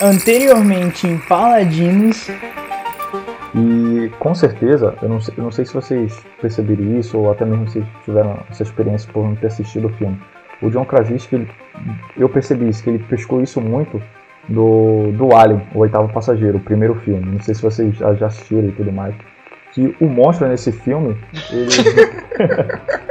Anteriormente 0.00 1.06
em 1.06 1.18
Paladinos. 1.18 2.28
E 3.54 4.10
com 4.18 4.34
certeza, 4.34 4.94
eu 5.00 5.08
não, 5.08 5.20
sei, 5.20 5.34
eu 5.38 5.44
não 5.44 5.50
sei 5.50 5.64
se 5.64 5.72
vocês 5.72 6.20
perceberam 6.40 6.98
isso 6.98 7.18
ou 7.18 7.30
até 7.30 7.46
mesmo 7.46 7.66
se 7.68 7.82
tiveram 8.04 8.38
essa 8.50 8.62
experiência 8.62 9.10
por 9.10 9.24
não 9.24 9.34
ter 9.34 9.46
assistido 9.46 9.86
o 9.86 9.92
filme. 9.94 10.18
O 10.60 10.68
John 10.70 10.84
Krasinski, 10.84 11.48
eu 12.16 12.28
percebi 12.28 12.68
isso, 12.68 12.82
que 12.82 12.90
ele 12.90 12.98
pescou 12.98 13.42
isso 13.42 13.60
muito 13.60 14.02
do, 14.48 15.10
do 15.12 15.34
Alien, 15.34 15.62
o 15.74 15.80
oitavo 15.80 16.12
passageiro, 16.12 16.58
o 16.58 16.60
primeiro 16.60 16.94
filme. 16.96 17.24
Não 17.24 17.40
sei 17.40 17.54
se 17.54 17.62
vocês 17.62 17.96
já 17.96 18.26
assistiram 18.26 18.68
e 18.68 18.72
tudo 18.72 18.92
mais. 18.92 19.14
Que 19.72 19.94
o 20.00 20.06
monstro 20.06 20.48
nesse 20.48 20.72
filme, 20.72 21.16
ele. 21.50 21.68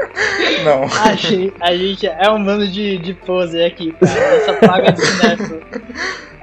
Não. 0.64 0.84
A 1.04 1.14
gente, 1.16 1.54
a 1.60 1.76
gente 1.76 2.08
é 2.08 2.30
um 2.32 2.44
bando 2.44 2.68
de, 2.68 2.98
de 2.98 3.14
pose 3.14 3.64
aqui, 3.64 3.92
cara. 3.94 4.20
Essa 4.20 4.54
paga 4.54 4.92
de 4.92 5.02
cinéfilo. 5.06 5.62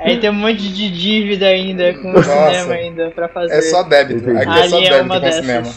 Aí 0.04 0.18
tem 0.18 0.30
um 0.30 0.34
monte 0.34 0.72
de 0.72 0.90
dívida 0.90 1.46
ainda 1.46 1.94
com 1.94 2.12
o 2.12 2.22
cinema 2.22 2.74
ainda 2.74 3.10
pra 3.10 3.28
fazer. 3.28 3.54
É 3.54 3.62
só 3.62 3.82
débito. 3.82 4.30
Aqui 4.30 4.58
é 4.58 4.68
só 4.68 4.78
é 4.78 4.90
débito 4.90 5.20
com 5.20 5.26
o 5.26 5.32
cinema. 5.32 5.68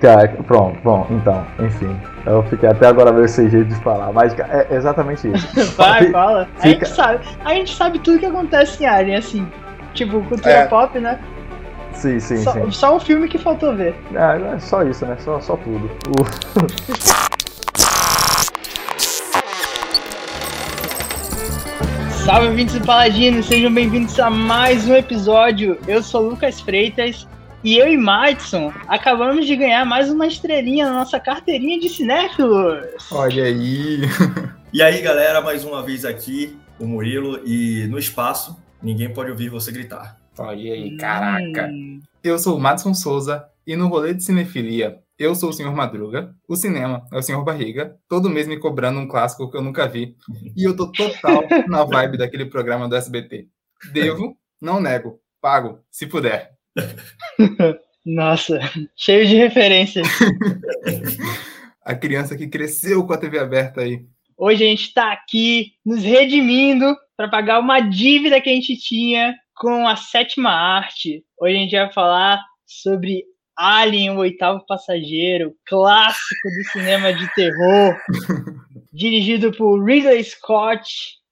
Cara, 0.00 0.28
pronto, 0.46 0.78
bom, 0.82 1.06
então, 1.10 1.46
enfim. 1.60 1.94
Eu 2.26 2.42
fiquei 2.44 2.68
até 2.68 2.86
agora 2.86 3.12
meio 3.12 3.28
sem 3.28 3.50
jeito 3.50 3.68
de 3.68 3.74
falar, 3.76 4.12
mas 4.12 4.34
é 4.38 4.66
exatamente 4.70 5.30
isso. 5.30 5.46
Vai, 5.76 6.10
fala. 6.10 6.48
Fica... 6.56 6.64
A, 6.64 6.68
gente 6.68 6.88
sabe, 6.88 7.24
a 7.44 7.54
gente 7.54 7.76
sabe 7.76 7.98
tudo 7.98 8.18
que 8.18 8.26
acontece 8.26 8.82
em 8.82 8.86
Alien, 8.86 9.16
assim. 9.16 9.48
Tipo, 9.92 10.22
cultura 10.22 10.52
é. 10.52 10.66
pop, 10.66 10.98
né? 10.98 11.18
Sim, 11.92 12.18
sim, 12.18 12.38
só, 12.38 12.52
sim. 12.52 12.70
Só 12.70 12.96
o 12.96 13.00
filme 13.00 13.28
que 13.28 13.38
faltou 13.38 13.74
ver. 13.74 13.94
É, 14.14 14.54
é 14.54 14.58
só 14.58 14.82
isso, 14.82 15.06
né? 15.06 15.16
Só, 15.20 15.38
só 15.40 15.56
tudo. 15.56 15.88
Salve, 22.24 22.48
ouvintes 22.48 22.78
do 22.78 22.86
Paladino, 22.86 23.42
sejam 23.42 23.72
bem-vindos 23.72 24.18
a 24.18 24.30
mais 24.30 24.88
um 24.88 24.94
episódio. 24.94 25.78
Eu 25.86 26.02
sou 26.02 26.22
Lucas 26.22 26.58
Freitas 26.58 27.28
e 27.62 27.76
eu 27.76 27.86
e 27.86 27.98
Madison 27.98 28.72
acabamos 28.88 29.46
de 29.46 29.54
ganhar 29.54 29.84
mais 29.84 30.10
uma 30.10 30.26
estrelinha 30.26 30.86
na 30.86 30.94
nossa 30.94 31.20
carteirinha 31.20 31.78
de 31.78 31.90
cinéfilos. 31.90 32.86
Olha 33.12 33.44
aí. 33.44 34.00
e 34.72 34.82
aí, 34.82 35.02
galera, 35.02 35.42
mais 35.42 35.66
uma 35.66 35.82
vez 35.82 36.06
aqui, 36.06 36.56
o 36.80 36.86
Murilo, 36.86 37.40
e 37.44 37.86
no 37.88 37.98
espaço, 37.98 38.56
ninguém 38.82 39.12
pode 39.12 39.30
ouvir 39.30 39.50
você 39.50 39.70
gritar. 39.70 40.16
Olha 40.38 40.72
aí, 40.72 40.96
caraca. 40.96 41.66
Hum. 41.66 42.00
Eu 42.22 42.38
sou 42.38 42.56
o 42.56 42.60
Madison 42.60 42.94
Souza 42.94 43.44
e 43.66 43.76
no 43.76 43.86
rolê 43.86 44.14
de 44.14 44.24
cinefilia, 44.24 44.98
eu 45.18 45.34
sou 45.34 45.50
o 45.50 45.52
Senhor 45.52 45.74
Madruga, 45.74 46.34
o 46.48 46.56
cinema 46.56 47.04
é 47.12 47.16
o 47.16 47.22
Senhor 47.22 47.44
Barriga, 47.44 47.96
todo 48.08 48.30
mês 48.30 48.46
me 48.46 48.58
cobrando 48.58 48.98
um 48.98 49.06
clássico 49.06 49.50
que 49.50 49.56
eu 49.56 49.62
nunca 49.62 49.86
vi. 49.86 50.16
E 50.56 50.64
eu 50.64 50.76
tô 50.76 50.90
total 50.90 51.42
na 51.68 51.84
vibe 51.84 52.18
daquele 52.18 52.46
programa 52.46 52.88
do 52.88 52.96
SBT. 52.96 53.48
Devo, 53.92 54.36
não 54.60 54.80
nego, 54.80 55.20
pago, 55.40 55.80
se 55.90 56.06
puder. 56.06 56.50
Nossa, 58.04 58.58
cheio 58.96 59.26
de 59.26 59.36
referências. 59.36 60.06
a 61.82 61.94
criança 61.94 62.36
que 62.36 62.48
cresceu 62.48 63.06
com 63.06 63.12
a 63.12 63.18
TV 63.18 63.38
aberta 63.38 63.82
aí. 63.82 64.04
Hoje 64.36 64.64
a 64.64 64.66
gente 64.66 64.88
está 64.88 65.12
aqui 65.12 65.72
nos 65.86 66.02
redimindo 66.02 66.96
para 67.16 67.28
pagar 67.28 67.60
uma 67.60 67.80
dívida 67.80 68.40
que 68.40 68.50
a 68.50 68.52
gente 68.52 68.76
tinha 68.76 69.34
com 69.56 69.86
a 69.86 69.94
sétima 69.94 70.50
arte. 70.50 71.24
Hoje 71.40 71.56
a 71.56 71.58
gente 71.58 71.76
vai 71.76 71.92
falar 71.92 72.42
sobre 72.66 73.24
Alien, 73.56 74.10
o 74.10 74.18
oitavo 74.18 74.64
passageiro, 74.66 75.54
clássico 75.66 76.48
do 76.48 76.70
cinema 76.72 77.12
de 77.12 77.32
terror, 77.34 77.96
dirigido 78.92 79.52
por 79.52 79.82
Ridley 79.84 80.24
Scott, 80.24 80.84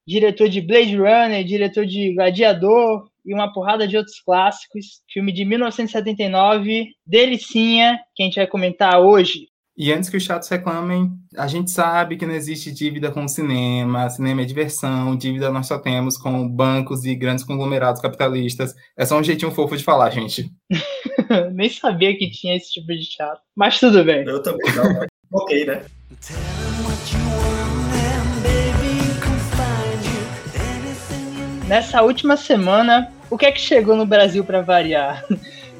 diretor 0.07 0.49
de 0.49 0.61
Blade 0.61 0.97
Runner, 0.97 1.45
diretor 1.45 1.87
de 1.87 2.15
Gladiador, 2.15 3.11
e 3.25 3.33
uma 3.33 3.53
porrada 3.53 3.87
de 3.87 3.97
outros 3.97 4.21
clássicos. 4.21 5.03
Filme 5.13 5.33
de 5.33 5.45
1979, 5.45 6.89
Delicinha, 7.07 7.99
que 8.15 8.23
a 8.23 8.27
gente 8.27 8.37
vai 8.37 8.47
comentar 8.47 9.01
hoje. 9.01 9.49
E 9.77 9.91
antes 9.91 10.11
que 10.11 10.19
os 10.19 10.23
chatos 10.23 10.49
reclamem, 10.51 11.11
a 11.37 11.47
gente 11.47 11.71
sabe 11.71 12.17
que 12.19 12.27
não 12.27 12.35
existe 12.35 12.71
dívida 12.71 13.11
com 13.11 13.25
o 13.25 13.29
cinema, 13.29 14.11
cinema 14.11 14.43
é 14.43 14.45
diversão, 14.45 15.17
dívida 15.17 15.51
nós 15.51 15.67
só 15.67 15.79
temos 15.79 16.19
com 16.19 16.47
bancos 16.47 17.07
e 17.07 17.15
grandes 17.15 17.43
conglomerados 17.43 18.03
capitalistas. 18.03 18.75
É 18.97 19.07
só 19.07 19.19
um 19.19 19.25
jeitinho 19.25 19.51
fofo 19.51 19.75
de 19.75 19.83
falar, 19.83 20.11
gente. 20.11 20.51
Nem 21.53 21.69
sabia 21.69 22.17
que 22.17 22.31
tinha 22.31 22.57
esse 22.57 22.73
tipo 22.73 22.89
de 22.89 23.05
chato. 23.05 23.41
Mas 23.57 23.79
tudo 23.79 24.05
bem. 24.05 24.25
Eu 24.27 24.43
também 24.43 24.75
não, 24.75 25.07
ok, 25.33 25.67
né? 25.67 25.83
Nessa 31.67 32.03
última 32.03 32.37
semana, 32.37 33.11
o 33.31 33.39
que 33.39 33.47
é 33.47 33.53
que 33.53 33.61
chegou 33.61 33.97
no 33.97 34.05
Brasil 34.05 34.45
para 34.45 34.61
variar? 34.61 35.25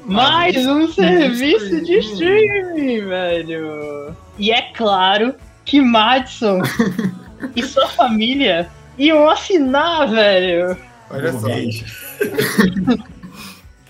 Mais 0.05 0.57
um 0.57 0.87
serviço 0.91 1.81
de 1.83 1.99
streaming, 1.99 3.05
velho. 3.05 4.15
E 4.37 4.51
é 4.51 4.61
claro 4.73 5.35
que 5.63 5.79
Madison 5.79 6.61
e 7.55 7.63
sua 7.63 7.87
família 7.87 8.67
iam 8.97 9.29
assinar, 9.29 10.09
velho. 10.09 10.77
Olha 11.09 11.31
só. 11.31 11.47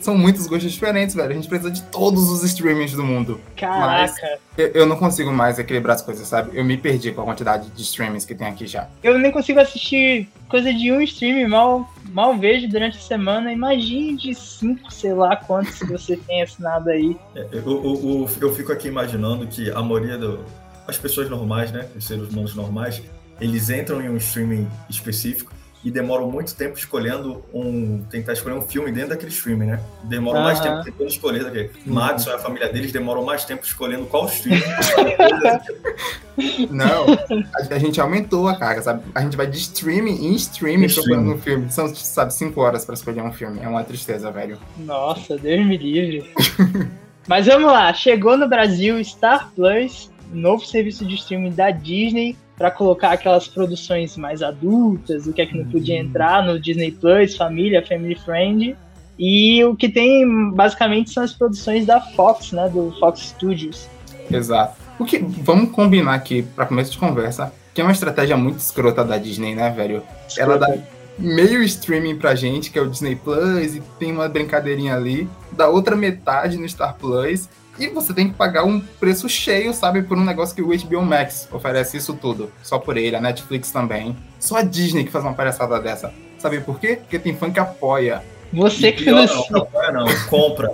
são 0.03 0.17
muitos 0.17 0.45
gostos 0.47 0.71
diferentes, 0.71 1.15
velho. 1.15 1.31
A 1.31 1.33
gente 1.33 1.47
precisa 1.47 1.71
de 1.71 1.81
todos 1.83 2.29
os 2.29 2.43
streamings 2.43 2.91
do 2.93 3.03
mundo. 3.03 3.39
Caraca. 3.55 4.39
Eu, 4.57 4.67
eu, 4.67 4.85
não 4.85 4.97
consigo 4.97 5.31
mais 5.31 5.57
equilibrar 5.57 5.95
as 5.95 6.01
coisas, 6.01 6.27
sabe? 6.27 6.57
Eu 6.57 6.63
me 6.63 6.77
perdi 6.77 7.11
com 7.11 7.21
a 7.21 7.25
quantidade 7.25 7.69
de 7.69 7.81
streamings 7.81 8.25
que 8.25 8.35
tem 8.35 8.47
aqui 8.47 8.67
já. 8.67 8.87
Eu 9.01 9.17
nem 9.17 9.31
consigo 9.31 9.59
assistir 9.59 10.29
coisa 10.47 10.73
de 10.73 10.91
um 10.91 11.01
stream, 11.01 11.49
mal, 11.49 11.91
mal 12.11 12.37
vejo 12.37 12.67
durante 12.67 12.97
a 12.97 13.01
semana. 13.01 13.51
Imagine 13.51 14.17
de 14.17 14.35
cinco, 14.35 14.91
sei 14.91 15.13
lá 15.13 15.35
quantos 15.35 15.79
você 15.79 16.17
tem 16.27 16.43
assinado 16.43 16.89
aí. 16.89 17.17
É, 17.35 17.47
eu, 17.51 17.63
eu, 17.65 18.29
eu, 18.41 18.53
fico 18.53 18.71
aqui 18.71 18.87
imaginando 18.87 19.47
que 19.47 19.71
a 19.71 19.81
maioria 19.81 20.17
das 20.17 20.97
pessoas 20.97 21.29
normais, 21.29 21.71
né? 21.71 21.87
Os 21.95 22.05
seres 22.05 22.29
humanos 22.29 22.53
normais, 22.53 23.01
eles 23.39 23.69
entram 23.69 24.01
em 24.01 24.09
um 24.09 24.17
streaming 24.17 24.67
específico 24.89 25.51
e 25.83 25.91
demoram 25.91 26.31
muito 26.31 26.55
tempo 26.55 26.77
escolhendo 26.77 27.43
um. 27.53 28.03
tentar 28.09 28.33
escolher 28.33 28.55
um 28.55 28.61
filme 28.61 28.91
dentro 28.91 29.09
daquele 29.09 29.31
streaming, 29.31 29.65
né? 29.65 29.79
Demoram 30.03 30.41
mais 30.41 30.59
tempo 30.59 30.83
tentando 30.83 31.09
escolher 31.09 31.43
daquele. 31.43 31.71
Uhum. 31.85 31.93
Madison 31.93 32.29
e 32.29 32.33
a 32.33 32.39
família 32.39 32.69
deles 32.69 32.91
demoram 32.91 33.23
mais 33.23 33.43
tempo 33.43 33.65
escolhendo 33.65 34.05
qual 34.05 34.27
streaming. 34.27 34.63
Não, 36.71 37.05
a, 37.13 37.75
a, 37.75 37.79
gente 37.79 38.01
aumentou 38.01 38.47
a 38.47 38.57
carga, 38.57 38.81
sabe? 38.81 39.03
A 39.13 39.21
gente 39.21 39.37
vai 39.37 39.45
de 39.45 39.57
streaming 39.57 40.25
em 40.25 40.33
streaming 40.35 40.91
procurando 40.91 41.33
um 41.33 41.37
filme. 41.37 41.71
São, 41.71 41.93
sabe, 41.93 42.33
cinco 42.33 42.61
horas 42.61 42.85
para 42.85 42.95
escolher 42.95 43.21
um 43.21 43.31
filme. 43.31 43.59
É 43.61 43.67
uma 43.67 43.83
tristeza, 43.83 44.31
velho. 44.31 44.57
Nossa, 44.77 45.37
Deus 45.37 45.65
me 45.65 45.77
livre. 45.77 46.31
Mas 47.27 47.45
vamos 47.45 47.71
lá, 47.71 47.93
chegou 47.93 48.37
no 48.37 48.49
Brasil 48.49 49.01
Star 49.03 49.51
Plus, 49.55 50.11
novo 50.31 50.65
serviço 50.65 51.05
de 51.05 51.15
streaming 51.15 51.51
da 51.51 51.71
Disney, 51.71 52.35
para 52.63 52.71
colocar 52.71 53.11
aquelas 53.11 53.45
produções 53.45 54.15
mais 54.15 54.41
adultas, 54.41 55.27
o 55.27 55.33
que 55.33 55.41
é 55.41 55.45
que 55.45 55.57
não 55.57 55.65
podia 55.65 55.95
uhum. 55.95 56.07
entrar 56.07 56.45
no 56.45 56.57
Disney 56.57 56.91
Plus, 56.91 57.35
família, 57.35 57.85
family 57.85 58.15
friend. 58.15 58.77
E 59.19 59.61
o 59.65 59.75
que 59.75 59.89
tem 59.89 60.49
basicamente 60.51 61.11
são 61.11 61.23
as 61.23 61.33
produções 61.33 61.85
da 61.85 61.99
Fox, 61.99 62.53
né, 62.53 62.69
do 62.69 62.95
Fox 63.01 63.19
Studios. 63.19 63.89
Exato. 64.31 64.77
O 64.97 65.03
que 65.03 65.19
vamos 65.19 65.71
combinar 65.71 66.13
aqui 66.13 66.41
para 66.41 66.65
começo 66.65 66.93
de 66.93 66.97
conversa, 66.97 67.51
que 67.73 67.81
é 67.81 67.83
uma 67.83 67.91
estratégia 67.91 68.37
muito 68.37 68.59
escrota 68.59 69.03
da 69.03 69.17
Disney, 69.17 69.53
né, 69.55 69.69
velho? 69.69 70.01
Escrota. 70.25 70.41
Ela 70.41 70.57
dá 70.57 70.83
meio 71.19 71.61
streaming 71.63 72.15
pra 72.15 72.33
gente, 72.33 72.71
que 72.71 72.79
é 72.79 72.81
o 72.81 72.89
Disney 72.89 73.17
Plus, 73.17 73.75
e 73.75 73.83
tem 73.99 74.13
uma 74.13 74.29
brincadeirinha 74.29 74.95
ali, 74.95 75.27
da 75.51 75.67
outra 75.67 75.97
metade 75.97 76.55
no 76.55 76.69
Star 76.69 76.95
Plus, 76.95 77.49
e 77.77 77.87
você 77.87 78.13
tem 78.13 78.29
que 78.29 78.35
pagar 78.35 78.63
um 78.63 78.79
preço 78.79 79.27
cheio, 79.27 79.73
sabe, 79.73 80.03
por 80.03 80.17
um 80.17 80.23
negócio 80.23 80.55
que 80.55 80.61
o 80.61 80.67
HBO 80.67 81.01
Max 81.01 81.47
oferece 81.51 81.97
isso 81.97 82.13
tudo. 82.13 82.51
Só 82.61 82.77
por 82.77 82.97
ele, 82.97 83.15
a 83.15 83.21
Netflix 83.21 83.71
também. 83.71 84.15
Só 84.39 84.57
a 84.57 84.61
Disney 84.61 85.03
que 85.03 85.11
faz 85.11 85.23
uma 85.23 85.33
palhaçada 85.33 85.79
dessa. 85.79 86.13
Sabe 86.37 86.59
por 86.59 86.79
quê? 86.79 86.97
Porque 86.97 87.17
tem 87.17 87.35
fã 87.35 87.51
que 87.51 87.59
apoia. 87.59 88.21
Você 88.51 88.91
que 88.91 89.03
financia. 89.03 89.45
Não, 89.49 89.61
apoia 89.61 89.91
não, 89.91 90.05
compra. 90.29 90.71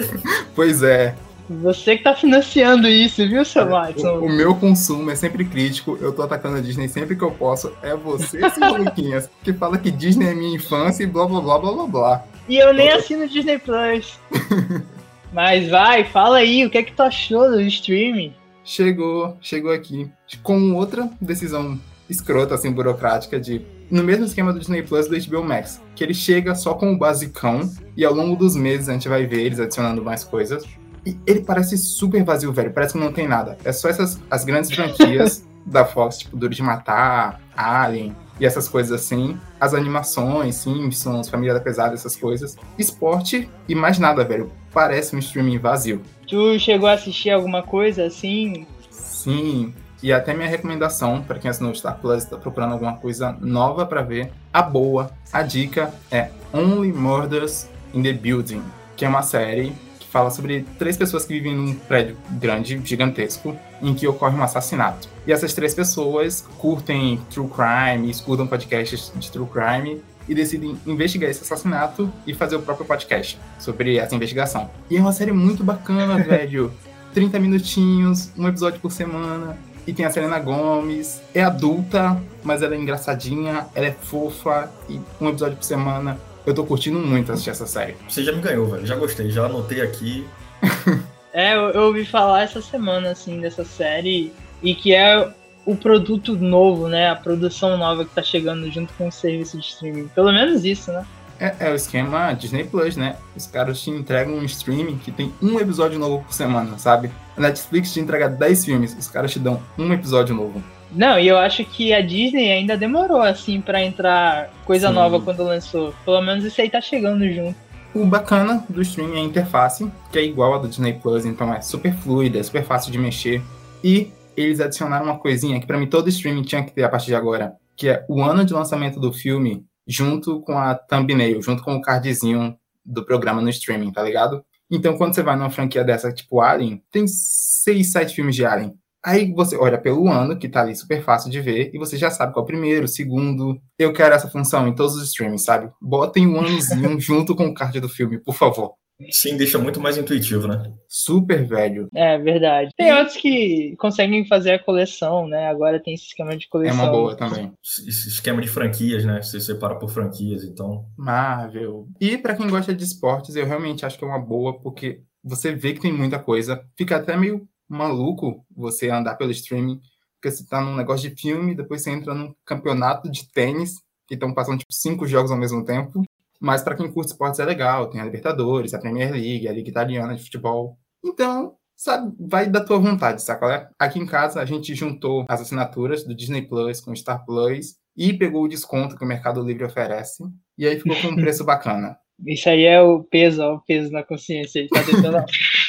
pois 0.54 0.82
é. 0.82 1.14
Você 1.48 1.96
que 1.96 2.04
tá 2.04 2.14
financiando 2.14 2.88
isso, 2.88 3.26
viu, 3.28 3.44
seu 3.44 3.68
Watson? 3.68 4.08
O, 4.18 4.26
o, 4.26 4.28
meu 4.28 4.54
consumo 4.54 5.10
é 5.10 5.14
sempre 5.14 5.44
crítico, 5.44 5.98
eu 6.00 6.12
tô 6.12 6.22
atacando 6.22 6.56
a 6.56 6.60
Disney 6.60 6.88
sempre 6.88 7.16
que 7.16 7.22
eu 7.22 7.30
posso. 7.30 7.72
É 7.82 7.94
você, 7.94 8.38
seu 8.50 8.76
Luquinhas, 8.78 9.28
que 9.42 9.52
fala 9.52 9.76
que 9.76 9.90
Disney 9.90 10.28
é 10.28 10.34
minha 10.34 10.56
infância 10.56 11.02
e 11.02 11.06
blá 11.06 11.26
blá 11.26 11.40
blá 11.40 11.58
blá 11.58 11.72
blá 11.72 11.86
blá. 11.86 12.24
E 12.48 12.56
eu 12.56 12.72
nem 12.72 12.90
assino 12.90 13.28
Disney 13.28 13.58
Plus. 13.58 14.18
Mas 15.32 15.68
vai, 15.68 16.04
fala 16.04 16.38
aí, 16.38 16.66
o 16.66 16.70
que 16.70 16.78
é 16.78 16.82
que 16.82 16.92
tu 16.92 17.02
achou 17.02 17.50
do 17.50 17.60
streaming? 17.62 18.34
Chegou, 18.64 19.36
chegou 19.40 19.72
aqui. 19.72 20.10
Com 20.42 20.74
outra 20.74 21.10
decisão 21.20 21.78
escrota, 22.08 22.54
assim, 22.54 22.70
burocrática, 22.70 23.40
de. 23.40 23.64
No 23.90 24.02
mesmo 24.02 24.24
esquema 24.24 24.52
do 24.52 24.58
Disney 24.58 24.82
Plus 24.82 25.06
do 25.06 25.18
HBO 25.18 25.44
Max, 25.44 25.82
que 25.94 26.02
ele 26.02 26.14
chega 26.14 26.54
só 26.54 26.74
com 26.74 26.92
o 26.92 26.98
basicão, 26.98 27.70
e 27.96 28.04
ao 28.04 28.14
longo 28.14 28.36
dos 28.36 28.56
meses 28.56 28.88
a 28.88 28.92
gente 28.92 29.08
vai 29.08 29.26
ver 29.26 29.40
eles 29.40 29.60
adicionando 29.60 30.02
mais 30.02 30.24
coisas. 30.24 30.64
E 31.04 31.18
ele 31.26 31.40
parece 31.40 31.76
super 31.76 32.22
vazio, 32.22 32.52
velho. 32.52 32.72
Parece 32.72 32.94
que 32.94 33.00
não 33.00 33.12
tem 33.12 33.26
nada. 33.26 33.58
É 33.64 33.72
só 33.72 33.88
essas 33.88 34.20
as 34.30 34.44
grandes 34.44 34.70
franquias 34.70 35.46
da 35.66 35.84
Fox, 35.84 36.18
tipo 36.18 36.36
Duro 36.36 36.54
de 36.54 36.62
Matar, 36.62 37.40
Alien, 37.56 38.14
e 38.38 38.46
essas 38.46 38.68
coisas 38.68 38.92
assim. 38.92 39.36
As 39.60 39.74
animações, 39.74 40.56
Simpsons, 40.56 41.28
Família 41.28 41.54
da 41.54 41.60
Pesada, 41.60 41.94
essas 41.94 42.16
coisas. 42.16 42.56
Esporte 42.78 43.50
e 43.68 43.74
mais 43.74 43.98
nada, 43.98 44.24
velho. 44.24 44.50
Parece 44.72 45.14
um 45.14 45.18
streaming 45.18 45.58
vazio. 45.58 46.02
Tu 46.26 46.58
chegou 46.58 46.88
a 46.88 46.92
assistir 46.92 47.30
alguma 47.30 47.62
coisa 47.62 48.06
assim? 48.06 48.66
Sim, 48.90 49.74
e 50.02 50.12
até 50.12 50.34
minha 50.34 50.48
recomendação 50.48 51.22
para 51.22 51.38
quem 51.38 51.48
assinou 51.48 51.70
o 51.70 51.74
Star 51.74 51.96
Plus 51.98 52.24
está 52.24 52.36
procurando 52.36 52.72
alguma 52.72 52.96
coisa 52.96 53.36
nova 53.40 53.86
para 53.86 54.02
ver, 54.02 54.32
a 54.52 54.60
boa, 54.60 55.12
a 55.32 55.42
dica 55.42 55.94
é 56.10 56.28
Only 56.52 56.92
Murders 56.92 57.68
in 57.94 58.02
the 58.02 58.12
Building, 58.12 58.62
que 58.96 59.04
é 59.04 59.08
uma 59.08 59.22
série 59.22 59.72
que 60.00 60.08
fala 60.08 60.30
sobre 60.30 60.66
três 60.76 60.96
pessoas 60.96 61.24
que 61.24 61.34
vivem 61.34 61.54
num 61.54 61.74
prédio 61.74 62.16
grande, 62.32 62.80
gigantesco, 62.84 63.56
em 63.80 63.94
que 63.94 64.08
ocorre 64.08 64.36
um 64.36 64.42
assassinato. 64.42 65.08
E 65.24 65.32
essas 65.32 65.54
três 65.54 65.72
pessoas 65.72 66.44
curtem 66.58 67.20
true 67.30 67.48
crime, 67.48 68.10
escutam 68.10 68.46
podcasts 68.46 69.12
de 69.14 69.30
true 69.30 69.46
crime 69.46 70.02
e 70.28 70.34
decidem 70.34 70.76
investigar 70.86 71.30
esse 71.30 71.42
assassinato 71.42 72.12
e 72.26 72.34
fazer 72.34 72.56
o 72.56 72.62
próprio 72.62 72.86
podcast 72.86 73.38
sobre 73.58 73.96
essa 73.96 74.14
investigação. 74.14 74.70
E 74.90 74.96
é 74.96 75.00
uma 75.00 75.12
série 75.12 75.32
muito 75.32 75.64
bacana, 75.64 76.18
velho. 76.22 76.72
30 77.14 77.38
minutinhos, 77.38 78.30
um 78.38 78.48
episódio 78.48 78.80
por 78.80 78.90
semana. 78.90 79.56
E 79.86 79.92
tem 79.92 80.06
a 80.06 80.10
Selena 80.10 80.38
Gomes. 80.38 81.20
É 81.34 81.42
adulta, 81.42 82.20
mas 82.42 82.62
ela 82.62 82.74
é 82.74 82.78
engraçadinha, 82.78 83.66
ela 83.74 83.86
é 83.86 83.92
fofa. 83.92 84.70
E 84.88 85.00
um 85.20 85.28
episódio 85.28 85.56
por 85.56 85.64
semana. 85.64 86.18
Eu 86.46 86.54
tô 86.54 86.64
curtindo 86.64 86.98
muito 86.98 87.30
assistir 87.32 87.50
essa 87.50 87.66
série. 87.66 87.94
Você 88.08 88.24
já 88.24 88.32
me 88.32 88.40
ganhou, 88.40 88.66
velho. 88.68 88.86
Já 88.86 88.96
gostei, 88.96 89.30
já 89.30 89.44
anotei 89.44 89.80
aqui. 89.80 90.26
é, 91.32 91.54
eu, 91.54 91.70
eu 91.70 91.82
ouvi 91.82 92.04
falar 92.04 92.42
essa 92.42 92.60
semana, 92.60 93.10
assim, 93.10 93.40
dessa 93.40 93.64
série. 93.64 94.32
E 94.62 94.74
que 94.74 94.94
é 94.94 95.32
o 95.64 95.76
produto 95.76 96.36
novo, 96.36 96.88
né? 96.88 97.08
A 97.10 97.16
produção 97.16 97.76
nova 97.76 98.04
que 98.04 98.14
tá 98.14 98.22
chegando 98.22 98.70
junto 98.70 98.92
com 98.94 99.08
o 99.08 99.12
serviço 99.12 99.58
de 99.58 99.64
streaming. 99.64 100.08
Pelo 100.08 100.32
menos 100.32 100.64
isso, 100.64 100.92
né? 100.92 101.04
É, 101.38 101.54
é, 101.58 101.72
o 101.72 101.74
esquema 101.74 102.32
Disney 102.34 102.64
Plus, 102.64 102.96
né? 102.96 103.16
Os 103.36 103.46
caras 103.46 103.80
te 103.80 103.90
entregam 103.90 104.34
um 104.34 104.44
streaming 104.44 104.98
que 104.98 105.10
tem 105.10 105.32
um 105.42 105.58
episódio 105.58 105.98
novo 105.98 106.22
por 106.22 106.32
semana, 106.32 106.78
sabe? 106.78 107.10
A 107.36 107.40
Netflix 107.40 107.92
te 107.92 108.00
entrega 108.00 108.28
10 108.28 108.64
filmes, 108.64 108.96
os 108.96 109.08
caras 109.08 109.32
te 109.32 109.38
dão 109.38 109.60
um 109.76 109.92
episódio 109.92 110.34
novo. 110.34 110.62
Não, 110.92 111.18
e 111.18 111.26
eu 111.26 111.38
acho 111.38 111.64
que 111.64 111.92
a 111.92 112.00
Disney 112.00 112.52
ainda 112.52 112.76
demorou, 112.76 113.22
assim, 113.22 113.60
para 113.60 113.82
entrar 113.82 114.50
coisa 114.64 114.88
Sim. 114.88 114.94
nova 114.94 115.20
quando 115.20 115.42
lançou. 115.42 115.94
Pelo 116.04 116.20
menos 116.20 116.44
isso 116.44 116.60
aí 116.60 116.68
tá 116.68 116.80
chegando 116.80 117.28
junto. 117.32 117.56
O 117.94 118.06
bacana 118.06 118.64
do 118.68 118.80
streaming 118.80 119.16
é 119.16 119.20
a 119.20 119.24
interface, 119.24 119.90
que 120.10 120.18
é 120.18 120.24
igual 120.24 120.54
a 120.54 120.58
do 120.58 120.68
Disney 120.68 120.92
Plus, 120.94 121.26
então 121.26 121.52
é 121.52 121.60
super 121.60 121.92
fluida, 121.94 122.38
é 122.38 122.42
super 122.42 122.64
fácil 122.64 122.92
de 122.92 122.98
mexer. 122.98 123.42
E 123.82 124.12
eles 124.36 124.60
adicionaram 124.60 125.06
uma 125.06 125.18
coisinha 125.18 125.60
que 125.60 125.66
para 125.66 125.78
mim 125.78 125.86
todo 125.86 126.08
streaming 126.08 126.42
tinha 126.42 126.64
que 126.64 126.72
ter 126.72 126.84
a 126.84 126.88
partir 126.88 127.06
de 127.06 127.14
agora, 127.14 127.54
que 127.76 127.88
é 127.88 128.04
o 128.08 128.22
ano 128.22 128.44
de 128.44 128.52
lançamento 128.52 129.00
do 129.00 129.12
filme 129.12 129.64
junto 129.86 130.40
com 130.42 130.56
a 130.56 130.74
thumbnail, 130.74 131.42
junto 131.42 131.62
com 131.62 131.74
o 131.74 131.80
cardzinho 131.80 132.56
do 132.84 133.04
programa 133.04 133.40
no 133.40 133.48
streaming, 133.50 133.92
tá 133.92 134.02
ligado? 134.02 134.44
Então, 134.70 134.96
quando 134.96 135.14
você 135.14 135.22
vai 135.22 135.36
numa 135.36 135.50
franquia 135.50 135.84
dessa, 135.84 136.12
tipo 136.12 136.40
Alien, 136.40 136.82
tem 136.90 137.06
seis, 137.06 137.92
sete 137.92 138.14
filmes 138.14 138.34
de 138.34 138.44
Alien. 138.44 138.74
Aí 139.04 139.32
você 139.32 139.56
olha 139.56 139.76
pelo 139.76 140.08
ano, 140.08 140.38
que 140.38 140.48
tá 140.48 140.60
ali 140.60 140.74
super 140.76 141.02
fácil 141.02 141.30
de 141.30 141.40
ver, 141.40 141.70
e 141.74 141.78
você 141.78 141.96
já 141.96 142.10
sabe 142.10 142.32
qual 142.32 142.42
é 142.42 142.44
o 142.44 142.46
primeiro, 142.46 142.84
o 142.84 142.88
segundo. 142.88 143.60
Eu 143.78 143.92
quero 143.92 144.14
essa 144.14 144.30
função 144.30 144.66
em 144.66 144.74
todos 144.74 144.94
os 144.94 145.08
streams, 145.08 145.44
sabe? 145.44 145.70
Botem 145.80 146.26
um 146.26 146.38
anozinho 146.38 146.98
junto 147.00 147.34
com 147.34 147.46
o 147.46 147.54
card 147.54 147.80
do 147.80 147.88
filme, 147.88 148.18
por 148.18 148.34
favor. 148.34 148.74
Sim, 149.10 149.36
deixa 149.36 149.58
muito 149.58 149.80
mais 149.80 149.98
intuitivo, 149.98 150.46
né? 150.46 150.72
Super 150.88 151.46
velho. 151.46 151.88
É 151.94 152.18
verdade. 152.18 152.70
Tem 152.76 152.92
outros 152.92 153.16
que 153.16 153.74
conseguem 153.78 154.26
fazer 154.26 154.52
a 154.52 154.58
coleção, 154.58 155.26
né? 155.26 155.48
Agora 155.48 155.82
tem 155.82 155.94
esse 155.94 156.06
esquema 156.06 156.36
de 156.36 156.48
coleção. 156.48 156.78
É 156.78 156.82
uma 156.82 156.92
boa 156.92 157.16
também. 157.16 157.52
Esse 157.62 158.08
esquema 158.08 158.40
de 158.40 158.48
franquias, 158.48 159.04
né? 159.04 159.20
Você 159.22 159.40
separa 159.40 159.76
por 159.76 159.90
franquias, 159.90 160.44
então. 160.44 160.86
Marvel. 160.96 161.88
E 162.00 162.18
para 162.18 162.34
quem 162.34 162.48
gosta 162.48 162.74
de 162.74 162.84
esportes, 162.84 163.36
eu 163.36 163.46
realmente 163.46 163.84
acho 163.86 163.98
que 163.98 164.04
é 164.04 164.06
uma 164.06 164.18
boa, 164.18 164.60
porque 164.60 165.02
você 165.22 165.54
vê 165.54 165.72
que 165.72 165.80
tem 165.80 165.92
muita 165.92 166.18
coisa. 166.18 166.64
Fica 166.76 166.96
até 166.96 167.16
meio 167.16 167.48
maluco 167.68 168.44
você 168.54 168.90
andar 168.90 169.14
pelo 169.16 169.30
streaming, 169.30 169.80
porque 170.20 170.30
você 170.30 170.46
tá 170.46 170.60
num 170.60 170.76
negócio 170.76 171.08
de 171.08 171.20
filme, 171.20 171.54
depois 171.54 171.82
você 171.82 171.90
entra 171.90 172.14
num 172.14 172.34
campeonato 172.44 173.10
de 173.10 173.30
tênis, 173.32 173.80
que 174.06 174.14
estão 174.14 174.34
passando 174.34 174.58
tipo 174.58 174.72
cinco 174.72 175.06
jogos 175.06 175.30
ao 175.30 175.38
mesmo 175.38 175.64
tempo. 175.64 176.02
Mas 176.42 176.60
para 176.60 176.74
quem 176.74 176.90
curte 176.90 177.12
esportes 177.12 177.38
é 177.38 177.44
legal, 177.44 177.88
tem 177.88 178.00
a 178.00 178.04
Libertadores, 178.04 178.74
a 178.74 178.78
Premier 178.80 179.12
League, 179.12 179.46
a 179.46 179.52
Liga 179.52 179.70
Italiana 179.70 180.16
de 180.16 180.24
Futebol. 180.24 180.76
Então, 181.04 181.54
sabe, 181.76 182.12
vai 182.18 182.50
da 182.50 182.64
tua 182.64 182.80
vontade, 182.80 183.22
saca? 183.22 183.70
Aqui 183.78 184.00
em 184.00 184.06
casa 184.06 184.40
a 184.40 184.44
gente 184.44 184.74
juntou 184.74 185.24
as 185.28 185.40
assinaturas 185.40 186.04
do 186.04 186.12
Disney 186.12 186.42
Plus 186.42 186.80
com 186.80 186.90
o 186.90 186.96
Star 186.96 187.24
Plus 187.24 187.76
e 187.96 188.12
pegou 188.12 188.42
o 188.42 188.48
desconto 188.48 188.96
que 188.96 189.04
o 189.04 189.06
Mercado 189.06 189.40
Livre 189.40 189.64
oferece. 189.64 190.24
E 190.58 190.66
aí 190.66 190.76
ficou 190.80 191.00
com 191.00 191.08
um 191.08 191.16
preço 191.16 191.44
bacana. 191.44 191.96
Isso 192.26 192.48
aí 192.48 192.64
é 192.64 192.82
o 192.82 193.04
peso, 193.04 193.40
o 193.44 193.60
peso 193.60 193.92
na 193.92 194.02
consciência. 194.02 194.58
Ele 194.58 194.68
tá 194.68 194.82
tentando 194.82 195.24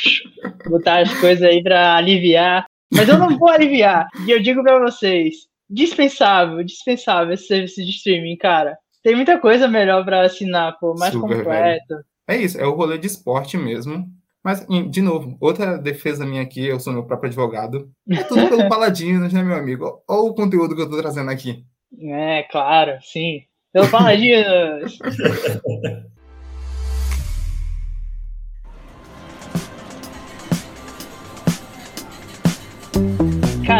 botar 0.71 1.03
as 1.03 1.19
coisas 1.19 1.43
aí 1.43 1.61
para 1.61 1.95
aliviar. 1.95 2.65
Mas 2.91 3.07
eu 3.07 3.17
não 3.19 3.37
vou 3.37 3.49
aliviar. 3.49 4.07
E 4.27 4.31
eu 4.31 4.41
digo 4.41 4.63
para 4.63 4.79
vocês, 4.79 5.35
dispensável, 5.69 6.63
dispensável 6.63 7.33
esse 7.33 7.45
serviço 7.45 7.83
de 7.83 7.91
streaming, 7.91 8.37
cara. 8.37 8.75
Tem 9.03 9.15
muita 9.15 9.37
coisa 9.37 9.67
melhor 9.67 10.05
para 10.05 10.21
assinar, 10.21 10.79
pô, 10.79 10.95
mais 10.97 11.13
Super 11.13 11.37
completo. 11.37 11.87
Velho. 11.89 12.05
É 12.27 12.37
isso, 12.37 12.59
é 12.59 12.65
o 12.65 12.73
rolê 12.73 12.97
de 12.97 13.07
esporte 13.07 13.57
mesmo. 13.57 14.07
Mas, 14.43 14.65
de 14.89 15.01
novo, 15.01 15.37
outra 15.39 15.77
defesa 15.77 16.25
minha 16.25 16.41
aqui, 16.41 16.65
eu 16.65 16.79
sou 16.79 16.91
meu 16.91 17.05
próprio 17.05 17.27
advogado. 17.27 17.89
É 18.09 18.23
tudo 18.23 18.49
pelo 18.49 18.67
Paladinos, 18.69 19.31
né, 19.31 19.41
meu 19.41 19.55
amigo? 19.55 20.03
Olha 20.07 20.21
o 20.21 20.33
conteúdo 20.33 20.75
que 20.75 20.81
eu 20.81 20.89
tô 20.89 20.97
trazendo 20.97 21.31
aqui. 21.31 21.63
É, 22.01 22.43
claro, 22.43 22.97
sim. 23.01 23.43
Pelo 23.71 23.89
Paladinos! 23.89 24.99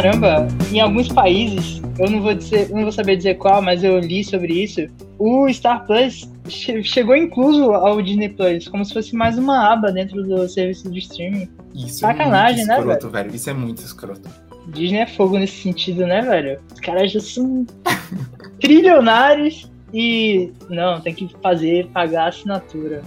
Caramba, 0.03 0.49
em 0.69 0.81
alguns 0.81 1.07
países, 1.07 1.81
eu 1.97 2.11
não 2.11 2.21
vou 2.21 2.33
dizer, 2.33 2.69
não 2.71 2.81
vou 2.81 2.91
saber 2.91 3.15
dizer 3.15 3.35
qual, 3.35 3.61
mas 3.61 3.85
eu 3.85 3.99
li 3.99 4.21
sobre 4.21 4.61
isso. 4.61 4.81
O 5.17 5.47
Star 5.49 5.85
Plus 5.85 6.29
che 6.49 6.83
chegou 6.83 7.15
incluso 7.15 7.71
ao 7.71 8.01
Disney 8.01 8.27
Plus, 8.27 8.67
como 8.67 8.83
se 8.83 8.93
fosse 8.93 9.15
mais 9.15 9.37
uma 9.37 9.71
aba 9.71 9.93
dentro 9.93 10.21
do 10.21 10.45
serviço 10.49 10.91
de 10.91 10.99
streaming. 10.99 11.47
Isso 11.73 11.99
Sacanagem, 11.99 12.63
é 12.63 12.65
muito 12.65 12.67
né, 12.67 12.77
escroto, 12.79 13.05
né, 13.05 13.11
velho? 13.13 13.23
velho? 13.23 13.35
Isso 13.37 13.49
é 13.49 13.53
muito 13.53 13.81
escroto. 13.81 14.29
Disney 14.67 14.97
é 14.97 15.07
fogo 15.07 15.39
nesse 15.39 15.61
sentido, 15.61 16.05
né, 16.05 16.21
velho? 16.21 16.59
Os 16.73 16.81
caras 16.81 17.09
já 17.09 17.21
são 17.21 17.65
trilionários 18.59 19.71
e 19.93 20.51
não, 20.69 20.99
tem 20.99 21.13
que 21.13 21.33
fazer 21.41 21.87
pagar 21.93 22.25
a 22.25 22.27
assinatura. 22.27 23.03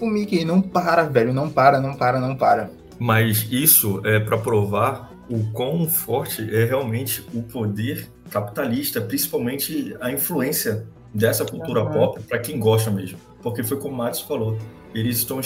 O 0.00 0.06
Mickey 0.06 0.46
não 0.46 0.62
para, 0.62 1.02
velho, 1.02 1.34
não 1.34 1.50
para, 1.50 1.78
não 1.78 1.94
para, 1.94 2.18
não 2.18 2.34
para. 2.34 2.70
Mas 2.98 3.46
isso 3.52 4.00
é 4.02 4.18
para 4.18 4.38
provar 4.38 5.07
o 5.28 5.44
quão 5.52 5.88
forte 5.88 6.42
é 6.54 6.64
realmente 6.64 7.24
o 7.34 7.42
poder 7.42 8.08
capitalista, 8.30 9.00
principalmente 9.00 9.96
a 10.00 10.10
influência 10.10 10.86
dessa 11.12 11.44
cultura 11.44 11.84
uhum. 11.84 11.92
pop 11.92 12.22
para 12.22 12.38
quem 12.38 12.58
gosta 12.58 12.90
mesmo. 12.90 13.18
Porque 13.42 13.62
foi 13.62 13.78
como 13.78 13.94
o 13.94 13.96
Matos 13.96 14.20
falou, 14.20 14.58
eles 14.94 15.18
estão 15.18 15.40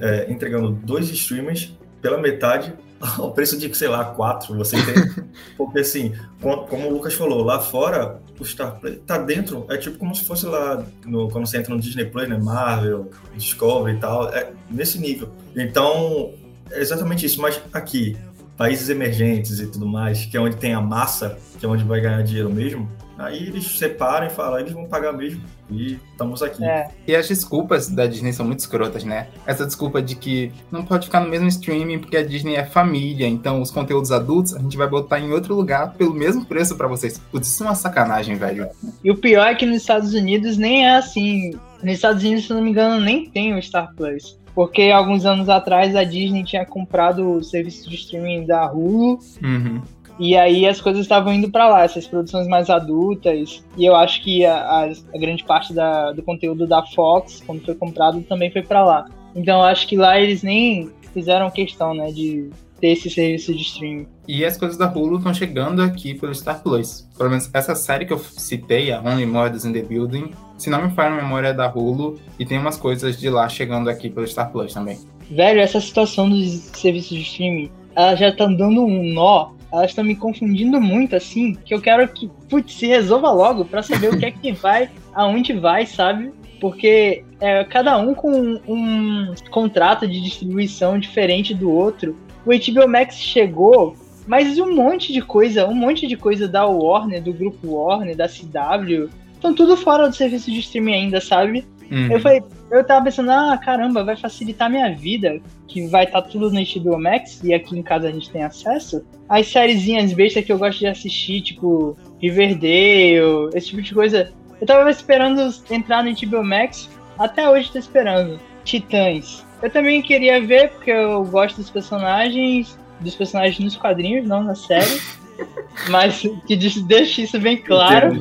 é, 0.00 0.30
entregando 0.30 0.70
dois 0.70 1.08
streamers 1.10 1.76
pela 2.00 2.18
metade 2.18 2.72
ao 3.18 3.32
preço 3.32 3.58
de, 3.58 3.74
sei 3.74 3.88
lá, 3.88 4.04
quatro, 4.04 4.56
você 4.56 4.76
tem. 4.76 5.24
Porque 5.56 5.80
assim, 5.80 6.12
como 6.40 6.88
o 6.88 6.92
Lucas 6.92 7.14
falou, 7.14 7.42
lá 7.42 7.60
fora 7.60 8.20
o 8.38 8.44
Star 8.44 8.80
Play 8.80 8.96
tá 9.06 9.18
dentro, 9.18 9.66
é 9.68 9.76
tipo 9.76 9.98
como 9.98 10.14
se 10.14 10.24
fosse 10.24 10.46
lá 10.46 10.84
no, 11.04 11.28
quando 11.28 11.46
você 11.46 11.58
entra 11.58 11.74
no 11.74 11.80
Disney 11.80 12.06
Play, 12.06 12.26
né? 12.26 12.38
Marvel, 12.38 13.10
Discovery 13.34 13.96
e 13.96 14.00
tal, 14.00 14.28
é 14.30 14.52
nesse 14.70 14.98
nível. 14.98 15.30
Então, 15.54 16.32
é 16.70 16.80
exatamente 16.80 17.26
isso. 17.26 17.40
Mas 17.40 17.60
aqui, 17.72 18.16
países 18.60 18.90
emergentes 18.90 19.58
e 19.58 19.66
tudo 19.66 19.86
mais, 19.86 20.26
que 20.26 20.36
é 20.36 20.40
onde 20.40 20.54
tem 20.54 20.74
a 20.74 20.82
massa, 20.82 21.38
que 21.58 21.64
é 21.64 21.68
onde 21.68 21.82
vai 21.82 21.98
ganhar 21.98 22.20
dinheiro 22.20 22.52
mesmo, 22.52 22.86
aí 23.16 23.46
eles 23.46 23.78
separam 23.78 24.26
e 24.26 24.30
falam, 24.30 24.60
eles 24.60 24.74
vão 24.74 24.84
pagar 24.84 25.14
mesmo. 25.14 25.40
E 25.70 25.98
estamos 26.10 26.42
aqui. 26.42 26.62
É. 26.62 26.90
E 27.06 27.16
as 27.16 27.26
desculpas 27.26 27.88
da 27.88 28.06
Disney 28.06 28.34
são 28.34 28.44
muito 28.44 28.58
escrotas, 28.58 29.02
né? 29.02 29.28
Essa 29.46 29.64
desculpa 29.64 30.02
de 30.02 30.14
que 30.14 30.52
não 30.70 30.84
pode 30.84 31.06
ficar 31.06 31.20
no 31.20 31.30
mesmo 31.30 31.48
streaming 31.48 32.00
porque 32.00 32.18
a 32.18 32.22
Disney 32.22 32.56
é 32.56 32.64
família, 32.64 33.26
então 33.26 33.62
os 33.62 33.70
conteúdos 33.70 34.12
adultos 34.12 34.54
a 34.54 34.58
gente 34.58 34.76
vai 34.76 34.86
botar 34.86 35.20
em 35.20 35.32
outro 35.32 35.54
lugar 35.54 35.94
pelo 35.94 36.12
mesmo 36.12 36.44
preço 36.44 36.76
para 36.76 36.86
vocês. 36.86 37.18
Putz, 37.30 37.48
isso 37.48 37.62
é 37.62 37.66
uma 37.66 37.74
sacanagem, 37.74 38.36
velho. 38.36 38.68
E 39.02 39.10
o 39.10 39.16
pior 39.16 39.46
é 39.46 39.54
que 39.54 39.64
nos 39.64 39.76
Estados 39.76 40.12
Unidos 40.12 40.58
nem 40.58 40.86
é 40.86 40.98
assim. 40.98 41.52
Nos 41.82 41.94
Estados 41.94 42.22
Unidos, 42.22 42.46
se 42.46 42.52
não 42.52 42.60
me 42.60 42.68
engano, 42.68 43.02
nem 43.02 43.30
tem 43.30 43.56
o 43.56 43.62
Star 43.62 43.94
Plus. 43.94 44.38
Porque 44.54 44.90
alguns 44.90 45.24
anos 45.24 45.48
atrás 45.48 45.94
a 45.94 46.04
Disney 46.04 46.44
tinha 46.44 46.64
comprado 46.66 47.36
o 47.36 47.44
serviço 47.44 47.88
de 47.88 47.96
streaming 47.96 48.46
da 48.46 48.70
Hulu. 48.70 49.18
Uhum. 49.42 49.80
E 50.18 50.36
aí 50.36 50.66
as 50.66 50.80
coisas 50.80 51.00
estavam 51.00 51.32
indo 51.32 51.50
para 51.50 51.66
lá, 51.66 51.82
essas 51.82 52.06
produções 52.06 52.46
mais 52.46 52.68
adultas. 52.68 53.64
E 53.76 53.86
eu 53.86 53.96
acho 53.96 54.22
que 54.22 54.44
a, 54.44 54.90
a, 55.14 55.18
grande 55.18 55.42
parte 55.44 55.72
da, 55.72 56.12
do 56.12 56.22
conteúdo 56.22 56.66
da 56.66 56.84
Fox, 56.84 57.42
quando 57.46 57.64
foi 57.64 57.74
comprado, 57.74 58.20
também 58.22 58.50
foi 58.50 58.62
para 58.62 58.84
lá. 58.84 59.06
Então 59.34 59.60
eu 59.60 59.64
acho 59.64 59.86
que 59.86 59.96
lá 59.96 60.20
eles 60.20 60.42
nem 60.42 60.90
fizeram 61.14 61.50
questão, 61.50 61.94
né, 61.94 62.12
de 62.12 62.50
ter 62.80 62.88
esse 62.88 63.10
serviço 63.10 63.54
de 63.54 63.62
streaming. 63.62 64.06
E 64.26 64.44
as 64.44 64.56
coisas 64.56 64.76
da 64.76 64.90
Hulu 64.90 65.18
estão 65.18 65.34
chegando 65.34 65.82
aqui 65.82 66.14
pelo 66.14 66.34
Star 66.34 66.62
Plus. 66.62 67.08
Pelo 67.16 67.30
menos 67.30 67.50
essa 67.52 67.74
série 67.74 68.06
que 68.06 68.12
eu 68.12 68.18
citei, 68.18 68.92
a 68.92 69.00
Only 69.00 69.26
Murders 69.26 69.64
in 69.64 69.72
the 69.72 69.82
Building, 69.82 70.30
se 70.56 70.70
não 70.70 70.82
me 70.82 70.90
falha 70.90 71.14
a 71.14 71.22
memória 71.22 71.48
é 71.48 71.52
da 71.52 71.68
Hulu, 71.68 72.18
e 72.38 72.44
tem 72.44 72.58
umas 72.58 72.76
coisas 72.76 73.18
de 73.18 73.28
lá 73.28 73.48
chegando 73.48 73.88
aqui 73.90 74.08
pelo 74.08 74.26
Star 74.26 74.50
Plus 74.50 74.74
também. 74.74 74.98
Velho, 75.30 75.60
essa 75.60 75.80
situação 75.80 76.28
dos 76.28 76.70
serviços 76.74 77.16
de 77.16 77.22
streaming, 77.22 77.70
ela 77.94 78.14
já 78.14 78.34
tá 78.34 78.46
dando 78.46 78.84
um 78.84 79.12
nó 79.12 79.52
elas 79.72 79.90
estão 79.90 80.04
me 80.04 80.16
confundindo 80.16 80.80
muito, 80.80 81.14
assim, 81.14 81.54
que 81.54 81.72
eu 81.72 81.80
quero 81.80 82.06
que, 82.08 82.28
putz, 82.48 82.74
se 82.74 82.86
resolva 82.86 83.30
logo 83.30 83.64
para 83.64 83.82
saber 83.82 84.12
o 84.12 84.18
que 84.18 84.26
é 84.26 84.30
que 84.30 84.52
vai, 84.52 84.90
aonde 85.14 85.52
vai, 85.52 85.86
sabe? 85.86 86.32
Porque 86.60 87.24
é, 87.40 87.64
cada 87.64 87.96
um 87.96 88.14
com 88.14 88.60
um 88.66 89.34
contrato 89.50 90.06
de 90.06 90.20
distribuição 90.20 90.98
diferente 90.98 91.54
do 91.54 91.70
outro. 91.70 92.16
O 92.50 92.52
HBO 92.52 92.88
Max 92.88 93.14
chegou, 93.14 93.94
mas 94.26 94.58
um 94.58 94.74
monte 94.74 95.12
de 95.12 95.22
coisa, 95.22 95.68
um 95.68 95.74
monte 95.74 96.08
de 96.08 96.16
coisa 96.16 96.48
da 96.48 96.66
Warner, 96.66 97.22
do 97.22 97.32
grupo 97.32 97.76
Warner, 97.76 98.16
da 98.16 98.26
CW, 98.26 99.08
estão 99.32 99.54
tudo 99.54 99.76
fora 99.76 100.08
do 100.08 100.16
serviço 100.16 100.50
de 100.50 100.58
streaming 100.58 100.94
ainda, 100.94 101.20
sabe? 101.20 101.64
Uhum. 101.88 102.10
Eu 102.10 102.18
falei, 102.18 102.42
eu 102.72 102.82
tava 102.84 103.04
pensando, 103.04 103.30
ah, 103.30 103.56
caramba, 103.56 104.02
vai 104.02 104.16
facilitar 104.16 104.68
minha 104.68 104.92
vida, 104.92 105.40
que 105.68 105.86
vai 105.86 106.06
estar 106.06 106.22
tá 106.22 106.28
tudo 106.28 106.50
no 106.50 106.60
HBO 106.60 107.00
Max 107.00 107.40
e 107.44 107.54
aqui 107.54 107.78
em 107.78 107.84
casa 107.84 108.08
a 108.08 108.10
gente 108.10 108.28
tem 108.30 108.42
acesso. 108.42 109.06
As 109.28 109.46
sériezinhas 109.46 110.12
bestas 110.12 110.44
que 110.44 110.50
eu 110.50 110.58
gosto 110.58 110.80
de 110.80 110.88
assistir, 110.88 111.42
tipo 111.42 111.96
Riverdale, 112.20 113.50
esse 113.54 113.68
tipo 113.68 113.80
de 113.80 113.94
coisa. 113.94 114.32
Eu 114.60 114.66
tava 114.66 114.90
esperando 114.90 115.54
entrar 115.70 116.02
no 116.02 116.12
HBO 116.12 116.42
Max, 116.42 116.90
até 117.16 117.48
hoje 117.48 117.70
tô 117.70 117.78
esperando. 117.78 118.40
Titãs. 118.64 119.48
Eu 119.62 119.70
também 119.70 120.00
queria 120.00 120.40
ver, 120.44 120.70
porque 120.70 120.90
eu 120.90 121.24
gosto 121.24 121.56
dos 121.56 121.70
personagens, 121.70 122.78
dos 123.00 123.14
personagens 123.14 123.58
nos 123.58 123.76
quadrinhos, 123.76 124.26
não 124.26 124.42
na 124.42 124.54
série. 124.54 125.00
mas 125.88 126.22
que 126.46 126.56
deixe 126.56 127.22
isso 127.22 127.38
bem 127.38 127.56
claro. 127.56 128.12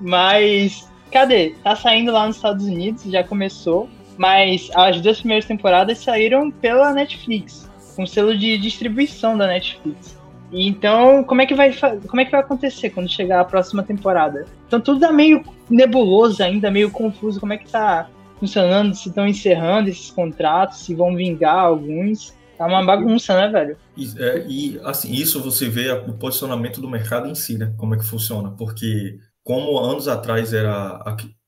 Mas 0.00 0.88
cadê? 1.10 1.54
Tá 1.62 1.74
saindo 1.74 2.12
lá 2.12 2.26
nos 2.26 2.36
Estados 2.36 2.66
Unidos, 2.66 3.04
já 3.04 3.24
começou. 3.24 3.88
Mas 4.16 4.70
as 4.74 5.00
duas 5.00 5.18
primeiras 5.18 5.44
temporadas 5.44 5.98
saíram 5.98 6.50
pela 6.50 6.92
Netflix, 6.92 7.68
com 7.94 8.06
selo 8.06 8.36
de 8.36 8.56
distribuição 8.56 9.36
da 9.36 9.46
Netflix. 9.46 10.16
E 10.50 10.66
então, 10.66 11.22
como 11.24 11.42
é 11.42 11.46
que 11.46 11.54
vai 11.54 11.72
como 11.72 12.20
é 12.20 12.24
que 12.24 12.30
vai 12.30 12.40
acontecer 12.40 12.90
quando 12.90 13.10
chegar 13.10 13.40
a 13.40 13.44
próxima 13.44 13.82
temporada? 13.82 14.46
Então 14.66 14.80
tudo 14.80 15.00
tá 15.00 15.12
meio 15.12 15.44
nebuloso 15.68 16.42
ainda, 16.42 16.70
meio 16.70 16.90
confuso, 16.90 17.40
como 17.40 17.52
é 17.52 17.58
que 17.58 17.68
tá 17.68 18.08
funcionando, 18.38 18.94
se 18.94 19.08
estão 19.08 19.26
encerrando 19.26 19.88
esses 19.88 20.10
contratos, 20.10 20.80
se 20.80 20.94
vão 20.94 21.14
vingar 21.14 21.58
alguns. 21.58 22.34
Tá 22.56 22.66
uma 22.66 22.84
bagunça, 22.84 23.34
né, 23.36 23.48
velho? 23.48 23.76
E, 23.96 24.10
é, 24.18 24.46
e 24.48 24.80
assim, 24.82 25.12
isso 25.12 25.42
você 25.42 25.68
vê 25.68 25.90
o 25.92 26.14
posicionamento 26.14 26.80
do 26.80 26.88
mercado 26.88 27.28
em 27.28 27.34
si, 27.34 27.58
né? 27.58 27.74
Como 27.76 27.94
é 27.94 27.98
que 27.98 28.04
funciona. 28.04 28.50
Porque 28.50 29.18
como 29.44 29.78
anos 29.78 30.08
atrás 30.08 30.52
era 30.52 31.02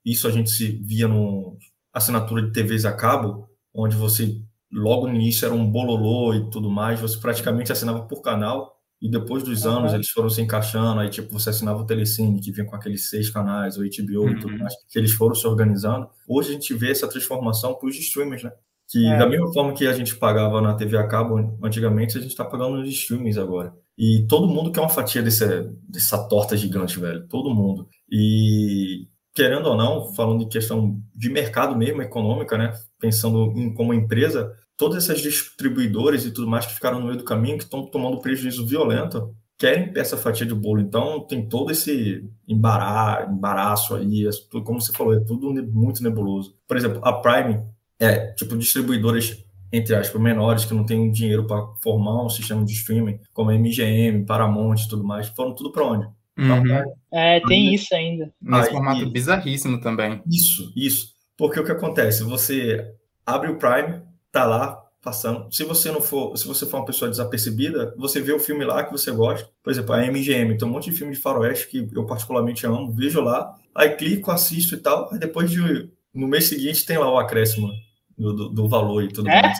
isso 0.05 0.29
a 0.29 0.31
gente 0.31 0.51
se 0.51 0.81
via 0.85 1.09
no 1.09 1.57
assinatura 1.93 2.43
de 2.43 2.53
TVs 2.53 2.85
a 2.85 2.93
cabo, 2.93 3.49
onde 3.75 3.97
você 3.97 4.41
logo 4.71 5.07
no 5.07 5.15
início 5.15 5.47
era 5.47 5.55
um 5.55 5.69
bololô 5.69 6.35
e 6.35 6.51
tudo 6.51 6.71
mais, 6.71 7.01
você 7.01 7.19
praticamente 7.19 7.73
assinava 7.73 8.03
por 8.03 8.23
canal 8.23 8.78
e 9.01 9.09
depois 9.09 9.43
dos 9.43 9.65
uhum. 9.65 9.79
anos 9.79 9.95
eles 9.95 10.09
foram 10.11 10.29
se 10.29 10.41
encaixando, 10.43 11.01
aí 11.01 11.09
tipo 11.09 11.33
você 11.33 11.51
assinava 11.51 11.81
o 11.81 11.87
Telecine, 11.87 12.41
que 12.41 12.51
vinha 12.51 12.67
com 12.67 12.75
aqueles 12.75 13.09
seis 13.09 13.31
canais, 13.31 13.77
o 13.77 13.83
HBO 13.83 14.23
uhum. 14.23 14.31
e 14.31 14.41
tudo 14.41 14.53
uhum. 14.53 14.59
mais, 14.59 14.75
que 14.89 14.99
eles 14.99 15.13
foram 15.13 15.35
se 15.35 15.47
organizando. 15.47 16.09
Hoje 16.27 16.51
a 16.51 16.53
gente 16.53 16.75
vê 16.75 16.91
essa 16.91 17.09
transformação 17.09 17.75
para 17.75 17.89
os 17.89 17.97
streamers, 17.97 18.43
né? 18.43 18.53
Que 18.91 19.07
é. 19.07 19.19
da 19.19 19.29
mesma 19.29 19.53
forma 19.53 19.73
que 19.75 19.87
a 19.87 19.93
gente 19.93 20.17
pagava 20.17 20.61
na 20.61 20.75
TV 20.75 20.97
a 20.97 21.07
cabo 21.07 21.59
antigamente, 21.63 22.17
a 22.17 22.21
gente 22.21 22.31
está 22.31 22.45
pagando 22.45 22.79
nos 22.79 22.89
streamings 22.89 23.37
agora. 23.37 23.73
E 23.99 24.27
todo 24.29 24.49
mundo 24.49 24.73
quer 24.73 24.81
uma 24.81 24.89
fatia 24.89 25.23
desse, 25.23 25.45
dessa 25.89 26.27
torta 26.27 26.57
gigante, 26.57 26.99
velho. 26.99 27.27
Todo 27.29 27.55
mundo. 27.55 27.89
E, 28.11 29.09
querendo 29.35 29.67
ou 29.67 29.77
não, 29.77 30.15
falando 30.15 30.45
de 30.45 30.49
questão 30.49 30.99
de 31.15 31.29
mercado 31.29 31.77
mesmo, 31.77 32.01
econômica, 32.01 32.57
né? 32.57 32.73
Pensando 32.99 33.53
em 33.57 33.75
como 33.75 33.93
empresa, 33.93 34.53
todas 34.79 35.05
essas 35.05 35.21
distribuidoras 35.21 36.25
e 36.25 36.31
tudo 36.31 36.49
mais 36.49 36.65
que 36.65 36.75
ficaram 36.75 37.01
no 37.01 37.07
meio 37.07 37.19
do 37.19 37.25
caminho, 37.25 37.59
que 37.59 37.65
estão 37.65 37.85
tomando 37.85 38.21
prejuízo 38.21 38.67
violento, 38.67 39.35
querem 39.59 39.93
essa 39.97 40.17
fatia 40.17 40.47
de 40.47 40.55
bolo. 40.55 40.81
Então, 40.81 41.27
tem 41.27 41.47
todo 41.47 41.73
esse 41.73 42.25
embaraço 42.47 43.97
aí, 43.97 44.27
é 44.27 44.61
como 44.61 44.81
você 44.81 44.93
falou, 44.93 45.13
é 45.13 45.21
tudo 45.21 45.53
muito 45.67 46.03
nebuloso. 46.03 46.55
Por 46.67 46.77
exemplo, 46.77 47.01
a 47.05 47.13
Prime 47.13 47.61
é, 47.99 48.33
tipo, 48.33 48.57
distribuidoras 48.57 49.45
entre 49.71 49.95
aspas, 49.95 50.21
menores 50.21 50.65
que 50.65 50.75
não 50.75 50.85
têm 50.85 51.11
dinheiro 51.11 51.47
para 51.47 51.67
formar 51.83 52.25
um 52.25 52.31
sistema 52.31 52.65
de 52.65 52.73
streaming, 52.73 53.21
como 53.35 53.51
a 53.51 53.55
MGM, 53.55 54.25
Paramount 54.25 54.77
e 54.79 54.89
tudo 54.89 55.05
mais, 55.05 55.29
foram 55.29 55.55
tudo 55.55 55.71
para 55.71 55.85
onde? 55.85 56.07
Uhum. 56.39 56.95
É, 57.13 57.41
tem 57.41 57.69
aí, 57.69 57.75
isso 57.75 57.95
ainda. 57.95 58.33
Nesse 58.41 58.69
aí, 58.69 58.75
formato 58.75 59.03
e, 59.03 59.11
bizarríssimo 59.11 59.81
também. 59.81 60.23
Isso, 60.27 60.73
isso. 60.75 61.13
Porque 61.37 61.61
o 61.61 61.65
que 61.65 61.73
acontece? 61.73 62.23
Você 62.25 62.95
abre 63.27 63.51
o 63.51 63.59
Prime, 63.59 64.01
tá 64.33 64.45
lá 64.45 64.89
passando. 65.03 65.53
Se 65.53 65.65
você 65.65 65.91
não 65.91 66.01
for, 66.01 66.37
se 66.37 66.47
você 66.47 66.67
for 66.67 66.79
uma 66.79 66.87
pessoa 66.87 67.11
desapercebida, 67.11 67.95
você 67.97 68.21
vê 68.21 68.33
o 68.33 68.41
filme 68.41 68.65
lá 68.65 68.85
que 68.85 68.93
você 68.93 69.11
gosta. 69.11 69.49
Por 69.63 69.71
exemplo, 69.71 69.95
a 69.95 70.03
MGM, 70.03 70.57
tem 70.57 70.69
um 70.69 70.71
monte 70.71 70.91
de 70.91 70.97
filme 70.97 71.15
de 71.15 71.21
faroeste 71.21 71.69
que 71.69 71.89
eu 71.95 72.05
particularmente 72.05 72.67
amo, 72.67 72.93
vejo 72.93 73.21
lá, 73.21 73.55
aí 73.75 73.91
clico, 73.97 74.31
assisto 74.31 74.75
e 74.75 74.79
tal, 74.79 75.09
aí 75.13 75.19
depois 75.19 75.51
de 75.51 75.91
no 76.13 76.27
mês 76.27 76.45
seguinte 76.45 76.85
tem 76.85 76.99
lá 76.99 77.11
o 77.11 77.19
acréscimo 77.19 77.71
do, 78.17 78.33
do, 78.33 78.49
do 78.49 78.69
valor 78.69 79.03
e 79.05 79.09
tudo 79.09 79.29
é? 79.29 79.43
mais. 79.43 79.59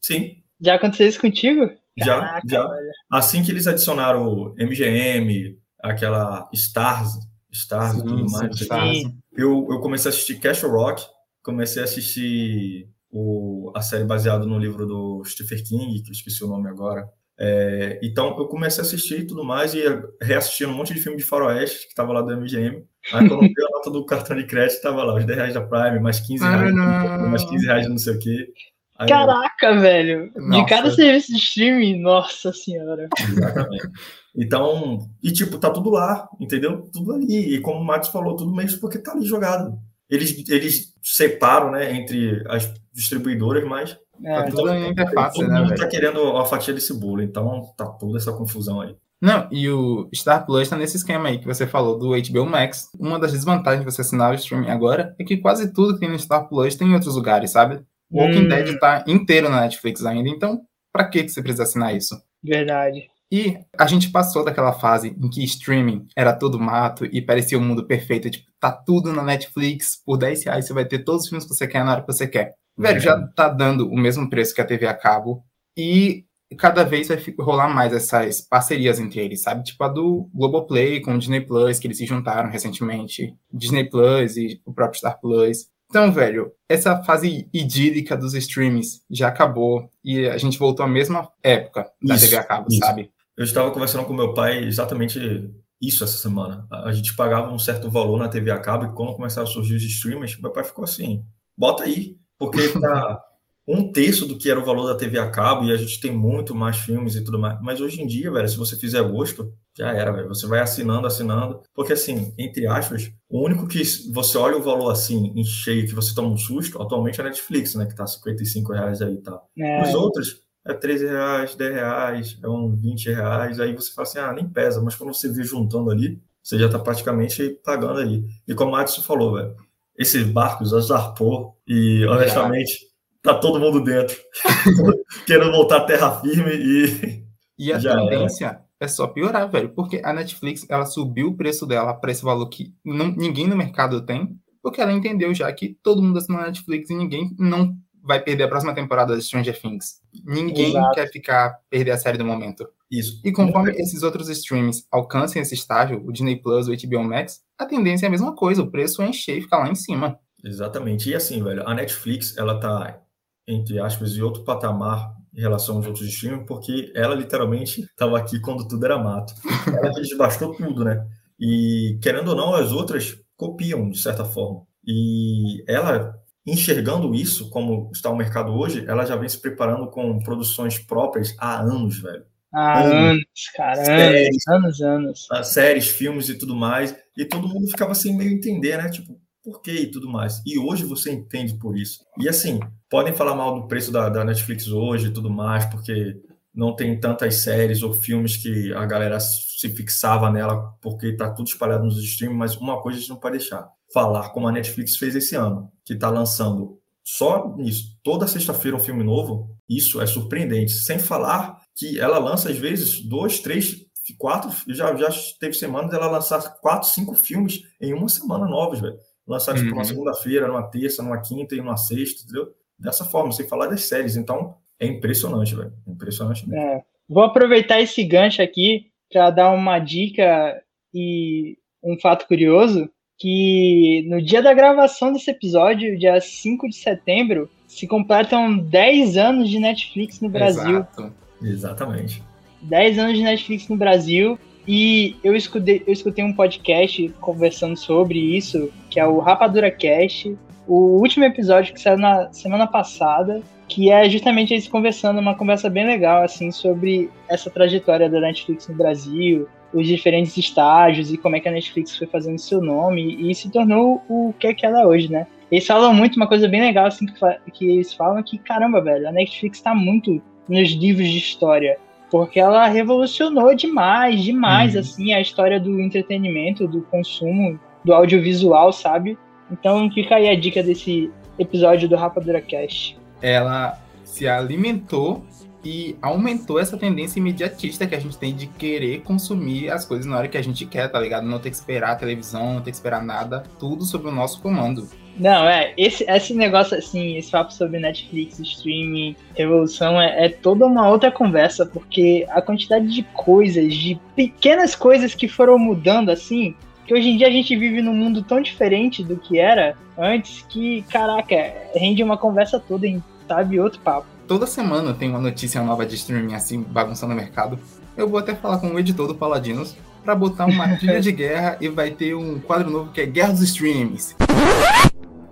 Sim. 0.00 0.42
Já 0.60 0.74
aconteceu 0.74 1.06
isso 1.06 1.20
contigo? 1.20 1.70
Já, 1.96 2.20
Caraca, 2.20 2.48
já. 2.48 2.70
Assim 3.10 3.42
que 3.42 3.50
eles 3.50 3.66
adicionaram 3.66 4.26
o 4.26 4.54
MGM, 4.56 5.58
aquela 5.82 6.48
Stars, 6.52 7.18
Stars 7.50 7.92
sim, 7.92 8.00
e 8.00 8.04
tudo 8.04 8.30
mais, 8.30 8.58
sim. 8.58 9.18
Eu, 9.36 9.66
eu 9.70 9.80
comecei 9.80 10.10
a 10.10 10.14
assistir 10.14 10.40
Castle 10.40 10.70
Rock, 10.70 11.04
comecei 11.42 11.82
a 11.82 11.84
assistir 11.84 12.88
o, 13.10 13.72
a 13.74 13.82
série 13.82 14.04
baseada 14.04 14.44
no 14.44 14.58
livro 14.58 14.86
do 14.86 15.22
Stephen 15.24 15.62
King, 15.62 16.02
que 16.02 16.10
eu 16.10 16.12
esqueci 16.12 16.44
o 16.44 16.48
nome 16.48 16.68
agora. 16.68 17.08
É, 17.40 18.00
então 18.02 18.36
eu 18.36 18.48
comecei 18.48 18.82
a 18.82 18.86
assistir 18.86 19.20
e 19.20 19.26
tudo 19.26 19.44
mais 19.44 19.72
e 19.72 19.80
reassistindo 20.20 20.72
um 20.72 20.74
monte 20.74 20.92
de 20.92 21.00
filme 21.00 21.16
de 21.16 21.22
faroeste 21.22 21.84
que 21.84 21.92
estava 21.92 22.12
lá 22.12 22.20
do 22.20 22.36
MGM. 22.36 22.84
Aí 23.12 23.28
quando 23.28 23.44
eu 23.44 23.48
vi 23.48 23.54
a 23.56 23.76
nota 23.76 23.90
do 23.90 24.04
cartão 24.04 24.36
de 24.36 24.44
crédito, 24.44 24.82
tava 24.82 25.04
lá, 25.04 25.14
os 25.14 25.24
10 25.24 25.38
reais 25.38 25.54
da 25.54 25.60
Prime, 25.60 26.00
mais 26.00 26.18
15 26.18 26.42
reais, 26.42 26.74
ah, 26.76 27.26
mais 27.28 27.44
15 27.44 27.66
reais 27.66 27.88
não 27.88 27.98
sei 27.98 28.14
o 28.14 28.18
quê. 28.18 28.52
Aí 28.98 29.08
Caraca, 29.08 29.66
eu... 29.66 29.80
velho! 29.80 30.32
Nossa. 30.34 30.62
De 30.62 30.68
cada 30.68 30.90
serviço 30.90 31.32
de 31.32 31.38
streaming, 31.38 32.00
nossa 32.00 32.52
senhora. 32.52 33.08
Exatamente. 33.16 33.88
Então, 34.36 35.08
e 35.22 35.32
tipo, 35.32 35.58
tá 35.58 35.70
tudo 35.70 35.90
lá, 35.90 36.28
entendeu? 36.40 36.88
Tudo 36.92 37.14
ali. 37.14 37.54
E 37.54 37.60
como 37.60 37.80
o 37.80 37.84
Matos 37.84 38.10
falou, 38.10 38.36
tudo 38.36 38.54
mesmo 38.54 38.80
porque 38.80 38.98
tá 38.98 39.12
ali 39.12 39.24
jogado. 39.24 39.78
Eles, 40.10 40.48
eles 40.48 40.94
separam, 41.02 41.70
né, 41.70 41.94
entre 41.94 42.42
as 42.48 42.72
distribuidoras, 42.98 43.64
mas 43.64 43.96
é, 44.24 44.34
tá 44.34 44.50
tudo 44.50 44.74
em 44.74 44.90
interface, 44.90 45.36
todo 45.36 45.48
né? 45.48 45.56
Todo 45.56 45.68
mundo 45.68 45.78
tá 45.78 45.86
querendo 45.86 46.36
a 46.36 46.44
fatia 46.44 46.74
desse 46.74 46.92
bolo, 46.92 47.22
então 47.22 47.72
tá 47.76 47.86
toda 47.86 48.18
essa 48.18 48.32
confusão 48.32 48.80
aí. 48.80 48.96
Não, 49.20 49.48
e 49.50 49.68
o 49.68 50.08
Star 50.14 50.44
Plus 50.46 50.68
tá 50.68 50.76
nesse 50.76 50.96
esquema 50.96 51.28
aí 51.28 51.38
que 51.38 51.46
você 51.46 51.66
falou 51.66 51.98
do 51.98 52.10
HBO 52.10 52.46
Max. 52.46 52.88
Uma 52.98 53.18
das 53.18 53.32
desvantagens 53.32 53.84
de 53.84 53.90
você 53.90 54.00
assinar 54.00 54.32
o 54.32 54.34
streaming 54.34 54.70
agora 54.70 55.14
é 55.18 55.24
que 55.24 55.36
quase 55.36 55.72
tudo 55.72 55.94
que 55.94 56.00
tem 56.00 56.08
no 56.08 56.18
Star 56.18 56.48
Plus 56.48 56.76
tem 56.76 56.88
em 56.88 56.94
outros 56.94 57.16
lugares, 57.16 57.50
sabe? 57.50 57.82
O 58.10 58.20
Walking 58.20 58.44
hum. 58.44 58.48
Dead 58.48 58.78
tá 58.78 59.04
inteiro 59.06 59.48
na 59.48 59.62
Netflix 59.62 60.04
ainda, 60.04 60.28
então 60.28 60.60
pra 60.92 61.08
que 61.08 61.28
você 61.28 61.42
precisa 61.42 61.64
assinar 61.64 61.96
isso? 61.96 62.16
Verdade. 62.42 63.08
E 63.30 63.58
a 63.78 63.86
gente 63.86 64.10
passou 64.10 64.44
daquela 64.44 64.72
fase 64.72 65.08
em 65.08 65.28
que 65.28 65.44
streaming 65.44 66.06
era 66.16 66.32
todo 66.32 66.58
mato 66.58 67.04
e 67.04 67.20
parecia 67.20 67.58
o 67.58 67.60
um 67.60 67.64
mundo 67.64 67.86
perfeito, 67.86 68.30
tipo, 68.30 68.50
tá 68.58 68.72
tudo 68.72 69.12
na 69.12 69.22
Netflix, 69.22 70.02
por 70.04 70.16
10 70.16 70.44
reais 70.44 70.66
você 70.66 70.72
vai 70.72 70.86
ter 70.86 71.00
todos 71.00 71.24
os 71.24 71.28
filmes 71.28 71.44
que 71.44 71.54
você 71.54 71.66
quer 71.66 71.84
na 71.84 71.92
hora 71.92 72.00
que 72.00 72.06
você 72.06 72.26
quer. 72.26 72.54
Velho, 72.76 73.00
já 73.00 73.20
tá 73.34 73.48
dando 73.48 73.88
o 73.88 73.98
mesmo 73.98 74.30
preço 74.30 74.54
que 74.54 74.60
a 74.60 74.64
TV 74.64 74.86
a 74.86 74.94
cabo 74.94 75.44
e 75.76 76.24
cada 76.56 76.84
vez 76.84 77.08
vai 77.08 77.22
rolar 77.38 77.68
mais 77.68 77.92
essas 77.92 78.40
parcerias 78.40 78.98
entre 78.98 79.20
eles, 79.20 79.42
sabe? 79.42 79.64
Tipo 79.64 79.84
a 79.84 79.88
do 79.88 80.30
Globoplay 80.32 81.00
com 81.00 81.14
o 81.14 81.18
Disney 81.18 81.40
Plus, 81.40 81.78
que 81.78 81.86
eles 81.86 81.98
se 81.98 82.06
juntaram 82.06 82.50
recentemente. 82.50 83.34
Disney 83.52 83.84
Plus 83.84 84.36
e 84.36 84.60
o 84.64 84.72
próprio 84.72 84.98
Star 84.98 85.20
Plus. 85.20 85.66
Então, 85.90 86.12
velho, 86.12 86.52
essa 86.68 87.02
fase 87.02 87.48
idílica 87.52 88.16
dos 88.16 88.34
streams 88.34 89.02
já 89.10 89.28
acabou 89.28 89.90
e 90.04 90.26
a 90.26 90.36
gente 90.36 90.58
voltou 90.58 90.84
à 90.84 90.88
mesma 90.88 91.30
época 91.42 91.90
da 92.02 92.14
isso, 92.14 92.24
TV 92.26 92.36
a 92.36 92.44
cabo, 92.44 92.66
isso. 92.70 92.78
sabe? 92.78 93.10
Eu 93.38 93.44
estava 93.44 93.70
conversando 93.70 94.04
com 94.04 94.12
meu 94.12 94.34
pai 94.34 94.64
exatamente 94.64 95.48
isso 95.80 96.02
essa 96.02 96.18
semana. 96.18 96.66
A 96.70 96.90
gente 96.90 97.14
pagava 97.14 97.52
um 97.52 97.58
certo 97.58 97.88
valor 97.88 98.18
na 98.18 98.28
TV 98.28 98.50
a 98.50 98.58
cabo 98.58 98.86
e 98.86 98.92
quando 98.92 99.14
começaram 99.14 99.48
a 99.48 99.50
surgir 99.50 99.76
os 99.76 99.84
streamers, 99.84 100.36
meu 100.40 100.50
pai 100.50 100.64
ficou 100.64 100.82
assim: 100.82 101.24
bota 101.56 101.84
aí, 101.84 102.16
porque 102.36 102.68
tá 102.70 103.22
um 103.68 103.92
terço 103.92 104.26
do 104.26 104.36
que 104.36 104.50
era 104.50 104.58
o 104.58 104.64
valor 104.64 104.88
da 104.88 104.96
TV 104.96 105.20
a 105.20 105.30
cabo 105.30 105.66
e 105.66 105.72
a 105.72 105.76
gente 105.76 106.00
tem 106.00 106.10
muito 106.10 106.52
mais 106.52 106.78
filmes 106.78 107.14
e 107.14 107.22
tudo 107.22 107.38
mais. 107.38 107.60
Mas 107.62 107.80
hoje 107.80 108.02
em 108.02 108.08
dia, 108.08 108.28
velho, 108.28 108.48
se 108.48 108.56
você 108.56 108.76
fizer 108.76 109.02
gosto, 109.02 109.52
já 109.76 109.92
era, 109.92 110.10
velho. 110.10 110.26
Você 110.26 110.44
vai 110.48 110.58
assinando, 110.58 111.06
assinando. 111.06 111.62
Porque, 111.72 111.92
assim, 111.92 112.34
entre 112.36 112.66
aspas, 112.66 113.12
o 113.28 113.44
único 113.44 113.68
que 113.68 113.80
você 114.12 114.36
olha 114.36 114.56
o 114.56 114.62
valor 114.62 114.90
assim, 114.90 115.32
em 115.36 115.44
cheio, 115.44 115.86
que 115.86 115.94
você 115.94 116.12
toma 116.12 116.28
um 116.28 116.36
susto, 116.36 116.82
atualmente 116.82 117.20
é 117.20 117.24
a 117.24 117.28
Netflix, 117.28 117.76
né? 117.76 117.86
Que 117.86 117.94
tá 117.94 118.04
55 118.04 118.72
reais 118.72 119.00
aí 119.00 119.14
e 119.14 119.22
tá. 119.22 119.30
tal. 119.30 119.48
É. 119.56 119.82
Os 119.82 119.94
outros, 119.94 120.40
é 120.68 120.74
13 120.74 121.06
reais, 121.06 121.54
10 121.54 121.74
reais, 121.74 122.38
é 122.42 122.48
um 122.48 122.76
20 122.76 123.10
reais, 123.10 123.58
aí 123.58 123.74
você 123.74 123.90
fala 123.92 124.06
assim, 124.06 124.18
ah, 124.18 124.32
nem 124.32 124.48
pesa, 124.48 124.82
mas 124.82 124.94
quando 124.94 125.14
você 125.14 125.32
vê 125.32 125.42
juntando 125.42 125.90
ali, 125.90 126.20
você 126.42 126.58
já 126.58 126.66
está 126.66 126.78
praticamente 126.78 127.58
pagando 127.64 128.00
ali. 128.00 128.24
E 128.46 128.54
como 128.54 128.70
o 128.70 128.72
Madison 128.72 129.02
falou, 129.02 129.34
velho, 129.34 129.56
esses 129.96 130.26
barcos 130.26 130.70
já 130.70 130.80
zarpou 130.80 131.56
e, 131.66 132.04
honestamente, 132.06 132.86
tá 133.22 133.34
todo 133.34 133.58
mundo 133.58 133.82
dentro, 133.82 134.16
querendo 135.26 135.52
voltar 135.52 135.78
à 135.78 135.84
terra 135.84 136.20
firme 136.20 136.52
e... 136.54 137.28
E 137.58 137.72
a 137.72 137.80
tendência 137.80 138.60
é. 138.80 138.84
é 138.84 138.88
só 138.88 139.08
piorar, 139.08 139.50
velho, 139.50 139.70
porque 139.70 140.00
a 140.04 140.12
Netflix, 140.12 140.64
ela 140.68 140.84
subiu 140.84 141.28
o 141.28 141.36
preço 141.36 141.66
dela 141.66 141.92
para 141.92 142.12
esse 142.12 142.22
valor 142.22 142.48
que 142.48 142.72
não, 142.84 143.08
ninguém 143.08 143.48
no 143.48 143.56
mercado 143.56 144.04
tem, 144.06 144.38
porque 144.62 144.80
ela 144.80 144.92
entendeu 144.92 145.34
já 145.34 145.52
que 145.52 145.76
todo 145.82 146.02
mundo 146.02 146.18
assina 146.18 146.38
a 146.40 146.46
Netflix 146.46 146.90
e 146.90 146.94
ninguém 146.94 147.34
não 147.38 147.74
vai 148.08 148.20
perder 148.20 148.44
a 148.44 148.48
próxima 148.48 148.74
temporada 148.74 149.14
de 149.14 149.22
Stranger 149.22 149.60
Things. 149.60 150.00
Ninguém 150.24 150.70
Exato. 150.70 150.94
quer 150.94 151.12
ficar 151.12 151.60
perder 151.68 151.90
a 151.90 151.98
série 151.98 152.16
do 152.16 152.24
momento. 152.24 152.66
Isso. 152.90 153.20
E 153.22 153.30
conforme 153.30 153.70
esses 153.72 154.02
outros 154.02 154.30
streams 154.30 154.86
alcancem 154.90 155.42
esse 155.42 155.52
estágio, 155.52 156.02
o 156.06 156.10
Disney 156.10 156.36
Plus, 156.36 156.68
o 156.68 156.72
HBO 156.72 157.04
Max, 157.04 157.42
a 157.58 157.66
tendência 157.66 158.06
é 158.06 158.08
a 158.08 158.10
mesma 158.10 158.34
coisa, 158.34 158.62
o 158.62 158.70
preço 158.70 159.02
é 159.02 159.08
encher 159.08 159.36
e 159.36 159.42
ficar 159.42 159.58
lá 159.58 159.68
em 159.68 159.74
cima. 159.74 160.18
Exatamente. 160.42 161.10
E 161.10 161.14
assim, 161.14 161.44
velho, 161.44 161.68
a 161.68 161.74
Netflix, 161.74 162.34
ela 162.38 162.58
tá, 162.58 162.98
entre 163.46 163.78
aspas, 163.78 164.16
em 164.16 164.22
outro 164.22 164.42
patamar 164.42 165.14
em 165.34 165.42
relação 165.42 165.76
aos 165.76 165.86
outros 165.86 166.08
streams, 166.08 166.46
porque 166.46 166.90
ela 166.94 167.14
literalmente 167.14 167.82
estava 167.82 168.16
aqui 168.16 168.40
quando 168.40 168.66
tudo 168.66 168.86
era 168.86 168.96
mato. 168.96 169.34
Ela 169.66 169.92
desbastou 169.92 170.54
tudo, 170.54 170.82
né? 170.82 171.06
E, 171.38 171.98
querendo 172.00 172.28
ou 172.28 172.34
não, 172.34 172.54
as 172.54 172.72
outras 172.72 173.18
copiam, 173.36 173.90
de 173.90 173.98
certa 173.98 174.24
forma. 174.24 174.62
E 174.82 175.62
ela 175.68 176.17
enxergando 176.50 177.14
isso, 177.14 177.50
como 177.50 177.90
está 177.92 178.10
o 178.10 178.16
mercado 178.16 178.52
hoje, 178.52 178.84
ela 178.86 179.04
já 179.04 179.16
vem 179.16 179.28
se 179.28 179.40
preparando 179.40 179.88
com 179.90 180.18
produções 180.20 180.78
próprias 180.78 181.34
há 181.38 181.60
anos, 181.60 182.00
velho. 182.00 182.24
Há 182.52 182.80
anos, 182.80 182.92
anos 182.94 183.24
cara, 183.54 183.84
séries, 183.84 184.48
anos, 184.48 184.80
anos, 184.80 185.28
anos. 185.30 185.48
Séries, 185.48 185.88
filmes 185.88 186.28
e 186.28 186.38
tudo 186.38 186.56
mais. 186.56 186.96
E 187.16 187.24
todo 187.24 187.48
mundo 187.48 187.68
ficava 187.68 187.92
assim 187.92 188.16
meio 188.16 188.32
entender, 188.32 188.78
né? 188.78 188.88
Tipo, 188.88 189.20
por 189.44 189.60
quê 189.60 189.72
e 189.72 189.90
tudo 189.90 190.08
mais. 190.08 190.42
E 190.46 190.58
hoje 190.58 190.84
você 190.84 191.12
entende 191.12 191.54
por 191.58 191.76
isso. 191.76 192.04
E 192.18 192.28
assim, 192.28 192.58
podem 192.88 193.12
falar 193.12 193.34
mal 193.34 193.60
do 193.60 193.68
preço 193.68 193.92
da, 193.92 194.08
da 194.08 194.24
Netflix 194.24 194.68
hoje 194.68 195.08
e 195.08 195.12
tudo 195.12 195.30
mais, 195.30 195.66
porque 195.66 196.16
não 196.54 196.74
tem 196.74 196.98
tantas 196.98 197.36
séries 197.36 197.82
ou 197.82 197.92
filmes 197.92 198.36
que 198.36 198.72
a 198.72 198.86
galera 198.86 199.20
se 199.20 199.68
fixava 199.68 200.30
nela 200.30 200.74
porque 200.80 201.16
tá 201.16 201.30
tudo 201.30 201.46
espalhado 201.46 201.84
nos 201.84 202.02
streams, 202.02 202.36
mas 202.36 202.56
uma 202.56 202.80
coisa 202.80 202.96
a 202.96 203.00
gente 203.00 203.10
não 203.10 203.20
pode 203.20 203.38
deixar 203.38 203.68
falar 203.92 204.30
como 204.30 204.48
a 204.48 204.52
Netflix 204.52 204.96
fez 204.96 205.14
esse 205.14 205.34
ano, 205.34 205.70
que 205.84 205.94
está 205.94 206.10
lançando 206.10 206.78
só 207.04 207.56
nisso, 207.56 207.98
toda 208.02 208.26
sexta-feira 208.26 208.76
um 208.76 208.80
filme 208.80 209.02
novo, 209.02 209.56
isso 209.68 209.98
é 210.00 210.06
surpreendente. 210.06 210.72
Sem 210.72 210.98
falar 210.98 211.58
que 211.74 211.98
ela 211.98 212.18
lança, 212.18 212.50
às 212.50 212.58
vezes, 212.58 213.00
dois, 213.00 213.40
três, 213.40 213.86
quatro, 214.18 214.50
já, 214.68 214.94
já 214.94 215.08
teve 215.40 215.54
semanas 215.54 215.92
ela 215.92 216.06
lançar 216.06 216.42
quatro, 216.60 216.88
cinco 216.88 217.14
filmes 217.14 217.62
em 217.80 217.94
uma 217.94 218.08
semana 218.08 218.46
novos, 218.46 218.80
velho. 218.80 218.98
Lançar, 219.26 219.54
tipo, 219.54 219.66
uhum. 219.68 219.72
numa 219.72 219.84
segunda-feira, 219.84 220.48
numa 220.48 220.70
terça, 220.70 221.02
numa 221.02 221.20
quinta 221.20 221.54
e 221.54 221.58
numa 221.58 221.76
sexta, 221.76 222.24
entendeu? 222.24 222.48
Dessa 222.78 223.04
forma, 223.04 223.32
sem 223.32 223.48
falar 223.48 223.68
das 223.68 223.84
séries. 223.84 224.16
Então, 224.16 224.56
é 224.78 224.86
impressionante, 224.86 225.54
velho. 225.54 225.72
É 225.86 225.90
impressionante 225.90 226.48
mesmo. 226.48 226.62
É. 226.62 226.82
Vou 227.08 227.22
aproveitar 227.22 227.80
esse 227.80 228.04
gancho 228.04 228.42
aqui 228.42 228.90
para 229.10 229.30
dar 229.30 229.50
uma 229.50 229.78
dica 229.78 230.62
e 230.92 231.56
um 231.82 231.98
fato 231.98 232.26
curioso 232.26 232.90
que 233.18 234.06
no 234.08 234.22
dia 234.22 234.40
da 234.40 234.54
gravação 234.54 235.12
desse 235.12 235.30
episódio, 235.30 235.98
dia 235.98 236.20
5 236.20 236.68
de 236.68 236.76
setembro, 236.76 237.50
se 237.66 237.86
completam 237.86 238.56
10 238.56 239.16
anos 239.16 239.50
de 239.50 239.58
Netflix 239.58 240.20
no 240.20 240.28
Brasil. 240.28 240.78
Exato. 240.78 241.12
Exatamente. 241.42 242.22
10 242.62 242.98
anos 242.98 243.16
de 243.16 243.22
Netflix 243.22 243.68
no 243.68 243.76
Brasil. 243.76 244.38
E 244.66 245.16
eu 245.24 245.34
escutei, 245.34 245.82
eu 245.86 245.92
escutei 245.92 246.24
um 246.24 246.32
podcast 246.32 247.08
conversando 247.20 247.76
sobre 247.76 248.18
isso, 248.18 248.70
que 248.90 249.00
é 249.00 249.06
o 249.06 249.18
Rapadura 249.18 249.70
Cast, 249.70 250.36
o 250.66 251.00
último 251.00 251.24
episódio 251.24 251.72
que 251.72 251.80
saiu 251.80 251.96
na 251.96 252.30
semana 252.30 252.66
passada, 252.66 253.42
que 253.66 253.90
é 253.90 254.08
justamente 254.08 254.52
eles 254.52 254.68
conversando, 254.68 255.18
uma 255.18 255.34
conversa 255.34 255.70
bem 255.70 255.86
legal, 255.86 256.22
assim, 256.22 256.50
sobre 256.50 257.10
essa 257.26 257.48
trajetória 257.50 258.08
da 258.08 258.20
Netflix 258.20 258.68
no 258.68 258.74
Brasil, 258.74 259.48
os 259.72 259.86
diferentes 259.86 260.36
estágios 260.36 261.12
e 261.12 261.18
como 261.18 261.36
é 261.36 261.40
que 261.40 261.48
a 261.48 261.52
Netflix 261.52 261.96
foi 261.96 262.06
fazendo 262.06 262.38
seu 262.38 262.60
nome 262.60 263.30
e 263.30 263.34
se 263.34 263.50
tornou 263.50 264.02
o 264.08 264.34
que 264.38 264.46
é 264.46 264.54
que 264.54 264.64
ela 264.64 264.82
é 264.82 264.86
hoje, 264.86 265.10
né? 265.10 265.26
Eles 265.50 265.66
falam 265.66 265.94
muito, 265.94 266.16
uma 266.16 266.26
coisa 266.26 266.46
bem 266.46 266.60
legal, 266.60 266.86
assim, 266.86 267.06
que, 267.06 267.14
que 267.52 267.70
eles 267.70 267.92
falam 267.92 268.22
que, 268.22 268.38
caramba, 268.38 268.80
velho, 268.80 269.08
a 269.08 269.12
Netflix 269.12 269.60
tá 269.60 269.74
muito 269.74 270.20
nos 270.48 270.70
livros 270.70 271.08
de 271.08 271.18
história, 271.18 271.78
porque 272.10 272.38
ela 272.38 272.66
revolucionou 272.66 273.54
demais, 273.54 274.22
demais, 274.22 274.74
uhum. 274.74 274.80
assim, 274.80 275.12
a 275.12 275.20
história 275.20 275.58
do 275.58 275.80
entretenimento, 275.80 276.68
do 276.68 276.82
consumo, 276.82 277.58
do 277.84 277.94
audiovisual, 277.94 278.72
sabe? 278.72 279.18
Então 279.50 279.90
fica 279.90 280.16
aí 280.16 280.28
a 280.28 280.38
dica 280.38 280.62
desse 280.62 281.10
episódio 281.38 281.88
do 281.88 281.96
Rapadura 281.96 282.40
Cast. 282.40 282.98
Ela 283.22 283.78
se 284.04 284.28
alimentou 284.28 285.24
e 285.68 285.98
aumentou 286.00 286.58
essa 286.58 286.78
tendência 286.78 287.18
imediatista 287.18 287.86
que 287.86 287.94
a 287.94 288.00
gente 288.00 288.16
tem 288.16 288.34
de 288.34 288.46
querer 288.46 289.02
consumir 289.02 289.70
as 289.70 289.84
coisas 289.84 290.06
na 290.06 290.16
hora 290.16 290.26
que 290.26 290.38
a 290.38 290.42
gente 290.42 290.64
quer, 290.64 290.88
tá 290.88 290.98
ligado? 290.98 291.26
Não 291.26 291.38
ter 291.38 291.50
que 291.50 291.56
esperar 291.56 291.90
a 291.90 291.94
televisão, 291.94 292.54
não 292.54 292.62
ter 292.62 292.70
que 292.70 292.76
esperar 292.78 293.04
nada, 293.04 293.44
tudo 293.60 293.84
sob 293.84 294.08
o 294.08 294.10
nosso 294.10 294.40
comando. 294.40 294.88
Não, 295.18 295.46
é, 295.46 295.74
esse, 295.76 296.04
esse 296.08 296.32
negócio 296.32 296.78
assim, 296.78 297.18
esse 297.18 297.30
papo 297.30 297.52
sobre 297.52 297.78
Netflix, 297.78 298.38
streaming, 298.38 299.14
revolução, 299.34 300.00
é, 300.00 300.24
é 300.24 300.28
toda 300.30 300.64
uma 300.64 300.88
outra 300.88 301.10
conversa, 301.10 301.66
porque 301.66 302.26
a 302.30 302.40
quantidade 302.40 302.86
de 302.86 303.02
coisas, 303.02 303.74
de 303.74 304.00
pequenas 304.16 304.74
coisas 304.74 305.14
que 305.14 305.28
foram 305.28 305.58
mudando 305.58 306.08
assim, 306.08 306.54
que 306.86 306.94
hoje 306.94 307.10
em 307.10 307.18
dia 307.18 307.26
a 307.26 307.30
gente 307.30 307.54
vive 307.54 307.82
num 307.82 307.94
mundo 307.94 308.22
tão 308.22 308.40
diferente 308.40 309.04
do 309.04 309.18
que 309.18 309.38
era 309.38 309.76
antes, 309.98 310.46
que, 310.48 310.80
caraca, 310.88 311.52
rende 311.74 312.02
uma 312.02 312.16
conversa 312.16 312.58
toda, 312.58 312.86
em, 312.86 313.02
sabe, 313.28 313.60
outro 313.60 313.80
papo 313.80 314.17
toda 314.28 314.46
semana 314.46 314.92
tem 314.92 315.08
uma 315.08 315.18
notícia 315.18 315.62
nova 315.62 315.86
de 315.86 315.94
streaming 315.96 316.34
assim, 316.34 316.62
bagunçando 316.62 317.14
o 317.14 317.16
mercado. 317.16 317.58
Eu 317.96 318.06
vou 318.08 318.20
até 318.20 318.34
falar 318.34 318.58
com 318.58 318.68
o 318.68 318.78
editor 318.78 319.08
do 319.08 319.14
Paladinos 319.14 319.74
para 320.04 320.14
botar 320.14 320.44
uma 320.44 320.76
trilha 320.76 321.00
de 321.00 321.10
guerra 321.10 321.56
e 321.60 321.68
vai 321.68 321.90
ter 321.90 322.14
um 322.14 322.38
quadro 322.38 322.70
novo 322.70 322.92
que 322.92 323.00
é 323.00 323.06
Guerra 323.06 323.32
dos 323.32 323.40
Streams. 323.40 324.14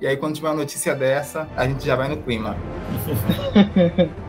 E 0.01 0.07
aí, 0.07 0.17
quando 0.17 0.35
tiver 0.35 0.49
uma 0.49 0.57
notícia 0.57 0.95
dessa, 0.95 1.47
a 1.57 1.67
gente 1.67 1.85
já 1.85 1.95
vai 1.95 2.09
no 2.09 2.17
clima. 2.17 2.57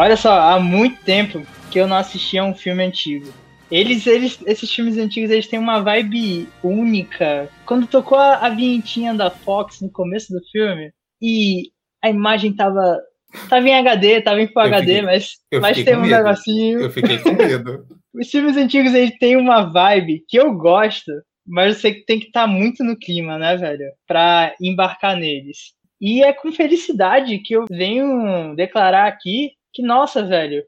Olha 0.00 0.16
só, 0.16 0.32
há 0.32 0.58
muito 0.58 1.04
tempo 1.04 1.46
que 1.70 1.78
eu 1.78 1.86
não 1.86 1.94
assistia 1.94 2.42
um 2.42 2.54
filme 2.54 2.82
antigo. 2.82 3.30
Eles, 3.70 4.06
eles, 4.06 4.38
esses 4.46 4.72
filmes 4.74 4.96
antigos, 4.96 5.30
eles 5.30 5.46
têm 5.46 5.58
uma 5.58 5.82
vibe 5.82 6.48
única. 6.62 7.50
Quando 7.66 7.86
tocou 7.86 8.16
a, 8.16 8.36
a 8.36 8.48
vinhetinha 8.48 9.12
da 9.12 9.28
Fox 9.30 9.82
no 9.82 9.90
começo 9.90 10.32
do 10.32 10.40
filme 10.50 10.90
e 11.20 11.64
a 12.02 12.08
imagem 12.08 12.54
tava 12.54 12.98
Tava 13.46 13.68
em 13.68 13.74
HD, 13.74 14.22
tava 14.22 14.40
em 14.40 14.48
Full 14.48 14.62
HD, 14.62 14.86
fiquei, 14.86 15.02
mas, 15.02 15.32
mas 15.60 15.84
tem 15.84 15.94
um 15.94 16.00
medo. 16.00 16.16
negocinho. 16.16 16.80
Eu 16.80 16.90
fiquei 16.90 17.18
com 17.18 17.32
medo. 17.32 17.84
Os 18.14 18.30
filmes 18.30 18.56
antigos 18.56 18.94
eles 18.94 19.18
têm 19.18 19.36
uma 19.36 19.70
vibe 19.70 20.24
que 20.26 20.38
eu 20.38 20.54
gosto, 20.54 21.12
mas 21.46 21.76
você 21.76 21.92
tem 22.06 22.18
que 22.18 22.28
estar 22.28 22.42
tá 22.42 22.46
muito 22.46 22.82
no 22.82 22.96
clima, 22.96 23.36
né, 23.38 23.54
velho? 23.54 23.84
Pra 24.08 24.54
embarcar 24.62 25.14
neles. 25.14 25.74
E 26.00 26.24
é 26.24 26.32
com 26.32 26.50
felicidade 26.50 27.38
que 27.40 27.54
eu 27.54 27.66
venho 27.70 28.54
declarar 28.56 29.06
aqui 29.06 29.50
que, 29.72 29.82
nossa, 29.82 30.24
velho, 30.24 30.62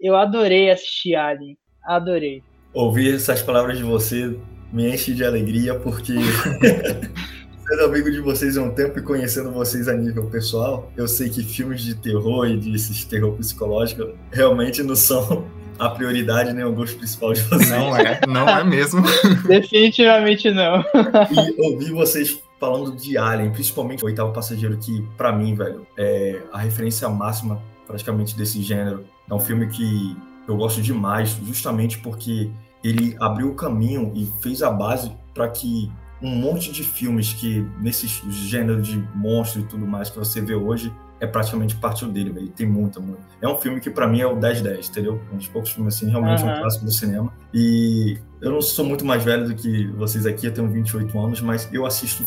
eu 0.00 0.16
adorei 0.16 0.70
assistir 0.70 1.14
Alien. 1.14 1.56
Adorei. 1.84 2.42
Ouvir 2.72 3.14
essas 3.14 3.42
palavras 3.42 3.78
de 3.78 3.84
você 3.84 4.36
me 4.72 4.92
enche 4.92 5.14
de 5.14 5.24
alegria, 5.24 5.74
porque 5.74 6.14
sendo 7.68 7.84
amigo 7.84 8.10
de 8.10 8.20
vocês 8.20 8.56
há 8.56 8.62
um 8.62 8.74
tempo 8.74 8.98
e 8.98 9.02
conhecendo 9.02 9.50
vocês 9.50 9.88
a 9.88 9.94
nível 9.94 10.28
pessoal, 10.28 10.92
eu 10.96 11.08
sei 11.08 11.28
que 11.28 11.42
filmes 11.42 11.82
de 11.82 11.94
terror 11.94 12.46
e 12.46 12.56
de 12.58 13.06
terror 13.06 13.36
psicológico 13.36 14.14
realmente 14.30 14.82
não 14.82 14.94
são 14.94 15.46
a 15.78 15.88
prioridade 15.88 16.52
nem 16.52 16.64
o 16.64 16.72
gosto 16.72 16.98
principal 16.98 17.32
de 17.32 17.40
vocês. 17.42 17.70
Não 17.70 17.96
é, 17.96 18.20
não 18.26 18.48
é 18.48 18.64
mesmo. 18.64 19.02
Definitivamente 19.46 20.50
não. 20.50 20.84
e 21.30 21.60
ouvir 21.72 21.92
vocês 21.92 22.38
falando 22.58 22.96
de 22.96 23.16
Alien, 23.16 23.52
principalmente 23.52 24.02
o 24.02 24.06
oitavo 24.06 24.32
passageiro, 24.32 24.76
que 24.78 25.06
para 25.16 25.32
mim, 25.32 25.54
velho, 25.54 25.86
é 25.96 26.40
a 26.52 26.58
referência 26.58 27.08
máxima 27.08 27.62
praticamente 27.88 28.36
desse 28.36 28.62
gênero. 28.62 29.04
É 29.28 29.34
um 29.34 29.40
filme 29.40 29.66
que 29.66 30.16
eu 30.46 30.56
gosto 30.56 30.80
demais, 30.80 31.30
justamente 31.42 31.98
porque 31.98 32.50
ele 32.84 33.16
abriu 33.18 33.50
o 33.50 33.54
caminho 33.54 34.12
e 34.14 34.30
fez 34.40 34.62
a 34.62 34.70
base 34.70 35.10
para 35.34 35.48
que 35.48 35.90
um 36.22 36.30
monte 36.30 36.70
de 36.70 36.84
filmes 36.84 37.32
que 37.32 37.66
nesse 37.80 38.06
gênero 38.30 38.80
de 38.82 38.98
monstro 39.14 39.62
e 39.62 39.64
tudo 39.64 39.86
mais 39.86 40.10
que 40.10 40.18
você 40.18 40.40
vê 40.40 40.54
hoje 40.54 40.92
é 41.20 41.26
praticamente 41.26 41.74
partiu 41.76 42.08
dele, 42.08 42.30
velho. 42.30 42.48
Tem 42.48 42.66
muita, 42.66 43.00
muito. 43.00 43.20
É 43.40 43.48
um 43.48 43.56
filme 43.56 43.80
que 43.80 43.90
para 43.90 44.06
mim 44.06 44.20
é 44.20 44.26
o 44.26 44.36
10-10, 44.36 44.88
entendeu? 44.88 45.20
Um 45.32 45.36
dos 45.36 45.48
poucos 45.48 45.70
filmes, 45.70 45.96
assim, 45.96 46.08
realmente 46.08 46.42
uhum. 46.42 46.52
um 46.52 46.60
clássico 46.60 46.84
do 46.84 46.92
cinema. 46.92 47.32
E 47.52 48.18
eu 48.40 48.52
não 48.52 48.60
sou 48.60 48.84
muito 48.84 49.04
mais 49.04 49.24
velho 49.24 49.48
do 49.48 49.54
que 49.54 49.88
vocês 49.88 50.26
aqui, 50.26 50.46
eu 50.46 50.54
tenho 50.54 50.68
28 50.68 51.18
anos, 51.18 51.40
mas 51.40 51.68
eu 51.72 51.84
assisto 51.84 52.24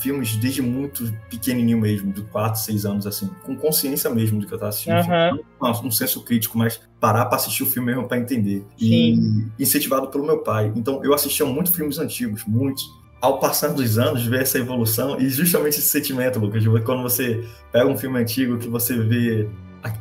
filmes 0.00 0.36
desde 0.36 0.62
muito 0.62 1.12
pequenininho 1.28 1.78
mesmo, 1.78 2.12
de 2.12 2.22
4, 2.22 2.60
6 2.60 2.84
anos, 2.86 3.06
assim, 3.06 3.30
com 3.44 3.56
consciência 3.56 4.10
mesmo 4.10 4.40
do 4.40 4.46
que 4.46 4.54
eu 4.54 4.58
tava 4.58 4.70
assistindo. 4.70 4.96
Uhum. 4.96 5.40
Não, 5.60 5.86
um 5.86 5.90
senso 5.90 6.22
crítico, 6.22 6.58
mas 6.58 6.80
parar 6.98 7.26
para 7.26 7.36
assistir 7.36 7.62
o 7.62 7.66
filme 7.66 7.92
mesmo 7.92 8.08
para 8.08 8.18
entender. 8.18 8.64
Sim. 8.78 9.50
E 9.58 9.62
incentivado 9.62 10.08
pelo 10.08 10.24
meu 10.24 10.38
pai. 10.38 10.72
Então 10.74 11.04
eu 11.04 11.14
assistia 11.14 11.46
muitos 11.46 11.74
filmes 11.74 11.98
antigos, 11.98 12.44
muitos. 12.46 12.84
Ao 13.20 13.38
passar 13.38 13.68
dos 13.68 13.98
anos, 13.98 14.24
ver 14.24 14.40
essa 14.40 14.58
evolução 14.58 15.20
e 15.20 15.28
justamente 15.28 15.78
esse 15.78 15.88
sentimento, 15.88 16.38
Lucas, 16.38 16.64
quando 16.84 17.02
você 17.02 17.46
pega 17.70 17.86
um 17.86 17.96
filme 17.96 18.18
antigo 18.18 18.56
que 18.56 18.66
você 18.66 18.96
vê 18.98 19.46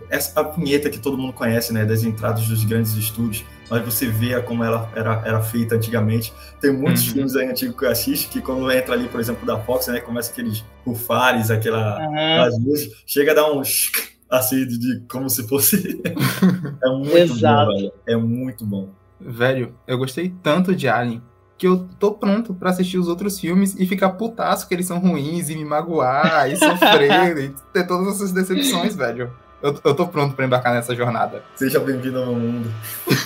essa 0.10 0.40
a 0.40 0.44
vinheta 0.44 0.90
que 0.90 1.00
todo 1.00 1.18
mundo 1.18 1.34
conhece, 1.34 1.74
né, 1.74 1.86
das 1.86 2.04
entradas 2.04 2.48
dos 2.48 2.64
grandes 2.64 2.94
estúdios, 2.96 3.44
mas 3.70 3.84
você 3.84 4.08
vê 4.08 4.42
como 4.42 4.64
ela 4.64 4.92
era, 4.96 5.22
era 5.26 5.42
feita 5.42 5.76
antigamente. 5.76 6.34
Tem 6.60 6.72
muitos 6.72 7.08
uhum. 7.08 7.14
filmes 7.14 7.36
aí 7.36 7.48
antigos 7.48 7.78
que 7.78 7.86
eu 7.86 7.92
assisto 7.92 8.30
que 8.30 8.42
quando 8.42 8.72
entra 8.72 8.94
ali, 8.94 9.08
por 9.08 9.20
exemplo, 9.20 9.46
da 9.46 9.60
Fox, 9.60 9.88
né, 9.88 10.00
começa 10.00 10.32
aqueles 10.32 10.64
rufares, 10.86 11.52
aquela, 11.52 12.00
uhum. 12.00 12.66
luzes, 12.66 12.92
chega 13.06 13.32
a 13.32 13.36
dar 13.36 13.52
uns 13.52 13.92
assim 14.30 14.66
de, 14.66 14.78
de 14.78 15.00
como 15.10 15.28
se 15.28 15.48
fosse 15.48 16.02
é 16.06 16.90
muito 16.90 17.34
bom, 17.36 17.68
velho. 17.68 17.94
É 18.06 18.16
muito 18.16 18.66
bom. 18.66 18.90
Velho, 19.20 19.76
eu 19.88 19.98
gostei 19.98 20.34
tanto 20.42 20.76
de 20.76 20.88
Alien 20.88 21.22
que 21.58 21.68
eu 21.68 21.90
tô 22.00 22.14
pronto 22.14 22.54
para 22.54 22.70
assistir 22.70 22.98
os 22.98 23.10
outros 23.10 23.38
filmes 23.38 23.76
e 23.78 23.86
ficar 23.86 24.12
putaço 24.12 24.66
que 24.66 24.74
eles 24.74 24.88
são 24.88 24.98
ruins 24.98 25.50
e 25.50 25.58
me 25.58 25.66
magoar 25.66 26.50
e 26.50 26.56
sofrer 26.56 27.38
e 27.38 27.54
ter 27.74 27.86
todas 27.86 28.16
essas 28.16 28.32
decepções, 28.32 28.96
velho. 28.96 29.30
Eu, 29.62 29.78
eu 29.84 29.96
tô 29.96 30.08
pronto 30.08 30.36
para 30.36 30.46
embarcar 30.46 30.74
nessa 30.74 30.96
jornada. 30.96 31.44
Seja 31.56 31.80
bem-vindo 31.80 32.20
ao 32.20 32.28
meu 32.28 32.36
mundo. 32.36 32.70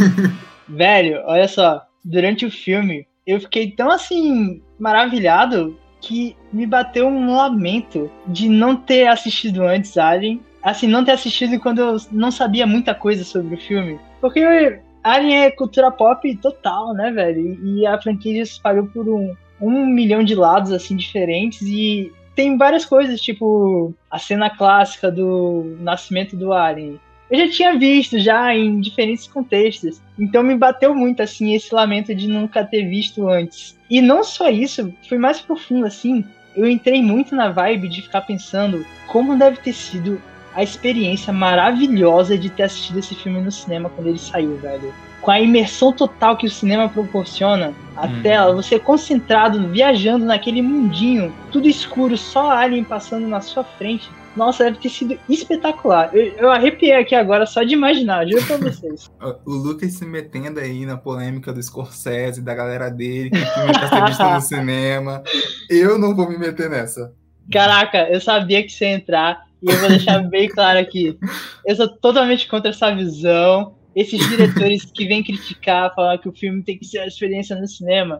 Velho, 0.67 1.21
olha 1.25 1.47
só. 1.47 1.85
Durante 2.03 2.45
o 2.45 2.51
filme, 2.51 3.07
eu 3.25 3.39
fiquei 3.39 3.71
tão 3.71 3.89
assim, 3.89 4.61
maravilhado 4.79 5.77
que 6.01 6.35
me 6.51 6.65
bateu 6.65 7.07
um 7.07 7.35
lamento 7.35 8.11
de 8.27 8.49
não 8.49 8.75
ter 8.75 9.07
assistido 9.07 9.63
antes 9.63 9.97
Alien. 9.97 10.41
Assim, 10.61 10.87
não 10.87 11.03
ter 11.03 11.11
assistido 11.11 11.59
quando 11.59 11.79
eu 11.79 11.97
não 12.11 12.31
sabia 12.31 12.65
muita 12.65 12.95
coisa 12.95 13.23
sobre 13.23 13.55
o 13.55 13.59
filme. 13.59 13.99
Porque 14.19 14.79
Alien 15.03 15.43
é 15.43 15.51
cultura 15.51 15.91
pop 15.91 16.35
total, 16.37 16.93
né, 16.93 17.11
velho? 17.11 17.59
E 17.63 17.85
a 17.85 18.01
franquia 18.01 18.45
se 18.45 18.53
espalhou 18.53 18.87
por 18.87 19.07
um, 19.07 19.35
um 19.61 19.85
milhão 19.85 20.23
de 20.23 20.35
lados, 20.35 20.71
assim, 20.71 20.95
diferentes. 20.95 21.61
E 21.61 22.11
tem 22.35 22.57
várias 22.57 22.85
coisas, 22.85 23.21
tipo 23.21 23.93
a 24.09 24.19
cena 24.19 24.49
clássica 24.49 25.11
do 25.11 25.77
nascimento 25.79 26.35
do 26.35 26.53
Alien. 26.53 26.99
Eu 27.29 27.39
já 27.39 27.51
tinha 27.51 27.79
visto 27.79 28.19
já 28.19 28.55
em 28.55 28.79
diferentes 28.79 29.27
contextos, 29.27 30.01
então 30.19 30.43
me 30.43 30.55
bateu 30.55 30.93
muito 30.93 31.21
assim 31.21 31.53
esse 31.53 31.73
lamento 31.73 32.13
de 32.13 32.27
nunca 32.27 32.63
ter 32.63 32.87
visto 32.87 33.27
antes. 33.27 33.77
E 33.89 34.01
não 34.01 34.23
só 34.23 34.49
isso, 34.49 34.93
foi 35.07 35.17
mais 35.17 35.39
profundo 35.39 35.85
assim. 35.85 36.23
Eu 36.55 36.67
entrei 36.67 37.01
muito 37.01 37.35
na 37.35 37.49
vibe 37.49 37.87
de 37.87 38.03
ficar 38.03 38.21
pensando 38.21 38.85
como 39.07 39.37
deve 39.37 39.57
ter 39.57 39.73
sido 39.73 40.21
a 40.53 40.61
experiência 40.61 41.33
maravilhosa 41.33 42.37
de 42.37 42.49
ter 42.49 42.63
assistido 42.63 42.99
esse 42.99 43.15
filme 43.15 43.41
no 43.41 43.51
cinema 43.51 43.89
quando 43.89 44.07
ele 44.07 44.19
saiu, 44.19 44.55
velho 44.57 44.93
com 45.23 45.31
a 45.31 45.39
imersão 45.39 45.93
total 45.93 46.35
que 46.35 46.45
o 46.45 46.51
cinema 46.51 46.89
proporciona, 46.89 47.73
a 47.95 48.05
hum. 48.05 48.21
tela, 48.21 48.53
você 48.53 48.77
concentrado, 48.77 49.69
viajando 49.69 50.25
naquele 50.25 50.61
mundinho, 50.61 51.33
tudo 51.49 51.67
escuro, 51.67 52.17
só 52.17 52.51
Alien 52.51 52.83
passando 52.83 53.25
na 53.25 53.39
sua 53.39 53.63
frente. 53.63 54.09
Nossa, 54.35 54.65
deve 54.65 54.79
ter 54.79 54.89
sido 54.89 55.17
espetacular. 55.29 56.09
Eu, 56.13 56.33
eu 56.33 56.51
arrepiei 56.51 56.95
aqui 56.95 57.15
agora 57.15 57.45
só 57.45 57.63
de 57.63 57.73
imaginar, 57.73 58.27
juro 58.27 58.45
pra 58.45 58.57
vocês. 58.57 59.09
o 59.45 59.51
Lucas 59.51 59.93
se 59.93 60.05
metendo 60.05 60.59
aí 60.59 60.85
na 60.85 60.97
polêmica 60.97 61.53
do 61.53 61.63
Scorsese, 61.63 62.41
da 62.41 62.53
galera 62.53 62.89
dele, 62.89 63.29
que 63.29 63.37
filme 63.37 63.73
tá 63.73 63.87
sendo 63.87 64.07
visto 64.07 64.23
no 64.23 64.41
cinema. 64.41 65.23
Eu 65.69 65.97
não 65.97 66.13
vou 66.13 66.29
me 66.29 66.37
meter 66.37 66.69
nessa. 66.69 67.13
Caraca, 67.49 68.09
eu 68.09 68.19
sabia 68.19 68.61
que 68.61 68.69
você 68.69 68.85
ia 68.85 68.95
entrar 68.95 69.43
e 69.61 69.69
eu 69.69 69.77
vou 69.77 69.87
deixar 69.87 70.19
bem 70.19 70.49
claro 70.49 70.79
aqui. 70.79 71.17
Eu 71.65 71.75
sou 71.77 71.87
totalmente 71.87 72.47
contra 72.47 72.71
essa 72.71 72.93
visão 72.93 73.75
esses 73.95 74.19
diretores 74.29 74.85
que 74.85 75.05
vêm 75.05 75.23
criticar, 75.23 75.93
falar 75.93 76.17
que 76.17 76.29
o 76.29 76.33
filme 76.33 76.63
tem 76.63 76.77
que 76.77 76.85
ser 76.85 76.99
a 76.99 77.07
experiência 77.07 77.55
no 77.55 77.67
cinema. 77.67 78.19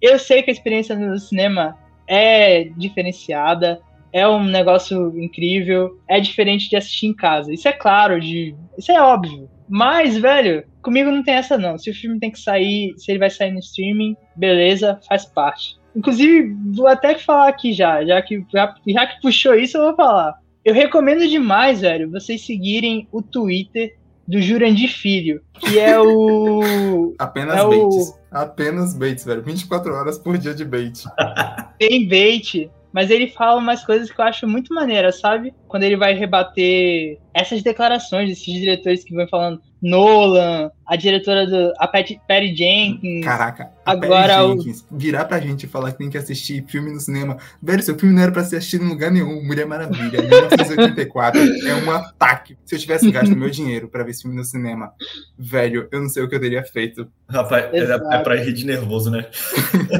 Eu 0.00 0.18
sei 0.18 0.42
que 0.42 0.50
a 0.50 0.52
experiência 0.52 0.94
no 0.94 1.18
cinema 1.18 1.76
é 2.06 2.64
diferenciada, 2.76 3.80
é 4.12 4.26
um 4.26 4.44
negócio 4.44 5.12
incrível, 5.20 5.98
é 6.08 6.20
diferente 6.20 6.70
de 6.70 6.76
assistir 6.76 7.06
em 7.06 7.14
casa. 7.14 7.52
Isso 7.52 7.68
é 7.68 7.72
claro, 7.72 8.20
de, 8.20 8.54
isso 8.76 8.90
é 8.92 9.00
óbvio. 9.00 9.50
Mas, 9.68 10.16
velho, 10.16 10.64
comigo 10.80 11.10
não 11.10 11.22
tem 11.22 11.34
essa 11.34 11.58
não. 11.58 11.76
Se 11.76 11.90
o 11.90 11.94
filme 11.94 12.18
tem 12.18 12.30
que 12.30 12.40
sair, 12.40 12.94
se 12.96 13.10
ele 13.12 13.18
vai 13.18 13.28
sair 13.28 13.52
no 13.52 13.58
streaming, 13.58 14.16
beleza, 14.34 14.98
faz 15.06 15.26
parte. 15.26 15.76
Inclusive, 15.94 16.54
vou 16.74 16.86
até 16.86 17.18
falar 17.18 17.48
aqui 17.48 17.72
já, 17.72 18.04
já 18.04 18.22
que, 18.22 18.42
já, 18.52 18.74
já 18.86 19.06
que 19.06 19.20
puxou 19.20 19.54
isso, 19.54 19.76
eu 19.76 19.82
vou 19.82 19.96
falar. 19.96 20.34
Eu 20.64 20.74
recomendo 20.74 21.26
demais, 21.26 21.80
velho, 21.80 22.10
vocês 22.10 22.44
seguirem 22.44 23.08
o 23.12 23.22
Twitter 23.22 23.96
do 24.28 24.42
Jurandir 24.42 24.90
Filho, 24.90 25.40
que 25.58 25.78
é 25.78 25.98
o. 25.98 27.14
Apenas 27.18 27.56
é 27.56 27.64
baits. 27.64 28.08
O... 28.10 28.18
Apenas 28.30 28.94
baits, 28.94 29.24
velho. 29.24 29.42
24 29.42 29.94
horas 29.94 30.18
por 30.18 30.36
dia 30.36 30.54
de 30.54 30.66
bait. 30.66 31.04
Tem 31.78 32.06
bait, 32.06 32.70
mas 32.92 33.10
ele 33.10 33.28
fala 33.28 33.58
umas 33.58 33.82
coisas 33.86 34.10
que 34.10 34.20
eu 34.20 34.24
acho 34.26 34.46
muito 34.46 34.74
maneiras, 34.74 35.18
sabe? 35.18 35.54
Quando 35.66 35.84
ele 35.84 35.96
vai 35.96 36.12
rebater 36.12 37.18
essas 37.32 37.62
declarações 37.62 38.28
desses 38.28 38.52
diretores 38.52 39.02
que 39.02 39.14
vão 39.14 39.26
falando 39.26 39.62
Nolan, 39.80 40.70
a 40.84 40.96
diretora 40.96 41.46
do. 41.46 41.72
a 41.78 41.86
Patty, 41.86 42.20
Patty 42.26 42.54
Jenkins. 42.54 43.24
Caraca, 43.24 43.70
agora 43.86 44.38
Patty 44.38 44.48
Jenkins 44.48 44.86
o... 44.90 44.96
virar 44.96 45.24
pra 45.24 45.38
gente 45.38 45.64
e 45.64 45.68
falar 45.68 45.92
que 45.92 45.98
tem 45.98 46.10
que 46.10 46.18
assistir 46.18 46.64
filme 46.66 46.92
no 46.92 47.00
cinema. 47.00 47.38
Velho, 47.62 47.82
seu 47.82 47.96
filme 47.96 48.14
não 48.14 48.22
era 48.22 48.32
pra 48.32 48.42
ser 48.42 48.56
assistido 48.56 48.84
em 48.84 48.88
lugar 48.88 49.10
nenhum. 49.10 49.44
Mulher 49.44 49.66
Maravilha, 49.66 50.20
1984. 50.22 51.40
é 51.40 51.74
um 51.74 51.90
ataque. 51.90 52.56
Se 52.64 52.74
eu 52.74 52.78
tivesse 52.78 53.10
gasto 53.10 53.36
meu 53.36 53.50
dinheiro 53.50 53.88
pra 53.88 54.02
ver 54.02 54.10
esse 54.10 54.22
filme 54.22 54.36
no 54.36 54.44
cinema, 54.44 54.92
velho, 55.38 55.88
eu 55.92 56.00
não 56.00 56.08
sei 56.08 56.22
o 56.22 56.28
que 56.28 56.34
eu 56.34 56.40
teria 56.40 56.64
feito. 56.64 57.06
Rapaz, 57.28 57.72
é, 57.72 57.78
é 57.78 58.18
pra 58.18 58.36
rir 58.36 58.52
de 58.52 58.66
nervoso, 58.66 59.10
né? 59.10 59.26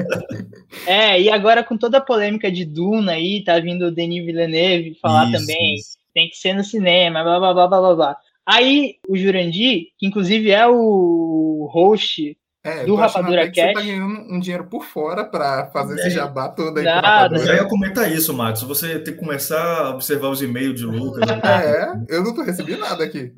é, 0.87 1.21
e 1.21 1.31
agora 1.31 1.63
com 1.63 1.77
toda 1.77 1.99
a 1.99 2.03
polêmica 2.03 2.51
de 2.51 2.65
Duna 2.65 3.13
aí, 3.13 3.45
tá 3.45 3.59
vindo 3.61 3.87
o 3.87 3.93
Denis 3.93 4.25
Villeneuve 4.25 4.99
falar 5.01 5.29
isso, 5.29 5.39
também. 5.39 5.75
Isso. 5.77 5.99
Tem 6.13 6.29
que 6.29 6.37
ser 6.37 6.53
no 6.53 6.65
cinema, 6.65 7.23
blá 7.23 7.39
blá 7.39 7.55
blá 7.55 7.69
blá 7.69 7.95
blá. 7.95 8.17
Aí 8.49 8.95
o 9.07 9.15
Jurandir, 9.15 9.89
que 9.99 10.07
inclusive 10.07 10.51
é 10.51 10.67
o 10.67 11.69
host 11.71 12.35
é, 12.65 12.87
do 12.87 12.95
Rapadura 12.95 13.51
Cast. 13.51 13.61
Você 13.61 13.73
tá 13.75 13.81
ganhando 13.83 14.35
um 14.35 14.41
dinheiro 14.41 14.65
por 14.65 14.87
fora 14.87 15.23
para 15.23 15.67
fazer 15.67 15.95
é. 15.95 16.01
esse 16.01 16.11
jabá 16.11 16.49
todo 16.49 16.79
aí 16.79 16.85
Nada. 16.85 17.37
Eu 17.37 17.45
já 17.45 17.55
ia 17.57 17.69
comentar 17.69 18.11
isso, 18.11 18.33
Matos. 18.33 18.63
Você 18.63 19.01
tem 19.01 19.13
que 19.13 19.21
começar 19.21 19.83
a 19.83 19.91
observar 19.91 20.31
os 20.31 20.41
e-mails 20.41 20.81
de 20.81 20.87
Lucas. 20.87 21.29
é, 21.45 21.93
eu 22.09 22.25
não 22.25 22.35
tô 22.35 22.43
recebendo 22.43 22.81
nada 22.81 23.05
aqui. 23.05 23.31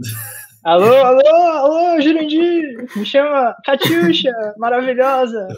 Alô, 0.62 0.94
alô, 0.94 1.26
alô, 1.26 2.00
Jurandir! 2.00 2.86
Me 2.94 3.04
chama 3.04 3.56
Catiuxa, 3.64 4.30
maravilhosa! 4.58 5.48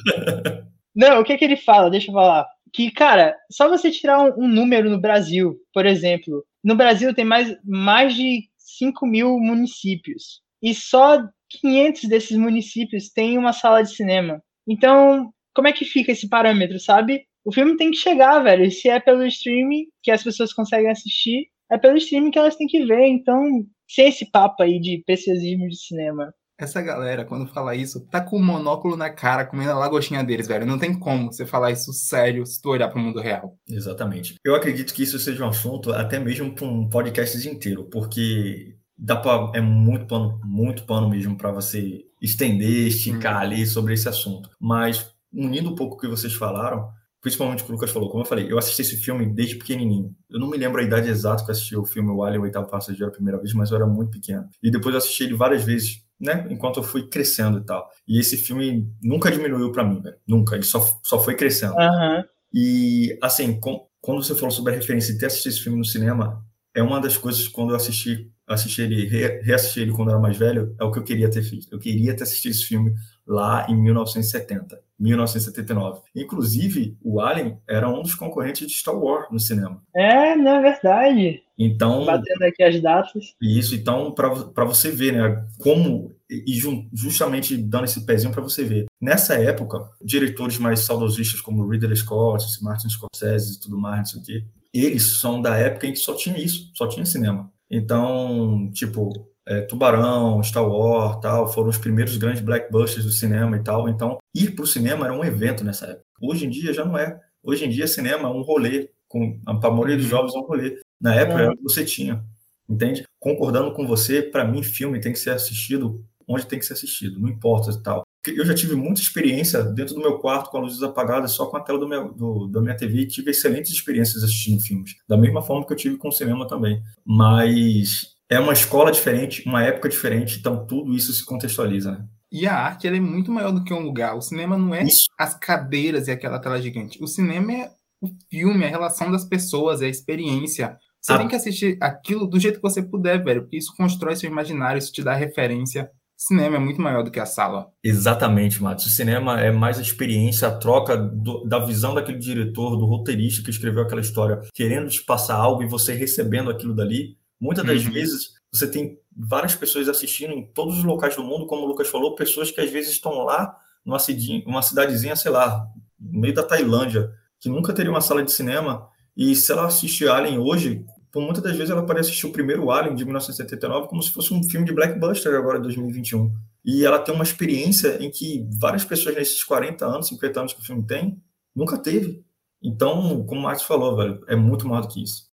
Não, 0.96 1.20
o 1.20 1.24
que 1.24 1.36
que 1.36 1.44
ele 1.44 1.56
fala? 1.56 1.90
Deixa 1.90 2.10
eu 2.10 2.14
falar. 2.14 2.46
Que, 2.72 2.90
cara, 2.90 3.36
só 3.50 3.68
você 3.68 3.90
tirar 3.90 4.18
um, 4.18 4.44
um 4.44 4.48
número 4.48 4.88
no 4.88 4.98
Brasil, 4.98 5.56
por 5.74 5.84
exemplo. 5.84 6.42
No 6.64 6.74
Brasil 6.74 7.12
tem 7.12 7.24
mais, 7.24 7.54
mais 7.64 8.14
de 8.14 8.44
5 8.78 9.06
mil 9.06 9.38
municípios. 9.38 10.40
E 10.62 10.74
só 10.74 11.18
500 11.60 12.08
desses 12.08 12.36
municípios 12.36 13.10
têm 13.10 13.38
uma 13.38 13.52
sala 13.52 13.82
de 13.82 13.94
cinema. 13.94 14.42
Então, 14.66 15.32
como 15.54 15.68
é 15.68 15.72
que 15.72 15.84
fica 15.84 16.12
esse 16.12 16.28
parâmetro, 16.28 16.78
sabe? 16.78 17.26
O 17.44 17.52
filme 17.52 17.76
tem 17.76 17.90
que 17.90 17.96
chegar, 17.96 18.40
velho. 18.40 18.70
Se 18.70 18.88
é 18.88 19.00
pelo 19.00 19.26
streaming 19.26 19.86
que 20.02 20.10
as 20.10 20.22
pessoas 20.22 20.52
conseguem 20.52 20.90
assistir, 20.90 21.48
é 21.70 21.76
pelo 21.76 21.96
streaming 21.96 22.30
que 22.30 22.38
elas 22.38 22.56
têm 22.56 22.66
que 22.66 22.84
ver. 22.84 23.06
Então, 23.06 23.64
sem 23.88 24.08
esse 24.08 24.30
papo 24.30 24.62
aí 24.62 24.80
de 24.80 25.02
preciosismo 25.04 25.68
de 25.68 25.76
cinema. 25.76 26.32
Essa 26.62 26.80
galera, 26.80 27.24
quando 27.24 27.48
fala 27.48 27.74
isso, 27.74 28.06
tá 28.06 28.20
com 28.20 28.36
o 28.36 28.42
monóculo 28.42 28.96
na 28.96 29.10
cara, 29.10 29.44
comendo 29.44 29.72
a 29.72 29.78
lagostinha 29.78 30.22
deles, 30.22 30.46
velho. 30.46 30.64
Não 30.64 30.78
tem 30.78 30.96
como 30.96 31.32
você 31.32 31.44
falar 31.44 31.72
isso 31.72 31.92
sério 31.92 32.46
se 32.46 32.62
tu 32.62 32.68
olhar 32.68 32.88
pro 32.88 33.00
mundo 33.00 33.20
real. 33.20 33.58
Exatamente. 33.68 34.36
Eu 34.44 34.54
acredito 34.54 34.94
que 34.94 35.02
isso 35.02 35.18
seja 35.18 35.44
um 35.44 35.48
assunto 35.48 35.92
até 35.92 36.20
mesmo 36.20 36.54
para 36.54 36.64
um 36.64 36.88
podcast 36.88 37.48
inteiro, 37.48 37.88
porque 37.90 38.76
dá 38.96 39.16
pra, 39.16 39.50
é 39.56 39.60
muito 39.60 40.06
pano, 40.06 40.40
muito 40.44 40.84
pano 40.84 41.10
mesmo 41.10 41.36
para 41.36 41.50
você 41.50 42.04
estender, 42.22 42.86
esticar 42.86 43.38
hum. 43.38 43.40
ali 43.40 43.66
sobre 43.66 43.94
esse 43.94 44.08
assunto. 44.08 44.48
Mas, 44.60 45.04
unindo 45.32 45.68
um 45.68 45.74
pouco 45.74 45.96
o 45.96 45.98
que 45.98 46.06
vocês 46.06 46.32
falaram, 46.32 46.88
principalmente 47.20 47.64
o 47.64 47.66
que 47.66 47.72
o 47.72 47.74
Lucas 47.74 47.90
falou, 47.90 48.08
como 48.08 48.22
eu 48.22 48.28
falei, 48.28 48.50
eu 48.50 48.56
assisti 48.56 48.82
esse 48.82 48.98
filme 48.98 49.26
desde 49.26 49.56
pequenininho. 49.56 50.14
Eu 50.30 50.38
não 50.38 50.48
me 50.48 50.56
lembro 50.56 50.80
a 50.80 50.84
idade 50.84 51.08
exata 51.08 51.42
que 51.42 51.50
eu 51.50 51.52
assisti 51.52 51.76
o 51.76 51.84
filme 51.84 52.10
O 52.10 52.22
Alien, 52.22 52.40
o 52.40 52.44
Oitavo 52.44 52.70
Passageiro, 52.70 53.08
a 53.08 53.14
primeira 53.14 53.38
vez, 53.38 53.52
mas 53.52 53.72
eu 53.72 53.76
era 53.78 53.86
muito 53.86 54.12
pequeno. 54.12 54.48
E 54.62 54.70
depois 54.70 54.94
eu 54.94 54.98
assisti 54.98 55.24
ele 55.24 55.34
várias 55.34 55.64
vezes 55.64 56.02
né, 56.22 56.46
enquanto 56.48 56.76
eu 56.76 56.84
fui 56.84 57.08
crescendo 57.08 57.58
e 57.58 57.64
tal. 57.64 57.90
E 58.06 58.20
esse 58.20 58.36
filme 58.36 58.88
nunca 59.02 59.28
diminuiu 59.28 59.72
para 59.72 59.82
mim, 59.82 60.00
velho. 60.00 60.16
Nunca, 60.26 60.54
ele 60.54 60.62
só, 60.62 60.78
só 61.02 61.18
foi 61.18 61.34
crescendo. 61.34 61.74
Uhum. 61.74 62.24
E, 62.54 63.18
assim, 63.20 63.58
com, 63.58 63.84
quando 64.00 64.22
você 64.22 64.34
falou 64.36 64.52
sobre 64.52 64.72
a 64.72 64.76
referência 64.76 65.12
de 65.12 65.18
ter 65.18 65.26
assistido 65.26 65.52
esse 65.52 65.62
filme 65.62 65.78
no 65.78 65.84
cinema, 65.84 66.40
é 66.72 66.80
uma 66.80 67.00
das 67.00 67.16
coisas 67.16 67.48
quando 67.48 67.70
eu 67.70 67.76
assisti, 67.76 68.30
assisti 68.46 68.82
ele, 68.82 69.04
reassisti 69.42 69.80
ele 69.80 69.90
quando 69.90 70.10
eu 70.10 70.14
era 70.14 70.22
mais 70.22 70.36
velho, 70.36 70.76
é 70.80 70.84
o 70.84 70.92
que 70.92 71.00
eu 71.00 71.04
queria 71.04 71.28
ter 71.28 71.42
feito. 71.42 71.66
Eu 71.72 71.80
queria 71.80 72.14
ter 72.14 72.22
assistido 72.22 72.52
esse 72.52 72.66
filme 72.66 72.94
lá 73.26 73.66
em 73.68 73.74
1970, 73.74 74.80
1979. 75.02 76.00
Inclusive, 76.14 76.96
o 77.02 77.20
Alien 77.20 77.58
era 77.68 77.88
um 77.88 78.02
dos 78.02 78.14
concorrentes 78.14 78.68
de 78.68 78.74
Star 78.74 78.96
Wars 78.96 79.26
no 79.30 79.40
cinema. 79.40 79.82
É, 79.94 80.36
não 80.36 80.56
é 80.56 80.62
verdade. 80.62 81.42
Então, 81.58 82.04
batendo 82.06 82.44
aqui 82.44 82.62
as 82.62 82.80
datas. 82.80 83.34
Isso, 83.40 83.74
então 83.74 84.12
para 84.12 84.64
você 84.64 84.90
ver, 84.90 85.12
né, 85.12 85.44
como 85.60 86.14
e 86.30 86.58
justamente 86.94 87.56
dando 87.56 87.84
esse 87.84 88.06
pezinho 88.06 88.32
para 88.32 88.42
você 88.42 88.64
ver. 88.64 88.86
Nessa 89.00 89.34
época, 89.34 89.86
diretores 90.02 90.56
mais 90.56 90.80
saudosistas 90.80 91.40
como 91.40 91.68
Ridley 91.68 91.96
Scott, 91.96 92.46
Martin 92.62 92.88
Scorsese 92.88 93.56
e 93.56 93.60
tudo 93.60 93.78
mais, 93.78 93.98
não 93.98 94.06
sei 94.06 94.20
o 94.20 94.24
quê, 94.24 94.46
eles 94.72 95.18
são 95.20 95.42
da 95.42 95.56
época 95.56 95.86
em 95.86 95.92
que 95.92 95.98
só 95.98 96.14
tinha 96.14 96.38
isso, 96.38 96.70
só 96.74 96.88
tinha 96.88 97.04
cinema. 97.04 97.52
Então, 97.70 98.70
tipo, 98.72 99.31
é, 99.46 99.62
Tubarão, 99.62 100.42
Star 100.42 100.66
Wars, 100.66 101.20
tal, 101.20 101.52
foram 101.52 101.68
os 101.68 101.78
primeiros 101.78 102.16
grandes 102.16 102.42
blackbusters 102.42 103.04
do 103.04 103.12
cinema 103.12 103.56
e 103.56 103.62
tal. 103.62 103.88
Então, 103.88 104.18
ir 104.34 104.52
para 104.52 104.64
o 104.64 104.66
cinema 104.66 105.06
era 105.06 105.14
um 105.14 105.24
evento 105.24 105.64
nessa 105.64 105.86
época. 105.86 106.04
Hoje 106.20 106.46
em 106.46 106.50
dia 106.50 106.72
já 106.72 106.84
não 106.84 106.96
é. 106.96 107.20
Hoje 107.42 107.64
em 107.64 107.68
dia, 107.68 107.86
cinema 107.86 108.28
é 108.28 108.32
um 108.32 108.42
rolê. 108.42 108.88
Com, 109.08 109.40
a 109.44 109.70
maioria 109.70 109.96
dos 109.96 110.06
jovens 110.06 110.34
é 110.34 110.38
um 110.38 110.46
rolê. 110.46 110.80
Na 111.00 111.14
época, 111.14 111.42
é. 111.42 111.54
você 111.62 111.84
tinha. 111.84 112.24
Entende? 112.68 113.04
Concordando 113.18 113.72
com 113.74 113.86
você, 113.86 114.22
para 114.22 114.44
mim, 114.44 114.62
filme 114.62 115.00
tem 115.00 115.12
que 115.12 115.18
ser 115.18 115.30
assistido 115.30 116.04
onde 116.26 116.46
tem 116.46 116.58
que 116.58 116.64
ser 116.64 116.74
assistido, 116.74 117.20
não 117.20 117.28
importa 117.28 117.70
e 117.70 117.82
tal. 117.82 118.02
Eu 118.24 118.46
já 118.46 118.54
tive 118.54 118.76
muita 118.76 119.00
experiência 119.00 119.64
dentro 119.64 119.94
do 119.94 120.00
meu 120.00 120.18
quarto 120.18 120.48
com 120.48 120.58
a 120.58 120.60
luzes 120.60 120.82
apagadas, 120.82 121.32
só 121.32 121.46
com 121.46 121.56
a 121.56 121.60
tela 121.60 121.78
do 121.78 121.88
meu, 121.88 122.12
do, 122.12 122.46
da 122.46 122.60
minha 122.60 122.76
TV, 122.76 123.00
e 123.00 123.08
tive 123.08 123.32
excelentes 123.32 123.72
experiências 123.72 124.22
assistindo 124.22 124.62
filmes, 124.62 124.94
da 125.08 125.16
mesma 125.16 125.42
forma 125.42 125.66
que 125.66 125.72
eu 125.72 125.76
tive 125.76 125.96
com 125.96 126.08
o 126.08 126.12
cinema 126.12 126.46
também. 126.46 126.80
Mas 127.04 128.11
é 128.32 128.40
uma 128.40 128.52
escola 128.52 128.90
diferente, 128.90 129.42
uma 129.46 129.62
época 129.62 129.88
diferente, 129.88 130.38
então 130.38 130.66
tudo 130.66 130.94
isso 130.94 131.12
se 131.12 131.24
contextualiza, 131.24 131.92
né? 131.92 132.04
E 132.30 132.46
a 132.46 132.54
arte 132.54 132.88
é 132.88 132.98
muito 132.98 133.30
maior 133.30 133.52
do 133.52 133.62
que 133.62 133.74
um 133.74 133.80
lugar. 133.80 134.16
O 134.16 134.22
cinema 134.22 134.56
não 134.56 134.74
é 134.74 134.84
isso. 134.84 135.04
as 135.18 135.34
cadeiras 135.34 136.08
e 136.08 136.10
aquela 136.10 136.38
tela 136.38 136.62
gigante. 136.62 136.98
O 137.02 137.06
cinema 137.06 137.52
é 137.52 137.70
o 138.00 138.08
filme, 138.30 138.64
a 138.64 138.68
relação 138.68 139.12
das 139.12 139.26
pessoas, 139.26 139.82
é 139.82 139.84
a 139.84 139.90
experiência. 139.90 140.78
Você 140.98 141.12
ah. 141.12 141.18
tem 141.18 141.28
que 141.28 141.36
assistir 141.36 141.76
aquilo 141.78 142.26
do 142.26 142.40
jeito 142.40 142.56
que 142.56 142.62
você 142.62 142.82
puder, 142.82 143.22
velho, 143.22 143.42
porque 143.42 143.58
isso 143.58 143.74
constrói 143.76 144.16
seu 144.16 144.30
imaginário, 144.30 144.78
isso 144.78 144.92
te 144.92 145.02
dá 145.02 145.14
referência 145.14 145.90
cinema 146.26 146.56
é 146.56 146.58
muito 146.58 146.80
maior 146.80 147.02
do 147.02 147.10
que 147.10 147.18
a 147.18 147.26
sala. 147.26 147.66
Exatamente, 147.82 148.62
Matos. 148.62 148.86
O 148.86 148.90
cinema 148.90 149.40
é 149.40 149.50
mais 149.50 149.78
a 149.78 149.82
experiência, 149.82 150.48
a 150.48 150.56
troca 150.56 150.96
do, 150.96 151.44
da 151.44 151.58
visão 151.58 151.94
daquele 151.94 152.18
diretor, 152.18 152.76
do 152.76 152.86
roteirista 152.86 153.42
que 153.42 153.50
escreveu 153.50 153.82
aquela 153.82 154.00
história, 154.00 154.40
querendo 154.54 154.88
te 154.88 155.04
passar 155.04 155.36
algo 155.36 155.62
e 155.62 155.68
você 155.68 155.94
recebendo 155.94 156.50
aquilo 156.50 156.74
dali. 156.74 157.16
Muitas 157.42 157.66
das 157.66 157.84
uhum. 157.84 157.90
vezes 157.90 158.34
você 158.52 158.70
tem 158.70 158.96
várias 159.10 159.56
pessoas 159.56 159.88
assistindo 159.88 160.32
em 160.32 160.46
todos 160.46 160.78
os 160.78 160.84
locais 160.84 161.16
do 161.16 161.24
mundo, 161.24 161.44
como 161.44 161.62
o 161.62 161.66
Lucas 161.66 161.88
falou, 161.88 162.14
pessoas 162.14 162.52
que 162.52 162.60
às 162.60 162.70
vezes 162.70 162.92
estão 162.92 163.24
lá 163.24 163.58
numa 163.84 163.98
cidinha, 163.98 164.44
uma 164.46 164.62
cidadezinha, 164.62 165.16
sei 165.16 165.32
lá, 165.32 165.66
no 165.98 166.20
meio 166.20 166.32
da 166.32 166.44
Tailândia, 166.44 167.12
que 167.40 167.48
nunca 167.48 167.72
teria 167.72 167.90
uma 167.90 168.00
sala 168.00 168.22
de 168.22 168.30
cinema, 168.30 168.88
e 169.16 169.34
se 169.34 169.50
ela 169.50 169.66
assistir 169.66 170.08
Alien 170.08 170.38
hoje, 170.38 170.86
por 171.10 171.20
muitas 171.20 171.42
das 171.42 171.56
vezes 171.56 171.70
ela 171.70 171.84
pode 171.84 171.98
assistir 171.98 172.26
o 172.26 172.30
primeiro 172.30 172.70
Alien 172.70 172.94
de 172.94 173.04
1979 173.04 173.88
como 173.88 174.00
se 174.00 174.12
fosse 174.12 174.32
um 174.32 174.44
filme 174.44 174.64
de 174.64 174.72
blockbuster 174.72 175.34
agora 175.34 175.58
de 175.58 175.64
2021. 175.64 176.32
E 176.64 176.84
ela 176.84 177.00
tem 177.00 177.12
uma 177.12 177.24
experiência 177.24 178.00
em 178.00 178.08
que 178.08 178.46
várias 178.60 178.84
pessoas 178.84 179.16
nesses 179.16 179.42
40 179.42 179.84
anos, 179.84 180.06
50 180.06 180.38
anos 180.38 180.52
que 180.52 180.60
o 180.60 180.64
filme 180.64 180.86
tem, 180.86 181.20
nunca 181.56 181.76
teve. 181.76 182.24
Então, 182.62 183.26
como 183.26 183.40
o 183.40 183.42
Marcos 183.42 183.64
falou, 183.64 183.96
velho, 183.96 184.22
é 184.28 184.36
muito 184.36 184.68
mais 184.68 184.86
do 184.86 184.92
que 184.92 185.02
isso. 185.02 185.31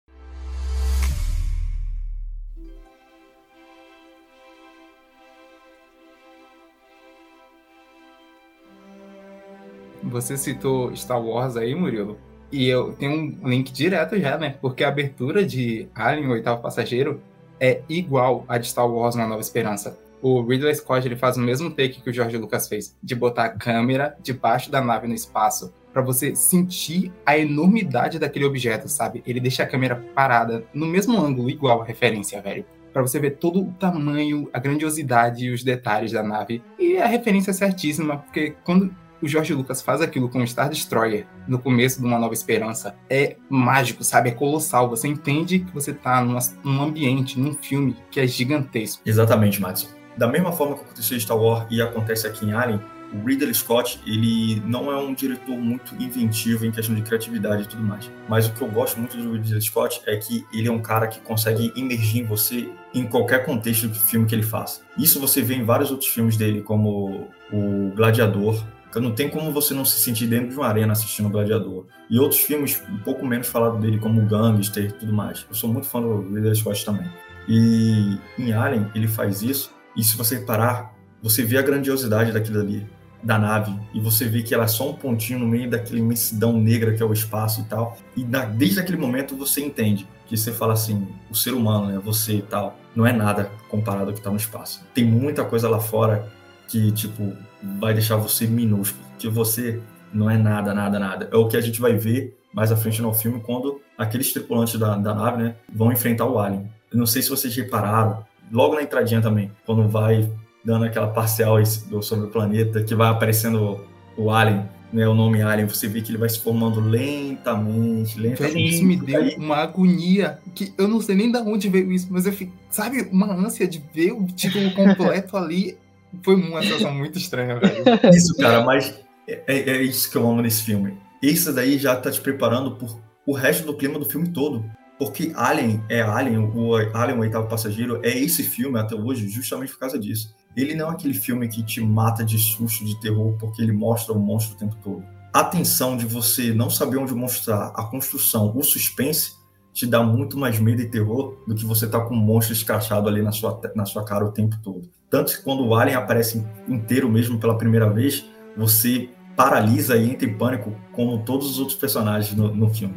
Você 10.10 10.36
citou 10.36 10.94
Star 10.96 11.22
Wars 11.22 11.56
aí, 11.56 11.74
Murilo. 11.74 12.18
E 12.50 12.66
eu 12.66 12.92
tenho 12.94 13.38
um 13.42 13.48
link 13.48 13.70
direto 13.70 14.18
já, 14.18 14.38
né? 14.38 14.56
Porque 14.60 14.82
a 14.82 14.88
abertura 14.88 15.44
de 15.44 15.86
Alien, 15.94 16.28
o 16.28 16.32
oitavo 16.32 16.62
passageiro, 16.62 17.20
é 17.60 17.82
igual 17.88 18.44
a 18.48 18.56
de 18.56 18.68
Star 18.68 18.88
Wars 18.88 19.14
na 19.14 19.26
Nova 19.26 19.40
Esperança. 19.40 19.98
O 20.22 20.42
Ridley 20.42 20.74
Scott 20.74 21.06
ele 21.06 21.14
faz 21.14 21.36
o 21.36 21.40
mesmo 21.40 21.70
take 21.70 22.00
que 22.00 22.10
o 22.10 22.12
George 22.12 22.36
Lucas 22.36 22.66
fez, 22.66 22.96
de 23.02 23.14
botar 23.14 23.44
a 23.44 23.48
câmera 23.50 24.16
debaixo 24.20 24.70
da 24.70 24.80
nave 24.80 25.06
no 25.06 25.14
espaço, 25.14 25.72
para 25.92 26.02
você 26.02 26.34
sentir 26.34 27.12
a 27.24 27.38
enormidade 27.38 28.18
daquele 28.18 28.44
objeto, 28.44 28.88
sabe? 28.88 29.22
Ele 29.26 29.40
deixa 29.40 29.62
a 29.62 29.66
câmera 29.66 30.02
parada 30.14 30.64
no 30.72 30.86
mesmo 30.86 31.20
ângulo, 31.20 31.50
igual 31.50 31.82
a 31.82 31.84
referência, 31.84 32.40
velho. 32.40 32.64
Para 32.92 33.02
você 33.02 33.20
ver 33.20 33.32
todo 33.32 33.60
o 33.60 33.72
tamanho, 33.72 34.48
a 34.52 34.58
grandiosidade 34.58 35.44
e 35.44 35.50
os 35.50 35.62
detalhes 35.62 36.10
da 36.10 36.22
nave. 36.22 36.62
E 36.78 36.96
a 36.96 37.06
referência 37.06 37.50
é 37.50 37.54
certíssima, 37.54 38.16
porque 38.16 38.54
quando 38.64 38.92
o 39.22 39.28
George 39.28 39.54
Lucas 39.54 39.82
faz 39.82 40.00
aquilo 40.00 40.28
com 40.28 40.46
Star 40.46 40.68
Destroyer 40.68 41.26
no 41.46 41.58
começo 41.58 42.00
de 42.00 42.06
Uma 42.06 42.18
Nova 42.18 42.34
Esperança 42.34 42.96
é 43.08 43.36
mágico, 43.48 44.04
sabe? 44.04 44.30
É 44.30 44.32
colossal. 44.32 44.88
Você 44.90 45.08
entende 45.08 45.60
que 45.60 45.72
você 45.72 45.92
tá 45.92 46.22
numa, 46.22 46.40
num 46.64 46.82
ambiente, 46.82 47.38
num 47.38 47.54
filme 47.54 47.96
que 48.10 48.20
é 48.20 48.26
gigantesco. 48.26 49.02
Exatamente, 49.04 49.60
Matos. 49.60 49.88
Da 50.16 50.26
mesma 50.26 50.52
forma 50.52 50.76
que 50.76 50.82
aconteceu 50.82 51.16
em 51.16 51.20
Star 51.20 51.36
Wars 51.36 51.66
e 51.70 51.80
acontece 51.80 52.26
aqui 52.26 52.44
em 52.44 52.52
Alien, 52.52 52.80
o 53.12 53.26
Ridley 53.26 53.54
Scott, 53.54 54.00
ele 54.06 54.60
não 54.66 54.90
é 54.90 54.96
um 54.98 55.14
diretor 55.14 55.56
muito 55.56 55.94
inventivo 55.94 56.66
em 56.66 56.70
questão 56.70 56.94
de 56.94 57.02
criatividade 57.02 57.62
e 57.62 57.66
tudo 57.66 57.82
mais. 57.82 58.10
Mas 58.28 58.46
o 58.46 58.52
que 58.52 58.60
eu 58.60 58.68
gosto 58.68 58.98
muito 58.98 59.16
do 59.16 59.32
Ridley 59.32 59.62
Scott 59.62 60.02
é 60.06 60.16
que 60.16 60.44
ele 60.52 60.68
é 60.68 60.72
um 60.72 60.80
cara 60.80 61.06
que 61.06 61.20
consegue 61.20 61.72
emergir 61.74 62.22
em 62.22 62.24
você 62.24 62.68
em 62.92 63.06
qualquer 63.06 63.44
contexto 63.44 63.88
do 63.88 63.98
filme 63.98 64.26
que 64.26 64.34
ele 64.34 64.42
faça. 64.42 64.82
Isso 64.96 65.20
você 65.20 65.40
vê 65.40 65.54
em 65.54 65.64
vários 65.64 65.90
outros 65.90 66.10
filmes 66.10 66.36
dele, 66.36 66.62
como 66.62 67.28
o 67.52 67.92
Gladiador, 67.94 68.62
não 68.96 69.12
tem 69.12 69.28
como 69.28 69.52
você 69.52 69.74
não 69.74 69.84
se 69.84 69.98
sentir 70.00 70.26
dentro 70.26 70.48
de 70.48 70.56
uma 70.56 70.66
arena 70.66 70.92
assistindo 70.92 71.26
o 71.26 71.30
Gladiador. 71.30 71.86
E 72.10 72.18
outros 72.18 72.40
filmes 72.40 72.82
um 72.88 72.98
pouco 72.98 73.26
menos 73.26 73.46
falado 73.46 73.78
dele, 73.78 73.98
como 73.98 74.24
Gangster 74.26 74.86
e 74.86 74.92
tudo 74.92 75.12
mais. 75.12 75.46
Eu 75.48 75.54
sou 75.54 75.70
muito 75.70 75.86
fã 75.86 76.00
do 76.00 76.22
Ridley 76.34 76.54
Scott 76.56 76.84
também. 76.84 77.08
E 77.48 78.18
em 78.38 78.52
Alien, 78.52 78.90
ele 78.94 79.08
faz 79.08 79.42
isso, 79.42 79.72
e 79.96 80.02
se 80.02 80.16
você 80.16 80.40
parar, 80.40 80.94
você 81.22 81.42
vê 81.42 81.58
a 81.58 81.62
grandiosidade 81.62 82.30
daquilo 82.32 82.60
ali, 82.60 82.86
da 83.22 83.38
nave, 83.38 83.74
e 83.92 84.00
você 84.00 84.26
vê 84.26 84.42
que 84.42 84.54
ela 84.54 84.64
é 84.64 84.68
só 84.68 84.90
um 84.90 84.94
pontinho 84.94 85.40
no 85.40 85.46
meio 85.46 85.68
daquela 85.68 85.98
imensidão 85.98 86.52
negra 86.52 86.94
que 86.94 87.02
é 87.02 87.06
o 87.06 87.12
espaço 87.12 87.62
e 87.62 87.64
tal. 87.64 87.96
E 88.16 88.24
na, 88.24 88.44
desde 88.44 88.78
aquele 88.78 88.98
momento 88.98 89.36
você 89.36 89.60
entende 89.60 90.06
que 90.26 90.36
você 90.36 90.52
fala 90.52 90.74
assim, 90.74 91.08
o 91.30 91.34
ser 91.34 91.52
humano, 91.52 91.86
né, 91.86 91.98
você 91.98 92.34
e 92.34 92.42
tal, 92.42 92.78
não 92.94 93.06
é 93.06 93.12
nada 93.12 93.50
comparado 93.68 94.06
ao 94.06 94.12
que 94.12 94.20
está 94.20 94.30
no 94.30 94.36
espaço. 94.36 94.84
Tem 94.94 95.04
muita 95.04 95.44
coisa 95.44 95.68
lá 95.68 95.80
fora 95.80 96.30
que, 96.68 96.92
tipo, 96.92 97.34
vai 97.62 97.94
deixar 97.94 98.16
você 98.16 98.46
minúsculo, 98.46 99.04
que 99.18 99.28
você 99.28 99.80
não 100.12 100.30
é 100.30 100.36
nada, 100.36 100.72
nada, 100.74 100.98
nada. 100.98 101.28
É 101.32 101.36
o 101.36 101.48
que 101.48 101.56
a 101.56 101.60
gente 101.60 101.80
vai 101.80 101.94
ver 101.94 102.36
mais 102.52 102.72
à 102.72 102.76
frente 102.76 103.02
no 103.02 103.12
filme 103.12 103.40
quando 103.40 103.80
aqueles 103.96 104.32
tripulantes 104.32 104.78
da, 104.78 104.96
da 104.96 105.14
nave, 105.14 105.42
né, 105.42 105.54
vão 105.72 105.92
enfrentar 105.92 106.26
o 106.26 106.38
Alien. 106.38 106.66
Eu 106.90 106.98
não 106.98 107.06
sei 107.06 107.22
se 107.22 107.28
vocês 107.28 107.54
repararam, 107.54 108.24
logo 108.50 108.74
na 108.74 108.82
entradinha 108.82 109.20
também, 109.20 109.50
quando 109.66 109.86
vai 109.88 110.30
dando 110.64 110.84
aquela 110.84 111.08
parcial 111.08 111.56
sobre 112.02 112.26
o 112.26 112.30
planeta, 112.30 112.82
que 112.82 112.94
vai 112.94 113.08
aparecendo 113.08 113.80
o 114.16 114.30
Alien, 114.30 114.68
né, 114.92 115.06
o 115.06 115.14
nome 115.14 115.42
Alien, 115.42 115.68
você 115.68 115.86
vê 115.86 116.00
que 116.00 116.10
ele 116.10 116.18
vai 116.18 116.28
se 116.28 116.40
formando 116.40 116.80
lentamente, 116.80 118.18
lentamente. 118.18 118.76
Isso 118.76 118.84
me 118.84 118.96
deu 118.96 119.22
aí... 119.22 119.36
uma 119.36 119.56
agonia, 119.56 120.38
que 120.54 120.72
eu 120.78 120.88
não 120.88 121.00
sei 121.00 121.14
nem 121.14 121.30
de 121.30 121.38
onde 121.38 121.68
veio 121.68 121.92
isso, 121.92 122.08
mas 122.10 122.26
eu 122.26 122.32
fico, 122.32 122.52
sabe, 122.70 123.08
uma 123.12 123.32
ânsia 123.32 123.68
de 123.68 123.82
ver 123.92 124.12
o 124.12 124.26
título 124.26 124.70
completo 124.72 125.36
ali 125.36 125.76
foi 126.22 126.34
uma 126.36 126.62
sensação 126.62 126.94
muito 126.94 127.18
estranha, 127.18 127.58
velho. 127.58 127.84
Isso, 128.14 128.36
cara, 128.36 128.64
mas 128.64 128.94
é, 129.26 129.42
é, 129.46 129.70
é, 129.70 129.82
isso 129.82 130.10
que 130.10 130.16
eu 130.16 130.28
amo 130.28 130.40
nesse 130.40 130.62
filme. 130.62 130.96
Isso 131.22 131.52
daí 131.52 131.78
já 131.78 131.96
tá 131.96 132.10
te 132.10 132.20
preparando 132.20 132.76
por 132.76 132.98
o 133.26 133.32
resto 133.32 133.66
do 133.66 133.76
clima 133.76 133.98
do 133.98 134.06
filme 134.06 134.28
todo. 134.30 134.64
Porque 134.98 135.32
Alien 135.36 135.84
é 135.88 136.02
Alien, 136.02 136.38
o 136.38 136.74
Alien, 136.74 137.18
o 137.18 137.20
oitavo 137.20 137.46
passageiro, 137.46 138.00
é 138.02 138.08
esse 138.18 138.42
filme 138.42 138.80
até 138.80 138.96
hoje 138.96 139.28
justamente 139.28 139.72
por 139.72 139.80
causa 139.80 139.98
disso. 139.98 140.34
Ele 140.56 140.74
não 140.74 140.90
é 140.90 140.92
aquele 140.92 141.14
filme 141.14 141.46
que 141.46 141.62
te 141.62 141.80
mata 141.80 142.24
de 142.24 142.36
susto, 142.36 142.84
de 142.84 142.98
terror, 143.00 143.36
porque 143.38 143.62
ele 143.62 143.70
mostra 143.70 144.12
o 144.12 144.18
monstro 144.18 144.56
o 144.56 144.58
tempo 144.58 144.76
todo. 144.82 145.04
A 145.32 145.44
tensão 145.44 145.96
de 145.96 146.04
você 146.04 146.52
não 146.52 146.68
saber 146.68 146.96
onde 146.96 147.14
mostrar, 147.14 147.70
a 147.76 147.84
construção, 147.84 148.52
o 148.56 148.62
suspense, 148.64 149.32
te 149.72 149.86
dá 149.86 150.02
muito 150.02 150.36
mais 150.36 150.58
medo 150.58 150.82
e 150.82 150.90
terror 150.90 151.36
do 151.46 151.54
que 151.54 151.64
você 151.64 151.86
tá 151.86 152.00
com 152.00 152.14
um 152.14 152.18
monstro 152.18 152.52
escrachado 152.52 153.08
ali 153.08 153.22
na 153.22 153.30
sua, 153.30 153.60
na 153.76 153.84
sua 153.84 154.04
cara 154.04 154.24
o 154.24 154.32
tempo 154.32 154.56
todo. 154.64 154.90
Tanto 155.10 155.32
que 155.32 155.42
quando 155.42 155.64
o 155.66 155.74
Alien 155.74 155.96
aparece 155.96 156.44
inteiro 156.68 157.08
mesmo 157.08 157.38
pela 157.38 157.56
primeira 157.56 157.88
vez, 157.88 158.24
você 158.56 159.08
paralisa 159.36 159.96
e 159.96 160.10
entra 160.10 160.28
em 160.28 160.34
pânico, 160.34 160.74
como 160.92 161.18
todos 161.18 161.48
os 161.50 161.58
outros 161.58 161.78
personagens 161.78 162.34
no, 162.36 162.54
no 162.54 162.68
filme. 162.74 162.94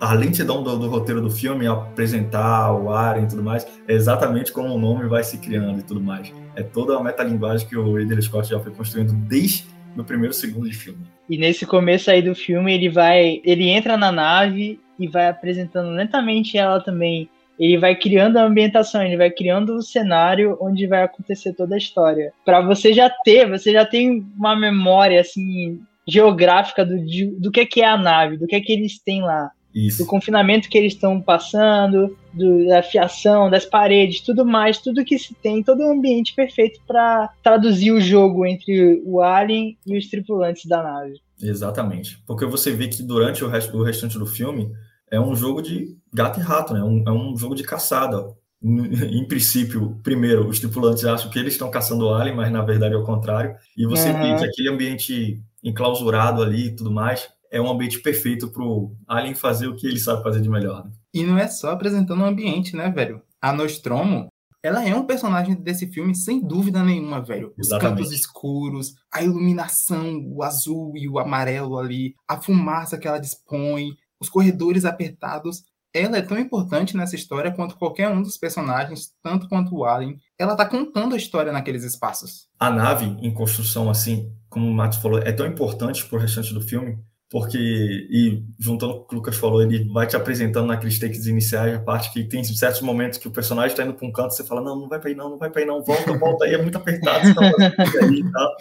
A 0.00 0.12
lentidão 0.12 0.62
do, 0.62 0.76
do, 0.76 0.88
roteiro 0.88 1.20
do 1.20 1.30
filme, 1.30 1.66
apresentar 1.66 2.72
o 2.74 2.90
Alien 2.90 3.24
e 3.24 3.28
tudo 3.28 3.42
mais, 3.42 3.66
é 3.86 3.94
exatamente 3.94 4.52
como 4.52 4.74
o 4.74 4.78
nome 4.78 5.08
vai 5.08 5.22
se 5.22 5.38
criando 5.38 5.78
e 5.78 5.82
tudo 5.82 6.00
mais. 6.00 6.32
É 6.56 6.62
toda 6.62 6.96
a 6.96 7.02
metalinguagem 7.02 7.66
que 7.66 7.76
o 7.76 7.96
Ridley 7.96 8.20
Scott 8.20 8.50
já 8.50 8.58
foi 8.58 8.72
construindo 8.72 9.12
desde 9.12 9.64
o 9.96 10.04
primeiro 10.04 10.34
segundo 10.34 10.68
de 10.68 10.76
filme. 10.76 11.06
E 11.30 11.38
nesse 11.38 11.64
começo 11.64 12.10
aí 12.10 12.20
do 12.20 12.34
filme, 12.34 12.74
ele 12.74 12.90
vai, 12.90 13.40
ele 13.44 13.70
entra 13.70 13.96
na 13.96 14.12
nave 14.12 14.80
e 14.98 15.08
vai 15.08 15.28
apresentando 15.28 15.90
lentamente 15.90 16.58
ela 16.58 16.80
também 16.80 17.30
ele 17.58 17.78
vai 17.78 17.94
criando 17.94 18.36
a 18.36 18.44
ambientação, 18.44 19.02
ele 19.02 19.16
vai 19.16 19.30
criando 19.30 19.76
o 19.76 19.82
cenário 19.82 20.56
onde 20.60 20.86
vai 20.86 21.02
acontecer 21.02 21.52
toda 21.52 21.74
a 21.74 21.78
história. 21.78 22.32
Para 22.44 22.60
você 22.60 22.92
já 22.92 23.08
ter, 23.08 23.48
você 23.48 23.72
já 23.72 23.84
tem 23.84 24.26
uma 24.36 24.56
memória 24.56 25.20
assim 25.20 25.80
geográfica 26.06 26.84
do, 26.84 26.96
do 27.38 27.50
que, 27.50 27.64
que 27.66 27.80
é 27.80 27.86
a 27.86 27.96
nave, 27.96 28.36
do 28.36 28.46
que, 28.46 28.60
que 28.60 28.72
eles 28.72 28.98
têm 28.98 29.22
lá. 29.22 29.50
Isso. 29.74 30.04
Do 30.04 30.06
confinamento 30.06 30.68
que 30.68 30.78
eles 30.78 30.92
estão 30.92 31.20
passando, 31.20 32.16
do, 32.32 32.66
da 32.68 32.80
fiação, 32.80 33.50
das 33.50 33.64
paredes, 33.64 34.20
tudo 34.20 34.44
mais, 34.44 34.78
tudo 34.78 35.04
que 35.04 35.18
se 35.18 35.34
tem, 35.34 35.64
todo 35.64 35.82
um 35.82 35.92
ambiente 35.92 36.32
perfeito 36.32 36.80
para 36.86 37.28
traduzir 37.42 37.90
o 37.90 38.00
jogo 38.00 38.46
entre 38.46 39.02
o 39.04 39.20
alien 39.20 39.76
e 39.84 39.98
os 39.98 40.08
tripulantes 40.08 40.66
da 40.66 40.80
nave. 40.80 41.20
Exatamente. 41.42 42.22
Porque 42.24 42.46
você 42.46 42.70
vê 42.70 42.86
que 42.86 43.02
durante 43.02 43.44
o, 43.44 43.48
rest, 43.48 43.74
o 43.74 43.82
restante 43.82 44.16
do 44.16 44.26
filme 44.26 44.70
é 45.14 45.20
um 45.20 45.34
jogo 45.34 45.62
de 45.62 45.96
gato 46.12 46.40
e 46.40 46.42
rato, 46.42 46.74
né? 46.74 46.82
Um, 46.82 47.04
é 47.06 47.10
um 47.10 47.36
jogo 47.36 47.54
de 47.54 47.62
caçada. 47.62 48.34
Em 48.62 49.26
princípio, 49.28 50.00
primeiro, 50.02 50.48
os 50.48 50.58
tripulantes 50.58 51.04
acham 51.04 51.30
que 51.30 51.38
eles 51.38 51.54
estão 51.54 51.70
caçando 51.70 52.06
o 52.06 52.14
alien, 52.14 52.34
mas 52.34 52.50
na 52.50 52.62
verdade 52.62 52.94
é 52.94 52.98
o 52.98 53.04
contrário. 53.04 53.54
E 53.76 53.86
você 53.86 54.10
uhum. 54.10 54.22
vê 54.22 54.38
que 54.38 54.44
aquele 54.46 54.68
ambiente 54.70 55.42
enclausurado 55.62 56.42
ali 56.42 56.68
e 56.68 56.76
tudo 56.76 56.90
mais 56.90 57.28
é 57.54 57.60
um 57.60 57.70
ambiente 57.70 58.00
perfeito 58.00 58.48
pro 58.48 58.96
Alien 59.06 59.34
fazer 59.34 59.68
o 59.68 59.76
que 59.76 59.86
ele 59.86 60.00
sabe 60.00 60.24
fazer 60.24 60.40
de 60.40 60.50
melhor. 60.50 60.84
Né? 60.84 60.90
E 61.14 61.22
não 61.22 61.38
é 61.38 61.46
só 61.46 61.70
apresentando 61.70 62.20
um 62.20 62.26
ambiente, 62.26 62.74
né, 62.74 62.90
velho? 62.90 63.22
A 63.40 63.52
Nostromo, 63.52 64.26
ela 64.60 64.84
é 64.84 64.92
um 64.92 65.06
personagem 65.06 65.54
desse 65.54 65.86
filme 65.86 66.16
sem 66.16 66.40
dúvida 66.40 66.82
nenhuma, 66.82 67.22
velho. 67.22 67.54
Os 67.56 67.68
Exatamente. 67.68 67.98
campos 67.98 68.12
escuros, 68.12 68.94
a 69.12 69.22
iluminação, 69.22 70.20
o 70.26 70.42
azul 70.42 70.94
e 70.96 71.08
o 71.08 71.20
amarelo 71.20 71.78
ali, 71.78 72.16
a 72.26 72.40
fumaça 72.40 72.98
que 72.98 73.06
ela 73.06 73.20
dispõe, 73.20 73.90
os 74.24 74.30
corredores 74.30 74.84
apertados. 74.84 75.62
Ela 75.92 76.18
é 76.18 76.22
tão 76.22 76.38
importante 76.38 76.96
nessa 76.96 77.14
história 77.14 77.52
quanto 77.52 77.76
qualquer 77.76 78.08
um 78.08 78.20
dos 78.20 78.36
personagens, 78.36 79.12
tanto 79.22 79.48
quanto 79.48 79.74
o 79.76 79.84
Alien. 79.84 80.18
Ela 80.38 80.56
tá 80.56 80.66
contando 80.66 81.14
a 81.14 81.18
história 81.18 81.52
naqueles 81.52 81.84
espaços. 81.84 82.48
A 82.58 82.68
nave 82.68 83.04
em 83.04 83.32
construção, 83.32 83.88
assim, 83.88 84.32
como 84.48 84.66
o 84.66 84.74
Matos 84.74 84.98
falou, 84.98 85.20
é 85.20 85.32
tão 85.32 85.46
importante 85.46 86.04
pro 86.06 86.18
restante 86.18 86.52
do 86.52 86.60
filme 86.60 86.98
porque, 87.34 87.58
e 87.58 88.44
juntando 88.60 88.94
com 88.94 89.00
o 89.00 89.06
que 89.06 89.14
o 89.14 89.16
Lucas 89.16 89.36
falou, 89.36 89.60
ele 89.60 89.90
vai 89.92 90.06
te 90.06 90.14
apresentando 90.14 90.68
naqueles 90.68 91.00
takes 91.00 91.26
iniciais, 91.26 91.74
a 91.74 91.80
parte 91.80 92.12
que 92.12 92.22
tem 92.22 92.44
certos 92.44 92.80
momentos 92.80 93.18
que 93.18 93.26
o 93.26 93.30
personagem 93.32 93.72
está 93.72 93.82
indo 93.82 93.94
para 93.94 94.06
um 94.06 94.12
canto, 94.12 94.34
você 94.34 94.44
fala, 94.44 94.60
não, 94.60 94.78
não 94.78 94.88
vai 94.88 95.00
para 95.00 95.08
aí 95.08 95.16
não, 95.16 95.30
não 95.30 95.36
vai 95.36 95.50
para 95.50 95.62
aí 95.62 95.66
não, 95.66 95.82
volta, 95.82 96.16
volta 96.16 96.44
aí, 96.44 96.54
é 96.54 96.62
muito 96.62 96.78
apertado, 96.78 97.26
você 97.26 97.34
tá 97.34 98.04
aí 98.04 98.20
e 98.20 98.30
tal. 98.30 98.56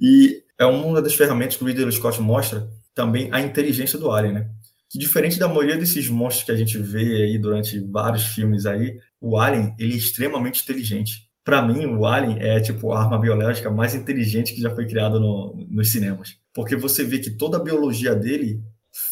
E 0.00 0.42
é 0.58 0.66
uma 0.66 1.00
das 1.00 1.14
ferramentas 1.14 1.56
que 1.56 1.62
o 1.62 1.66
Ridley 1.68 1.92
Scott 1.92 2.20
mostra 2.20 2.68
também 2.96 3.28
a 3.30 3.40
inteligência 3.40 3.96
do 3.96 4.10
Alien, 4.10 4.34
né? 4.34 4.50
Que 4.90 4.98
diferente 4.98 5.38
da 5.38 5.48
maioria 5.48 5.76
desses 5.76 6.08
monstros 6.08 6.44
que 6.44 6.52
a 6.52 6.56
gente 6.56 6.78
vê 6.78 7.22
aí 7.22 7.38
durante 7.38 7.80
vários 7.80 8.26
filmes 8.26 8.66
aí, 8.66 8.98
o 9.20 9.36
Alien, 9.38 9.74
ele 9.78 9.94
é 9.94 9.96
extremamente 9.96 10.62
inteligente. 10.62 11.26
Para 11.44 11.62
mim, 11.62 11.86
o 11.86 12.06
Alien 12.06 12.38
é 12.40 12.60
tipo 12.60 12.92
a 12.92 13.00
arma 13.00 13.18
biológica 13.18 13.70
mais 13.70 13.94
inteligente 13.94 14.54
que 14.54 14.60
já 14.60 14.74
foi 14.74 14.86
criada 14.86 15.18
no, 15.18 15.66
nos 15.68 15.90
cinemas 15.90 16.36
porque 16.56 16.74
você 16.74 17.04
vê 17.04 17.18
que 17.18 17.30
toda 17.30 17.58
a 17.58 17.62
biologia 17.62 18.14
dele 18.14 18.62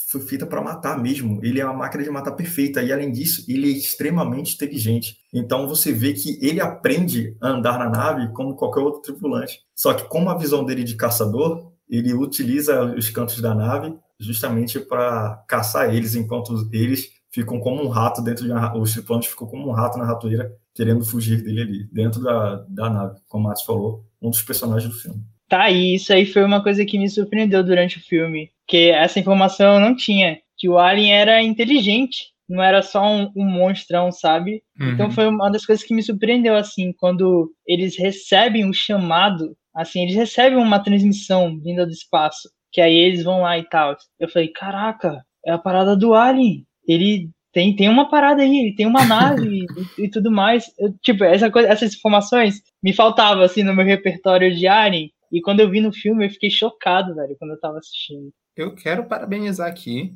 foi 0.09 0.23
feita 0.23 0.47
para 0.47 0.63
matar 0.63 0.99
mesmo. 0.99 1.45
Ele 1.45 1.61
é 1.61 1.65
uma 1.65 1.75
máquina 1.75 2.03
de 2.03 2.09
matar 2.09 2.33
perfeita 2.33 2.83
e 2.83 2.91
além 2.91 3.13
disso, 3.13 3.45
ele 3.47 3.71
é 3.71 3.77
extremamente 3.77 4.55
inteligente. 4.55 5.19
Então 5.31 5.69
você 5.69 5.93
vê 5.93 6.15
que 6.15 6.39
ele 6.41 6.59
aprende 6.59 7.37
a 7.43 7.49
andar 7.49 7.79
na 7.79 7.91
nave 7.91 8.33
como 8.33 8.57
qualquer 8.57 8.81
outro 8.81 9.03
tripulante. 9.03 9.61
Só 9.75 9.93
que 9.93 10.09
com 10.09 10.27
a 10.31 10.39
visão 10.39 10.65
dele 10.65 10.85
de 10.85 10.97
caçador, 10.97 11.71
ele 11.87 12.15
utiliza 12.15 12.83
os 12.97 13.11
cantos 13.11 13.43
da 13.43 13.55
nave 13.55 13.95
justamente 14.19 14.81
para 14.81 15.45
caçar 15.49 15.95
eles, 15.95 16.15
enquanto 16.15 16.69
eles 16.73 17.11
ficam 17.31 17.59
como 17.59 17.83
um 17.83 17.89
rato 17.89 18.23
dentro 18.23 18.45
de 18.45 18.53
uma, 18.53 18.77
os 18.79 18.93
tripulantes 18.93 19.29
ficam 19.29 19.47
como 19.47 19.69
um 19.69 19.73
rato 19.73 19.99
na 19.99 20.05
ratoeira 20.05 20.53
querendo 20.75 21.05
fugir 21.05 21.43
dele 21.43 21.61
ali, 21.61 21.85
dentro 21.93 22.23
da, 22.23 22.65
da 22.69 22.91
nave, 22.91 23.21
como 23.29 23.45
o 23.45 23.49
Matos 23.49 23.65
falou, 23.65 24.05
um 24.21 24.31
dos 24.31 24.43
personagens 24.43 24.93
do 24.93 24.99
filme. 24.99 25.23
Tá 25.49 25.63
aí, 25.63 25.95
isso 25.95 26.13
aí 26.13 26.27
foi 26.27 26.45
uma 26.45 26.63
coisa 26.63 26.85
que 26.85 26.99
me 26.99 27.09
surpreendeu 27.09 27.63
durante 27.63 27.99
o 27.99 28.03
filme, 28.03 28.51
que 28.67 28.91
essa 28.91 29.21
informação 29.21 29.75
eu 29.75 29.81
não 29.81 29.95
tinha, 29.95 30.39
que 30.57 30.69
o 30.69 30.79
Alien 30.79 31.13
era 31.13 31.43
inteligente, 31.43 32.33
não 32.49 32.63
era 32.63 32.83
só 32.83 33.05
um, 33.05 33.31
um 33.37 33.45
monstrão, 33.45 34.11
sabe? 34.11 34.63
Uhum. 34.79 34.91
Então 34.91 35.11
foi 35.11 35.27
uma 35.27 35.51
das 35.51 35.65
coisas 35.65 35.85
que 35.85 35.95
me 35.95 36.03
surpreendeu, 36.03 36.57
assim, 36.57 36.93
quando 36.93 37.53
eles 37.67 37.97
recebem 37.97 38.69
o 38.69 38.73
chamado, 38.73 39.57
assim, 39.75 40.03
eles 40.03 40.15
recebem 40.15 40.59
uma 40.59 40.83
transmissão 40.83 41.59
vinda 41.61 41.87
do 41.87 41.93
espaço, 41.93 42.49
que 42.75 42.81
aí 42.81 42.97
eles 42.97 43.23
vão 43.23 43.43
lá 43.43 43.57
e 43.57 43.63
tal. 43.69 43.97
Eu 44.19 44.29
falei, 44.29 44.49
caraca, 44.49 45.25
é 45.47 45.53
a 45.53 45.59
parada 45.59 45.97
do 45.97 46.13
Alien. 46.13 46.67
Ele 46.87 47.31
tem, 47.53 47.75
tem 47.77 47.89
uma 47.89 48.11
parada 48.11 48.43
aí, 48.43 48.51
ele 48.51 48.75
tem 48.75 48.85
uma 48.85 49.05
nave 49.05 49.65
e, 49.97 50.05
e, 50.05 50.11
tudo 50.11 50.29
mais. 50.29 50.67
Eu, 50.77 50.93
tipo, 51.01 51.23
essa 51.23 51.49
coisa, 51.53 51.69
essas 51.69 51.95
informações 51.95 52.61
me 52.83 52.93
faltavam, 52.93 53.45
assim, 53.45 53.63
no 53.63 53.77
meu 53.77 53.87
repertório 53.87 54.53
de 54.53 54.67
Alien, 54.67 55.09
e 55.31 55.41
quando 55.41 55.61
eu 55.61 55.71
vi 55.71 55.81
no 55.81 55.93
filme, 55.93 56.27
eu 56.27 56.31
fiquei 56.31 56.51
chocado, 56.51 57.15
velho, 57.15 57.37
quando 57.39 57.53
eu 57.53 57.61
tava 57.61 57.79
assistindo. 57.79 58.33
Eu 58.57 58.75
quero 58.75 59.07
parabenizar 59.07 59.69
aqui 59.69 60.13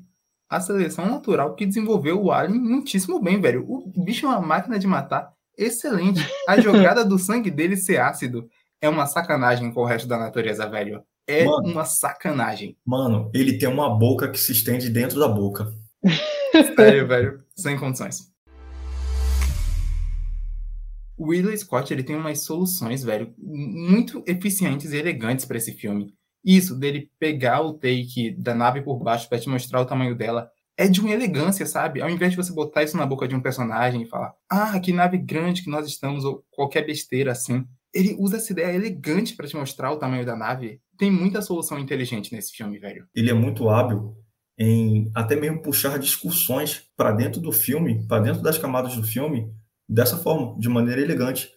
a 0.51 0.61
seleção 0.61 1.07
natural 1.07 1.55
que 1.55 1.65
desenvolveu 1.65 2.21
o 2.21 2.33
Alien 2.33 2.61
muitíssimo 2.61 3.21
bem, 3.21 3.41
velho. 3.41 3.65
O 3.69 4.05
bicho 4.05 4.27
é 4.27 4.31
uma 4.31 4.41
máquina 4.41 4.81
de 4.81 4.87
matar 4.89 5.33
excelente. 5.57 6.21
A 6.49 6.61
jogada 6.61 7.05
do 7.05 7.19
sangue 7.21 7.53
dele 7.53 7.77
ser 7.77 8.01
ácido 8.01 8.49
é 8.81 8.89
uma 8.89 9.07
sacanagem 9.07 9.73
com 9.73 9.81
o 9.81 9.85
resto 9.85 10.09
da 10.09 10.19
natureza, 10.19 10.69
velho. 10.69 11.05
É 11.29 11.45
mano, 11.45 11.69
uma 11.69 11.85
sacanagem. 11.85 12.77
Mano, 12.85 13.31
ele 13.35 13.59
tem 13.59 13.69
uma 13.69 13.97
boca 13.97 14.31
que 14.31 14.39
se 14.39 14.53
estende 14.53 14.89
dentro 14.89 15.21
da 15.21 15.29
boca. 15.29 15.73
Sério, 16.77 17.07
velho. 17.07 17.45
Sem 17.55 17.79
condições 17.79 18.33
o 21.19 21.33
Ridley 21.33 21.59
Scott 21.59 21.93
ele 21.93 22.05
tem 22.05 22.15
umas 22.15 22.45
soluções, 22.45 23.03
velho, 23.03 23.35
muito 23.37 24.23
eficientes 24.25 24.93
e 24.93 24.97
elegantes 24.97 25.45
para 25.45 25.59
esse 25.59 25.73
filme. 25.73 26.15
Isso, 26.45 26.77
dele 26.77 27.11
pegar 27.19 27.61
o 27.61 27.75
take 27.75 28.31
da 28.39 28.55
nave 28.55 28.81
por 28.81 29.03
baixo 29.03 29.29
para 29.29 29.41
te 29.41 29.49
mostrar 29.49 29.81
o 29.81 29.85
tamanho 29.85 30.17
dela, 30.17 30.49
é 30.77 30.87
de 30.87 31.01
uma 31.01 31.11
elegância, 31.11 31.67
sabe? 31.67 32.01
Ao 32.01 32.09
invés 32.09 32.31
de 32.31 32.37
você 32.37 32.53
botar 32.53 32.85
isso 32.85 32.97
na 32.97 33.05
boca 33.05 33.27
de 33.27 33.35
um 33.35 33.43
personagem 33.43 34.03
e 34.03 34.09
falar, 34.09 34.33
ah, 34.49 34.79
que 34.79 34.93
nave 34.93 35.19
grande 35.19 35.63
que 35.63 35.71
nós 35.71 35.89
estamos, 35.89 36.25
ou 36.25 36.45
qualquer 36.53 36.87
besteira 36.87 37.33
assim. 37.33 37.67
Ele 37.93 38.15
usa 38.19 38.37
essa 38.37 38.53
ideia 38.53 38.75
elegante 38.75 39.35
para 39.35 39.47
te 39.47 39.57
mostrar 39.57 39.93
o 39.93 39.99
tamanho 39.99 40.27
da 40.27 40.37
nave. 40.37 40.81
Tem 40.97 41.11
muita 41.11 41.43
solução 41.43 41.79
inteligente 41.79 42.33
nesse 42.33 42.53
filme, 42.53 42.79
velho. 42.79 43.07
Ele 43.15 43.31
é 43.31 43.35
muito 43.35 43.69
hábil 43.69 44.15
em 44.59 45.11
até 45.15 45.37
mesmo 45.37 45.63
puxar 45.63 45.99
discussões 45.99 46.83
para 46.97 47.13
dentro 47.13 47.41
do 47.41 47.53
filme, 47.53 48.05
para 48.09 48.23
dentro 48.23 48.43
das 48.43 48.59
camadas 48.59 48.97
do 48.97 49.05
filme, 49.05 49.49
dessa 49.89 50.17
forma, 50.19 50.59
de 50.59 50.69
maneira 50.69 51.01
elegante. 51.01 51.49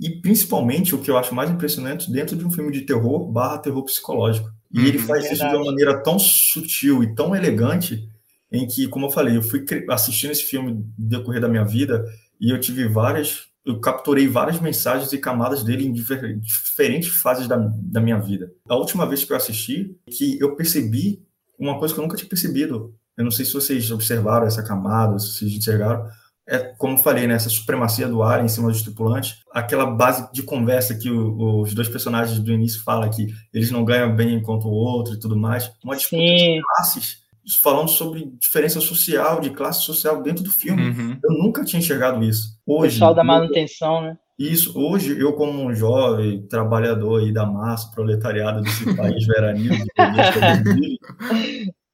E 0.00 0.20
principalmente 0.20 0.94
o 0.94 1.00
que 1.00 1.10
eu 1.10 1.16
acho 1.16 1.34
mais 1.34 1.50
impressionante 1.50 2.10
dentro 2.10 2.36
de 2.36 2.44
um 2.44 2.50
filme 2.50 2.72
de 2.72 2.82
terror 2.82 3.30
barra 3.30 3.58
terror 3.58 3.84
psicológico. 3.84 4.50
E 4.72 4.86
ele 4.86 4.98
uhum. 4.98 5.04
faz 5.04 5.30
isso 5.30 5.48
de 5.48 5.56
uma 5.56 5.66
maneira 5.66 6.02
tão 6.02 6.18
sutil 6.18 7.02
e 7.02 7.14
tão 7.14 7.34
elegante, 7.34 8.06
em 8.52 8.66
que, 8.66 8.86
como 8.88 9.06
eu 9.06 9.10
falei, 9.10 9.36
eu 9.36 9.42
fui 9.42 9.64
assistindo 9.88 10.30
esse 10.30 10.44
filme 10.44 10.72
no 10.72 10.92
decorrer 10.98 11.40
da 11.40 11.48
minha 11.48 11.64
vida 11.64 12.04
e 12.40 12.50
eu 12.50 12.60
tive 12.60 12.86
várias, 12.86 13.47
eu 13.64 13.80
capturei 13.80 14.26
várias 14.26 14.60
mensagens 14.60 15.12
e 15.12 15.18
camadas 15.18 15.62
dele 15.62 15.86
em 15.86 15.92
diferentes 15.92 17.08
fases 17.08 17.46
da, 17.46 17.56
da 17.56 18.00
minha 18.00 18.18
vida. 18.18 18.50
A 18.68 18.76
última 18.76 19.06
vez 19.06 19.24
que 19.24 19.32
eu 19.32 19.36
assisti, 19.36 19.94
que 20.10 20.38
eu 20.40 20.56
percebi 20.56 21.22
uma 21.58 21.78
coisa 21.78 21.92
que 21.92 22.00
eu 22.00 22.04
nunca 22.04 22.16
tinha 22.16 22.28
percebido. 22.28 22.94
Eu 23.16 23.24
não 23.24 23.30
sei 23.30 23.44
se 23.44 23.52
vocês 23.52 23.90
observaram 23.90 24.46
essa 24.46 24.62
camada, 24.62 25.18
se 25.18 25.32
vocês 25.32 25.52
enxergaram, 25.52 26.06
é, 26.48 26.58
como 26.78 26.96
falei, 26.96 27.26
né, 27.26 27.34
essa 27.34 27.50
supremacia 27.50 28.08
do 28.08 28.22
ar 28.22 28.42
em 28.42 28.48
cima 28.48 28.68
dos 28.68 28.80
tripulantes, 28.80 29.36
aquela 29.52 29.84
base 29.84 30.32
de 30.32 30.42
conversa 30.42 30.94
que 30.94 31.10
o, 31.10 31.60
os 31.60 31.74
dois 31.74 31.88
personagens 31.88 32.38
do 32.38 32.52
início 32.52 32.82
falam 32.82 33.10
que 33.10 33.26
eles 33.52 33.70
não 33.70 33.84
ganham 33.84 34.16
bem 34.16 34.34
enquanto 34.34 34.66
o 34.66 34.72
outro 34.72 35.12
e 35.12 35.18
tudo 35.18 35.36
mais, 35.36 35.70
uma 35.84 35.94
disputa 35.94 36.22
Sim. 36.22 36.54
de 36.56 36.62
classes, 36.62 37.18
falando 37.62 37.88
sobre 37.88 38.30
diferença 38.38 38.80
social, 38.80 39.40
de 39.40 39.50
classe 39.50 39.82
social 39.82 40.22
dentro 40.22 40.44
do 40.44 40.50
filme. 40.50 40.90
Uhum. 40.90 41.18
Eu 41.22 41.30
nunca 41.38 41.64
tinha 41.64 41.80
enxergado 41.80 42.22
isso. 42.22 42.58
Hoje, 42.66 42.88
o 42.88 42.92
pessoal 42.92 43.14
da 43.14 43.24
manutenção, 43.24 44.02
né? 44.02 44.16
Isso, 44.38 44.78
hoje 44.78 45.18
eu 45.18 45.32
como 45.32 45.60
um 45.64 45.74
jovem 45.74 46.46
trabalhador 46.46 47.20
aí 47.20 47.32
da 47.32 47.44
massa, 47.44 47.90
proletariado 47.92 48.62
desse 48.62 48.84
país 48.94 49.26
veranil, 49.26 49.72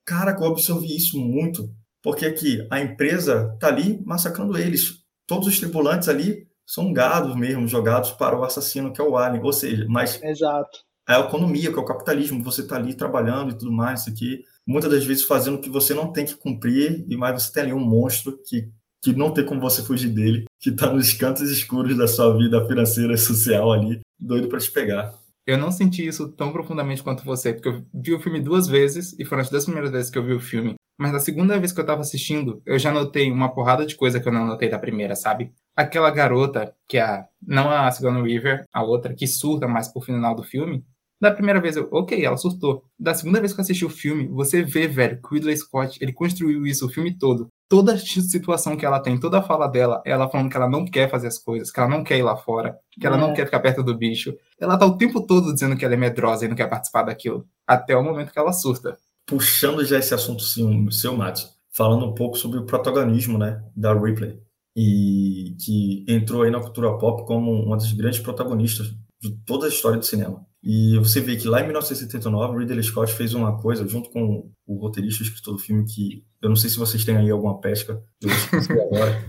cara, 0.04 0.36
eu 0.38 0.46
absorvi 0.46 0.94
isso 0.94 1.18
muito 1.18 1.70
porque 2.04 2.26
aqui 2.26 2.68
a 2.70 2.80
empresa 2.80 3.50
está 3.54 3.68
ali 3.68 3.98
massacrando 4.04 4.58
eles. 4.58 5.02
Todos 5.26 5.48
os 5.48 5.58
tripulantes 5.58 6.06
ali 6.06 6.46
são 6.66 6.92
gados 6.92 7.34
mesmo, 7.34 7.66
jogados 7.66 8.10
para 8.10 8.38
o 8.38 8.44
assassino 8.44 8.92
que 8.92 9.00
é 9.00 9.04
o 9.04 9.16
alien. 9.16 9.42
Ou 9.42 9.52
seja, 9.54 9.86
mas 9.88 10.22
Exato. 10.22 10.80
é 11.08 11.14
a 11.14 11.20
economia, 11.20 11.72
que 11.72 11.78
é 11.78 11.80
o 11.80 11.84
capitalismo. 11.84 12.44
Você 12.44 12.60
está 12.60 12.76
ali 12.76 12.92
trabalhando 12.92 13.52
e 13.52 13.58
tudo 13.58 13.72
mais, 13.72 14.02
isso 14.02 14.10
aqui. 14.10 14.44
Muitas 14.66 14.90
das 14.90 15.04
vezes 15.04 15.24
fazendo 15.24 15.56
o 15.56 15.60
que 15.60 15.68
você 15.68 15.92
não 15.92 16.12
tem 16.12 16.24
que 16.24 16.34
cumprir, 16.34 17.04
e 17.08 17.16
mais 17.16 17.42
você 17.42 17.52
tem 17.52 17.64
ali 17.64 17.72
um 17.72 17.84
monstro 17.84 18.38
que, 18.46 18.68
que 19.02 19.12
não 19.12 19.32
tem 19.32 19.44
como 19.44 19.60
você 19.60 19.82
fugir 19.82 20.08
dele, 20.08 20.44
que 20.60 20.70
está 20.70 20.92
nos 20.92 21.12
cantos 21.12 21.50
escuros 21.50 21.96
da 21.96 22.08
sua 22.08 22.36
vida 22.36 22.64
financeira 22.66 23.14
e 23.14 23.18
social 23.18 23.72
ali, 23.72 24.00
doido 24.18 24.48
para 24.48 24.58
te 24.58 24.70
pegar. 24.70 25.14
eu 25.46 25.58
não 25.58 25.70
senti 25.70 26.06
isso 26.06 26.28
tão 26.32 26.52
profundamente 26.52 27.02
quanto 27.02 27.24
você, 27.24 27.52
porque 27.52 27.68
eu 27.68 27.84
vi 27.92 28.14
o 28.14 28.20
filme 28.20 28.40
duas 28.40 28.66
vezes 28.66 29.14
e 29.18 29.24
foram 29.24 29.42
as 29.42 29.50
duas 29.50 29.64
primeiras 29.64 29.90
vezes 29.90 30.10
que 30.10 30.18
eu 30.18 30.24
vi 30.24 30.32
o 30.32 30.40
filme. 30.40 30.74
Mas 30.96 31.12
na 31.12 31.20
segunda 31.20 31.58
vez 31.58 31.72
que 31.72 31.80
eu 31.80 31.86
tava 31.86 32.02
assistindo, 32.02 32.62
eu 32.64 32.78
já 32.78 32.92
notei 32.92 33.30
uma 33.30 33.52
porrada 33.52 33.84
de 33.84 33.96
coisa 33.96 34.20
que 34.20 34.28
eu 34.28 34.32
não 34.32 34.46
notei 34.46 34.68
da 34.68 34.78
primeira, 34.78 35.16
sabe? 35.16 35.52
Aquela 35.76 36.10
garota, 36.10 36.74
que 36.88 36.96
é 36.98 37.02
a. 37.02 37.26
Não 37.42 37.68
a 37.68 37.90
Sigourney 37.90 38.22
Weaver, 38.22 38.64
a 38.72 38.82
outra, 38.82 39.12
que 39.12 39.26
surta 39.26 39.66
mais 39.66 39.88
pro 39.88 40.00
final 40.00 40.34
do 40.34 40.44
filme. 40.44 40.84
Da 41.24 41.30
primeira 41.30 41.58
vez, 41.58 41.74
eu, 41.74 41.88
ok, 41.90 42.22
ela 42.22 42.36
surtou. 42.36 42.84
Da 43.00 43.14
segunda 43.14 43.40
vez 43.40 43.54
que 43.54 43.58
eu 43.58 43.62
assisti 43.62 43.82
o 43.82 43.88
filme, 43.88 44.28
você 44.28 44.62
vê, 44.62 44.86
velho, 44.86 45.18
que 45.22 45.26
o 45.26 45.32
Ridley 45.32 45.56
Scott, 45.56 45.96
ele 46.02 46.12
construiu 46.12 46.66
isso 46.66 46.84
o 46.84 46.88
filme 46.90 47.16
todo. 47.16 47.48
Toda 47.66 47.96
situação 47.96 48.76
que 48.76 48.84
ela 48.84 49.00
tem, 49.00 49.18
toda 49.18 49.38
a 49.38 49.42
fala 49.42 49.66
dela, 49.66 50.02
ela 50.04 50.28
falando 50.28 50.50
que 50.50 50.56
ela 50.58 50.68
não 50.68 50.84
quer 50.84 51.10
fazer 51.10 51.28
as 51.28 51.38
coisas, 51.38 51.70
que 51.70 51.80
ela 51.80 51.88
não 51.88 52.04
quer 52.04 52.18
ir 52.18 52.22
lá 52.22 52.36
fora, 52.36 52.78
que 52.92 53.06
ela 53.06 53.16
É. 53.16 53.20
não 53.20 53.32
quer 53.32 53.46
ficar 53.46 53.60
perto 53.60 53.82
do 53.82 53.96
bicho. 53.96 54.36
Ela 54.60 54.76
tá 54.76 54.84
o 54.84 54.98
tempo 54.98 55.26
todo 55.26 55.54
dizendo 55.54 55.78
que 55.78 55.84
ela 55.86 55.94
é 55.94 55.96
medrosa 55.96 56.44
e 56.44 56.48
não 56.48 56.54
quer 56.54 56.68
participar 56.68 57.04
daquilo. 57.04 57.46
Até 57.66 57.96
o 57.96 58.04
momento 58.04 58.30
que 58.30 58.38
ela 58.38 58.52
surta. 58.52 58.98
Puxando 59.26 59.82
já 59.82 59.98
esse 59.98 60.12
assunto 60.12 60.42
sim, 60.42 60.90
seu, 60.90 61.16
Matos, 61.16 61.48
falando 61.74 62.04
um 62.04 62.14
pouco 62.14 62.36
sobre 62.36 62.58
o 62.58 62.66
protagonismo, 62.66 63.38
né, 63.38 63.64
da 63.74 63.94
Ripley, 63.94 64.38
e 64.76 65.56
que 65.64 66.04
entrou 66.06 66.42
aí 66.42 66.50
na 66.50 66.60
cultura 66.60 66.98
pop 66.98 67.24
como 67.26 67.50
uma 67.50 67.78
das 67.78 67.90
grandes 67.92 68.20
protagonistas 68.20 68.94
de 69.22 69.30
toda 69.46 69.64
a 69.64 69.70
história 69.70 69.98
do 69.98 70.04
cinema. 70.04 70.44
E 70.66 70.96
você 70.96 71.20
vê 71.20 71.36
que 71.36 71.46
lá 71.46 71.60
em 71.60 71.64
1979, 71.64 72.60
Ridley 72.60 72.82
Scott 72.82 73.12
fez 73.12 73.34
uma 73.34 73.60
coisa 73.60 73.86
junto 73.86 74.08
com 74.08 74.50
o 74.66 74.78
roteirista 74.78 75.22
e 75.22 75.26
escritor 75.26 75.52
do 75.52 75.60
filme 75.60 75.84
que 75.84 76.24
eu 76.40 76.48
não 76.48 76.56
sei 76.56 76.70
se 76.70 76.78
vocês 76.78 77.04
têm 77.04 77.18
aí 77.18 77.30
alguma 77.30 77.60
pesca, 77.60 78.02
eu 78.22 78.30
esqueci 78.30 78.72
agora. 78.72 79.24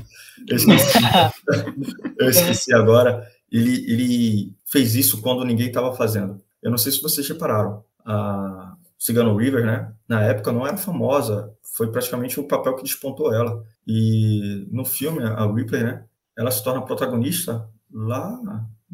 Eu 0.47 0.55
esqueci, 0.55 0.97
eu 2.17 2.29
esqueci 2.29 2.73
agora. 2.73 3.27
Ele, 3.51 3.91
ele 3.91 4.55
fez 4.65 4.95
isso 4.95 5.21
quando 5.21 5.43
ninguém 5.43 5.67
estava 5.67 5.93
fazendo. 5.93 6.41
Eu 6.63 6.71
não 6.71 6.77
sei 6.77 6.93
se 6.93 7.01
vocês 7.01 7.27
repararam. 7.27 7.83
A 8.05 8.77
Cigano 8.97 9.35
River, 9.35 9.65
né? 9.65 9.91
Na 10.07 10.21
época 10.23 10.53
não 10.53 10.65
era 10.65 10.77
famosa. 10.77 11.53
Foi 11.75 11.91
praticamente 11.91 12.39
o 12.39 12.47
papel 12.47 12.77
que 12.77 12.83
despontou 12.83 13.33
ela. 13.33 13.61
E 13.85 14.65
no 14.71 14.85
filme, 14.85 15.21
a 15.21 15.45
Ripley, 15.45 15.83
né? 15.83 16.05
Ela 16.37 16.49
se 16.49 16.63
torna 16.63 16.81
protagonista 16.81 17.69
lá 17.91 18.39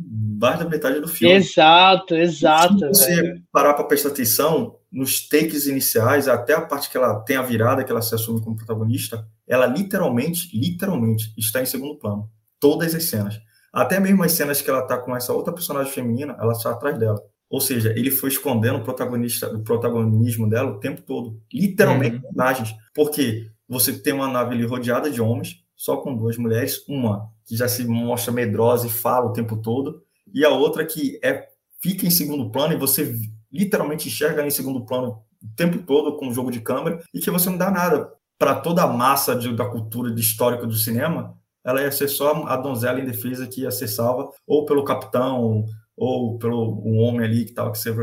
mais 0.10 0.60
da 0.60 0.66
metade 0.66 0.99
do 0.99 1.08
filme. 1.08 1.34
Exato, 1.36 2.16
exato. 2.16 2.78
Se 2.80 3.06
você 3.06 3.16
velho. 3.22 3.43
parar 3.52 3.74
para 3.74 3.84
prestar 3.86 4.10
atenção 4.10 4.78
nos 4.91 5.28
takes 5.28 5.68
iniciais, 5.68 6.28
até 6.28 6.54
a 6.54 6.62
parte 6.62 6.89
que 6.89 6.97
ela 6.97 7.20
tem 7.22 7.38
a 7.38 7.41
virada, 7.41 7.84
que 7.84 7.91
ela 7.91 8.02
se 8.02 8.14
assume 8.14 8.41
como 8.41 8.56
protagonista, 8.58 9.26
ela 9.47 9.66
literalmente, 9.66 10.49
literalmente 10.58 11.34
está 11.38 11.62
em 11.62 11.66
segundo 11.66 11.97
plano. 11.97 12.30
Todas 12.60 12.93
as 12.93 13.04
cenas. 13.06 13.39
Até 13.74 13.99
mesmo 13.99 14.24
as 14.24 14.34
cenas 14.34 14.62
que 14.62 14.70
ela 14.70 14.82
tá 14.82 14.97
com 14.97 15.16
essa 15.16 15.32
outra 15.34 15.54
personagem 15.54 15.91
feminina, 15.91 16.36
ela 16.39 16.52
está 16.52 16.72
atrás 16.72 16.97
dela. 16.97 17.22
Ou 17.49 17.60
seja, 17.62 17.91
ele 17.97 18.12
foi 18.12 18.30
escondendo 18.30 18.78
o 18.80 18.84
protagonista, 18.84 19.47
o 19.54 19.62
protagonismo 19.64 20.49
dela 20.49 20.72
o 20.72 20.80
tempo 20.80 21.02
todo. 21.02 21.39
Literalmente, 21.54 22.18
Uhum. 22.18 22.32
imagens. 22.34 22.74
Porque 22.93 23.49
você 23.68 23.93
tem 23.93 24.14
uma 24.14 24.28
nave 24.28 24.56
ali 24.56 24.66
rodeada 24.66 25.10
de 25.10 25.22
homens, 25.22 25.58
só 25.76 25.97
com 25.97 26.16
duas 26.16 26.38
mulheres, 26.38 26.84
uma 26.88 27.30
que 27.46 27.56
já 27.56 27.68
se 27.68 27.86
mostra 27.86 28.32
medrosa 28.32 28.88
e 28.88 28.89
fala 28.89 29.28
o 29.28 29.34
tempo 29.34 29.58
todo, 29.58 30.02
e 30.34 30.46
a 30.46 30.50
outra 30.50 30.86
que 30.86 31.20
é 31.24 31.48
fica 31.82 32.06
em 32.06 32.12
segundo 32.12 32.52
plano 32.52 32.74
e 32.74 32.78
você 32.78 33.14
literalmente 33.52 34.08
enxerga 34.08 34.46
em 34.46 34.52
segundo 34.52 34.86
plano 34.86 35.24
o 35.44 35.56
tempo 35.56 35.80
todo 35.80 36.16
com 36.18 36.28
o 36.28 36.34
jogo 36.34 36.52
de 36.52 36.62
câmera 36.62 37.02
e 37.14 37.20
que 37.20 37.32
você 37.32 37.50
não 37.50 37.58
dá 37.58 37.72
nada 37.72 38.12
para 38.38 38.56
toda 38.56 38.84
a 38.84 38.88
massa 38.88 39.36
de, 39.36 39.56
da 39.56 39.66
cultura 39.66 40.12
de 40.12 40.22
histórica 40.22 40.66
do 40.66 40.74
cinema, 40.74 41.36
ela 41.64 41.82
ia 41.82 41.92
ser 41.92 42.08
só 42.08 42.46
a 42.48 42.56
donzela 42.56 43.00
indefesa 43.00 43.48
que 43.48 43.62
ia 43.62 43.72
ser 43.72 43.88
salva 43.88 44.30
ou 44.48 44.66
pelo 44.66 44.84
capitão 44.84 45.66
ou 45.96 46.38
pelo 46.38 46.82
um 46.84 47.00
homem 47.00 47.26
ali 47.26 47.46
que 47.46 47.54
tal 47.54 47.72
que 47.72 47.78
você 47.78 47.94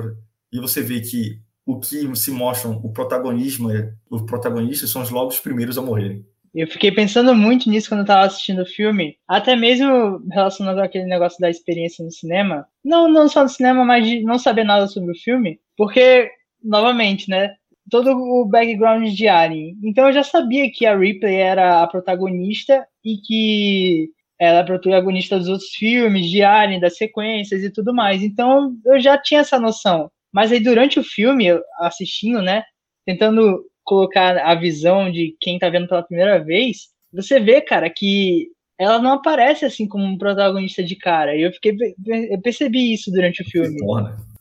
e 0.53 0.61
você 0.61 0.83
vê 0.83 1.01
que 1.01 1.41
o 1.67 1.79
que 1.79 2.15
se 2.17 2.31
mostram 2.31 2.81
o 2.83 2.93
protagonismo 2.93 3.71
é 3.71 3.93
os 4.11 4.23
protagonistas 4.23 4.91
são 4.91 5.03
os 5.03 5.11
logo 5.11 5.31
os 5.31 5.41
primeiros 5.41 5.77
a 5.77 5.83
morrerem. 5.83 6.25
Eu 6.59 6.67
fiquei 6.67 6.91
pensando 6.91 7.37
muito 7.37 7.71
nisso 7.71 7.89
quando 7.89 8.01
eu 8.01 8.07
tava 8.07 8.27
assistindo 8.27 8.63
o 8.63 8.67
filme, 8.67 9.17
até 9.29 9.55
mesmo 9.55 10.21
relacionado 10.29 10.81
àquele 10.81 11.05
negócio 11.05 11.39
da 11.39 11.49
experiência 11.49 12.05
no 12.05 12.11
cinema. 12.11 12.67
Não, 12.85 13.09
não 13.09 13.29
só 13.29 13.45
no 13.45 13.49
cinema, 13.49 13.85
mas 13.85 14.05
de 14.05 14.23
não 14.23 14.41
saber 14.41 14.65
nada 14.65 14.89
sobre 14.89 15.13
o 15.13 15.19
filme, 15.21 15.61
porque, 15.77 16.29
novamente, 16.61 17.31
né? 17.31 17.55
Todo 17.89 18.11
o 18.11 18.45
background 18.45 19.09
de 19.09 19.29
Alien. 19.29 19.77
Então 19.85 20.09
eu 20.09 20.13
já 20.13 20.25
sabia 20.25 20.69
que 20.69 20.85
a 20.85 20.99
Ripley 20.99 21.37
era 21.37 21.81
a 21.81 21.87
protagonista 21.87 22.85
e 23.05 23.19
que 23.19 24.11
ela 24.37 24.59
é 24.59 24.61
a 24.63 24.65
protagonista 24.65 25.39
dos 25.39 25.47
outros 25.47 25.71
filmes, 25.71 26.29
de 26.29 26.43
Alien, 26.43 26.81
das 26.81 26.97
sequências 26.97 27.63
e 27.63 27.71
tudo 27.71 27.95
mais. 27.95 28.21
Então 28.21 28.75
eu 28.85 28.99
já 28.99 29.17
tinha 29.17 29.43
essa 29.43 29.61
noção. 29.61 30.11
Mas 30.33 30.51
aí 30.51 30.59
durante 30.59 30.99
o 30.99 31.05
filme, 31.05 31.47
assistindo, 31.79 32.43
né? 32.43 32.65
Tentando 33.07 33.63
colocar 33.89 34.37
a 34.37 34.55
visão 34.55 35.11
de 35.11 35.35
quem 35.41 35.59
tá 35.59 35.71
vendo 35.71 35.89
pela 35.89 36.03
primeira 36.03 36.39
vez, 36.39 36.89
você 37.11 37.41
vê, 37.41 37.63
cara, 37.63 37.89
que 37.89 38.49
ela 38.79 38.99
não 38.99 39.13
aparece 39.13 39.65
assim 39.65 39.89
como 39.89 40.05
um 40.05 40.19
protagonista 40.19 40.85
de 40.85 40.95
cara. 40.95 41.35
E 41.35 41.41
eu 41.41 41.51
fiquei 41.51 41.75
eu 42.07 42.39
percebi 42.43 42.93
isso 42.93 43.11
durante 43.11 43.41
o 43.41 43.47
filme. 43.47 43.79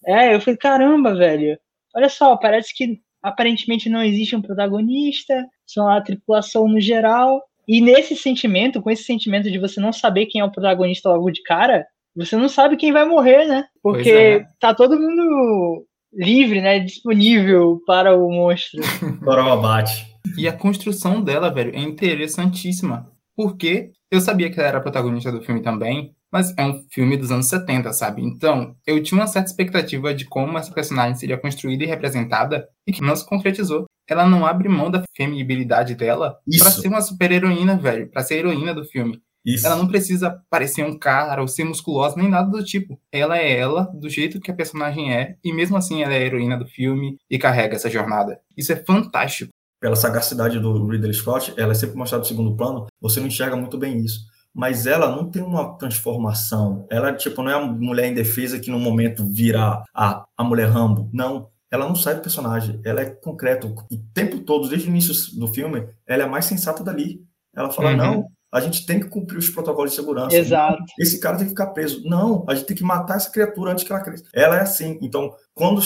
É, 0.06 0.36
eu 0.36 0.42
falei, 0.42 0.58
caramba, 0.58 1.16
velho. 1.16 1.58
Olha 1.96 2.10
só, 2.10 2.36
parece 2.36 2.76
que 2.76 3.00
aparentemente 3.24 3.90
não 3.90 4.04
existe 4.04 4.36
um 4.36 4.42
protagonista, 4.42 5.46
são 5.66 5.88
a 5.88 6.02
tripulação 6.02 6.68
no 6.68 6.82
geral. 6.82 7.42
E 7.66 7.80
nesse 7.80 8.18
sentimento, 8.18 8.82
com 8.82 8.92
esse 8.92 9.04
sentimento 9.04 9.50
de 9.50 9.58
você 9.58 9.80
não 9.80 9.94
saber 9.94 10.26
quem 10.26 10.42
é 10.42 10.44
o 10.44 10.52
protagonista 10.52 11.08
logo 11.08 11.32
de 11.32 11.42
cara, 11.44 11.88
você 12.14 12.36
não 12.36 12.50
sabe 12.50 12.76
quem 12.76 12.92
vai 12.92 13.06
morrer, 13.06 13.46
né? 13.46 13.66
Porque 13.82 14.12
é. 14.12 14.46
tá 14.60 14.74
todo 14.74 15.00
mundo 15.00 15.87
livre, 16.14 16.62
né? 16.62 16.80
Disponível 16.80 17.82
para 17.86 18.16
o 18.16 18.30
monstro. 18.32 18.82
Para 19.24 19.46
o 19.46 19.52
abate. 19.52 20.08
E 20.38 20.48
a 20.48 20.54
construção 20.54 21.22
dela, 21.22 21.54
velho, 21.54 21.76
é 21.76 21.80
interessantíssima. 21.80 23.06
Porque 23.36 23.92
eu 24.12 24.20
sabia 24.20 24.50
que 24.50 24.60
ela 24.60 24.70
era 24.70 24.78
a 24.80 24.82
protagonista 24.82 25.32
do 25.32 25.42
filme 25.42 25.62
também, 25.62 26.16
mas 26.32 26.54
é 26.58 26.66
um 26.66 26.84
filme 26.92 27.16
dos 27.18 27.32
anos 27.32 27.48
70, 27.48 27.94
sabe? 27.94 28.24
Então, 28.24 28.76
eu 28.86 29.02
tinha 29.02 29.20
uma 29.20 29.28
certa 29.28 29.50
expectativa 29.50 30.14
de 30.14 30.26
como 30.26 30.58
essa 30.58 30.74
personagem 30.74 31.16
seria 31.16 31.38
construída 31.38 31.84
e 31.84 31.88
representada, 31.88 32.68
e 32.86 32.92
que 32.92 33.02
não 33.02 33.16
se 33.16 33.26
concretizou. 33.26 33.86
Ela 34.10 34.26
não 34.26 34.46
abre 34.46 34.70
mão 34.70 34.90
da 34.90 35.04
feminibilidade 35.16 35.94
dela 35.94 36.38
Isso. 36.48 36.64
pra 36.64 36.72
ser 36.72 36.88
uma 36.88 37.02
super 37.02 37.32
heroína, 37.32 37.78
velho, 37.78 38.10
pra 38.10 38.24
ser 38.24 38.36
a 38.36 38.38
heroína 38.38 38.74
do 38.74 38.86
filme. 38.86 39.22
Isso. 39.48 39.66
Ela 39.66 39.78
não 39.78 39.88
precisa 39.88 40.40
parecer 40.50 40.84
um 40.86 41.00
cara 41.00 41.42
ou 41.42 41.48
ser 41.48 41.64
musculosa, 41.64 42.16
nem 42.18 42.30
nada 42.30 42.50
do 42.52 42.64
tipo. 42.64 43.00
Ela 43.12 43.38
é 43.38 43.58
ela, 43.58 43.84
do 43.94 44.10
jeito 44.10 44.40
que 44.42 44.52
a 44.52 44.56
personagem 44.56 45.14
é, 45.16 45.38
e 45.44 45.54
mesmo 45.54 45.78
assim 45.78 46.04
ela 46.04 46.14
é 46.14 46.18
a 46.18 46.22
heroína 46.22 46.58
do 46.58 46.66
filme 46.68 47.18
e 47.30 47.40
carrega 47.40 47.76
essa 47.76 47.90
jornada. 47.90 48.40
Isso 48.58 48.74
é 48.74 48.76
fantástico. 48.76 49.52
pela 49.80 49.96
sagacidade 49.96 50.60
do 50.60 50.86
Ridley 50.88 51.14
Scott, 51.14 51.54
ela 51.56 51.72
é 51.72 51.76
sempre 51.76 51.96
mostrada 51.96 52.24
no 52.24 52.28
segundo 52.28 52.56
plano, 52.58 52.88
você 53.00 53.20
não 53.20 53.28
enxerga 53.28 53.56
muito 53.56 53.78
bem 53.78 54.00
isso. 54.00 54.22
Mas 54.54 54.88
ela 54.88 55.16
não 55.16 55.30
tem 55.30 55.42
uma 55.44 55.78
transformação. 55.78 56.88
Ela, 56.90 57.14
tipo, 57.14 57.44
não 57.44 57.52
é 57.52 57.56
uma 57.56 57.72
mulher 57.72 58.12
indefesa 58.12 58.60
que 58.60 58.72
no 58.72 58.80
momento 58.80 59.24
vira 59.26 59.84
a, 59.94 60.26
a 60.36 60.44
mulher 60.44 60.68
Rambo. 60.70 61.10
Não. 61.14 61.50
Ela 61.70 61.88
não 61.88 61.96
sai 61.96 62.16
do 62.16 62.22
personagem. 62.22 62.80
Ela 62.84 63.02
é 63.02 63.06
concreto. 63.06 63.68
O 63.92 63.98
tempo 64.14 64.40
todo, 64.40 64.68
desde 64.68 64.88
o 64.88 64.90
início 64.90 65.14
do 65.40 65.48
filme, 65.54 65.88
ela 66.08 66.24
é 66.24 66.26
a 66.26 66.30
mais 66.30 66.46
sensata 66.46 66.84
dali. 66.84 67.22
Ela 67.56 67.70
fala, 67.72 67.92
Uhum. 67.92 67.98
não, 67.98 68.28
a 68.58 68.62
gente 68.62 68.86
tem 68.86 69.00
que 69.00 69.08
cumprir 69.10 69.38
os 69.38 69.50
protocolos 69.50 69.92
de 69.92 69.96
segurança. 69.98 70.36
Exato. 70.36 70.84
esse 71.00 71.20
cara 71.20 71.38
tem 71.38 71.46
que 71.46 71.52
ficar 71.52 71.68
preso. 71.68 72.04
Não, 72.08 72.46
a 72.50 72.56
gente 72.56 72.66
tem 72.68 72.76
que 72.78 72.84
matar 72.84 73.18
essa 73.18 73.30
criatura 73.32 73.72
antes 73.72 73.84
que 73.84 73.92
ela 73.92 74.02
cresça. 74.02 74.26
Ela 74.34 74.58
é 74.58 74.62
assim. 74.62 74.98
Então, 75.02 75.34
quando 75.54 75.82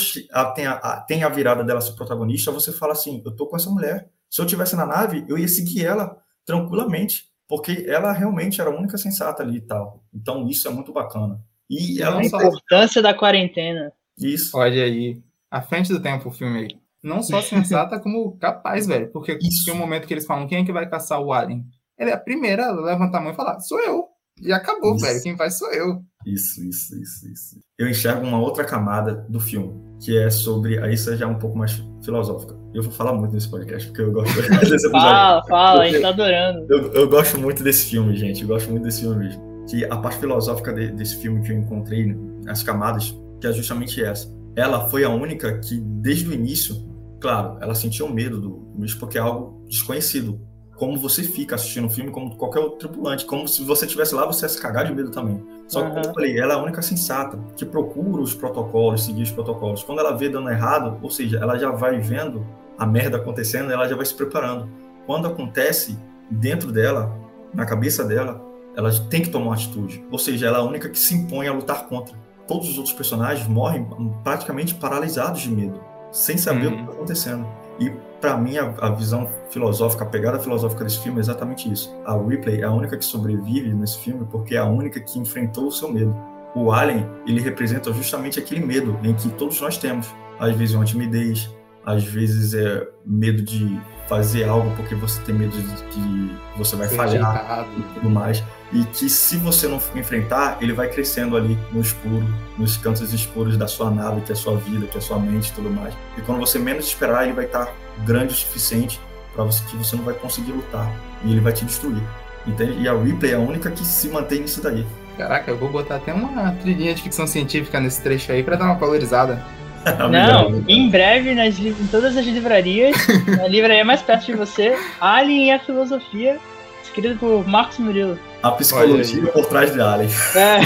tem, 0.55 0.65
a, 0.65 0.73
a- 0.73 1.01
tem 1.01 1.23
a 1.23 1.29
virada 1.29 1.63
dela 1.63 1.81
ser 1.81 1.93
protagonista, 1.93 2.51
você 2.51 2.71
fala 2.71 2.93
assim: 2.93 3.21
eu 3.25 3.35
tô 3.35 3.47
com 3.47 3.55
essa 3.55 3.69
mulher. 3.69 4.09
Se 4.29 4.41
eu 4.41 4.45
tivesse 4.45 4.75
na 4.75 4.85
nave, 4.85 5.25
eu 5.27 5.37
ia 5.37 5.47
seguir 5.47 5.85
ela 5.85 6.17
tranquilamente, 6.45 7.25
porque 7.47 7.85
ela 7.87 8.11
realmente 8.13 8.61
era 8.61 8.69
a 8.69 8.73
única 8.77 8.97
sensata 8.97 9.43
ali 9.43 9.57
e 9.57 9.61
tal. 9.61 10.03
Então, 10.13 10.47
isso 10.47 10.67
é 10.67 10.71
muito 10.71 10.93
bacana. 10.93 11.39
E 11.69 12.01
ela 12.01 12.19
A 12.19 12.23
só- 12.25 12.37
importância 12.37 13.01
da 13.01 13.13
quarentena. 13.13 13.91
Isso. 14.17 14.57
Olha 14.57 14.83
aí, 14.83 15.21
à 15.49 15.61
frente 15.61 15.91
do 15.91 16.01
tempo 16.01 16.29
o 16.29 16.31
filme 16.31 16.59
aí. 16.59 16.67
Não 17.03 17.23
só 17.23 17.41
sensata, 17.41 17.99
como 17.99 18.37
capaz, 18.37 18.85
velho. 18.85 19.11
Porque 19.11 19.37
Isso. 19.41 19.65
tem 19.65 19.73
um 19.73 19.77
momento 19.77 20.05
que 20.07 20.13
eles 20.13 20.25
falam, 20.25 20.47
quem 20.47 20.59
é 20.61 20.65
que 20.65 20.71
vai 20.71 20.87
caçar 20.89 21.19
o 21.21 21.33
alien? 21.33 21.65
Ela 22.01 22.09
é 22.09 22.13
a 22.13 22.17
primeira 22.19 22.65
a 22.67 22.71
levantar 22.71 23.19
a 23.19 23.21
mão 23.21 23.31
e 23.31 23.35
falar, 23.35 23.59
sou 23.59 23.79
eu. 23.79 24.05
E 24.41 24.51
acabou, 24.51 24.95
Isso. 24.95 25.05
velho. 25.05 25.21
Quem 25.21 25.35
vai 25.35 25.51
sou 25.51 25.71
eu. 25.71 26.01
Isso, 26.25 26.63
isso, 26.63 26.95
isso, 26.99 27.31
isso. 27.31 27.59
Eu 27.77 27.87
enxergo 27.87 28.25
uma 28.25 28.39
outra 28.39 28.63
camada 28.63 29.23
do 29.29 29.39
filme, 29.39 29.71
que 30.03 30.17
é 30.17 30.29
sobre. 30.31 30.79
Aí 30.79 30.95
isso 30.95 31.15
já 31.15 31.25
é 31.25 31.27
um 31.27 31.37
pouco 31.37 31.55
mais 31.57 31.79
filosófica. 32.03 32.55
Eu 32.73 32.81
vou 32.81 32.91
falar 32.91 33.13
muito 33.13 33.33
nesse 33.33 33.49
podcast, 33.51 33.87
porque 33.87 34.01
eu 34.01 34.11
gosto 34.11 34.33
desse 34.35 34.87
episódio. 34.87 34.91
Fala, 34.91 35.43
fala, 35.47 35.81
a 35.83 35.87
gente 35.89 36.01
tá 36.01 36.09
adorando. 36.09 36.65
Eu, 36.73 36.93
eu 36.93 37.07
gosto 37.09 37.37
muito 37.39 37.61
desse 37.63 37.85
filme, 37.91 38.15
gente. 38.15 38.41
Eu 38.41 38.47
gosto 38.47 38.69
muito 38.71 38.83
desse 38.83 39.01
filme 39.01 39.17
mesmo. 39.25 39.65
Que 39.69 39.85
a 39.85 39.97
parte 39.97 40.17
filosófica 40.19 40.73
de- 40.73 40.91
desse 40.93 41.17
filme 41.17 41.41
que 41.43 41.51
eu 41.51 41.57
encontrei, 41.57 42.07
né, 42.07 42.15
as 42.47 42.63
camadas, 42.63 43.15
que 43.39 43.45
é 43.45 43.53
justamente 43.53 44.03
essa. 44.03 44.27
Ela 44.55 44.89
foi 44.89 45.03
a 45.03 45.09
única 45.09 45.59
que, 45.59 45.79
desde 45.79 46.27
o 46.29 46.33
início, 46.33 46.75
claro, 47.19 47.57
ela 47.61 47.75
sentiu 47.75 48.09
medo 48.09 48.41
do 48.41 48.49
bicho 48.75 48.97
porque 48.97 49.17
é 49.19 49.21
algo 49.21 49.63
desconhecido. 49.67 50.41
Como 50.81 50.97
você 50.97 51.21
fica 51.21 51.53
assistindo 51.53 51.85
o 51.85 51.89
filme, 51.91 52.09
como 52.09 52.35
qualquer 52.35 52.57
outro 52.57 52.79
tripulante. 52.79 53.23
Como 53.23 53.47
se 53.47 53.63
você 53.63 53.85
estivesse 53.85 54.15
lá, 54.15 54.25
você 54.25 54.45
ia 54.45 54.49
se 54.49 54.59
cagar 54.59 54.83
de 54.83 54.95
medo 54.95 55.11
também. 55.11 55.39
Só 55.67 55.83
que, 55.83 55.91
como 55.91 56.03
eu 56.03 56.11
falei, 56.11 56.39
ela 56.39 56.55
é 56.55 56.57
a 56.57 56.59
única 56.59 56.81
sensata 56.81 57.37
que 57.55 57.63
procura 57.63 58.19
os 58.19 58.33
protocolos, 58.33 59.05
seguir 59.05 59.21
os 59.21 59.29
protocolos. 59.29 59.83
Quando 59.83 59.99
ela 59.99 60.17
vê 60.17 60.27
dando 60.27 60.49
errado, 60.49 60.97
ou 60.99 61.11
seja, 61.11 61.37
ela 61.37 61.55
já 61.55 61.69
vai 61.69 61.99
vendo 61.99 62.43
a 62.79 62.87
merda 62.87 63.17
acontecendo, 63.17 63.71
ela 63.71 63.87
já 63.87 63.95
vai 63.95 64.03
se 64.03 64.15
preparando. 64.15 64.67
Quando 65.05 65.27
acontece 65.27 65.95
dentro 66.31 66.71
dela, 66.71 67.15
na 67.53 67.63
cabeça 67.63 68.03
dela, 68.03 68.43
ela 68.75 68.91
tem 69.07 69.21
que 69.21 69.29
tomar 69.29 69.45
uma 69.45 69.53
atitude. 69.53 70.03
Ou 70.09 70.17
seja, 70.17 70.47
ela 70.47 70.57
é 70.57 70.61
a 70.61 70.63
única 70.63 70.89
que 70.89 70.97
se 70.97 71.13
impõe 71.13 71.47
a 71.47 71.53
lutar 71.53 71.85
contra. 71.85 72.15
Todos 72.47 72.67
os 72.67 72.77
outros 72.79 72.95
personagens 72.95 73.47
morrem 73.47 73.87
praticamente 74.23 74.73
paralisados 74.73 75.41
de 75.41 75.51
medo, 75.51 75.79
sem 76.11 76.39
saber 76.39 76.65
uhum. 76.65 76.73
o 76.73 76.75
que 76.77 76.81
está 76.81 76.93
acontecendo. 76.93 77.60
E 77.81 77.89
para 78.21 78.37
mim 78.37 78.59
a, 78.59 78.71
a, 78.79 78.91
visão 78.91 79.27
filosófica, 79.49 80.03
a 80.03 80.07
pegada 80.07 80.37
filosófica 80.37 80.83
desse 80.83 80.99
filme 80.99 81.17
é 81.17 81.21
exatamente 81.21 81.69
isso. 81.71 81.91
A 82.05 82.15
Ripley 82.15 82.61
é 82.61 82.63
a 82.63 82.71
única 82.71 82.95
que 82.95 83.03
sobrevive 83.03 83.73
nesse 83.73 83.97
filme 83.97 84.23
porque 84.29 84.53
é 84.53 84.59
a 84.59 84.65
única 84.65 84.99
que 84.99 85.17
enfrentou 85.17 85.67
o 85.67 85.71
seu 85.71 85.91
medo. 85.91 86.15
O 86.53 86.71
Alien, 86.71 87.09
ele 87.25 87.41
representa 87.41 87.91
justamente 87.91 88.37
aquele 88.37 88.63
medo 88.63 88.99
em 89.03 89.15
que 89.15 89.29
todos 89.31 89.59
nós 89.59 89.79
temos. 89.79 90.13
Às 90.39 90.55
vezes 90.55 90.75
uma 90.75 90.85
timidez, 90.85 91.49
às 91.85 92.03
vezes 92.03 92.53
é 92.53 92.87
medo 93.05 93.41
de 93.41 93.79
fazer 94.07 94.43
algo 94.43 94.69
porque 94.75 94.93
você 94.93 95.21
tem 95.21 95.33
medo 95.33 95.55
de 95.55 95.83
que 95.85 96.35
você 96.57 96.75
vai 96.75 96.87
falhar 96.87 97.65
e 97.77 97.93
tudo 97.93 98.09
mais. 98.09 98.43
E 98.73 98.83
que 98.85 99.09
se 99.09 99.37
você 99.37 99.67
não 99.67 99.81
enfrentar, 99.95 100.57
ele 100.61 100.73
vai 100.73 100.89
crescendo 100.89 101.35
ali 101.35 101.57
no 101.71 101.81
escuro, 101.81 102.25
nos 102.57 102.77
cantos 102.77 103.13
escuros 103.13 103.57
da 103.57 103.67
sua 103.67 103.89
nave, 103.89 104.21
que 104.21 104.31
é 104.31 104.33
a 104.33 104.37
sua 104.37 104.57
vida, 104.57 104.85
que 104.87 104.95
é 104.95 104.99
a 104.99 105.01
sua 105.01 105.19
mente 105.19 105.49
e 105.49 105.53
tudo 105.53 105.69
mais. 105.69 105.93
E 106.17 106.21
quando 106.21 106.39
você 106.39 106.59
menos 106.59 106.85
esperar, 106.85 107.23
ele 107.23 107.33
vai 107.33 107.45
estar 107.45 107.73
grande 108.05 108.33
o 108.33 108.37
suficiente 108.37 108.99
para 109.33 109.43
você 109.43 109.63
que 109.65 109.77
você 109.77 109.95
não 109.95 110.03
vai 110.03 110.13
conseguir 110.13 110.51
lutar 110.51 110.91
e 111.23 111.31
ele 111.31 111.39
vai 111.39 111.53
te 111.53 111.65
destruir. 111.65 112.03
Entende? 112.45 112.81
E 112.81 112.87
a 112.87 112.93
Ripley 112.93 113.31
é 113.31 113.35
a 113.35 113.39
única 113.39 113.69
que 113.69 113.85
se 113.85 114.09
mantém 114.09 114.41
nisso 114.41 114.61
daí. 114.61 114.85
Caraca, 115.17 115.51
eu 115.51 115.57
vou 115.57 115.69
botar 115.69 115.97
até 115.97 116.13
uma 116.13 116.51
trilhinha 116.53 116.93
de 116.93 117.03
ficção 117.03 117.27
científica 117.27 117.79
nesse 117.79 118.01
trecho 118.01 118.31
aí 118.31 118.43
para 118.43 118.55
dar 118.55 118.65
uma 118.65 118.75
valorizada. 118.75 119.43
Não, 120.09 120.63
em 120.67 120.89
breve 120.89 121.33
nas, 121.33 121.57
em 121.59 121.87
todas 121.89 122.15
as 122.15 122.25
livrarias, 122.25 122.95
a 123.43 123.47
livraria 123.47 123.83
mais 123.83 124.01
perto 124.01 124.27
de 124.27 124.33
você, 124.33 124.75
Alien 124.99 125.47
e 125.47 125.51
a 125.51 125.59
Filosofia, 125.59 126.37
escrito 126.83 127.17
por 127.19 127.47
Marcos 127.47 127.79
Murilo. 127.79 128.19
A 128.43 128.51
psicologia 128.51 129.25
por 129.27 129.45
trás 129.45 129.73
de 129.73 129.81
Alien. 129.81 130.09
É. 130.35 130.59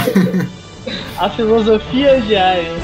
a 1.23 1.29
filosofia 1.29 2.19
de 2.21 2.35
Alien. 2.35 2.77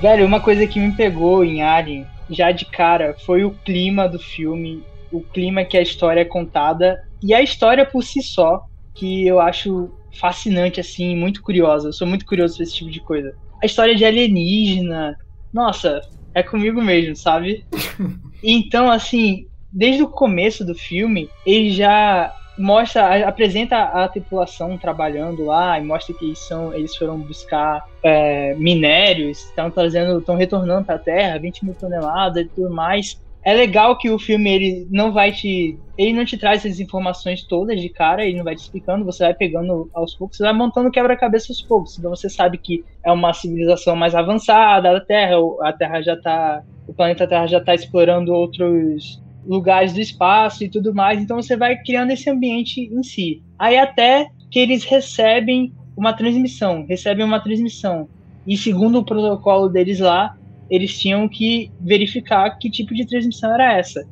Velho, 0.00 0.24
uma 0.24 0.40
coisa 0.40 0.64
que 0.64 0.78
me 0.78 0.92
pegou 0.92 1.44
em 1.44 1.60
Alien, 1.60 2.06
já 2.30 2.52
de 2.52 2.64
cara, 2.64 3.16
foi 3.26 3.44
o 3.44 3.50
clima 3.50 4.08
do 4.08 4.18
filme, 4.18 4.84
o 5.10 5.20
clima 5.20 5.64
que 5.64 5.76
a 5.76 5.82
história 5.82 6.20
é 6.20 6.24
contada 6.24 7.04
e 7.20 7.34
a 7.34 7.42
história 7.42 7.84
por 7.84 8.04
si 8.04 8.22
só, 8.22 8.64
que 8.94 9.26
eu 9.26 9.40
acho 9.40 9.90
fascinante, 10.12 10.78
assim, 10.78 11.16
muito 11.16 11.42
curiosa. 11.42 11.88
Eu 11.88 11.92
sou 11.92 12.06
muito 12.06 12.24
curioso 12.24 12.56
por 12.56 12.62
esse 12.62 12.76
tipo 12.76 12.90
de 12.90 13.00
coisa. 13.00 13.34
A 13.60 13.66
história 13.66 13.96
de 13.96 14.04
alienígena, 14.04 15.16
nossa, 15.52 16.00
é 16.32 16.44
comigo 16.44 16.80
mesmo, 16.80 17.16
sabe? 17.16 17.64
então, 18.42 18.88
assim, 18.88 19.48
desde 19.72 20.02
o 20.02 20.08
começo 20.08 20.64
do 20.64 20.76
filme, 20.76 21.28
ele 21.44 21.70
já 21.70 22.32
mostra, 22.58 23.28
apresenta 23.28 23.76
a 23.78 24.08
tripulação 24.08 24.76
trabalhando 24.76 25.44
lá 25.44 25.78
e 25.78 25.84
mostra 25.84 26.14
que 26.14 26.24
eles, 26.24 26.38
são, 26.38 26.74
eles 26.74 26.94
foram 26.96 27.18
buscar 27.18 27.84
é, 28.02 28.54
minérios, 28.54 29.44
estão 29.44 29.70
trazendo, 29.70 30.18
estão 30.18 30.36
retornando 30.36 30.84
para 30.84 30.96
a 30.96 30.98
Terra, 30.98 31.38
20 31.38 31.64
mil 31.64 31.74
toneladas 31.74 32.44
e 32.44 32.48
tudo 32.48 32.70
mais. 32.70 33.20
É 33.42 33.54
legal 33.54 33.96
que 33.96 34.10
o 34.10 34.18
filme 34.18 34.50
ele 34.50 34.88
não 34.90 35.12
vai 35.12 35.32
te, 35.32 35.78
ele 35.96 36.12
não 36.12 36.24
te 36.24 36.36
traz 36.36 36.64
essas 36.64 36.80
informações 36.80 37.44
todas 37.44 37.80
de 37.80 37.88
cara, 37.88 38.26
ele 38.26 38.36
não 38.36 38.44
vai 38.44 38.54
te 38.54 38.62
explicando, 38.62 39.04
você 39.04 39.24
vai 39.24 39.32
pegando 39.32 39.88
aos 39.94 40.14
poucos, 40.14 40.36
você 40.36 40.42
vai 40.42 40.52
montando 40.52 40.90
quebra-cabeça 40.90 41.52
aos 41.52 41.62
poucos. 41.62 41.98
Então 41.98 42.10
você 42.10 42.28
sabe 42.28 42.58
que 42.58 42.84
é 43.04 43.12
uma 43.12 43.32
civilização 43.32 43.96
mais 43.96 44.14
avançada 44.14 44.92
da 44.92 45.00
Terra, 45.00 45.36
a 45.62 45.72
Terra 45.72 46.02
já 46.02 46.14
está, 46.14 46.62
o 46.86 46.92
planeta 46.92 47.26
Terra 47.26 47.46
já 47.46 47.58
está 47.58 47.74
explorando 47.74 48.34
outros 48.34 49.22
lugares 49.46 49.92
do 49.92 50.00
espaço 50.00 50.64
e 50.64 50.68
tudo 50.68 50.94
mais. 50.94 51.20
Então 51.20 51.36
você 51.36 51.56
vai 51.56 51.76
criando 51.76 52.10
esse 52.10 52.28
ambiente 52.28 52.80
em 52.80 53.02
si. 53.02 53.42
Aí 53.58 53.78
até 53.78 54.28
que 54.50 54.58
eles 54.58 54.84
recebem 54.84 55.72
uma 55.96 56.12
transmissão, 56.12 56.86
recebem 56.88 57.24
uma 57.24 57.40
transmissão. 57.40 58.08
E 58.46 58.56
segundo 58.56 58.98
o 58.98 59.04
protocolo 59.04 59.68
deles 59.68 60.00
lá, 60.00 60.36
eles 60.70 60.98
tinham 60.98 61.28
que 61.28 61.70
verificar 61.80 62.50
que 62.58 62.70
tipo 62.70 62.94
de 62.94 63.06
transmissão 63.06 63.52
era 63.52 63.76
essa. 63.76 64.06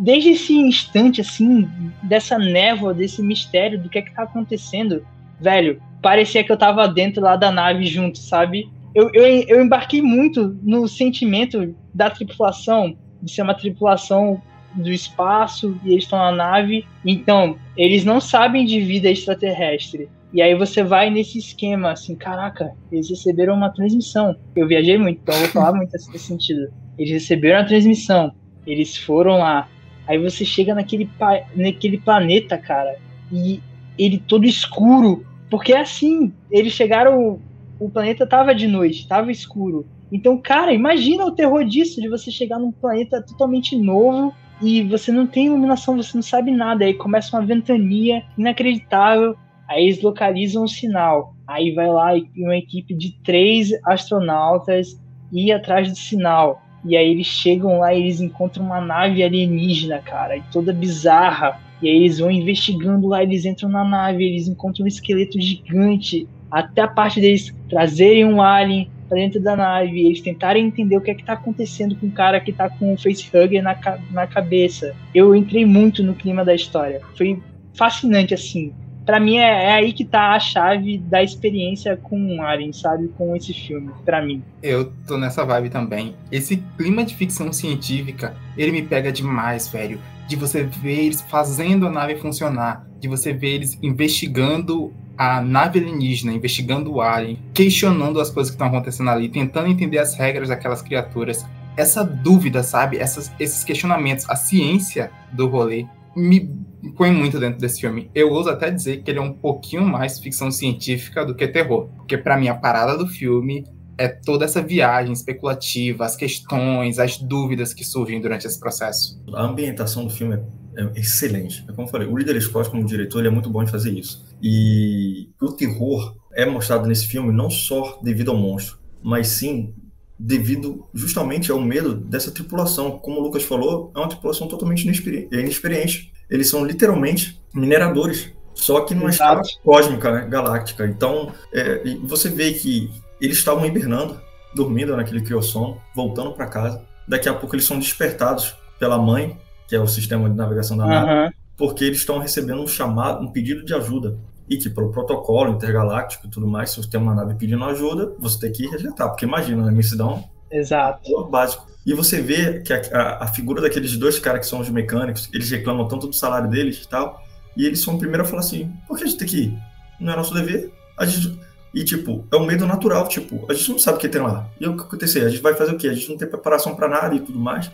Desde 0.00 0.30
esse 0.30 0.54
instante, 0.54 1.20
assim, 1.20 1.68
dessa 2.02 2.38
névoa, 2.38 2.94
desse 2.94 3.22
mistério 3.22 3.80
do 3.80 3.88
que 3.88 3.98
é 3.98 4.02
que 4.02 4.14
tá 4.14 4.22
acontecendo, 4.22 5.04
velho, 5.40 5.80
parecia 6.02 6.42
que 6.42 6.50
eu 6.50 6.56
tava 6.56 6.88
dentro 6.88 7.22
lá 7.22 7.36
da 7.36 7.50
nave 7.50 7.86
junto, 7.86 8.18
sabe? 8.18 8.68
Eu, 8.94 9.10
eu, 9.14 9.24
eu 9.24 9.62
embarquei 9.62 10.02
muito 10.02 10.58
no 10.62 10.88
sentimento 10.88 11.74
da 11.94 12.10
tripulação, 12.10 12.96
de 13.22 13.30
ser 13.30 13.42
uma 13.42 13.54
tripulação 13.54 14.40
do 14.74 14.90
espaço 14.90 15.78
e 15.84 15.92
eles 15.92 16.04
estão 16.04 16.18
na 16.18 16.32
nave. 16.32 16.86
Então, 17.04 17.56
eles 17.76 18.04
não 18.04 18.20
sabem 18.20 18.64
de 18.64 18.80
vida 18.80 19.10
extraterrestre. 19.10 20.08
E 20.32 20.40
aí 20.40 20.54
você 20.54 20.84
vai 20.84 21.10
nesse 21.10 21.38
esquema, 21.38 21.90
assim, 21.90 22.14
caraca, 22.14 22.72
eles 22.90 23.10
receberam 23.10 23.54
uma 23.54 23.70
transmissão. 23.70 24.36
Eu 24.54 24.68
viajei 24.68 24.96
muito, 24.96 25.20
então 25.22 25.34
eu 25.34 25.40
vou 25.40 25.50
falar 25.50 25.72
muito 25.72 25.92
nesse 25.92 26.18
sentido. 26.18 26.72
Eles 26.96 27.10
receberam 27.12 27.60
a 27.60 27.64
transmissão, 27.64 28.32
eles 28.64 28.96
foram 28.96 29.38
lá. 29.38 29.68
Aí 30.06 30.18
você 30.18 30.44
chega 30.44 30.74
naquele, 30.74 31.10
naquele 31.54 31.98
planeta, 31.98 32.56
cara, 32.56 32.96
e 33.32 33.60
ele 33.98 34.18
todo 34.18 34.44
escuro. 34.44 35.24
Porque 35.50 35.72
é 35.72 35.80
assim, 35.80 36.32
eles 36.48 36.72
chegaram, 36.72 37.40
o 37.80 37.90
planeta 37.90 38.24
tava 38.24 38.54
de 38.54 38.68
noite, 38.68 39.08
tava 39.08 39.32
escuro. 39.32 39.84
Então, 40.12 40.36
cara, 40.38 40.72
imagina 40.72 41.24
o 41.24 41.32
terror 41.32 41.64
disso, 41.64 42.00
de 42.00 42.08
você 42.08 42.30
chegar 42.30 42.58
num 42.58 42.72
planeta 42.72 43.22
totalmente 43.22 43.76
novo, 43.76 44.34
e 44.60 44.82
você 44.82 45.10
não 45.10 45.26
tem 45.26 45.46
iluminação, 45.46 45.96
você 45.96 46.16
não 46.16 46.22
sabe 46.22 46.50
nada. 46.50 46.84
Aí 46.84 46.94
começa 46.94 47.36
uma 47.36 47.46
ventania 47.46 48.22
inacreditável. 48.36 49.34
Aí 49.68 49.84
eles 49.84 50.02
localizam 50.02 50.64
o 50.64 50.68
sinal. 50.68 51.34
Aí 51.46 51.72
vai 51.72 51.88
lá 51.88 52.10
uma 52.36 52.56
equipe 52.56 52.94
de 52.94 53.12
três 53.22 53.70
astronautas 53.86 55.00
ir 55.32 55.52
atrás 55.52 55.88
do 55.88 55.96
sinal. 55.96 56.62
E 56.84 56.96
aí 56.96 57.10
eles 57.10 57.26
chegam 57.26 57.78
lá 57.78 57.94
e 57.94 58.00
eles 58.00 58.20
encontram 58.20 58.64
uma 58.64 58.80
nave 58.80 59.22
alienígena, 59.22 59.98
cara, 59.98 60.42
toda 60.52 60.72
bizarra. 60.72 61.60
E 61.82 61.88
aí 61.88 61.96
eles 61.96 62.18
vão 62.18 62.30
investigando 62.30 63.08
lá, 63.08 63.22
eles 63.22 63.44
entram 63.44 63.68
na 63.68 63.84
nave, 63.84 64.24
eles 64.24 64.48
encontram 64.48 64.84
um 64.84 64.88
esqueleto 64.88 65.40
gigante. 65.40 66.26
Até 66.50 66.82
a 66.82 66.88
parte 66.88 67.20
deles 67.20 67.54
trazerem 67.68 68.24
um 68.24 68.42
alien, 68.42 68.90
pra 69.08 69.18
dentro 69.18 69.40
da 69.40 69.56
nave, 69.56 70.06
eles 70.06 70.20
tentarem 70.20 70.66
entender 70.66 70.96
o 70.96 71.00
que 71.00 71.10
é 71.10 71.14
que 71.14 71.24
tá 71.24 71.32
acontecendo 71.32 71.96
com 71.96 72.06
o 72.06 72.12
cara 72.12 72.40
que 72.40 72.52
tá 72.52 72.70
com 72.70 72.94
o 72.94 72.96
facehugger 72.96 73.62
na, 73.62 73.76
na 74.12 74.26
cabeça. 74.26 74.94
Eu 75.12 75.34
entrei 75.34 75.66
muito 75.66 76.02
no 76.02 76.14
clima 76.14 76.44
da 76.44 76.54
história. 76.54 77.00
Foi 77.18 77.42
fascinante, 77.74 78.32
assim. 78.32 78.72
Para 79.04 79.18
mim 79.18 79.38
é, 79.38 79.64
é, 79.64 79.72
aí 79.72 79.92
que 79.92 80.04
tá 80.04 80.34
a 80.34 80.38
chave 80.38 80.98
da 80.98 81.22
experiência 81.22 81.96
com 81.96 82.40
Alien, 82.42 82.72
sabe? 82.72 83.08
Com 83.08 83.34
esse 83.34 83.52
filme, 83.52 83.90
para 84.04 84.22
mim. 84.22 84.42
Eu 84.62 84.92
tô 85.06 85.18
nessa 85.18 85.44
vibe 85.44 85.70
também. 85.70 86.14
Esse 86.30 86.58
clima 86.76 87.02
de 87.02 87.16
ficção 87.16 87.52
científica, 87.52 88.36
ele 88.56 88.70
me 88.70 88.82
pega 88.82 89.10
demais, 89.10 89.66
velho. 89.68 89.98
De 90.28 90.36
você 90.36 90.62
ver 90.62 91.06
eles 91.06 91.22
fazendo 91.22 91.88
a 91.88 91.90
nave 91.90 92.16
funcionar, 92.16 92.86
de 93.00 93.08
você 93.08 93.32
ver 93.32 93.54
eles 93.54 93.78
investigando 93.82 94.92
a 95.16 95.40
nave 95.40 95.78
alienígena, 95.78 96.32
investigando 96.32 96.92
o 96.92 97.00
alien, 97.00 97.38
questionando 97.52 98.20
as 98.20 98.30
coisas 98.30 98.50
que 98.50 98.54
estão 98.54 98.68
acontecendo 98.68 99.10
ali, 99.10 99.28
tentando 99.28 99.68
entender 99.68 99.98
as 99.98 100.14
regras 100.14 100.48
daquelas 100.48 100.82
criaturas. 100.82 101.44
Essa 101.76 102.04
dúvida, 102.04 102.62
sabe? 102.62 102.98
Essas, 102.98 103.32
esses 103.38 103.64
questionamentos, 103.64 104.28
a 104.28 104.36
ciência 104.36 105.10
do 105.32 105.46
rolê 105.46 105.86
me 106.16 106.50
põe 106.96 107.10
muito 107.10 107.38
dentro 107.38 107.60
desse 107.60 107.80
filme. 107.80 108.10
Eu 108.14 108.30
ouso 108.30 108.48
até 108.48 108.70
dizer 108.70 109.02
que 109.02 109.10
ele 109.10 109.18
é 109.18 109.22
um 109.22 109.32
pouquinho 109.32 109.82
mais 109.82 110.18
ficção 110.18 110.50
científica 110.50 111.24
do 111.24 111.34
que 111.34 111.46
terror, 111.46 111.88
porque 111.96 112.16
para 112.16 112.36
mim 112.36 112.48
a 112.48 112.54
parada 112.54 112.96
do 112.96 113.06
filme 113.06 113.64
é 113.98 114.08
toda 114.08 114.46
essa 114.46 114.62
viagem 114.62 115.12
especulativa, 115.12 116.06
as 116.06 116.16
questões, 116.16 116.98
as 116.98 117.18
dúvidas 117.18 117.74
que 117.74 117.84
surgem 117.84 118.18
durante 118.20 118.46
esse 118.46 118.58
processo. 118.58 119.22
A 119.34 119.42
ambientação 119.42 120.04
do 120.04 120.10
filme 120.10 120.36
é 120.36 120.42
é 120.76 121.00
excelente. 121.00 121.64
É 121.68 121.72
como 121.72 121.86
eu 121.86 121.90
falei, 121.90 122.06
o 122.06 122.16
Líder 122.16 122.40
Scott, 122.40 122.70
como 122.70 122.84
diretor, 122.84 123.20
ele 123.20 123.28
é 123.28 123.30
muito 123.30 123.50
bom 123.50 123.62
em 123.62 123.66
fazer 123.66 123.90
isso. 123.90 124.24
E 124.42 125.28
o 125.40 125.52
terror 125.52 126.16
é 126.32 126.46
mostrado 126.46 126.86
nesse 126.86 127.06
filme 127.06 127.32
não 127.32 127.50
só 127.50 127.98
devido 128.02 128.30
ao 128.30 128.36
monstro, 128.36 128.78
mas 129.02 129.28
sim 129.28 129.74
devido 130.18 130.86
justamente 130.92 131.50
ao 131.50 131.60
medo 131.60 131.94
dessa 131.94 132.30
tripulação. 132.30 132.98
Como 132.98 133.18
o 133.18 133.22
Lucas 133.22 133.42
falou, 133.42 133.90
é 133.96 133.98
uma 133.98 134.08
tripulação 134.08 134.46
totalmente 134.46 134.84
inexperiente. 134.84 136.12
Eles 136.28 136.48
são 136.48 136.64
literalmente 136.64 137.40
mineradores. 137.54 138.30
Só 138.52 138.82
que 138.82 138.94
numa 138.94 139.08
escala 139.08 139.40
cósmica, 139.64 140.12
né? 140.12 140.28
galáctica. 140.28 140.86
Então, 140.86 141.32
é, 141.54 141.82
você 142.02 142.28
vê 142.28 142.52
que 142.52 142.90
eles 143.20 143.38
estavam 143.38 143.64
hibernando, 143.64 144.20
dormindo 144.54 144.94
naquele 144.94 145.22
criossono, 145.22 145.80
voltando 145.96 146.32
para 146.32 146.46
casa. 146.46 146.84
Daqui 147.08 147.28
a 147.28 147.34
pouco 147.34 147.54
eles 147.54 147.64
são 147.64 147.78
despertados 147.78 148.54
pela 148.78 148.98
mãe, 148.98 149.38
que 149.70 149.76
é 149.76 149.80
o 149.80 149.86
sistema 149.86 150.28
de 150.28 150.34
navegação 150.34 150.76
da 150.76 150.84
nave, 150.84 151.12
uhum. 151.12 151.30
porque 151.56 151.84
eles 151.84 151.98
estão 151.98 152.18
recebendo 152.18 152.60
um 152.60 152.66
chamado, 152.66 153.24
um 153.24 153.30
pedido 153.30 153.64
de 153.64 153.72
ajuda. 153.72 154.18
E 154.48 154.56
que 154.56 154.68
pelo 154.68 154.90
protocolo 154.90 155.52
intergaláctico 155.52 156.26
e 156.26 156.28
tudo 156.28 156.48
mais, 156.48 156.70
se 156.70 156.82
você 156.82 156.90
tem 156.90 157.00
uma 157.00 157.14
nave 157.14 157.36
pedindo 157.36 157.64
ajuda, 157.64 158.12
você 158.18 158.40
tem 158.40 158.50
que 158.50 158.66
rejeitar. 158.66 159.08
Porque 159.08 159.24
imagina, 159.24 159.64
na 159.64 159.70
imensidão. 159.70 160.24
Exato. 160.50 161.08
É 161.08 161.30
básico. 161.30 161.68
E 161.86 161.94
você 161.94 162.20
vê 162.20 162.58
que 162.62 162.72
a, 162.72 162.80
a, 162.92 163.24
a, 163.24 163.26
figura 163.28 163.62
daqueles 163.62 163.96
dois 163.96 164.18
caras 164.18 164.40
que 164.40 164.46
são 164.46 164.58
os 164.58 164.68
mecânicos, 164.68 165.30
eles 165.32 165.48
reclamam 165.48 165.86
tanto 165.86 166.08
do 166.08 166.12
salário 166.12 166.50
deles 166.50 166.82
e 166.82 166.88
tal, 166.88 167.22
e 167.56 167.64
eles 167.64 167.80
são 167.80 167.94
o 167.94 167.98
primeiro 167.98 168.24
a 168.24 168.26
falar 168.26 168.40
assim: 168.40 168.72
por 168.88 168.98
que 168.98 169.04
a 169.04 169.06
gente 169.06 169.18
tem 169.18 169.28
que 169.28 169.36
ir? 169.44 169.58
Não 170.00 170.12
é 170.12 170.16
nosso 170.16 170.34
dever? 170.34 170.72
A 170.98 171.06
gente. 171.06 171.38
E, 171.72 171.84
tipo, 171.84 172.26
é 172.32 172.36
um 172.36 172.44
medo 172.44 172.66
natural, 172.66 173.06
tipo, 173.06 173.46
a 173.48 173.54
gente 173.54 173.70
não 173.70 173.78
sabe 173.78 173.98
o 173.98 174.00
que 174.00 174.08
tem 174.08 174.20
lá. 174.20 174.48
E 174.60 174.66
o 174.66 174.76
que 174.76 174.82
acontecer? 174.82 175.24
A 175.24 175.28
gente 175.28 175.40
vai 175.40 175.54
fazer 175.54 175.72
o 175.72 175.78
quê? 175.78 175.86
A 175.86 175.94
gente 175.94 176.08
não 176.08 176.18
tem 176.18 176.26
preparação 176.26 176.74
para 176.74 176.88
nada 176.88 177.14
e 177.14 177.20
tudo 177.20 177.38
mais. 177.38 177.70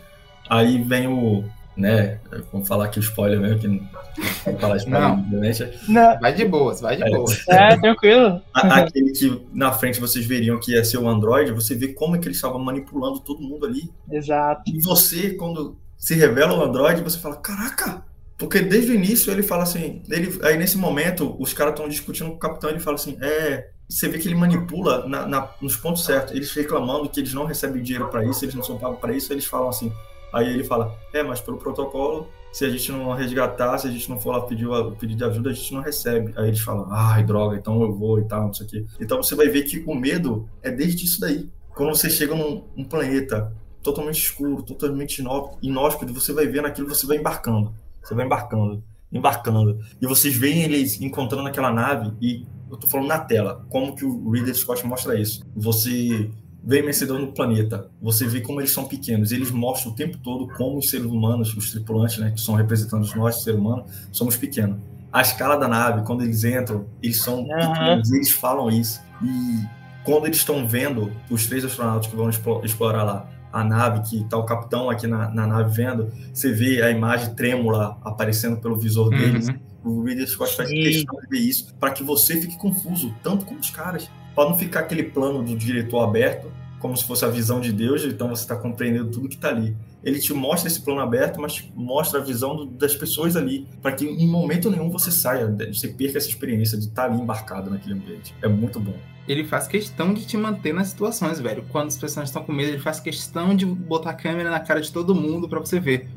Aí 0.47 0.79
vem 0.83 1.07
o, 1.07 1.43
né? 1.77 2.19
Vamos 2.51 2.67
falar 2.67 2.85
aqui 2.85 2.99
o 2.99 3.01
spoiler 3.01 3.39
mesmo, 3.39 3.59
que 3.59 3.67
não 3.67 4.59
falar 4.59 4.77
spoiler, 4.77 5.01
não. 5.01 5.13
obviamente. 5.13 5.79
Não. 5.87 6.19
Vai 6.19 6.33
de 6.33 6.45
boas, 6.45 6.81
vai 6.81 6.97
de 6.97 7.03
é. 7.03 7.09
boas. 7.09 7.47
É, 7.47 7.77
tranquilo. 7.77 8.41
Aquele 8.53 9.11
que 9.11 9.47
na 9.53 9.71
frente 9.71 9.99
vocês 9.99 10.25
veriam 10.25 10.59
que 10.59 10.71
ia 10.71 10.83
ser 10.83 10.97
o 10.97 11.07
Android, 11.07 11.51
você 11.51 11.75
vê 11.75 11.89
como 11.89 12.15
é 12.15 12.19
que 12.19 12.27
ele 12.27 12.35
estava 12.35 12.57
manipulando 12.57 13.19
todo 13.19 13.41
mundo 13.41 13.65
ali. 13.65 13.91
Exato. 14.09 14.63
E 14.67 14.81
você, 14.81 15.35
quando 15.35 15.77
se 15.97 16.15
revela 16.15 16.57
o 16.57 16.63
Android, 16.63 17.01
você 17.01 17.19
fala, 17.19 17.37
caraca! 17.37 18.03
Porque 18.37 18.59
desde 18.59 18.91
o 18.91 18.95
início 18.95 19.31
ele 19.31 19.41
fala 19.41 19.63
assim, 19.63 20.03
ele, 20.09 20.39
aí 20.43 20.57
nesse 20.57 20.77
momento 20.77 21.35
os 21.39 21.53
caras 21.53 21.73
estão 21.73 21.89
discutindo 21.89 22.29
com 22.29 22.35
o 22.35 22.39
capitão, 22.39 22.69
ele 22.69 22.79
fala 22.79 22.95
assim, 22.95 23.17
é, 23.19 23.69
você 23.89 24.07
vê 24.07 24.19
que 24.19 24.27
ele 24.27 24.35
manipula 24.35 25.07
na, 25.07 25.25
na, 25.25 25.49
nos 25.61 25.75
pontos 25.75 26.05
certos. 26.05 26.33
Eles 26.35 26.51
reclamando 26.53 27.09
que 27.09 27.19
eles 27.19 27.33
não 27.33 27.45
recebem 27.45 27.81
dinheiro 27.81 28.09
para 28.09 28.25
isso, 28.25 28.43
eles 28.43 28.53
não 28.53 28.63
são 28.63 28.77
pagos 28.77 28.99
para 28.99 29.13
isso, 29.13 29.31
eles 29.33 29.45
falam 29.45 29.69
assim, 29.69 29.91
Aí 30.33 30.47
ele 30.53 30.63
fala: 30.63 30.95
É, 31.13 31.23
mas 31.23 31.39
pelo 31.41 31.57
protocolo, 31.57 32.27
se 32.51 32.65
a 32.65 32.69
gente 32.69 32.91
não 32.91 33.11
resgatar, 33.13 33.77
se 33.77 33.87
a 33.87 33.91
gente 33.91 34.09
não 34.09 34.19
for 34.19 34.31
lá 34.31 34.41
pedir 34.41 34.67
o 34.67 34.91
pedido 34.91 35.17
de 35.17 35.23
ajuda, 35.23 35.49
a 35.49 35.53
gente 35.53 35.73
não 35.73 35.81
recebe. 35.81 36.33
Aí 36.35 36.47
eles 36.47 36.59
falam: 36.59 36.87
Ai, 36.91 37.23
droga, 37.23 37.57
então 37.57 37.81
eu 37.81 37.93
vou 37.93 38.19
e 38.19 38.25
tal, 38.25 38.47
não 38.47 38.53
sei 38.53 38.65
o 38.65 38.69
quê. 38.69 38.85
Então 38.99 39.21
você 39.21 39.35
vai 39.35 39.47
ver 39.47 39.63
que 39.63 39.83
o 39.85 39.95
medo 39.95 40.47
é 40.61 40.71
desde 40.71 41.05
isso 41.05 41.19
daí. 41.19 41.49
Quando 41.75 41.95
você 41.95 42.09
chega 42.09 42.33
num 42.33 42.63
um 42.75 42.83
planeta 42.83 43.53
totalmente 43.83 44.17
escuro, 44.17 44.63
totalmente 44.63 45.23
inóspito, 45.61 46.13
você 46.13 46.33
vai 46.33 46.47
vendo 46.47 46.65
aquilo, 46.65 46.87
você 46.87 47.05
vai 47.05 47.17
embarcando. 47.17 47.73
Você 48.03 48.15
vai 48.15 48.25
embarcando, 48.25 48.83
embarcando. 49.11 49.79
E 50.01 50.07
vocês 50.07 50.35
veem 50.35 50.63
eles 50.63 50.99
encontrando 50.99 51.47
aquela 51.47 51.71
nave 51.71 52.13
e 52.21 52.45
eu 52.69 52.77
tô 52.77 52.87
falando 52.87 53.07
na 53.07 53.19
tela, 53.19 53.65
como 53.69 53.95
que 53.95 54.03
o 54.03 54.29
Reader 54.29 54.55
Scott 54.55 54.85
mostra 54.85 55.19
isso. 55.19 55.45
Você 55.55 56.29
vencedor 56.67 57.17
no 57.19 57.31
planeta. 57.31 57.89
Você 58.01 58.27
vê 58.27 58.41
como 58.41 58.59
eles 58.59 58.71
são 58.71 58.85
pequenos. 58.85 59.31
Eles 59.31 59.51
mostram 59.51 59.93
o 59.93 59.95
tempo 59.95 60.17
todo 60.17 60.47
como 60.49 60.77
os 60.79 60.89
seres 60.89 61.05
humanos, 61.05 61.55
os 61.55 61.71
tripulantes, 61.71 62.17
né, 62.17 62.31
que 62.31 62.41
são 62.41 62.55
representantes 62.55 63.13
nós, 63.15 63.41
seres 63.41 63.59
humanos, 63.59 63.89
somos 64.11 64.35
pequenos. 64.35 64.77
A 65.11 65.21
escala 65.21 65.55
da 65.55 65.67
nave, 65.67 66.05
quando 66.05 66.23
eles 66.23 66.43
entram, 66.43 66.85
eles 67.01 67.21
são 67.21 67.39
uhum. 67.39 67.73
pequenos, 67.73 68.11
eles 68.11 68.31
falam 68.31 68.69
isso. 68.69 69.01
E 69.23 69.65
quando 70.03 70.25
eles 70.25 70.37
estão 70.37 70.67
vendo 70.67 71.11
os 71.29 71.47
três 71.47 71.63
astronautas 71.63 72.07
que 72.07 72.15
vão 72.15 72.29
explorar 72.63 73.03
lá, 73.03 73.29
a 73.51 73.63
nave, 73.63 74.01
que 74.01 74.21
está 74.21 74.37
o 74.37 74.43
capitão 74.43 74.89
aqui 74.89 75.07
na, 75.07 75.29
na, 75.31 75.47
nave 75.47 75.73
vendo, 75.73 76.11
você 76.33 76.51
vê 76.51 76.81
a 76.81 76.91
imagem 76.91 77.33
trêmula 77.33 77.97
aparecendo 78.03 78.57
pelo 78.57 78.77
visor 78.77 79.11
uhum. 79.11 79.17
deles. 79.17 79.47
O 79.83 80.03
Ridley 80.03 80.27
Scott 80.27 80.55
faz 80.55 80.69
questão 80.69 81.17
de 81.21 81.27
ver 81.27 81.39
isso, 81.39 81.73
para 81.75 81.91
que 81.91 82.03
você 82.03 82.39
fique 82.41 82.57
confuso, 82.57 83.15
tanto 83.23 83.45
como 83.45 83.59
os 83.59 83.69
caras 83.69 84.09
para 84.37 84.47
não 84.47 84.55
ficar 84.55 84.81
aquele 84.81 85.01
plano 85.01 85.41
do 85.41 85.57
diretor 85.57 86.01
aberto, 86.01 86.53
como 86.77 86.95
se 86.95 87.03
fosse 87.03 87.25
a 87.25 87.27
visão 87.27 87.59
de 87.59 87.71
Deus, 87.71 88.03
então 88.03 88.29
você 88.29 88.43
está 88.43 88.55
compreendendo 88.55 89.09
tudo 89.09 89.27
que 89.27 89.33
está 89.33 89.47
ali. 89.49 89.75
Ele 90.03 90.19
te 90.19 90.31
mostra 90.31 90.69
esse 90.69 90.79
plano 90.79 91.01
aberto, 91.01 91.41
mas 91.41 91.67
mostra 91.75 92.19
a 92.19 92.23
visão 92.23 92.55
do, 92.55 92.67
das 92.67 92.95
pessoas 92.95 93.35
ali, 93.35 93.67
para 93.81 93.93
que 93.93 94.05
em 94.05 94.27
momento 94.27 94.69
nenhum 94.69 94.91
você 94.91 95.09
saia, 95.09 95.47
você 95.73 95.87
perca 95.87 96.19
essa 96.19 96.29
experiência 96.29 96.77
de 96.77 96.85
estar 96.85 97.07
tá 97.07 97.11
ali 97.11 97.19
embarcado 97.19 97.71
naquele 97.71 97.95
ambiente. 97.95 98.35
É 98.39 98.47
muito 98.47 98.79
bom. 98.79 98.93
Ele 99.27 99.43
faz 99.43 99.67
questão 99.67 100.13
de 100.13 100.23
te 100.23 100.37
manter 100.37 100.71
nas 100.71 100.89
situações, 100.89 101.39
velho. 101.39 101.65
Quando 101.71 101.87
as 101.87 101.97
pessoas 101.97 102.29
estão 102.29 102.43
com 102.43 102.53
medo, 102.53 102.69
ele 102.69 102.79
faz 102.79 102.99
questão 102.99 103.55
de 103.55 103.65
botar 103.65 104.11
a 104.11 104.13
câmera 104.13 104.51
na 104.51 104.59
cara 104.59 104.79
de 104.79 104.91
todo 104.91 105.15
mundo 105.15 105.49
para 105.49 105.59
você 105.59 105.79
ver. 105.79 106.07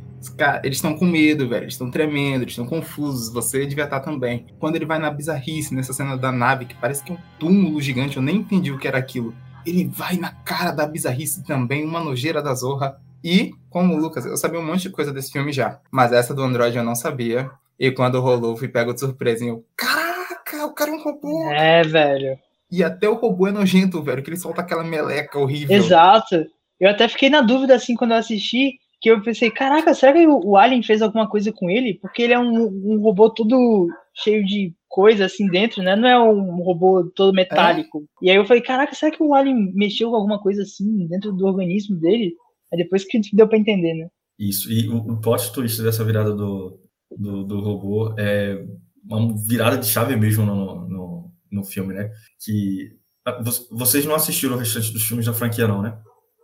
Eles 0.63 0.79
estão 0.79 0.97
com 0.97 1.07
medo, 1.07 1.49
velho. 1.49 1.65
Eles 1.65 1.75
estão 1.75 1.91
tremendo, 1.91 2.43
eles 2.43 2.53
estão 2.53 2.67
confusos. 2.67 3.33
Você 3.33 3.67
devia 3.67 3.85
estar 3.85 4.01
também. 4.01 4.47
Quando 4.59 4.77
ele 4.77 4.87
vai 4.87 4.99
na 4.99 5.11
bizarrice, 5.11 5.75
nessa 5.75 5.93
cena 5.93 6.17
da 6.17 6.31
nave, 6.31 6.67
que 6.67 6.75
parece 6.75 7.03
que 7.03 7.13
é 7.13 7.15
um 7.15 7.19
túmulo 7.39 7.81
gigante, 7.81 8.17
eu 8.17 8.23
nem 8.23 8.37
entendi 8.37 8.71
o 8.71 8.79
que 8.79 8.89
era 8.89 8.99
aquilo. 8.99 9.35
Ele 9.67 9.87
vai 9.87 10.17
na 10.17 10.31
cara 10.31 10.71
da 10.71 10.87
bizarrice 10.87 11.45
também, 11.45 11.85
uma 11.85 12.01
nojeira 12.01 12.43
da 12.43 12.55
zorra. 12.55 13.01
E, 13.23 13.53
como 13.69 13.95
o 13.95 13.99
Lucas, 13.99 14.25
eu 14.25 14.37
sabia 14.37 14.59
um 14.59 14.65
monte 14.65 14.83
de 14.83 14.91
coisa 14.91 15.13
desse 15.13 15.33
filme 15.33 15.53
já. 15.53 15.81
Mas 15.91 16.13
essa 16.13 16.35
do 16.35 16.43
Android 16.43 16.77
eu 16.77 16.85
não 16.85 16.95
sabia. 16.95 17.51
E 17.79 17.91
quando 17.91 18.21
rolou, 18.21 18.57
fui 18.57 18.69
pego 18.69 18.93
de 18.93 19.01
surpresa 19.01 19.45
e 19.45 19.49
eu. 19.49 19.65
Caraca, 19.77 20.67
o 20.67 20.75
cara 20.75 20.91
é 20.91 20.95
um 20.95 21.03
robô! 21.03 21.51
É, 21.51 21.83
velho. 21.83 22.39
E 22.71 22.85
até 22.85 23.09
o 23.09 23.15
robô 23.15 23.49
é 23.49 23.51
nojento, 23.51 24.03
velho, 24.03 24.23
que 24.23 24.31
ele 24.31 24.37
solta 24.37 24.61
aquela 24.61 24.85
meleca 24.85 25.39
horrível. 25.39 25.77
Exato. 25.77 26.47
Eu 26.79 26.89
até 26.89 27.09
fiquei 27.09 27.29
na 27.29 27.43
dúvida, 27.43 27.75
assim, 27.75 27.95
quando 27.95 28.13
eu 28.13 28.19
assisti 28.19 28.80
que 29.01 29.11
eu 29.11 29.23
pensei, 29.23 29.51
caraca, 29.51 29.95
será 29.95 30.13
que 30.13 30.27
o, 30.27 30.57
Alien 30.57 30.83
fez 30.83 31.01
alguma 31.01 31.29
coisa 31.29 31.53
com 31.53 31.71
ele? 31.71 31.95
Porque 31.95 32.23
ele 32.23 32.35
é 32.35 32.39
um, 32.39 32.67
um 32.67 33.01
robô 33.01 33.31
todo 33.31 33.89
cheio 34.15 34.45
de 34.45 34.75
coisa 34.89 35.25
assim 35.25 35.47
dentro, 35.47 35.83
né? 35.83 35.97
Não 35.97 36.09
é 36.09 36.21
um 36.21 36.63
robô 36.63 37.11
todo 37.15 37.33
metálico. 37.33 38.07
É. 38.23 38.27
E 38.27 38.31
aí 38.31 38.37
eu 38.37 38.45
falei, 38.45 38.63
caraca, 38.63 38.95
será 38.95 39.11
que 39.11 39.23
o 39.23 39.35
Alien 39.35 39.73
mexeu 39.75 40.11
com 40.11 40.17
alguma 40.17 40.39
coisa 40.39 40.63
assim 40.63 41.07
dentro 41.07 41.33
do 41.33 41.47
organismo 41.47 41.97
dele? 41.99 42.35
Aí 42.73 42.79
depois 42.79 43.05
que 43.05 43.21
deu 43.33 43.49
para 43.49 43.59
entender, 43.59 43.95
né? 43.95 44.09
Isso, 44.39 44.71
e 44.71 44.89
o, 44.89 44.97
o 44.97 45.21
plot 45.21 45.53
twist 45.53 45.83
dessa 45.83 46.05
virada 46.05 46.35
do, 46.35 46.79
do, 47.11 47.45
do, 47.45 47.61
robô 47.61 48.15
é 48.19 48.65
uma 49.09 49.35
virada 49.37 49.79
de 49.79 49.87
chave 49.87 50.17
mesmo 50.17 50.45
no, 50.45 50.89
no, 50.89 51.33
no 51.51 51.65
filme, 51.65 51.95
né? 51.95 52.11
Que 52.45 52.97
ah, 53.25 53.43
vocês 53.71 54.05
não 54.05 54.15
assistiram 54.15 54.57
o 54.57 54.59
restante 54.59 54.93
dos 54.93 55.03
filmes 55.03 55.27
da 55.27 55.35
franquia, 55.35 55.69
não, 55.69 55.83
né? 55.83 55.99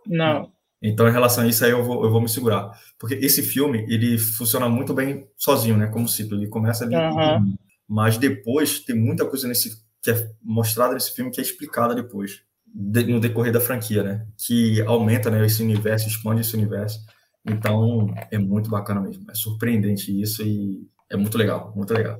Não. 0.05 0.51
Então, 0.81 1.07
em 1.07 1.11
relação 1.11 1.43
a 1.43 1.47
isso 1.47 1.65
aí, 1.65 1.71
eu 1.71 1.83
vou, 1.83 2.03
eu 2.03 2.11
vou 2.11 2.21
me 2.21 2.29
segurar. 2.29 2.71
Porque 2.99 3.15
esse 3.15 3.41
filme, 3.41 3.85
ele 3.89 4.17
funciona 4.17 4.69
muito 4.69 4.93
bem 4.93 5.27
sozinho, 5.35 5.77
né? 5.77 5.87
Como 5.87 6.07
ciclo. 6.07 6.37
Ele 6.37 6.47
começa 6.47 6.85
ali, 6.85 6.95
uhum. 6.95 7.55
mas 7.87 8.17
depois 8.17 8.79
tem 8.79 8.95
muita 8.95 9.25
coisa 9.25 9.47
nesse 9.47 9.85
que 10.01 10.11
é 10.11 10.31
mostrada 10.41 10.93
nesse 10.93 11.13
filme 11.13 11.31
que 11.31 11.41
é 11.41 11.43
explicada 11.43 11.93
depois, 11.93 12.41
de, 12.65 13.03
no 13.05 13.19
decorrer 13.19 13.51
da 13.51 13.59
franquia, 13.59 14.03
né? 14.03 14.25
Que 14.37 14.81
aumenta 14.81 15.29
né, 15.29 15.45
esse 15.45 15.61
universo, 15.61 16.07
expande 16.07 16.41
esse 16.41 16.55
universo. 16.55 16.99
Então, 17.45 18.13
é 18.31 18.37
muito 18.37 18.69
bacana 18.69 19.01
mesmo. 19.01 19.29
É 19.29 19.33
surpreendente 19.33 20.21
isso 20.21 20.43
e 20.43 20.87
é 21.09 21.17
muito 21.17 21.37
legal, 21.37 21.73
muito 21.75 21.93
legal. 21.93 22.19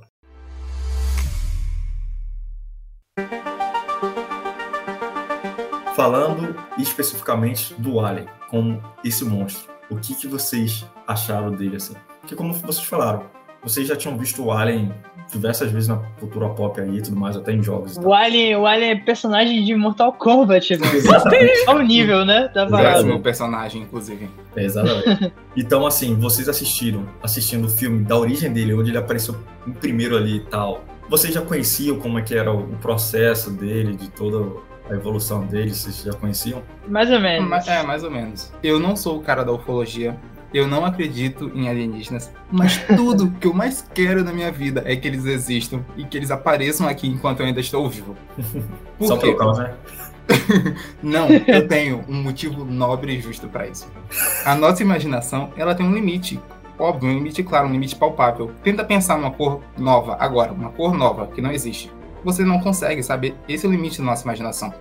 Falando 5.98 6.56
especificamente 6.78 7.74
do 7.76 8.00
Alien, 8.00 8.28
como 8.52 8.80
esse 9.04 9.26
monstro, 9.26 9.74
o 9.90 9.96
que, 9.96 10.14
que 10.14 10.28
vocês 10.28 10.86
acharam 11.08 11.50
dele 11.50 11.78
assim? 11.78 11.96
Porque 12.22 12.36
como 12.36 12.54
vocês 12.54 12.86
falaram, 12.86 13.24
vocês 13.64 13.88
já 13.88 13.96
tinham 13.96 14.16
visto 14.16 14.44
o 14.44 14.52
Alien 14.52 14.94
diversas 15.32 15.72
vezes 15.72 15.90
na 15.90 15.96
cultura 16.20 16.50
pop 16.50 16.80
aí 16.80 16.98
e 16.98 17.02
tudo 17.02 17.18
mais, 17.18 17.36
até 17.36 17.52
em 17.52 17.64
jogos. 17.64 17.98
O 17.98 18.14
Alien, 18.14 18.58
o 18.58 18.68
Alien 18.68 18.92
é 18.92 18.96
personagem 18.96 19.66
de 19.66 19.74
Mortal 19.74 20.14
Kombat, 20.14 20.78
né? 20.78 20.88
Olha 21.68 21.80
o 21.82 21.82
nível, 21.82 22.24
né? 22.24 22.48
Da. 22.54 22.68
É 22.80 23.02
meu 23.02 23.20
personagem, 23.20 23.82
inclusive. 23.82 24.30
É, 24.56 24.66
exatamente. 24.66 25.34
então, 25.58 25.84
assim, 25.84 26.14
vocês 26.14 26.48
assistiram, 26.48 27.08
assistindo 27.24 27.66
o 27.66 27.70
filme 27.70 28.06
da 28.06 28.16
origem 28.16 28.54
dele, 28.54 28.76
onde 28.76 28.92
ele 28.92 29.00
apareceu 29.00 29.36
em 29.66 29.72
primeiro 29.72 30.16
ali 30.16 30.36
e 30.36 30.42
tal. 30.42 30.84
Vocês 31.10 31.34
já 31.34 31.42
conheciam 31.42 31.98
como 31.98 32.20
é 32.20 32.22
que 32.22 32.36
era 32.36 32.54
o 32.54 32.68
processo 32.78 33.50
dele, 33.50 33.96
de 33.96 34.12
todo 34.12 34.62
a 34.90 34.94
evolução 34.94 35.46
deles, 35.46 35.78
vocês 35.78 36.04
já 36.04 36.14
conheciam? 36.14 36.62
Mais 36.88 37.12
ou 37.12 37.20
menos. 37.20 37.68
É, 37.68 37.84
mais 37.84 38.04
ou 38.04 38.12
menos. 38.12 38.52
Eu 38.64 38.80
não 38.80 38.96
sou 38.96 39.18
o 39.18 39.22
cara 39.22 39.44
da 39.44 39.52
ufologia, 39.52 40.18
eu 40.54 40.68
não 40.68 40.86
acredito 40.86 41.52
em 41.54 41.68
alienígenas, 41.68 42.32
mas 42.52 42.78
tudo 42.96 43.32
que 43.32 43.48
eu 43.48 43.54
mais 43.54 43.86
quero 43.94 44.24
na 44.24 44.32
minha 44.32 44.52
vida 44.52 44.82
é 44.86 44.96
que 44.96 45.08
eles 45.08 45.26
existam 45.26 45.84
e 45.96 46.06
que 46.06 46.18
eles 46.18 46.32
apareçam 46.32 46.88
aqui 46.88 47.08
enquanto 47.08 47.42
eu 47.42 47.46
ainda 47.46 47.60
estou 47.60 47.88
vivo. 47.90 48.16
Por 48.98 49.08
Só 49.08 49.18
quê? 49.18 49.28
pelo 49.28 49.38
caso, 49.38 49.62
né? 49.62 49.74
não, 51.02 51.28
eu 51.30 51.68
tenho 51.68 52.04
um 52.08 52.22
motivo 52.22 52.66
nobre 52.66 53.16
e 53.16 53.22
justo 53.22 53.48
para 53.48 53.68
isso. 53.68 53.90
A 54.46 54.56
nossa 54.56 54.82
imaginação, 54.82 55.52
ela 55.56 55.74
tem 55.76 55.86
um 55.86 55.94
limite. 55.94 56.40
Óbvio, 56.80 57.10
um 57.10 57.14
limite 57.14 57.44
claro, 57.44 57.68
um 57.68 57.72
limite 57.72 57.96
palpável. 57.96 58.52
Tenta 58.62 58.84
pensar 58.84 59.18
numa 59.18 59.32
cor 59.32 59.62
nova 59.78 60.18
agora, 60.20 60.52
uma 60.52 60.70
cor 60.70 60.94
nova 60.94 61.28
que 61.28 61.42
não 61.42 61.52
existe 61.52 61.92
você 62.24 62.44
não 62.44 62.60
consegue 62.60 63.02
saber 63.04 63.36
esse 63.48 63.66
é 63.66 63.70
o 63.70 63.72
limite 63.72 64.00
da 64.00 64.06
nossa 64.06 64.24
imaginação. 64.24 64.74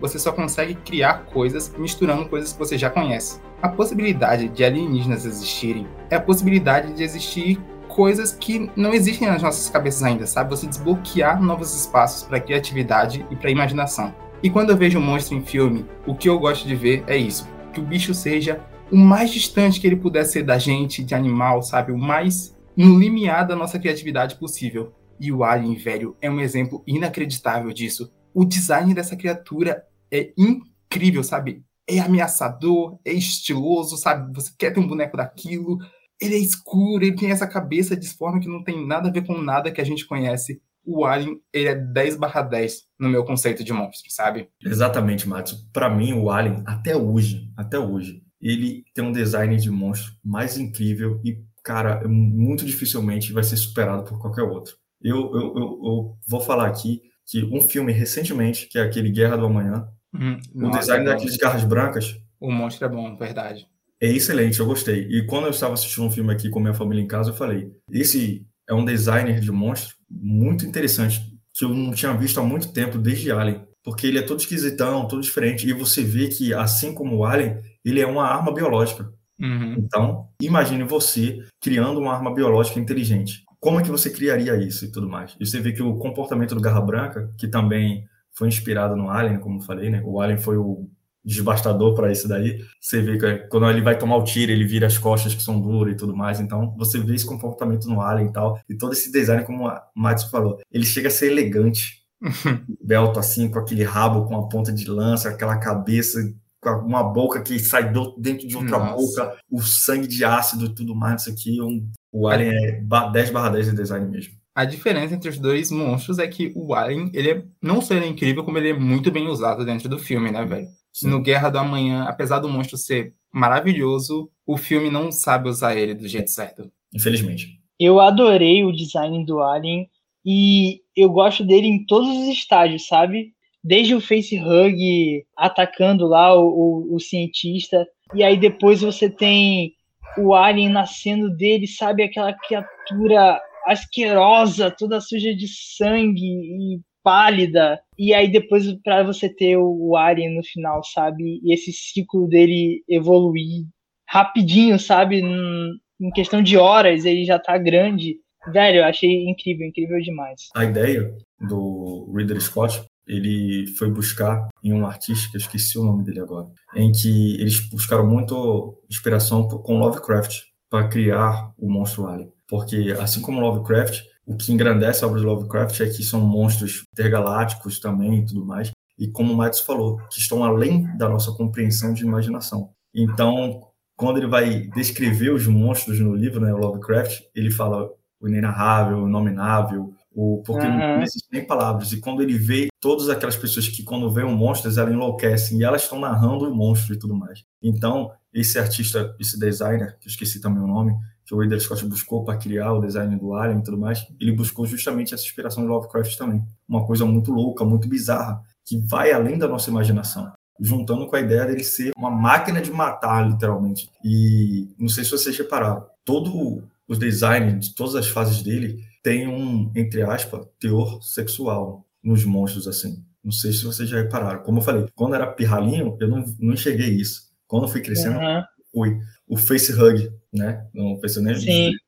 Você 0.00 0.18
só 0.18 0.32
consegue 0.32 0.74
criar 0.74 1.24
coisas 1.26 1.72
misturando 1.78 2.28
coisas 2.28 2.52
que 2.52 2.58
você 2.58 2.76
já 2.76 2.90
conhece. 2.90 3.40
A 3.62 3.68
possibilidade 3.68 4.48
de 4.48 4.64
alienígenas 4.64 5.24
existirem 5.24 5.86
é 6.10 6.16
a 6.16 6.20
possibilidade 6.20 6.92
de 6.92 7.02
existir 7.02 7.60
coisas 7.88 8.32
que 8.32 8.70
não 8.76 8.92
existem 8.92 9.28
nas 9.28 9.42
nossas 9.42 9.70
cabeças 9.70 10.02
ainda, 10.02 10.26
sabe? 10.26 10.50
Você 10.50 10.66
desbloquear 10.66 11.40
novos 11.40 11.74
espaços 11.74 12.24
para 12.24 12.40
criatividade 12.40 13.24
e 13.30 13.36
para 13.36 13.50
imaginação. 13.50 14.12
E 14.42 14.50
quando 14.50 14.70
eu 14.70 14.76
vejo 14.76 14.98
um 14.98 15.02
monstro 15.02 15.36
em 15.36 15.42
filme, 15.42 15.86
o 16.06 16.14
que 16.14 16.28
eu 16.28 16.38
gosto 16.38 16.66
de 16.66 16.74
ver 16.74 17.04
é 17.06 17.16
isso: 17.16 17.48
que 17.72 17.80
o 17.80 17.84
bicho 17.84 18.12
seja 18.12 18.60
o 18.90 18.96
mais 18.96 19.30
distante 19.30 19.80
que 19.80 19.86
ele 19.86 19.96
puder 19.96 20.24
ser 20.24 20.42
da 20.42 20.58
gente, 20.58 21.02
de 21.02 21.14
animal, 21.14 21.62
sabe? 21.62 21.92
O 21.92 21.98
mais 21.98 22.54
no 22.76 22.98
limiar 22.98 23.46
da 23.46 23.56
nossa 23.56 23.78
criatividade 23.78 24.36
possível. 24.36 24.92
E 25.20 25.32
o 25.32 25.44
Alien, 25.44 25.76
velho, 25.76 26.16
é 26.20 26.30
um 26.30 26.40
exemplo 26.40 26.82
inacreditável 26.86 27.72
disso. 27.72 28.12
O 28.32 28.44
design 28.44 28.92
dessa 28.94 29.16
criatura 29.16 29.84
é 30.10 30.32
incrível, 30.36 31.22
sabe? 31.22 31.64
É 31.88 31.98
ameaçador, 31.98 32.98
é 33.04 33.12
estiloso, 33.12 33.96
sabe? 33.96 34.32
Você 34.34 34.52
quer 34.58 34.72
ter 34.72 34.80
um 34.80 34.86
boneco 34.86 35.16
daquilo. 35.16 35.78
Ele 36.20 36.34
é 36.34 36.38
escuro, 36.38 37.04
ele 37.04 37.16
tem 37.16 37.30
essa 37.30 37.46
cabeça 37.46 37.96
disforme 37.96 38.40
que 38.40 38.48
não 38.48 38.62
tem 38.62 38.86
nada 38.86 39.08
a 39.08 39.12
ver 39.12 39.26
com 39.26 39.40
nada 39.40 39.70
que 39.70 39.80
a 39.80 39.84
gente 39.84 40.06
conhece. 40.06 40.60
O 40.86 41.04
Alien, 41.04 41.40
ele 41.52 41.68
é 41.68 41.74
10 41.74 42.16
barra 42.16 42.42
10 42.42 42.82
no 42.98 43.08
meu 43.08 43.24
conceito 43.24 43.64
de 43.64 43.72
monstro, 43.72 44.10
sabe? 44.10 44.48
Exatamente, 44.62 45.28
Matos. 45.28 45.66
Para 45.72 45.88
mim, 45.88 46.12
o 46.12 46.30
Alien, 46.30 46.62
até 46.66 46.94
hoje, 46.94 47.50
até 47.56 47.78
hoje, 47.78 48.22
ele 48.40 48.84
tem 48.94 49.02
um 49.02 49.12
design 49.12 49.56
de 49.56 49.70
monstro 49.70 50.12
mais 50.22 50.58
incrível 50.58 51.20
e, 51.24 51.42
cara, 51.62 52.06
muito 52.06 52.66
dificilmente 52.66 53.32
vai 53.32 53.42
ser 53.42 53.56
superado 53.56 54.04
por 54.04 54.20
qualquer 54.20 54.42
outro. 54.42 54.76
Eu, 55.04 55.30
eu, 55.34 55.54
eu, 55.54 55.80
eu 55.84 56.18
vou 56.26 56.40
falar 56.40 56.66
aqui 56.66 57.02
que 57.26 57.44
um 57.44 57.60
filme 57.60 57.92
recentemente, 57.92 58.66
que 58.66 58.78
é 58.78 58.82
aquele 58.82 59.10
Guerra 59.10 59.36
do 59.36 59.46
Amanhã, 59.46 59.86
hum, 60.14 60.38
o 60.54 60.70
design 60.70 61.06
é 61.06 61.10
daqueles 61.10 61.36
garras 61.36 61.64
brancas. 61.64 62.16
O 62.40 62.50
monstro 62.50 62.86
é 62.86 62.88
bom, 62.88 63.14
verdade. 63.16 63.66
É 64.00 64.08
excelente, 64.08 64.58
eu 64.58 64.66
gostei. 64.66 65.06
E 65.10 65.26
quando 65.26 65.44
eu 65.44 65.50
estava 65.50 65.74
assistindo 65.74 66.04
um 66.04 66.10
filme 66.10 66.32
aqui 66.32 66.50
com 66.50 66.60
minha 66.60 66.74
família 66.74 67.02
em 67.02 67.06
casa, 67.06 67.30
eu 67.30 67.34
falei: 67.34 67.70
esse 67.90 68.46
é 68.68 68.74
um 68.74 68.84
designer 68.84 69.40
de 69.40 69.52
monstro 69.52 69.94
muito 70.10 70.66
interessante, 70.66 71.20
que 71.52 71.64
eu 71.64 71.70
não 71.70 71.92
tinha 71.92 72.12
visto 72.14 72.40
há 72.40 72.42
muito 72.42 72.72
tempo, 72.72 72.98
desde 72.98 73.30
Alien. 73.30 73.62
Porque 73.82 74.06
ele 74.06 74.18
é 74.18 74.22
todo 74.22 74.40
esquisitão, 74.40 75.06
todo 75.06 75.22
diferente. 75.22 75.68
E 75.68 75.72
você 75.72 76.02
vê 76.02 76.28
que, 76.28 76.54
assim 76.54 76.94
como 76.94 77.16
o 77.16 77.24
Alien, 77.24 77.58
ele 77.84 78.00
é 78.00 78.06
uma 78.06 78.26
arma 78.26 78.52
biológica. 78.52 79.12
Uhum. 79.38 79.74
Então, 79.78 80.28
imagine 80.40 80.84
você 80.84 81.44
criando 81.60 82.00
uma 82.00 82.14
arma 82.14 82.32
biológica 82.32 82.80
inteligente. 82.80 83.43
Como 83.64 83.80
é 83.80 83.82
que 83.82 83.90
você 83.90 84.10
criaria 84.10 84.54
isso 84.56 84.84
e 84.84 84.92
tudo 84.92 85.08
mais? 85.08 85.34
E 85.40 85.46
você 85.46 85.58
vê 85.58 85.72
que 85.72 85.82
o 85.82 85.96
comportamento 85.96 86.54
do 86.54 86.60
Garra 86.60 86.82
Branca, 86.82 87.32
que 87.38 87.48
também 87.48 88.06
foi 88.30 88.46
inspirado 88.46 88.94
no 88.94 89.08
Alien, 89.08 89.40
como 89.40 89.56
eu 89.58 89.62
falei, 89.62 89.88
né? 89.88 90.02
O 90.04 90.20
Alien 90.20 90.36
foi 90.36 90.58
o 90.58 90.86
desbastador 91.24 91.94
para 91.94 92.12
isso 92.12 92.28
daí. 92.28 92.62
Você 92.78 93.00
vê 93.00 93.16
que 93.16 93.48
quando 93.48 93.66
ele 93.70 93.80
vai 93.80 93.96
tomar 93.96 94.18
o 94.18 94.24
tiro, 94.24 94.52
ele 94.52 94.66
vira 94.66 94.86
as 94.86 94.98
costas 94.98 95.34
que 95.34 95.42
são 95.42 95.58
duras 95.58 95.94
e 95.94 95.96
tudo 95.96 96.14
mais. 96.14 96.40
Então, 96.40 96.76
você 96.76 97.00
vê 97.00 97.14
esse 97.14 97.24
comportamento 97.24 97.88
no 97.88 98.02
Alien 98.02 98.28
e 98.28 98.32
tal. 98.34 98.60
E 98.68 98.76
todo 98.76 98.92
esse 98.92 99.10
design, 99.10 99.42
como 99.44 99.66
a 99.66 99.82
Matsu 99.96 100.30
falou, 100.30 100.58
ele 100.70 100.84
chega 100.84 101.08
a 101.08 101.10
ser 101.10 101.32
elegante. 101.32 102.02
Belto 102.84 103.18
assim, 103.18 103.50
com 103.50 103.58
aquele 103.58 103.82
rabo 103.82 104.26
com 104.26 104.36
a 104.36 104.46
ponta 104.46 104.74
de 104.74 104.90
lança, 104.90 105.30
aquela 105.30 105.56
cabeça 105.56 106.20
com 106.60 106.86
uma 106.86 107.02
boca 107.02 107.40
que 107.40 107.58
sai 107.58 107.92
dentro 108.18 108.46
de 108.46 108.56
outra 108.56 108.78
Nossa. 108.78 108.94
boca, 108.94 109.36
o 109.50 109.62
sangue 109.62 110.06
de 110.06 110.22
ácido 110.22 110.66
e 110.66 110.74
tudo 110.74 110.94
mais, 110.94 111.22
isso 111.22 111.30
aqui, 111.30 111.60
um, 111.60 111.90
o 112.14 112.28
Alien 112.28 112.54
é 112.54 112.80
10 113.12 113.30
barra 113.30 113.50
10 113.50 113.70
de 113.70 113.76
design 113.76 114.08
mesmo. 114.08 114.34
A 114.54 114.64
diferença 114.64 115.14
entre 115.14 115.28
os 115.28 115.36
dois 115.36 115.72
monstros 115.72 116.20
é 116.20 116.28
que 116.28 116.52
o 116.54 116.74
Alien, 116.74 117.10
ele 117.12 117.30
é, 117.30 117.44
não 117.60 117.80
só 117.80 117.94
ele 117.94 118.04
é 118.04 118.08
incrível, 118.08 118.44
como 118.44 118.56
ele 118.56 118.70
é 118.70 118.78
muito 118.78 119.10
bem 119.10 119.26
usado 119.26 119.64
dentro 119.64 119.88
do 119.88 119.98
filme, 119.98 120.30
né, 120.30 120.44
velho? 120.44 120.68
Sim. 120.92 121.08
No 121.08 121.20
Guerra 121.20 121.50
do 121.50 121.58
Amanhã, 121.58 122.04
apesar 122.04 122.38
do 122.38 122.48
monstro 122.48 122.78
ser 122.78 123.12
maravilhoso, 123.32 124.30
o 124.46 124.56
filme 124.56 124.90
não 124.90 125.10
sabe 125.10 125.48
usar 125.48 125.74
ele 125.74 125.92
do 125.92 126.06
jeito 126.06 126.30
certo. 126.30 126.70
Infelizmente. 126.94 127.58
Eu 127.80 127.98
adorei 127.98 128.64
o 128.64 128.70
design 128.70 129.26
do 129.26 129.42
Alien 129.42 129.88
e 130.24 130.82
eu 130.96 131.10
gosto 131.10 131.44
dele 131.44 131.66
em 131.66 131.84
todos 131.84 132.08
os 132.08 132.28
estágios, 132.28 132.86
sabe? 132.86 133.34
desde 133.64 133.94
o 133.94 134.00
facehug 134.00 135.24
atacando 135.34 136.06
lá 136.06 136.38
o, 136.38 136.46
o, 136.46 136.96
o, 136.96 137.00
cientista, 137.00 137.88
e 138.14 138.22
aí 138.22 138.36
depois 138.36 138.82
você 138.82 139.08
tem 139.08 139.72
o 140.18 140.34
alien 140.34 140.68
nascendo 140.68 141.30
dele, 141.30 141.66
sabe? 141.66 142.02
Aquela 142.02 142.32
criatura 142.32 143.40
asquerosa, 143.66 144.70
toda 144.70 145.00
suja 145.00 145.34
de 145.34 145.46
sangue 145.48 146.26
e 146.26 146.80
pálida. 147.02 147.80
E 147.98 148.14
aí 148.14 148.30
depois 148.30 148.72
para 148.82 149.02
você 149.02 149.28
ter 149.28 149.56
o, 149.56 149.96
alien 149.96 150.36
no 150.36 150.42
final, 150.42 150.82
sabe? 150.84 151.40
E 151.42 151.52
esse 151.52 151.72
ciclo 151.72 152.26
dele 152.26 152.82
evoluir 152.88 153.66
rapidinho, 154.08 154.78
sabe? 154.78 155.20
Em 155.20 156.10
questão 156.14 156.42
de 156.42 156.56
horas 156.56 157.04
ele 157.04 157.24
já 157.24 157.38
tá 157.38 157.56
grande. 157.58 158.16
Velho, 158.52 158.78
eu 158.78 158.84
achei 158.84 159.28
incrível, 159.28 159.66
incrível 159.66 160.00
demais. 160.00 160.48
A 160.54 160.64
ideia 160.64 161.14
do 161.40 162.10
Ridley 162.14 162.40
Scott 162.40 162.84
ele 163.06 163.66
foi 163.78 163.90
buscar 163.90 164.48
em 164.62 164.72
um 164.72 164.86
artista, 164.86 165.30
que 165.30 165.36
eu 165.36 165.40
esqueci 165.40 165.78
o 165.78 165.84
nome 165.84 166.04
dele 166.04 166.20
agora, 166.20 166.48
em 166.74 166.90
que 166.90 167.40
eles 167.40 167.60
buscaram 167.68 168.06
muito 168.06 168.78
inspiração 168.88 169.46
com 169.46 169.78
Lovecraft 169.78 170.42
para 170.70 170.88
criar 170.88 171.52
o 171.58 171.70
monstro 171.70 172.06
alien. 172.06 172.32
Porque, 172.48 172.94
assim 172.98 173.20
como 173.20 173.40
Lovecraft, 173.40 174.02
o 174.26 174.36
que 174.36 174.52
engrandece 174.52 175.04
a 175.04 175.06
obra 175.06 175.20
de 175.20 175.26
Lovecraft 175.26 175.80
é 175.80 175.86
que 175.86 176.02
são 176.02 176.20
monstros 176.20 176.84
intergalácticos 176.92 177.78
também 177.78 178.20
e 178.20 178.26
tudo 178.26 178.44
mais. 178.44 178.70
E 178.98 179.08
como 179.08 179.32
o 179.32 179.36
Matos 179.36 179.60
falou, 179.60 179.98
que 180.10 180.18
estão 180.18 180.44
além 180.44 180.84
da 180.96 181.08
nossa 181.08 181.32
compreensão 181.32 181.92
de 181.92 182.04
imaginação. 182.04 182.70
Então, 182.94 183.68
quando 183.96 184.18
ele 184.18 184.26
vai 184.26 184.68
descrever 184.74 185.30
os 185.30 185.46
monstros 185.46 186.00
no 186.00 186.14
livro, 186.14 186.40
né, 186.40 186.52
Lovecraft, 186.52 187.22
ele 187.34 187.50
fala 187.50 187.88
o 188.20 188.28
inenarrável, 188.28 188.98
o 188.98 189.08
inominável, 189.08 189.92
o, 190.14 190.42
porque 190.46 190.66
uhum. 190.66 190.96
não 190.96 191.02
existem 191.02 191.40
nem 191.40 191.46
palavras. 191.46 191.92
E 191.92 192.00
quando 192.00 192.22
ele 192.22 192.38
vê 192.38 192.68
todas 192.80 193.08
aquelas 193.08 193.36
pessoas 193.36 193.66
que, 193.68 193.82
quando 193.82 194.10
vêem 194.10 194.26
um 194.26 194.36
monstro, 194.36 194.70
elas 194.70 194.92
enlouquecem 194.92 195.58
e 195.58 195.64
elas 195.64 195.82
estão 195.82 195.98
narrando 195.98 196.48
o 196.48 196.54
monstro 196.54 196.94
e 196.94 196.98
tudo 196.98 197.16
mais. 197.16 197.44
Então, 197.60 198.12
esse 198.32 198.58
artista, 198.58 199.14
esse 199.18 199.38
designer, 199.38 199.98
que 199.98 200.06
eu 200.06 200.10
esqueci 200.10 200.40
também 200.40 200.62
o 200.62 200.66
nome, 200.66 200.94
que 201.24 201.34
o 201.34 201.40
Ridley 201.40 201.58
Scott 201.58 201.84
buscou 201.86 202.24
para 202.24 202.36
criar 202.36 202.72
o 202.72 202.80
design 202.80 203.16
do 203.16 203.34
Alien 203.34 203.58
e 203.58 203.62
tudo 203.62 203.78
mais, 203.78 204.06
ele 204.20 204.32
buscou 204.32 204.66
justamente 204.66 205.14
essa 205.14 205.24
inspiração 205.24 205.64
de 205.64 205.68
Lovecraft 205.68 206.16
também. 206.16 206.44
Uma 206.68 206.86
coisa 206.86 207.04
muito 207.04 207.32
louca, 207.32 207.64
muito 207.64 207.88
bizarra, 207.88 208.40
que 208.64 208.78
vai 208.78 209.10
além 209.10 209.36
da 209.36 209.48
nossa 209.48 209.70
imaginação. 209.70 210.30
Juntando 210.60 211.08
com 211.08 211.16
a 211.16 211.20
ideia 211.20 211.46
dele 211.46 211.64
ser 211.64 211.92
uma 211.96 212.10
máquina 212.10 212.60
de 212.60 212.70
matar, 212.70 213.28
literalmente. 213.28 213.90
E 214.04 214.68
não 214.78 214.88
sei 214.88 215.02
se 215.02 215.10
vocês 215.10 215.36
repararam, 215.36 215.84
todo 216.04 216.62
o 216.86 216.94
design 216.94 217.58
de 217.58 217.74
todas 217.74 217.96
as 217.96 218.06
fases 218.06 218.42
dele 218.42 218.78
tem 219.04 219.28
um, 219.28 219.70
entre 219.76 220.00
aspas, 220.00 220.46
teor 220.58 221.02
sexual 221.02 221.86
nos 222.02 222.24
monstros, 222.24 222.66
assim. 222.66 223.04
Não 223.22 223.30
sei 223.30 223.52
se 223.52 223.62
vocês 223.62 223.86
já 223.86 223.98
repararam. 223.98 224.42
Como 224.42 224.58
eu 224.58 224.62
falei, 224.62 224.86
quando 224.94 225.14
era 225.14 225.26
pirralhinho, 225.26 225.94
eu 226.00 226.08
não, 226.08 226.24
não 226.40 226.54
enxerguei 226.54 226.88
isso. 226.88 227.30
Quando 227.46 227.64
eu 227.64 227.68
fui 227.68 227.82
crescendo, 227.82 228.18
uhum. 228.18 228.42
fui. 228.72 228.98
O 229.28 229.36
face 229.36 229.72
hug, 229.72 230.10
né? 230.32 230.66
Não 230.72 230.98
face 231.00 231.20
nem 231.20 231.36
Sim. 231.36 231.72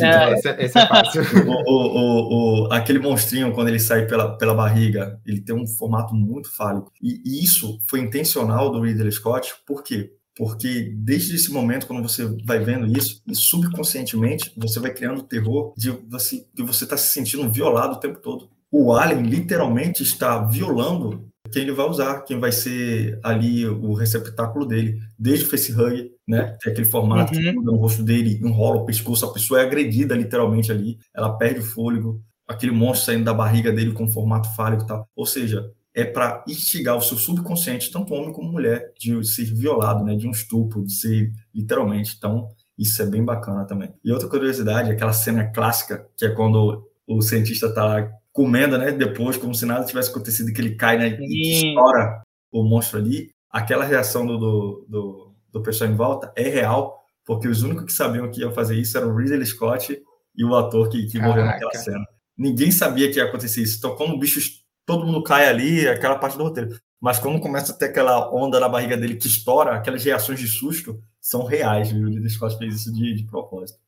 É, 0.00 0.32
esse, 0.32 0.48
esse, 0.48 0.78
é 0.78 0.86
fácil. 0.86 1.20
o, 1.46 1.72
o, 1.72 2.64
o, 2.64 2.72
aquele 2.72 2.98
monstrinho, 2.98 3.52
quando 3.52 3.68
ele 3.68 3.78
sai 3.78 4.06
pela, 4.06 4.38
pela 4.38 4.54
barriga, 4.54 5.20
ele 5.26 5.42
tem 5.42 5.54
um 5.54 5.66
formato 5.66 6.14
muito 6.14 6.50
fálico. 6.50 6.90
E, 7.02 7.20
e 7.22 7.44
isso 7.44 7.78
foi 7.86 8.00
intencional 8.00 8.72
do 8.72 8.80
Ridley 8.80 9.12
Scott, 9.12 9.52
por 9.66 9.82
quê? 9.82 10.10
Porque 10.36 10.92
desde 10.96 11.36
esse 11.36 11.50
momento, 11.50 11.86
quando 11.86 12.02
você 12.02 12.24
vai 12.44 12.58
vendo 12.58 12.86
isso, 12.86 13.22
e 13.26 13.34
subconscientemente 13.34 14.52
você 14.56 14.80
vai 14.80 14.92
criando 14.92 15.22
terror 15.22 15.72
de 15.76 15.90
você 15.90 16.46
de 16.54 16.62
você 16.62 16.84
estar 16.84 16.96
tá 16.96 17.02
se 17.02 17.12
sentindo 17.12 17.50
violado 17.50 17.94
o 17.94 18.00
tempo 18.00 18.18
todo. 18.18 18.48
O 18.70 18.94
Alien 18.94 19.22
literalmente 19.22 20.02
está 20.02 20.38
violando 20.38 21.28
quem 21.52 21.62
ele 21.62 21.72
vai 21.72 21.86
usar, 21.86 22.22
quem 22.22 22.40
vai 22.40 22.50
ser 22.50 23.20
ali 23.22 23.66
o 23.66 23.92
receptáculo 23.92 24.64
dele, 24.64 24.98
desde 25.18 25.44
o 25.44 25.48
facehug, 25.48 26.10
né? 26.26 26.56
Tem 26.62 26.72
aquele 26.72 26.88
formato 26.88 27.34
uhum. 27.34 27.40
que 27.40 27.52
muda 27.52 27.72
no 27.72 27.76
rosto 27.76 28.02
dele, 28.02 28.40
enrola 28.42 28.80
o 28.80 28.86
pescoço, 28.86 29.26
a 29.26 29.32
pessoa 29.32 29.60
é 29.60 29.64
agredida 29.64 30.14
literalmente 30.14 30.72
ali, 30.72 30.98
ela 31.14 31.36
perde 31.36 31.60
o 31.60 31.64
fôlego, 31.64 32.22
aquele 32.48 32.72
monstro 32.72 33.06
saindo 33.06 33.24
da 33.24 33.34
barriga 33.34 33.70
dele 33.70 33.92
com 33.92 34.08
formato 34.08 34.54
fálico 34.56 34.84
e 34.84 34.86
tal. 34.86 35.06
Ou 35.14 35.26
seja, 35.26 35.70
é 35.94 36.04
para 36.04 36.42
instigar 36.48 36.96
o 36.96 37.02
seu 37.02 37.18
subconsciente, 37.18 37.90
tanto 37.90 38.14
homem 38.14 38.32
como 38.32 38.50
mulher, 38.50 38.92
de 38.98 39.22
ser 39.24 39.44
violado, 39.44 40.04
né, 40.04 40.16
de 40.16 40.26
um 40.26 40.30
estupro, 40.30 40.84
de 40.84 40.92
ser 40.92 41.32
literalmente. 41.54 42.14
Então, 42.16 42.48
isso 42.78 43.00
é 43.02 43.06
bem 43.06 43.24
bacana 43.24 43.64
também. 43.66 43.92
E 44.02 44.10
outra 44.10 44.28
curiosidade, 44.28 44.90
aquela 44.90 45.12
cena 45.12 45.44
clássica, 45.52 46.06
que 46.16 46.24
é 46.24 46.30
quando 46.30 46.88
o 47.06 47.20
cientista 47.20 47.66
está 47.66 48.10
comendo, 48.32 48.78
né, 48.78 48.90
depois, 48.90 49.36
como 49.36 49.54
se 49.54 49.66
nada 49.66 49.84
tivesse 49.84 50.10
acontecido, 50.10 50.52
que 50.52 50.60
ele 50.60 50.74
cai 50.74 50.96
né, 50.96 51.18
e 51.20 51.68
estoura 51.68 52.22
o 52.50 52.64
monstro 52.64 52.98
ali. 52.98 53.30
Aquela 53.50 53.84
reação 53.84 54.26
do, 54.26 54.38
do, 54.38 54.86
do, 54.88 55.34
do 55.52 55.62
pessoal 55.62 55.90
em 55.90 55.94
volta 55.94 56.32
é 56.34 56.48
real, 56.48 56.98
porque 57.24 57.46
os 57.46 57.62
únicos 57.62 57.84
que 57.84 57.92
sabiam 57.92 58.30
que 58.30 58.40
iam 58.40 58.52
fazer 58.52 58.76
isso 58.76 58.96
eram 58.96 59.10
o 59.10 59.16
Ridley 59.16 59.44
Scott 59.44 60.02
e 60.34 60.44
o 60.44 60.56
ator 60.56 60.88
que, 60.88 61.06
que 61.06 61.20
morreu 61.20 61.44
naquela 61.44 61.74
cena. 61.74 62.04
Ninguém 62.36 62.70
sabia 62.70 63.12
que 63.12 63.18
ia 63.18 63.24
acontecer 63.24 63.62
isso. 63.62 63.76
Então, 63.76 63.94
quando 63.94 64.14
o 64.14 64.18
bicho 64.18 64.40
todo 64.86 65.06
mundo 65.06 65.22
cai 65.22 65.48
ali, 65.48 65.86
aquela 65.88 66.18
parte 66.18 66.36
do 66.36 66.44
roteiro. 66.44 66.70
Mas 67.00 67.18
quando 67.18 67.40
começa 67.40 67.72
a 67.72 67.76
ter 67.76 67.86
aquela 67.86 68.32
onda 68.32 68.60
na 68.60 68.68
barriga 68.68 68.96
dele 68.96 69.16
que 69.16 69.26
estoura, 69.26 69.72
aquelas 69.74 70.04
reações 70.04 70.38
de 70.38 70.46
susto 70.46 71.02
são 71.20 71.44
reais. 71.44 71.92
O 71.92 71.96
Ridley 71.96 72.30
Scott 72.30 72.56
fez 72.56 72.76
isso 72.76 72.92
de, 72.92 73.14
de 73.14 73.24
propósito. 73.24 73.78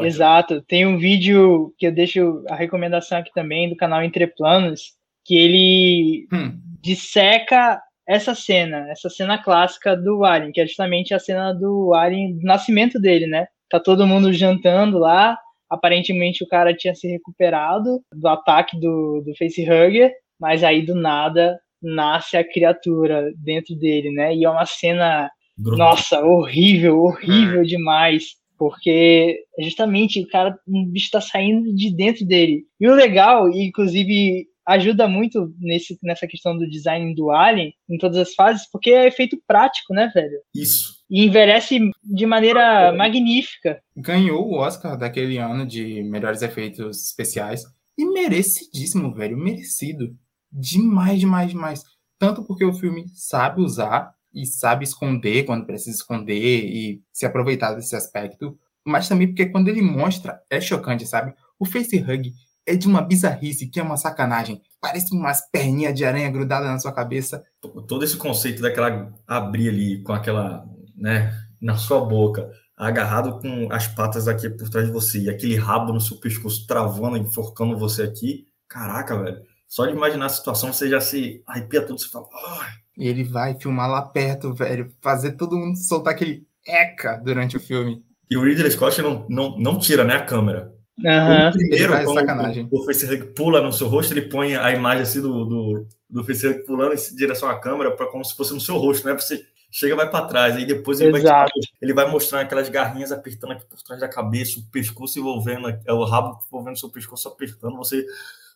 Exato. 0.00 0.62
Tem 0.62 0.86
um 0.86 0.98
vídeo 0.98 1.74
que 1.78 1.86
eu 1.86 1.92
deixo 1.92 2.44
a 2.48 2.54
recomendação 2.54 3.18
aqui 3.18 3.30
também 3.34 3.68
do 3.68 3.76
canal 3.76 4.02
Entre 4.02 4.26
Planos, 4.26 4.94
que 5.24 5.36
ele 5.36 6.26
hum. 6.32 6.58
disseca 6.80 7.80
essa 8.06 8.34
cena, 8.34 8.90
essa 8.90 9.08
cena 9.08 9.42
clássica 9.42 9.96
do 9.96 10.24
Alien, 10.24 10.52
que 10.52 10.60
é 10.60 10.66
justamente 10.66 11.14
a 11.14 11.18
cena 11.18 11.52
do 11.52 11.94
Alien, 11.94 12.38
do 12.38 12.42
nascimento 12.42 13.00
dele, 13.00 13.26
né? 13.26 13.46
Tá 13.70 13.78
todo 13.78 14.06
mundo 14.06 14.32
jantando 14.32 14.98
lá, 14.98 15.38
aparentemente 15.70 16.44
o 16.44 16.48
cara 16.48 16.74
tinha 16.74 16.94
se 16.94 17.06
recuperado 17.08 18.02
do 18.12 18.28
ataque 18.28 18.78
do, 18.78 19.22
do 19.24 19.34
facehugger, 19.36 20.12
mas 20.42 20.64
aí 20.64 20.84
do 20.84 20.96
nada 20.96 21.56
nasce 21.80 22.36
a 22.36 22.42
criatura 22.44 23.32
dentro 23.36 23.76
dele, 23.76 24.10
né? 24.10 24.34
E 24.34 24.44
é 24.44 24.50
uma 24.50 24.66
cena, 24.66 25.30
nossa, 25.56 26.20
horrível, 26.20 26.98
horrível 26.98 27.60
é. 27.60 27.64
demais 27.64 28.40
porque 28.58 29.40
justamente 29.60 30.22
o 30.22 30.28
cara, 30.28 30.56
o 30.68 30.86
bicho 30.86 31.06
está 31.06 31.20
saindo 31.20 31.74
de 31.74 31.92
dentro 31.92 32.24
dele. 32.24 32.62
E 32.78 32.86
o 32.86 32.94
legal, 32.94 33.50
e 33.50 33.66
inclusive 33.66 34.46
ajuda 34.64 35.08
muito 35.08 35.52
nesse, 35.58 35.98
nessa 36.00 36.28
questão 36.28 36.56
do 36.56 36.70
design 36.70 37.12
do 37.12 37.32
Alien 37.32 37.74
em 37.90 37.98
todas 37.98 38.18
as 38.18 38.34
fases, 38.34 38.68
porque 38.70 38.90
é 38.90 39.08
efeito 39.08 39.36
prático, 39.48 39.92
né, 39.92 40.12
velho? 40.14 40.38
Isso. 40.54 40.92
E 41.10 41.24
envelhece 41.24 41.80
de 42.04 42.26
maneira 42.26 42.62
é. 42.62 42.92
magnífica. 42.92 43.80
Ganhou 43.96 44.46
o 44.46 44.58
Oscar 44.58 44.96
daquele 44.96 45.38
ano 45.38 45.66
de 45.66 46.02
melhores 46.04 46.42
efeitos 46.42 47.08
especiais. 47.08 47.64
E 47.98 48.04
merecidíssimo, 48.06 49.12
velho. 49.12 49.36
Merecido. 49.36 50.16
Demais, 50.52 51.18
demais, 51.18 51.50
demais. 51.50 51.84
Tanto 52.18 52.44
porque 52.44 52.64
o 52.64 52.74
filme 52.74 53.06
sabe 53.14 53.62
usar 53.62 54.14
e 54.32 54.46
sabe 54.46 54.84
esconder 54.84 55.44
quando 55.44 55.66
precisa 55.66 55.96
esconder 55.96 56.64
e 56.64 57.02
se 57.12 57.26
aproveitar 57.26 57.74
desse 57.74 57.96
aspecto, 57.96 58.58
mas 58.84 59.08
também 59.08 59.28
porque 59.28 59.46
quando 59.46 59.68
ele 59.68 59.82
mostra 59.82 60.40
é 60.50 60.60
chocante, 60.60 61.06
sabe? 61.06 61.34
O 61.58 61.64
facehug 61.64 62.32
é 62.66 62.76
de 62.76 62.86
uma 62.86 63.02
bizarrice 63.02 63.68
que 63.68 63.80
é 63.80 63.82
uma 63.82 63.96
sacanagem. 63.96 64.60
Parece 64.80 65.14
umas 65.14 65.48
perninhas 65.50 65.94
de 65.94 66.04
aranha 66.04 66.30
grudadas 66.30 66.68
na 66.68 66.78
sua 66.78 66.92
cabeça. 66.92 67.44
Todo 67.86 68.04
esse 68.04 68.16
conceito 68.16 68.62
daquela 68.62 69.12
abrir 69.26 69.68
ali 69.68 70.02
com 70.02 70.12
aquela, 70.12 70.64
né, 70.96 71.32
na 71.60 71.76
sua 71.76 72.04
boca, 72.04 72.50
agarrado 72.76 73.40
com 73.40 73.72
as 73.72 73.86
patas 73.86 74.26
aqui 74.26 74.48
por 74.48 74.68
trás 74.68 74.86
de 74.86 74.92
você 74.92 75.20
e 75.20 75.30
aquele 75.30 75.56
rabo 75.56 75.92
no 75.92 76.00
seu 76.00 76.18
pescoço 76.18 76.66
travando, 76.66 77.16
enforcando 77.16 77.78
você 77.78 78.02
aqui. 78.02 78.46
Caraca, 78.68 79.20
velho. 79.22 79.42
Só 79.72 79.86
de 79.86 79.94
imaginar 79.94 80.26
a 80.26 80.28
situação, 80.28 80.70
você 80.70 80.86
já 80.86 81.00
se 81.00 81.42
arrepia 81.46 81.80
tudo, 81.80 81.98
você 81.98 82.06
fala, 82.06 82.26
oh, 82.26 82.62
ele 82.94 83.24
vai 83.24 83.58
filmar 83.58 83.90
lá 83.90 84.02
perto, 84.02 84.52
velho, 84.52 84.92
fazer 85.00 85.32
todo 85.32 85.56
mundo 85.56 85.78
soltar 85.78 86.12
aquele 86.12 86.46
eca 86.66 87.16
durante 87.16 87.56
o 87.56 87.60
filme. 87.60 88.04
E 88.30 88.36
o 88.36 88.44
Ridley 88.44 88.70
Scott 88.70 89.00
não, 89.00 89.26
não, 89.30 89.58
não 89.58 89.78
tira, 89.78 90.04
né, 90.04 90.16
a 90.16 90.26
câmera. 90.26 90.74
Uhum. 90.98 91.52
primeiro, 91.52 91.90
quando 92.04 92.20
sacanagem. 92.20 92.68
o, 92.70 92.82
o 92.82 92.84
facehug 92.84 93.32
pula 93.32 93.62
no 93.62 93.72
seu 93.72 93.88
rosto, 93.88 94.12
ele 94.12 94.28
põe 94.28 94.54
a 94.54 94.72
imagem 94.72 95.04
assim 95.04 95.22
do, 95.22 95.46
do, 95.46 95.86
do 96.10 96.22
facehug 96.22 96.66
pulando 96.66 96.92
em 96.92 97.16
direção 97.16 97.48
à 97.48 97.58
câmera, 97.58 97.96
para 97.96 98.10
como 98.10 98.22
se 98.22 98.36
fosse 98.36 98.52
no 98.52 98.60
seu 98.60 98.76
rosto, 98.76 99.08
né? 99.08 99.14
Você 99.14 99.42
chega 99.70 99.96
vai 99.96 100.10
para 100.10 100.26
trás, 100.26 100.54
aí 100.54 100.66
depois 100.66 101.00
ele 101.00 101.18
vai, 101.18 101.48
ele 101.80 101.94
vai 101.94 102.10
mostrar 102.10 102.42
aquelas 102.42 102.68
garrinhas 102.68 103.10
apertando 103.10 103.52
aqui 103.52 103.64
por 103.64 103.80
trás 103.80 104.02
da 104.02 104.08
cabeça, 104.08 104.60
o 104.60 104.70
pescoço 104.70 105.18
envolvendo, 105.18 105.70
é 105.86 105.92
o 105.94 106.04
rabo 106.04 106.38
envolvendo 106.46 106.74
o 106.74 106.78
seu 106.78 106.90
pescoço 106.90 107.26
apertando, 107.26 107.78
você 107.78 108.04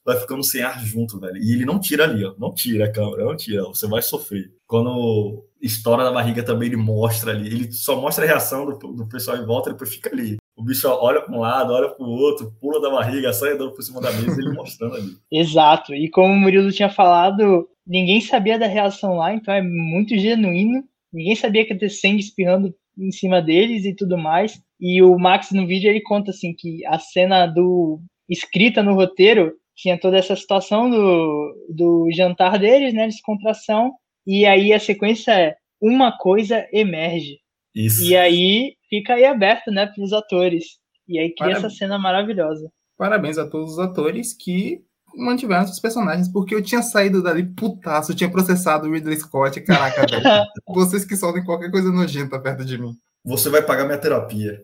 vai 0.06 0.20
ficando 0.20 0.44
sem 0.44 0.62
ar 0.62 0.78
junto, 0.84 1.18
velho. 1.18 1.36
E 1.36 1.52
ele 1.52 1.64
não 1.64 1.80
tira 1.80 2.04
ali, 2.04 2.24
ó. 2.24 2.32
Não 2.38 2.54
tira 2.54 2.84
a 2.84 2.92
câmera, 2.92 3.24
não 3.24 3.36
tira. 3.36 3.64
Você 3.64 3.88
vai 3.88 4.00
sofrer. 4.00 4.52
Quando 4.64 5.44
estoura 5.60 6.04
na 6.04 6.12
barriga 6.12 6.44
também, 6.44 6.68
ele 6.68 6.76
mostra 6.76 7.32
ali. 7.32 7.48
Ele 7.48 7.72
só 7.72 8.00
mostra 8.00 8.24
a 8.24 8.28
reação 8.28 8.64
do, 8.64 8.78
do 8.78 9.08
pessoal 9.08 9.36
em 9.36 9.44
volta, 9.44 9.72
depois 9.72 9.92
fica 9.92 10.10
ali. 10.10 10.36
O 10.56 10.62
bicho 10.62 10.88
olha 10.88 11.20
para 11.20 11.34
um 11.34 11.40
lado, 11.40 11.72
olha 11.72 11.88
para 11.88 12.06
o 12.06 12.08
outro, 12.08 12.54
pula 12.60 12.80
da 12.80 12.88
barriga, 12.88 13.32
sai 13.32 13.52
andando 13.52 13.72
por 13.72 13.82
cima 13.82 14.00
da 14.00 14.12
mesa, 14.12 14.40
ele 14.40 14.54
mostrando 14.54 14.94
ali. 14.94 15.16
Exato. 15.30 15.92
E 15.92 16.08
como 16.08 16.32
o 16.32 16.36
Murilo 16.36 16.70
tinha 16.70 16.88
falado, 16.88 17.68
ninguém 17.84 18.20
sabia 18.20 18.58
da 18.58 18.66
reação 18.66 19.16
lá, 19.16 19.34
então 19.34 19.52
é 19.52 19.60
muito 19.60 20.16
genuíno. 20.16 20.84
Ninguém 21.12 21.34
sabia 21.34 21.66
que 21.66 21.72
ia 21.72 21.78
ter 21.78 21.90
sangue 21.90 22.20
espirrando 22.20 22.72
em 22.96 23.10
cima 23.10 23.42
deles 23.42 23.84
e 23.84 23.94
tudo 23.94 24.16
mais. 24.16 24.60
E 24.80 25.02
o 25.02 25.18
Max 25.18 25.50
no 25.50 25.66
vídeo 25.66 25.90
ele 25.90 26.00
conta 26.00 26.30
assim 26.30 26.54
que 26.56 26.86
a 26.86 26.98
cena 26.98 27.46
do 27.46 28.00
escrita 28.28 28.82
no 28.82 28.94
roteiro 28.94 29.52
tinha 29.76 30.00
toda 30.00 30.16
essa 30.16 30.34
situação 30.34 30.88
do, 30.88 31.66
do 31.68 32.08
jantar 32.12 32.58
deles, 32.58 32.94
né, 32.94 33.06
descontração, 33.06 33.92
e 34.26 34.46
aí 34.46 34.72
a 34.72 34.80
sequência 34.80 35.32
é 35.32 35.56
uma 35.80 36.16
coisa 36.16 36.66
emerge. 36.72 37.38
Isso. 37.74 38.02
E 38.02 38.16
aí 38.16 38.74
fica 38.88 39.14
aí 39.14 39.24
aberto, 39.24 39.70
né, 39.70 39.86
para 39.86 40.02
os 40.02 40.12
atores. 40.12 40.64
E 41.06 41.18
aí 41.18 41.26
cria 41.34 41.52
Parabéns. 41.52 41.64
essa 41.64 41.76
cena 41.76 41.98
maravilhosa. 41.98 42.70
Parabéns 42.96 43.36
a 43.36 43.48
todos 43.48 43.72
os 43.72 43.78
atores 43.78 44.32
que 44.32 44.80
mantiveram 45.14 45.66
seus 45.66 45.78
personagens, 45.78 46.28
porque 46.28 46.54
eu 46.54 46.62
tinha 46.62 46.82
saído 46.82 47.22
dali 47.22 47.44
putaço, 47.44 48.12
eu 48.12 48.16
tinha 48.16 48.30
processado 48.30 48.88
o 48.88 48.92
Ridley 48.92 49.18
Scott, 49.18 49.60
caraca, 49.60 50.06
velho. 50.06 50.22
Vocês 50.66 51.04
que 51.04 51.16
soltem 51.16 51.44
qualquer 51.44 51.70
coisa 51.70 51.92
nojenta 51.92 52.40
perto 52.40 52.64
de 52.64 52.78
mim. 52.78 52.92
Você 53.24 53.50
vai 53.50 53.60
pagar 53.62 53.84
minha 53.84 53.98
terapia. 53.98 54.62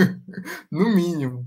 no 0.70 0.94
mínimo. 0.94 1.46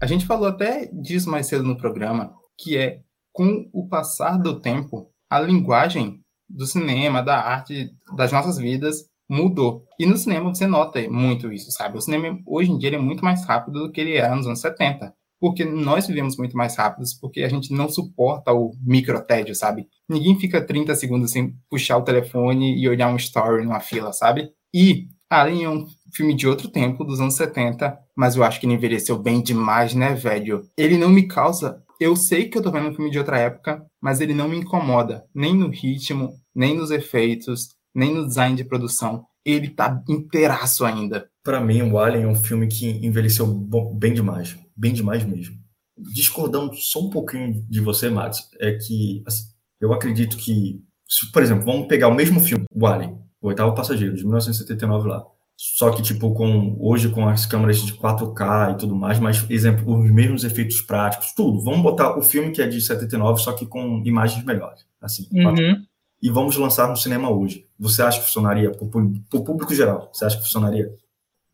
A 0.00 0.06
gente 0.06 0.24
falou 0.24 0.48
até 0.48 0.86
disso 0.86 1.30
mais 1.30 1.46
cedo 1.46 1.62
no 1.62 1.76
programa, 1.76 2.34
que 2.58 2.74
é 2.76 3.00
com 3.32 3.68
o 3.70 3.86
passar 3.86 4.38
do 4.38 4.58
tempo, 4.58 5.10
a 5.28 5.38
linguagem 5.38 6.20
do 6.48 6.66
cinema, 6.66 7.22
da 7.22 7.38
arte, 7.38 7.90
das 8.16 8.32
nossas 8.32 8.56
vidas 8.56 9.04
mudou. 9.28 9.84
E 9.98 10.06
no 10.06 10.16
cinema 10.16 10.52
você 10.52 10.66
nota 10.66 11.00
muito 11.10 11.52
isso, 11.52 11.70
sabe? 11.70 11.98
O 11.98 12.00
cinema 12.00 12.40
hoje 12.46 12.72
em 12.72 12.78
dia 12.78 12.94
é 12.94 12.98
muito 12.98 13.22
mais 13.22 13.44
rápido 13.44 13.86
do 13.86 13.92
que 13.92 14.00
ele 14.00 14.16
era 14.16 14.34
nos 14.34 14.46
anos 14.46 14.60
70. 14.60 15.14
Porque 15.38 15.64
nós 15.64 16.06
vivemos 16.06 16.36
muito 16.36 16.56
mais 16.56 16.76
rápidos, 16.76 17.14
porque 17.14 17.42
a 17.42 17.48
gente 17.48 17.72
não 17.72 17.88
suporta 17.88 18.52
o 18.52 18.72
microtédio, 18.82 19.54
sabe? 19.54 19.86
Ninguém 20.08 20.38
fica 20.38 20.64
30 20.64 20.94
segundos 20.94 21.30
sem 21.30 21.54
puxar 21.70 21.98
o 21.98 22.04
telefone 22.04 22.78
e 22.78 22.88
olhar 22.88 23.08
um 23.08 23.16
story 23.16 23.64
numa 23.64 23.80
fila, 23.80 24.12
sabe? 24.12 24.50
E 24.74 25.08
Alien 25.30 25.64
é 25.64 25.68
um 25.68 25.86
filme 26.12 26.34
de 26.34 26.46
outro 26.46 26.68
tempo, 26.68 27.04
dos 27.04 27.20
anos 27.20 27.34
70, 27.34 27.98
mas 28.16 28.36
eu 28.36 28.44
acho 28.44 28.60
que 28.60 28.66
ele 28.66 28.74
envelheceu 28.74 29.18
bem 29.18 29.42
demais, 29.42 29.94
né, 29.94 30.14
velho? 30.14 30.62
Ele 30.76 30.98
não 30.98 31.08
me 31.10 31.26
causa. 31.26 31.82
Eu 32.00 32.16
sei 32.16 32.48
que 32.48 32.56
eu 32.56 32.62
tô 32.62 32.70
vendo 32.70 32.88
um 32.88 32.94
filme 32.94 33.10
de 33.10 33.18
outra 33.18 33.38
época, 33.38 33.84
mas 34.00 34.20
ele 34.20 34.34
não 34.34 34.48
me 34.48 34.56
incomoda, 34.56 35.24
nem 35.34 35.54
no 35.54 35.68
ritmo, 35.68 36.34
nem 36.54 36.76
nos 36.76 36.90
efeitos, 36.90 37.68
nem 37.94 38.14
no 38.14 38.26
design 38.26 38.56
de 38.56 38.64
produção. 38.64 39.24
Ele 39.44 39.68
tá 39.68 40.02
inteiraço 40.08 40.84
ainda. 40.84 41.28
Para 41.42 41.60
mim, 41.60 41.82
o 41.82 41.98
Alien 41.98 42.24
é 42.24 42.28
um 42.28 42.34
filme 42.34 42.66
que 42.66 42.88
envelheceu 43.04 43.46
bem 43.94 44.12
demais, 44.12 44.56
bem 44.76 44.92
demais 44.92 45.24
mesmo. 45.24 45.56
Discordando 45.96 46.74
só 46.74 47.00
um 47.00 47.10
pouquinho 47.10 47.64
de 47.68 47.80
você, 47.80 48.08
Matos, 48.08 48.48
é 48.58 48.72
que 48.72 49.22
assim, 49.26 49.44
eu 49.80 49.92
acredito 49.92 50.36
que, 50.36 50.82
se, 51.08 51.30
por 51.32 51.42
exemplo, 51.42 51.64
vamos 51.64 51.86
pegar 51.86 52.08
o 52.08 52.14
mesmo 52.14 52.40
filme, 52.40 52.64
o 52.72 52.86
Alien, 52.86 53.18
o 53.40 53.48
Oitavo 53.48 53.74
Passageiro, 53.74 54.14
de 54.14 54.22
1979 54.22 55.08
lá. 55.08 55.24
Só 55.62 55.90
que, 55.90 56.00
tipo, 56.00 56.32
com, 56.32 56.74
hoje 56.80 57.10
com 57.10 57.28
as 57.28 57.44
câmeras 57.44 57.82
de 57.82 57.92
4K 57.92 58.72
e 58.72 58.78
tudo 58.78 58.96
mais, 58.96 59.18
mas, 59.18 59.44
exemplo, 59.50 59.94
os 59.94 60.10
mesmos 60.10 60.42
efeitos 60.42 60.80
práticos, 60.80 61.34
tudo. 61.34 61.62
Vamos 61.62 61.82
botar 61.82 62.16
o 62.16 62.22
filme 62.22 62.50
que 62.50 62.62
é 62.62 62.66
de 62.66 62.80
79, 62.80 63.42
só 63.42 63.52
que 63.52 63.66
com 63.66 64.02
imagens 64.06 64.42
melhores. 64.42 64.86
Assim, 64.98 65.28
uhum. 65.30 65.84
E 66.22 66.30
vamos 66.30 66.56
lançar 66.56 66.88
no 66.88 66.96
cinema 66.96 67.28
hoje. 67.28 67.66
Você 67.78 68.00
acha 68.00 68.18
que 68.20 68.24
funcionaria? 68.24 68.70
Para 68.70 68.86
o 68.86 69.44
público 69.44 69.74
geral, 69.74 70.10
você 70.10 70.24
acha 70.24 70.38
que 70.38 70.44
funcionaria? 70.44 70.94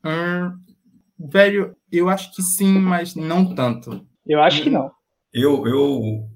Hum, 0.04 0.56
velho, 1.18 1.76
eu 1.90 2.08
acho 2.08 2.32
que 2.32 2.42
sim, 2.42 2.78
mas 2.78 3.16
não 3.16 3.56
tanto. 3.56 4.06
Eu 4.24 4.40
acho 4.40 4.62
que 4.62 4.70
não. 4.70 4.88
Eu, 5.32 5.66
eu, 5.66 6.28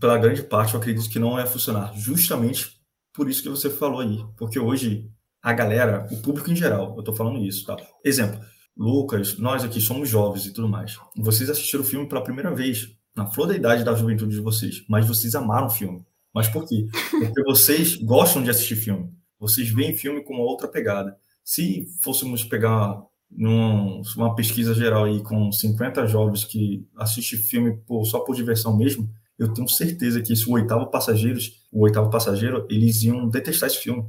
pela 0.00 0.16
grande 0.16 0.42
parte, 0.42 0.72
eu 0.72 0.80
acredito 0.80 1.10
que 1.10 1.18
não 1.18 1.32
vai 1.32 1.46
funcionar. 1.46 1.92
Justamente 1.94 2.80
por 3.12 3.28
isso 3.28 3.42
que 3.42 3.50
você 3.50 3.68
falou 3.68 4.00
aí. 4.00 4.24
Porque 4.38 4.58
hoje 4.58 5.10
a 5.42 5.52
galera, 5.52 6.06
o 6.10 6.16
público 6.20 6.50
em 6.50 6.56
geral, 6.56 6.94
eu 6.96 7.02
tô 7.02 7.14
falando 7.14 7.38
isso, 7.44 7.64
tá? 7.64 7.76
Exemplo, 8.04 8.40
Lucas, 8.76 9.38
nós 9.38 9.64
aqui 9.64 9.80
somos 9.80 10.08
jovens 10.08 10.46
e 10.46 10.52
tudo 10.52 10.68
mais. 10.68 10.98
Vocês 11.16 11.50
assistiram 11.50 11.82
o 11.82 11.86
filme 11.86 12.08
pela 12.08 12.22
primeira 12.22 12.54
vez, 12.54 12.88
na 13.16 13.26
flor 13.26 13.48
da 13.48 13.56
idade 13.56 13.84
da 13.84 13.94
juventude 13.94 14.36
de 14.36 14.40
vocês, 14.40 14.84
mas 14.88 15.06
vocês 15.06 15.34
amaram 15.34 15.66
o 15.66 15.70
filme. 15.70 16.04
Mas 16.32 16.48
por 16.48 16.66
quê? 16.66 16.86
Porque 17.10 17.42
vocês 17.42 17.96
gostam 17.96 18.42
de 18.42 18.50
assistir 18.50 18.76
filme. 18.76 19.10
Vocês 19.40 19.68
veem 19.68 19.96
filme 19.96 20.22
com 20.22 20.34
uma 20.34 20.44
outra 20.44 20.68
pegada. 20.68 21.16
Se 21.44 21.86
fôssemos 22.02 22.44
pegar 22.44 23.00
numa, 23.30 24.00
uma 24.16 24.34
pesquisa 24.34 24.74
geral 24.74 25.04
aí 25.04 25.22
com 25.22 25.50
50 25.50 26.06
jovens 26.06 26.44
que 26.44 26.86
assistem 26.96 27.38
filme 27.38 27.76
por, 27.86 28.04
só 28.04 28.20
por 28.20 28.36
diversão 28.36 28.76
mesmo, 28.76 29.08
eu 29.38 29.52
tenho 29.52 29.68
certeza 29.68 30.20
que 30.20 30.32
esse 30.32 30.48
o 30.48 30.52
oitavo 30.52 30.90
passageiros, 30.90 31.64
o 31.72 31.82
oitavo 31.82 32.10
passageiro, 32.10 32.66
eles 32.68 33.02
iam 33.02 33.28
detestar 33.28 33.68
esse 33.68 33.78
filme. 33.78 34.04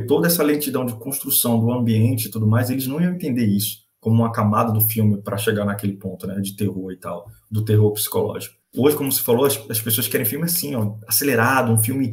Toda 0.00 0.26
essa 0.26 0.42
lentidão 0.42 0.84
de 0.84 0.94
construção 0.94 1.58
do 1.58 1.72
ambiente 1.72 2.28
e 2.28 2.30
tudo 2.30 2.46
mais, 2.46 2.70
eles 2.70 2.86
não 2.86 3.00
iam 3.00 3.14
entender 3.14 3.46
isso 3.46 3.84
como 4.00 4.16
uma 4.16 4.30
camada 4.30 4.70
do 4.70 4.82
filme 4.82 5.16
para 5.22 5.38
chegar 5.38 5.64
naquele 5.64 5.94
ponto, 5.94 6.26
né, 6.26 6.38
de 6.38 6.54
terror 6.54 6.92
e 6.92 6.96
tal, 6.96 7.26
do 7.50 7.64
terror 7.64 7.90
psicológico. 7.92 8.54
Hoje, 8.76 8.96
como 8.96 9.10
você 9.10 9.22
falou, 9.22 9.46
as, 9.46 9.58
as 9.70 9.80
pessoas 9.80 10.06
querem 10.06 10.26
filme 10.26 10.44
assim, 10.44 10.74
ó, 10.74 10.96
acelerado, 11.08 11.72
um 11.72 11.78
filme 11.78 12.12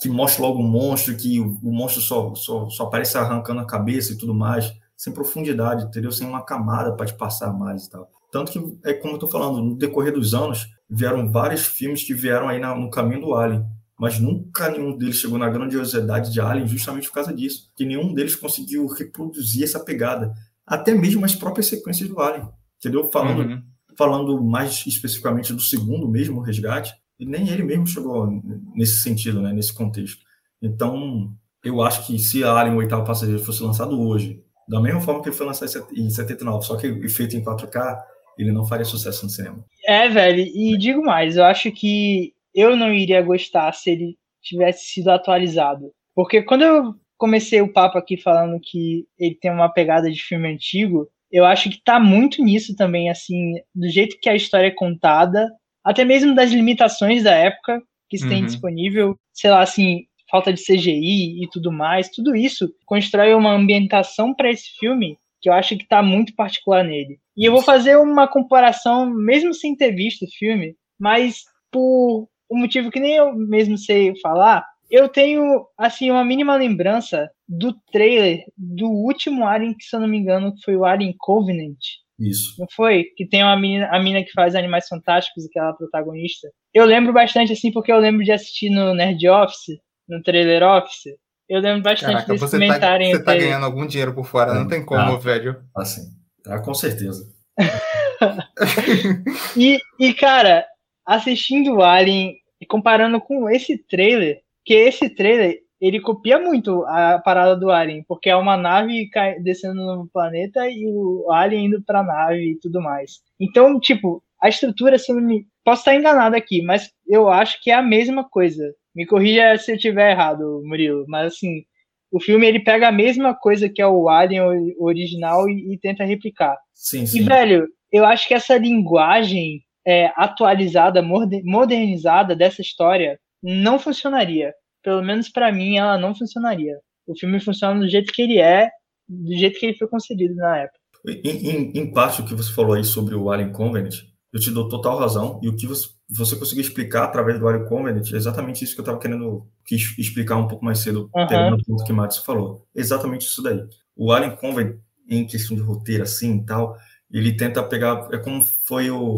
que 0.00 0.08
mostra 0.08 0.42
logo 0.42 0.60
um 0.60 0.68
monstro, 0.68 1.16
que 1.16 1.40
o, 1.40 1.58
o 1.62 1.72
monstro 1.72 2.00
só, 2.00 2.32
só, 2.36 2.68
só 2.68 2.84
aparece 2.84 3.18
arrancando 3.18 3.60
a 3.60 3.66
cabeça 3.66 4.12
e 4.12 4.18
tudo 4.18 4.32
mais. 4.32 4.72
sem 4.96 5.12
profundidade, 5.12 5.84
entendeu? 5.84 6.12
Sem 6.12 6.28
uma 6.28 6.44
camada 6.44 6.92
para 6.94 7.06
te 7.06 7.14
passar 7.14 7.52
mais 7.52 7.86
e 7.86 7.90
tal. 7.90 8.08
Tanto 8.30 8.52
que, 8.52 8.78
é 8.84 8.94
como 8.94 9.14
eu 9.14 9.18
tô 9.18 9.26
falando, 9.26 9.60
no 9.60 9.76
decorrer 9.76 10.12
dos 10.12 10.34
anos, 10.34 10.68
vieram 10.88 11.30
vários 11.30 11.66
filmes 11.66 12.04
que 12.04 12.14
vieram 12.14 12.48
aí 12.48 12.60
na, 12.60 12.72
no 12.74 12.88
caminho 12.88 13.20
do 13.20 13.34
Alien, 13.34 13.64
mas 13.98 14.18
nunca 14.18 14.70
nenhum 14.70 14.96
deles 14.96 15.16
chegou 15.16 15.38
na 15.38 15.48
grandiosidade 15.48 16.32
de 16.32 16.40
Alien 16.40 16.66
justamente 16.66 17.08
por 17.08 17.14
causa 17.14 17.32
disso, 17.32 17.70
que 17.76 17.84
nenhum 17.84 18.12
deles 18.14 18.34
conseguiu 18.34 18.86
reproduzir 18.86 19.64
essa 19.64 19.80
pegada, 19.80 20.32
até 20.66 20.94
mesmo 20.94 21.24
as 21.24 21.34
próprias 21.34 21.66
sequências 21.66 22.08
do 22.08 22.20
Alien, 22.20 22.48
entendeu? 22.78 23.10
Falando, 23.10 23.48
uhum. 23.48 23.62
falando 23.96 24.42
mais 24.42 24.84
especificamente 24.86 25.52
do 25.52 25.60
segundo 25.60 26.08
mesmo, 26.08 26.40
o 26.40 26.42
Resgate, 26.42 26.94
e 27.18 27.26
nem 27.26 27.48
ele 27.48 27.62
mesmo 27.62 27.86
chegou 27.86 28.28
nesse 28.74 29.00
sentido, 29.00 29.40
né, 29.40 29.52
nesse 29.52 29.72
contexto. 29.72 30.24
Então, 30.60 31.32
eu 31.64 31.80
acho 31.82 32.06
que 32.06 32.18
se 32.18 32.42
Alien, 32.42 32.74
o 32.74 32.78
oitavo 32.78 33.04
passageiro, 33.04 33.44
fosse 33.44 33.62
lançado 33.62 34.00
hoje, 34.00 34.42
da 34.68 34.80
mesma 34.80 35.00
forma 35.00 35.22
que 35.22 35.28
ele 35.28 35.36
foi 35.36 35.46
lançado 35.46 35.86
em 35.94 36.08
79, 36.08 36.64
só 36.64 36.76
que 36.76 37.08
feito 37.08 37.36
em 37.36 37.44
4K, 37.44 38.00
ele 38.38 38.52
não 38.52 38.66
faria 38.66 38.84
sucesso 38.84 39.24
no 39.24 39.30
cinema. 39.30 39.64
É, 39.86 40.08
velho, 40.08 40.40
e 40.40 40.76
digo 40.78 41.02
mais, 41.02 41.36
eu 41.36 41.44
acho 41.44 41.70
que 41.70 42.32
eu 42.54 42.76
não 42.76 42.92
iria 42.92 43.22
gostar 43.22 43.72
se 43.72 43.90
ele 43.90 44.16
tivesse 44.42 44.86
sido 44.86 45.08
atualizado. 45.08 45.92
Porque 46.14 46.42
quando 46.42 46.62
eu 46.62 46.94
comecei 47.16 47.60
o 47.60 47.72
papo 47.72 47.98
aqui 47.98 48.16
falando 48.16 48.60
que 48.60 49.04
ele 49.18 49.36
tem 49.36 49.50
uma 49.50 49.68
pegada 49.68 50.10
de 50.10 50.20
filme 50.20 50.48
antigo, 50.48 51.08
eu 51.30 51.44
acho 51.44 51.70
que 51.70 51.82
tá 51.82 51.98
muito 51.98 52.42
nisso 52.42 52.76
também, 52.76 53.08
assim, 53.08 53.54
do 53.74 53.88
jeito 53.88 54.18
que 54.20 54.28
a 54.28 54.34
história 54.34 54.66
é 54.66 54.72
contada, 54.72 55.48
até 55.84 56.04
mesmo 56.04 56.34
das 56.34 56.50
limitações 56.50 57.22
da 57.22 57.32
época 57.32 57.80
que 58.10 58.18
se 58.18 58.24
uhum. 58.24 58.30
tem 58.30 58.44
disponível, 58.44 59.16
sei 59.32 59.50
lá, 59.50 59.62
assim, 59.62 60.02
falta 60.30 60.52
de 60.52 60.62
CGI 60.62 61.42
e 61.42 61.48
tudo 61.50 61.72
mais, 61.72 62.10
tudo 62.10 62.34
isso 62.36 62.70
constrói 62.84 63.34
uma 63.34 63.52
ambientação 63.52 64.34
para 64.34 64.50
esse 64.50 64.68
filme 64.78 65.16
que 65.40 65.48
eu 65.48 65.52
acho 65.52 65.76
que 65.76 65.82
está 65.82 66.02
muito 66.02 66.34
particular 66.34 66.84
nele. 66.84 67.18
E 67.36 67.44
eu 67.44 67.52
vou 67.52 67.62
fazer 67.62 67.96
uma 67.96 68.28
comparação, 68.28 69.06
mesmo 69.06 69.52
sem 69.52 69.74
ter 69.74 69.92
visto 69.92 70.24
o 70.24 70.30
filme, 70.30 70.76
mas 70.98 71.42
por 71.70 72.28
um 72.52 72.58
motivo 72.58 72.90
que 72.90 73.00
nem 73.00 73.16
eu 73.16 73.34
mesmo 73.34 73.78
sei 73.78 74.18
falar, 74.20 74.64
eu 74.90 75.08
tenho 75.08 75.66
assim 75.78 76.10
uma 76.10 76.24
mínima 76.24 76.56
lembrança 76.56 77.30
do 77.48 77.74
trailer 77.90 78.44
do 78.56 78.88
último 78.88 79.46
Alien, 79.46 79.74
que 79.74 79.84
se 79.84 79.96
eu 79.96 80.00
não 80.00 80.08
me 80.08 80.18
engano 80.18 80.52
foi 80.64 80.76
o 80.76 80.84
Alien 80.84 81.14
Covenant. 81.18 81.78
Isso. 82.18 82.54
Não 82.58 82.66
foi? 82.74 83.04
Que 83.16 83.26
tem 83.26 83.42
uma 83.42 83.56
menina, 83.56 83.88
a 83.90 83.98
menina 83.98 84.24
que 84.24 84.32
faz 84.32 84.54
Animais 84.54 84.86
Fantásticos, 84.86 85.46
aquela 85.46 85.72
protagonista. 85.72 86.48
Eu 86.72 86.84
lembro 86.84 87.12
bastante 87.12 87.52
assim 87.52 87.72
porque 87.72 87.90
eu 87.90 87.98
lembro 87.98 88.22
de 88.22 88.30
assistir 88.30 88.70
no 88.70 88.94
Nerd 88.94 89.26
Office 89.28 89.80
no 90.08 90.22
trailer 90.22 90.62
office, 90.62 91.16
eu 91.48 91.60
lembro 91.60 91.82
bastante 91.82 92.12
Caraca, 92.12 92.32
desse 92.32 92.40
você 92.40 92.58
tá 92.58 92.64
comentário. 92.66 93.06
Tá, 93.06 93.16
você 93.18 93.24
tá 93.24 93.34
ganhando 93.34 93.64
algum 93.64 93.86
dinheiro 93.86 94.14
por 94.14 94.26
fora, 94.26 94.54
não 94.54 94.68
tem 94.68 94.84
como, 94.84 95.00
ah, 95.00 95.18
velho. 95.18 95.62
Assim, 95.76 96.02
ah, 96.46 96.58
com 96.58 96.74
certeza. 96.74 97.24
e, 99.56 99.78
e, 99.98 100.14
cara, 100.14 100.66
assistindo 101.06 101.74
o 101.74 101.82
Alien 101.82 102.36
e 102.62 102.66
comparando 102.66 103.20
com 103.20 103.50
esse 103.50 103.76
trailer, 103.76 104.40
que 104.64 104.72
esse 104.72 105.10
trailer, 105.10 105.58
ele 105.80 106.00
copia 106.00 106.38
muito 106.38 106.84
a 106.84 107.18
parada 107.18 107.56
do 107.56 107.72
Alien, 107.72 108.04
porque 108.06 108.30
é 108.30 108.36
uma 108.36 108.56
nave 108.56 109.10
descendo 109.42 109.84
no 109.84 110.06
planeta 110.06 110.68
e 110.70 110.86
o 110.86 111.28
Alien 111.32 111.66
indo 111.66 111.82
pra 111.82 112.04
nave 112.04 112.52
e 112.52 112.60
tudo 112.60 112.80
mais. 112.80 113.20
Então, 113.40 113.80
tipo, 113.80 114.22
a 114.40 114.48
estrutura, 114.48 114.96
se 114.96 115.12
me... 115.12 115.44
posso 115.64 115.80
estar 115.80 115.96
enganado 115.96 116.36
aqui, 116.36 116.62
mas 116.62 116.92
eu 117.04 117.28
acho 117.28 117.60
que 117.60 117.72
é 117.72 117.74
a 117.74 117.82
mesma 117.82 118.22
coisa. 118.22 118.72
Me 118.94 119.04
corrija 119.06 119.58
se 119.58 119.72
eu 119.72 119.74
estiver 119.74 120.12
errado, 120.12 120.62
Murilo, 120.64 121.04
mas 121.08 121.34
assim, 121.34 121.64
o 122.12 122.20
filme 122.20 122.46
ele 122.46 122.60
pega 122.60 122.86
a 122.86 122.92
mesma 122.92 123.34
coisa 123.34 123.68
que 123.68 123.82
é 123.82 123.86
o 123.88 124.08
Alien 124.08 124.76
original 124.78 125.48
e, 125.48 125.74
e 125.74 125.78
tenta 125.78 126.04
replicar. 126.04 126.56
Sim, 126.72 127.06
sim. 127.06 127.18
E, 127.18 127.22
velho, 127.24 127.66
eu 127.90 128.04
acho 128.04 128.28
que 128.28 128.34
essa 128.34 128.56
linguagem 128.56 129.62
é, 129.86 130.12
atualizada, 130.16 131.02
modernizada 131.02 132.34
dessa 132.36 132.62
história 132.62 133.18
não 133.42 133.78
funcionaria. 133.78 134.52
Pelo 134.82 135.02
menos 135.02 135.28
para 135.28 135.52
mim, 135.52 135.76
ela 135.76 135.98
não 135.98 136.14
funcionaria. 136.14 136.76
O 137.06 137.16
filme 137.18 137.40
funciona 137.40 137.80
do 137.80 137.88
jeito 137.88 138.12
que 138.12 138.22
ele 138.22 138.38
é, 138.38 138.70
do 139.08 139.36
jeito 139.36 139.58
que 139.58 139.66
ele 139.66 139.78
foi 139.78 139.88
concebido 139.88 140.34
na 140.34 140.58
época. 140.58 140.78
Em, 141.06 141.50
em, 141.50 141.72
em 141.74 141.92
parte, 141.92 142.20
o 142.20 142.24
que 142.24 142.34
você 142.34 142.52
falou 142.52 142.74
aí 142.74 142.84
sobre 142.84 143.14
o 143.14 143.30
Alien 143.30 143.52
Covenant, 143.52 143.94
eu 144.32 144.40
te 144.40 144.50
dou 144.50 144.68
total 144.68 144.98
razão. 144.98 145.38
E 145.42 145.48
o 145.48 145.56
que 145.56 145.66
você, 145.66 145.88
você 146.08 146.36
conseguiu 146.36 146.62
explicar 146.62 147.04
através 147.04 147.38
do 147.38 147.46
Ario 147.46 147.66
Covenant 147.66 148.10
é 148.12 148.16
exatamente 148.16 148.64
isso 148.64 148.74
que 148.74 148.80
eu 148.80 148.84
estava 148.84 148.98
querendo 148.98 149.46
quis 149.64 149.96
explicar 149.98 150.36
um 150.36 150.48
pouco 150.48 150.64
mais 150.64 150.78
cedo, 150.78 151.10
uhum. 151.14 151.50
no 151.50 151.64
ponto 151.64 151.84
que 151.84 151.92
Matos 151.92 152.18
falou. 152.18 152.66
Exatamente 152.74 153.26
isso 153.26 153.42
daí. 153.42 153.62
O 153.94 154.10
Alien 154.10 154.36
Covenant, 154.36 154.76
em 155.08 155.26
questão 155.26 155.56
de 155.56 155.62
roteiro, 155.62 156.02
assim 156.02 156.38
e 156.38 156.46
tal, 156.46 156.76
ele 157.10 157.36
tenta 157.36 157.62
pegar. 157.62 158.08
É 158.12 158.18
como 158.18 158.42
foi 158.66 158.90
o, 158.90 159.16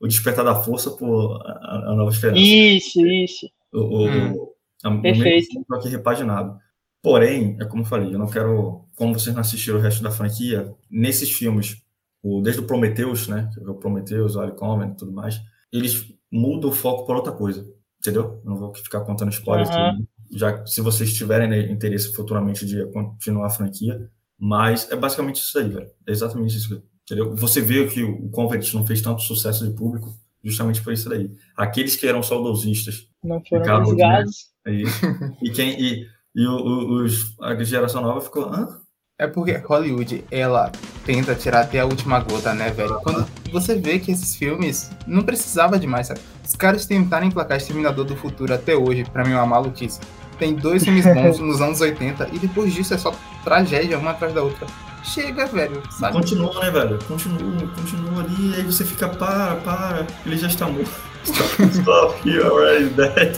o 0.00 0.06
Despertar 0.06 0.44
da 0.44 0.62
Força 0.62 0.90
por 0.90 1.40
a, 1.42 1.90
a 1.90 1.94
Nova 1.94 2.10
Esperança. 2.10 2.40
Isso, 2.40 3.00
isso. 3.06 3.46
O, 3.72 3.78
o, 3.78 4.08
hum. 4.08 4.48
a, 4.84 4.96
Perfeito. 4.98 5.64
O 5.68 5.74
aqui 5.74 5.88
repaginado. 5.88 6.58
Porém, 7.02 7.56
é 7.60 7.64
como 7.64 7.82
eu 7.82 7.86
falei, 7.86 8.14
eu 8.14 8.18
não 8.18 8.28
quero. 8.28 8.84
Como 8.96 9.14
vocês 9.14 9.34
não 9.34 9.42
assistiram 9.42 9.78
o 9.78 9.82
resto 9.82 10.02
da 10.02 10.10
franquia, 10.10 10.74
nesses 10.90 11.30
filmes 11.30 11.82
o, 12.22 12.40
desde 12.42 12.60
o 12.60 12.66
Prometheus, 12.66 13.28
né? 13.28 13.48
O 13.58 13.74
Prometheus, 13.74 14.34
o 14.34 14.40
Alicomen 14.40 14.90
e 14.90 14.96
tudo 14.96 15.12
mais, 15.12 15.40
eles 15.72 16.12
mudam 16.30 16.70
o 16.70 16.72
foco 16.72 17.06
para 17.06 17.16
outra 17.16 17.32
coisa, 17.32 17.64
entendeu? 18.00 18.40
Eu 18.44 18.50
não 18.50 18.56
vou 18.56 18.74
ficar 18.74 19.02
contando 19.02 19.30
spoilers, 19.30 19.70
uhum. 19.70 20.04
já 20.32 20.66
se 20.66 20.80
vocês 20.80 21.14
tiverem 21.14 21.48
né, 21.48 21.70
interesse 21.70 22.12
futuramente 22.12 22.66
de 22.66 22.84
continuar 22.86 23.46
a 23.46 23.50
franquia, 23.50 24.10
mas 24.36 24.90
é 24.90 24.96
basicamente 24.96 25.36
isso 25.36 25.56
aí, 25.58 25.68
velho. 25.68 25.90
É 26.06 26.10
exatamente 26.10 26.56
isso, 26.56 26.82
entendeu? 27.06 27.34
Você 27.36 27.60
vê 27.60 27.86
que 27.86 28.02
o 28.02 28.28
Convent 28.30 28.74
não 28.74 28.86
fez 28.86 29.00
tanto 29.00 29.22
sucesso 29.22 29.66
de 29.66 29.74
público 29.74 30.12
justamente 30.44 30.82
por 30.82 30.92
isso 30.92 31.08
daí. 31.08 31.30
Aqueles 31.56 31.96
que 31.96 32.06
eram 32.06 32.22
saudosistas 32.22 33.08
não 33.22 33.42
foram 33.48 33.82
desligados. 33.82 34.36
Né? 34.64 34.72
É 34.72 34.74
isso. 34.82 35.06
e 35.42 35.50
quem 35.50 35.80
e, 35.80 36.06
e 36.34 36.46
o, 36.46 37.04
os, 37.04 37.34
a 37.40 37.54
geração 37.62 38.02
nova 38.02 38.20
ficou, 38.20 38.44
hã? 38.44 38.80
É 39.18 39.26
porque 39.26 39.56
Hollywood, 39.56 40.24
ela 40.30 40.70
tenta 41.06 41.34
tirar 41.34 41.62
até 41.62 41.80
a 41.80 41.86
última 41.86 42.20
gota, 42.20 42.52
né, 42.52 42.70
velho? 42.70 43.00
Quando 43.00 43.26
você 43.50 43.74
vê 43.74 43.98
que 43.98 44.12
esses 44.12 44.36
filmes 44.36 44.90
não 45.06 45.22
precisava 45.22 45.78
demais, 45.78 46.08
sabe? 46.08 46.20
Os 46.44 46.54
caras 46.54 46.84
tentaram 46.84 47.26
emplacar 47.26 47.56
Exterminador 47.56 48.04
do 48.04 48.14
Futuro 48.14 48.52
até 48.52 48.76
hoje, 48.76 49.04
para 49.04 49.24
mim 49.24 49.32
é 49.32 49.36
uma 49.36 49.46
maluquice. 49.46 50.00
Tem 50.38 50.54
dois 50.54 50.84
filmes 50.84 51.06
bons 51.06 51.38
nos 51.40 51.62
anos 51.62 51.80
80 51.80 52.28
e 52.34 52.38
depois 52.38 52.74
disso 52.74 52.92
é 52.92 52.98
só 52.98 53.14
tragédia 53.42 53.98
uma 53.98 54.10
atrás 54.10 54.34
da 54.34 54.42
outra. 54.42 54.66
Chega, 55.06 55.46
velho, 55.46 55.82
sabe? 55.90 56.14
Continua, 56.14 56.60
né, 56.60 56.70
velho? 56.70 56.98
Continua, 57.06 57.68
continua 57.68 58.22
ali, 58.22 58.54
aí 58.56 58.62
você 58.62 58.84
fica, 58.84 59.08
para, 59.08 59.54
para, 59.56 60.06
ele 60.26 60.36
já 60.36 60.48
está 60.48 60.66
morto. 60.66 60.90
Stop, 61.24 61.62
stop, 61.72 62.28
you're 62.28 62.44
already 62.48 62.90
dead. 62.90 63.36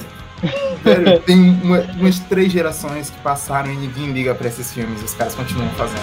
Velho, 0.83 1.21
tem 1.21 1.51
uma, 1.63 1.81
umas 1.99 2.19
três 2.21 2.51
gerações 2.51 3.11
que 3.11 3.19
passaram 3.21 3.71
e 3.71 3.77
ninguém 3.77 4.13
liga 4.13 4.35
pra 4.35 4.49
esses 4.49 4.73
filmes. 4.73 5.03
Os 5.03 5.15
caras 5.15 5.35
continuam 5.35 5.69
fazendo. 5.71 5.99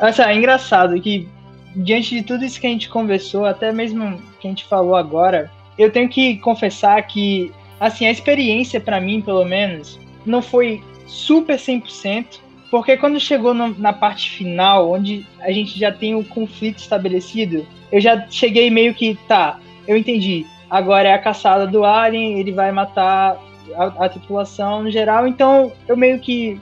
Assim, 0.00 0.22
é 0.22 0.34
engraçado 0.34 0.98
que, 0.98 1.28
diante 1.74 2.14
de 2.14 2.22
tudo 2.22 2.44
isso 2.44 2.60
que 2.60 2.66
a 2.66 2.70
gente 2.70 2.88
conversou, 2.88 3.44
até 3.44 3.72
mesmo 3.72 4.20
que 4.40 4.46
a 4.46 4.50
gente 4.50 4.64
falou 4.64 4.96
agora, 4.96 5.50
eu 5.78 5.90
tenho 5.90 6.08
que 6.08 6.36
confessar 6.38 7.02
que, 7.06 7.52
assim, 7.78 8.06
a 8.06 8.10
experiência 8.10 8.80
para 8.80 9.00
mim, 9.00 9.20
pelo 9.20 9.44
menos, 9.44 9.98
não 10.26 10.42
foi 10.42 10.82
super 11.06 11.56
100%, 11.56 12.40
porque 12.70 12.96
quando 12.96 13.18
chegou 13.18 13.52
no, 13.52 13.76
na 13.78 13.92
parte 13.92 14.30
final, 14.30 14.92
onde 14.92 15.26
a 15.40 15.50
gente 15.50 15.78
já 15.78 15.90
tem 15.90 16.14
o 16.14 16.24
conflito 16.24 16.78
estabelecido, 16.78 17.66
eu 17.90 18.00
já 18.00 18.26
cheguei 18.30 18.70
meio 18.70 18.94
que, 18.94 19.18
tá, 19.26 19.58
eu 19.86 19.96
entendi. 19.96 20.46
Agora 20.68 21.08
é 21.08 21.12
a 21.12 21.18
caçada 21.18 21.66
do 21.66 21.84
Alien, 21.84 22.38
ele 22.38 22.52
vai 22.52 22.70
matar 22.70 23.40
a, 23.74 24.04
a 24.04 24.08
tripulação 24.08 24.84
no 24.84 24.90
geral, 24.90 25.26
então 25.26 25.72
eu 25.88 25.96
meio 25.96 26.20
que, 26.20 26.60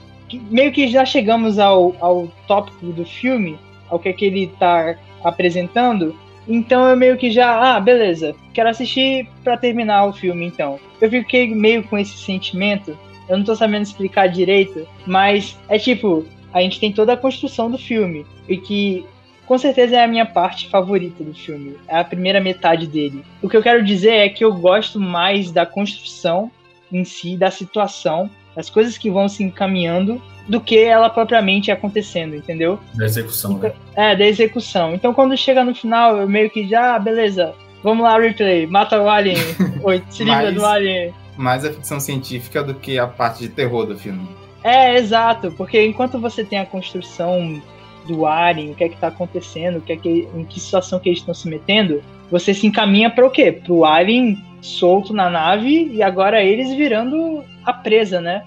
meio 0.49 0.71
que 0.71 0.87
já 0.87 1.05
chegamos 1.05 1.59
ao, 1.59 1.95
ao 1.99 2.27
tópico 2.47 2.87
do 2.87 3.05
filme, 3.05 3.59
ao 3.89 3.99
que, 3.99 4.09
é 4.09 4.13
que 4.13 4.25
ele 4.25 4.47
tá 4.59 4.95
apresentando. 5.23 6.15
Então 6.47 6.87
eu 6.87 6.97
meio 6.97 7.17
que 7.17 7.29
já, 7.29 7.75
ah, 7.75 7.79
beleza, 7.79 8.35
quero 8.53 8.69
assistir 8.69 9.29
para 9.43 9.57
terminar 9.57 10.05
o 10.05 10.13
filme 10.13 10.45
então. 10.45 10.79
Eu 10.99 11.09
fiquei 11.09 11.53
meio 11.53 11.83
com 11.83 11.97
esse 11.97 12.17
sentimento 12.17 12.97
eu 13.29 13.37
não 13.37 13.45
tô 13.45 13.55
sabendo 13.55 13.83
explicar 13.83 14.27
direito, 14.27 14.87
mas 15.05 15.55
é 15.69 15.77
tipo, 15.77 16.25
a 16.51 16.61
gente 16.61 16.79
tem 16.79 16.91
toda 16.91 17.13
a 17.13 17.17
construção 17.17 17.69
do 17.69 17.77
filme 17.77 18.25
e 18.47 18.57
que 18.57 19.05
com 19.45 19.57
certeza 19.57 19.97
é 19.97 20.03
a 20.03 20.07
minha 20.07 20.25
parte 20.25 20.67
favorita 20.67 21.23
do 21.23 21.33
filme, 21.33 21.77
é 21.87 21.97
a 21.97 22.03
primeira 22.03 22.41
metade 22.41 22.87
dele. 22.87 23.23
O 23.41 23.47
que 23.47 23.55
eu 23.55 23.61
quero 23.61 23.85
dizer 23.85 24.13
é 24.13 24.29
que 24.29 24.43
eu 24.43 24.53
gosto 24.53 24.99
mais 24.99 25.51
da 25.51 25.65
construção 25.65 26.51
em 26.91 27.03
si, 27.03 27.37
da 27.37 27.51
situação, 27.51 28.29
das 28.55 28.69
coisas 28.69 28.97
que 28.97 29.11
vão 29.11 29.29
se 29.29 29.43
encaminhando, 29.43 30.19
do 30.49 30.59
que 30.59 30.77
ela 30.79 31.09
propriamente 31.09 31.71
acontecendo, 31.71 32.35
entendeu? 32.35 32.79
Da 32.95 33.05
execução, 33.05 33.51
então, 33.53 33.69
né? 33.69 33.75
É, 33.95 34.15
da 34.15 34.25
execução. 34.25 34.93
Então 34.95 35.13
quando 35.13 35.37
chega 35.37 35.63
no 35.63 35.73
final, 35.75 36.17
eu 36.17 36.27
meio 36.27 36.49
que 36.49 36.67
já, 36.67 36.95
ah, 36.95 36.99
beleza, 36.99 37.53
vamos 37.83 38.03
lá, 38.03 38.19
replay, 38.19 38.65
mata 38.65 38.99
o 38.99 39.07
alien, 39.07 39.37
Oi, 39.83 40.03
se 40.09 40.23
livra 40.23 40.43
Mas- 40.45 40.55
do 40.55 40.65
alien. 40.65 41.13
Mais 41.37 41.63
a 41.63 41.71
ficção 41.71 41.99
científica 41.99 42.61
do 42.61 42.73
que 42.73 42.99
a 42.99 43.07
parte 43.07 43.39
de 43.39 43.49
terror 43.49 43.85
do 43.85 43.97
filme. 43.97 44.27
É, 44.61 44.95
exato, 44.97 45.51
porque 45.51 45.81
enquanto 45.85 46.19
você 46.19 46.43
tem 46.43 46.59
a 46.59 46.65
construção 46.65 47.61
do 48.05 48.25
Alien, 48.25 48.71
o 48.71 48.75
que 48.75 48.83
é 48.83 48.89
que 48.89 48.97
tá 48.97 49.07
acontecendo, 49.07 49.77
o 49.77 49.81
que 49.81 49.93
é 49.93 49.95
que, 49.95 50.27
em 50.35 50.43
que 50.43 50.59
situação 50.59 50.99
que 50.99 51.07
eles 51.07 51.19
estão 51.19 51.33
se 51.33 51.47
metendo, 51.47 52.01
você 52.29 52.53
se 52.53 52.67
encaminha 52.67 53.09
para 53.09 53.25
o 53.25 53.29
quê? 53.29 53.53
Pro 53.53 53.85
Alien 53.85 54.37
solto 54.61 55.13
na 55.13 55.29
nave 55.29 55.89
e 55.93 56.03
agora 56.03 56.43
eles 56.43 56.73
virando 56.73 57.41
a 57.63 57.71
presa, 57.71 58.19
né? 58.19 58.43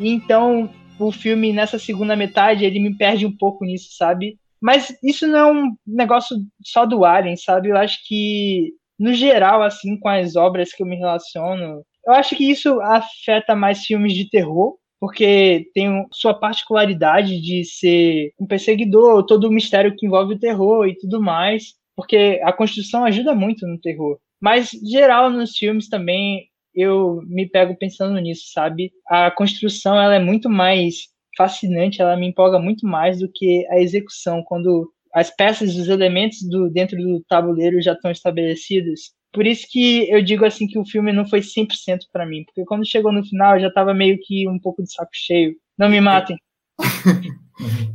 E 0.00 0.10
então 0.10 0.68
o 1.06 1.12
filme 1.12 1.52
nessa 1.52 1.78
segunda 1.78 2.16
metade 2.16 2.64
ele 2.64 2.80
me 2.80 2.96
perde 2.96 3.26
um 3.26 3.36
pouco 3.36 3.64
nisso, 3.64 3.88
sabe? 3.96 4.38
Mas 4.60 4.96
isso 5.02 5.26
não 5.26 5.38
é 5.38 5.52
um 5.52 5.74
negócio 5.86 6.36
só 6.64 6.86
do 6.86 7.04
Alien, 7.04 7.36
sabe? 7.36 7.70
Eu 7.70 7.76
acho 7.76 7.98
que 8.06 8.72
no 8.98 9.12
geral 9.12 9.62
assim 9.62 9.98
com 9.98 10.08
as 10.08 10.36
obras 10.36 10.72
que 10.72 10.82
eu 10.82 10.86
me 10.86 10.96
relaciono, 10.96 11.82
eu 12.06 12.12
acho 12.14 12.36
que 12.36 12.50
isso 12.50 12.80
afeta 12.80 13.54
mais 13.54 13.84
filmes 13.84 14.14
de 14.14 14.28
terror 14.28 14.76
porque 15.02 15.68
tem 15.74 16.06
sua 16.12 16.32
particularidade 16.32 17.40
de 17.40 17.64
ser 17.64 18.32
um 18.38 18.46
perseguidor, 18.46 19.26
todo 19.26 19.48
o 19.48 19.52
mistério 19.52 19.96
que 19.96 20.06
envolve 20.06 20.34
o 20.34 20.38
terror 20.38 20.86
e 20.86 20.96
tudo 20.96 21.20
mais, 21.20 21.74
porque 21.96 22.40
a 22.44 22.52
construção 22.52 23.04
ajuda 23.04 23.34
muito 23.34 23.66
no 23.66 23.80
terror. 23.80 24.16
Mas, 24.40 24.70
geral, 24.70 25.28
nos 25.28 25.56
filmes 25.58 25.88
também, 25.88 26.44
eu 26.74 27.20
me 27.26 27.48
pego 27.48 27.76
pensando 27.76 28.18
nisso, 28.18 28.50
sabe? 28.52 28.92
A 29.08 29.30
construção, 29.30 30.00
ela 30.00 30.14
é 30.14 30.18
muito 30.18 30.48
mais 30.48 31.08
fascinante, 31.36 32.00
ela 32.00 32.16
me 32.16 32.26
empolga 32.26 32.58
muito 32.58 32.86
mais 32.86 33.20
do 33.20 33.30
que 33.32 33.66
a 33.70 33.80
execução, 33.80 34.42
quando 34.42 34.90
as 35.14 35.30
peças, 35.34 35.76
os 35.76 35.88
elementos 35.88 36.38
do, 36.48 36.70
dentro 36.70 36.96
do 36.96 37.22
tabuleiro 37.28 37.80
já 37.80 37.92
estão 37.92 38.10
estabelecidos. 38.10 39.12
Por 39.32 39.46
isso 39.46 39.66
que 39.70 40.10
eu 40.10 40.22
digo 40.22 40.44
assim 40.44 40.66
que 40.66 40.78
o 40.78 40.84
filme 40.84 41.12
não 41.12 41.26
foi 41.26 41.40
100% 41.40 42.00
pra 42.12 42.26
mim, 42.26 42.44
porque 42.44 42.64
quando 42.64 42.88
chegou 42.88 43.12
no 43.12 43.24
final 43.24 43.56
eu 43.56 43.62
já 43.62 43.70
tava 43.70 43.94
meio 43.94 44.18
que 44.22 44.48
um 44.48 44.58
pouco 44.58 44.82
de 44.82 44.92
saco 44.92 45.10
cheio. 45.12 45.54
Não 45.78 45.88
me 45.88 46.00
matem. 46.00 46.36